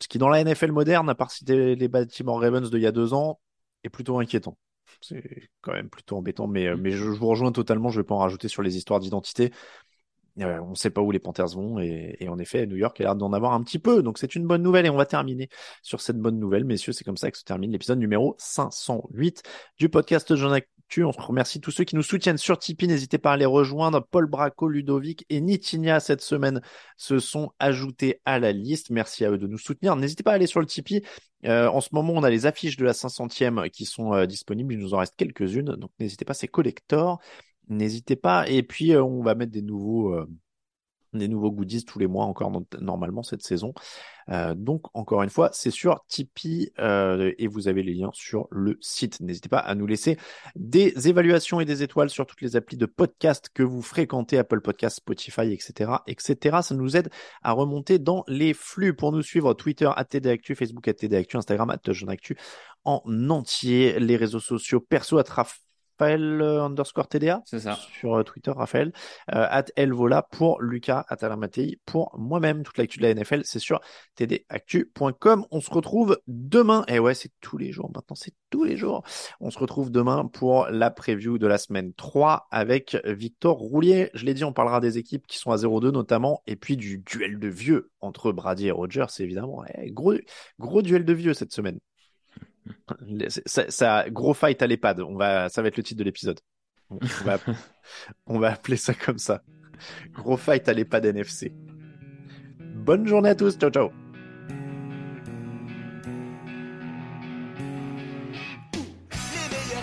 Ce 0.00 0.08
qui 0.08 0.18
dans 0.18 0.28
la 0.28 0.40
NFL 0.44 0.72
moderne, 0.72 1.08
à 1.08 1.14
part 1.14 1.30
citer 1.30 1.74
les 1.74 1.88
Baltimore 1.88 2.40
Ravens 2.40 2.70
d'il 2.70 2.80
y 2.80 2.86
a 2.86 2.92
deux 2.92 3.14
ans, 3.14 3.40
est 3.84 3.88
plutôt 3.88 4.18
inquiétant. 4.18 4.56
C'est 5.00 5.50
quand 5.60 5.72
même 5.72 5.88
plutôt 5.90 6.16
embêtant, 6.16 6.46
mais, 6.46 6.66
euh, 6.66 6.76
mais 6.76 6.90
je, 6.90 6.98
je 6.98 7.10
vous 7.10 7.28
rejoins 7.28 7.52
totalement. 7.52 7.88
Je 7.88 8.00
vais 8.00 8.04
pas 8.04 8.14
en 8.14 8.18
rajouter 8.18 8.48
sur 8.48 8.62
les 8.62 8.76
histoires 8.76 9.00
d'identité. 9.00 9.52
Euh, 10.40 10.60
on 10.60 10.70
ne 10.70 10.74
sait 10.74 10.90
pas 10.90 11.00
où 11.00 11.10
les 11.10 11.18
Panthers 11.18 11.48
vont 11.48 11.80
et, 11.80 12.16
et 12.20 12.28
en 12.28 12.38
effet, 12.38 12.66
New 12.66 12.76
York 12.76 13.00
a 13.00 13.04
l'air 13.04 13.16
d'en 13.16 13.32
avoir 13.32 13.52
un 13.54 13.62
petit 13.62 13.78
peu. 13.78 14.02
Donc 14.02 14.18
c'est 14.18 14.34
une 14.34 14.46
bonne 14.46 14.62
nouvelle 14.62 14.86
et 14.86 14.90
on 14.90 14.96
va 14.96 15.06
terminer 15.06 15.48
sur 15.82 16.00
cette 16.00 16.18
bonne 16.18 16.38
nouvelle, 16.38 16.64
messieurs. 16.64 16.92
C'est 16.92 17.04
comme 17.04 17.16
ça 17.16 17.30
que 17.30 17.38
se 17.38 17.44
termine 17.44 17.72
l'épisode 17.72 17.98
numéro 17.98 18.36
508 18.38 19.42
du 19.78 19.88
podcast 19.88 20.34
Jean 20.36 20.50
On 20.96 21.10
remercie 21.10 21.60
tous 21.60 21.70
ceux 21.70 21.84
qui 21.84 21.96
nous 21.96 22.02
soutiennent 22.02 22.38
sur 22.38 22.58
Tipeee. 22.58 22.88
N'hésitez 22.88 23.18
pas 23.18 23.32
à 23.32 23.36
les 23.36 23.44
rejoindre. 23.44 24.06
Paul 24.10 24.26
Braco, 24.26 24.68
Ludovic 24.68 25.24
et 25.28 25.40
Nitinia 25.40 26.00
cette 26.00 26.22
semaine 26.22 26.60
se 26.96 27.18
sont 27.18 27.52
ajoutés 27.58 28.20
à 28.24 28.38
la 28.38 28.52
liste. 28.52 28.90
Merci 28.90 29.24
à 29.24 29.30
eux 29.30 29.38
de 29.38 29.46
nous 29.46 29.58
soutenir. 29.58 29.96
N'hésitez 29.96 30.22
pas 30.22 30.32
à 30.32 30.34
aller 30.34 30.46
sur 30.46 30.60
le 30.60 30.66
Tipeee. 30.66 31.02
Euh, 31.44 31.68
en 31.68 31.80
ce 31.80 31.90
moment, 31.92 32.14
on 32.14 32.22
a 32.22 32.30
les 32.30 32.46
affiches 32.46 32.76
de 32.76 32.84
la 32.84 32.94
500e 32.94 33.70
qui 33.70 33.84
sont 33.84 34.14
euh, 34.14 34.26
disponibles. 34.26 34.72
Il 34.74 34.80
nous 34.80 34.94
en 34.94 34.98
reste 34.98 35.14
quelques-unes. 35.16 35.76
Donc 35.76 35.90
n'hésitez 36.00 36.24
pas, 36.24 36.34
c'est 36.34 36.48
collector. 36.48 37.20
N'hésitez 37.68 38.16
pas. 38.16 38.48
Et 38.48 38.62
puis, 38.62 38.94
euh, 38.94 39.02
on 39.02 39.22
va 39.22 39.34
mettre 39.34 39.52
des 39.52 39.62
nouveaux, 39.62 40.18
des 41.12 41.28
nouveaux 41.28 41.50
goodies 41.50 41.84
tous 41.84 41.98
les 41.98 42.06
mois 42.06 42.24
encore 42.24 42.50
no- 42.50 42.66
normalement 42.80 43.22
cette 43.22 43.42
saison. 43.42 43.72
Euh, 44.30 44.54
donc, 44.54 44.84
encore 44.94 45.22
une 45.22 45.30
fois, 45.30 45.48
c'est 45.52 45.70
sur 45.70 46.04
Tipeee 46.06 46.70
euh, 46.78 47.32
et 47.38 47.46
vous 47.46 47.66
avez 47.66 47.82
les 47.82 47.94
liens 47.94 48.10
sur 48.12 48.46
le 48.50 48.76
site. 48.80 49.20
N'hésitez 49.20 49.48
pas 49.48 49.58
à 49.58 49.74
nous 49.74 49.86
laisser 49.86 50.18
des 50.54 51.08
évaluations 51.08 51.60
et 51.60 51.64
des 51.64 51.82
étoiles 51.82 52.10
sur 52.10 52.26
toutes 52.26 52.42
les 52.42 52.54
applis 52.56 52.76
de 52.76 52.84
podcast 52.86 53.48
que 53.54 53.62
vous 53.62 53.80
fréquentez, 53.80 54.36
Apple 54.36 54.60
Podcasts, 54.60 54.98
Spotify, 54.98 55.52
etc., 55.52 55.92
etc. 56.06 56.58
Ça 56.62 56.74
nous 56.74 56.96
aide 56.96 57.08
à 57.42 57.52
remonter 57.52 57.98
dans 57.98 58.24
les 58.28 58.52
flux. 58.52 58.94
Pour 58.94 59.12
nous 59.12 59.22
suivre, 59.22 59.54
Twitter, 59.54 59.90
@tdactu, 60.10 60.54
Facebook, 60.54 60.84
@tdactu, 60.88 61.36
Instagram, 61.36 61.74
@jeunactu 61.88 62.36
en 62.84 63.02
entier, 63.30 63.98
les 63.98 64.16
réseaux 64.16 64.40
sociaux 64.40 64.80
perso, 64.80 65.18
à 65.18 65.24
Raphaël 65.98 66.40
euh, 66.40 66.62
underscore 66.62 67.08
TDA 67.08 67.42
C'est 67.44 67.58
ça. 67.58 67.76
sur 67.98 68.14
euh, 68.14 68.22
Twitter, 68.22 68.52
Raphaël, 68.52 68.92
euh, 69.34 69.46
at 69.50 69.64
Elvola 69.74 70.22
pour 70.22 70.62
Lucas, 70.62 71.04
at 71.08 71.16
Alain 71.22 71.36
Mattei 71.36 71.80
pour 71.86 72.16
moi-même. 72.16 72.62
Toute 72.62 72.78
l'actu 72.78 72.98
de 72.98 73.02
la 73.02 73.14
NFL, 73.14 73.40
c'est 73.42 73.58
sur 73.58 73.80
tdactu.com. 74.16 75.44
On 75.50 75.60
se 75.60 75.70
retrouve 75.70 76.18
demain. 76.28 76.84
Et 76.86 77.00
ouais, 77.00 77.14
c'est 77.14 77.32
tous 77.40 77.58
les 77.58 77.72
jours 77.72 77.90
maintenant, 77.92 78.14
c'est 78.14 78.32
tous 78.50 78.62
les 78.62 78.76
jours. 78.76 79.02
On 79.40 79.50
se 79.50 79.58
retrouve 79.58 79.90
demain 79.90 80.26
pour 80.26 80.68
la 80.70 80.90
preview 80.90 81.36
de 81.36 81.48
la 81.48 81.58
semaine 81.58 81.92
3 81.94 82.46
avec 82.52 82.96
Victor 83.04 83.56
Roulier. 83.56 84.10
Je 84.14 84.24
l'ai 84.24 84.34
dit, 84.34 84.44
on 84.44 84.52
parlera 84.52 84.80
des 84.80 84.98
équipes 84.98 85.26
qui 85.26 85.38
sont 85.38 85.50
à 85.50 85.56
0-2 85.56 85.90
notamment, 85.90 86.42
et 86.46 86.54
puis 86.54 86.76
du 86.76 86.98
duel 86.98 87.40
de 87.40 87.48
vieux 87.48 87.90
entre 88.00 88.30
Brady 88.30 88.68
et 88.68 88.70
Rogers, 88.70 89.06
évidemment. 89.18 89.58
Ouais, 89.58 89.90
gros, 89.90 90.14
gros 90.60 90.82
duel 90.82 91.04
de 91.04 91.12
vieux 91.12 91.34
cette 91.34 91.52
semaine. 91.52 91.80
Ça, 93.46 93.70
ça, 93.70 94.10
gros 94.10 94.34
fight 94.34 94.60
à 94.62 94.66
l'EHPAD. 94.66 95.00
On 95.00 95.16
va, 95.16 95.48
ça 95.48 95.62
va 95.62 95.68
être 95.68 95.76
le 95.76 95.82
titre 95.82 95.98
de 95.98 96.04
l'épisode. 96.04 96.40
On 96.90 96.98
va, 97.24 97.38
on 98.26 98.38
va 98.38 98.52
appeler 98.52 98.76
ça 98.76 98.94
comme 98.94 99.18
ça. 99.18 99.42
Gros 100.12 100.36
fight 100.36 100.68
à 100.68 100.72
l'EHPAD 100.72 101.06
NFC. 101.06 101.52
Bonne 102.60 103.06
journée 103.06 103.30
à 103.30 103.34
tous. 103.34 103.58
Ciao, 103.58 103.70
ciao. 103.70 103.90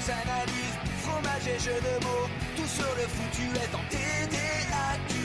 Analyses, 0.07 0.77
fromage 1.01 1.47
et 1.47 1.59
jeux 1.59 1.81
de 1.81 2.03
mots, 2.05 2.29
tout 2.55 2.67
sur 2.67 2.86
le 2.95 3.07
foutu 3.07 3.41
est 3.55 3.73
en 3.73 3.81
TDAQ. 3.89 5.24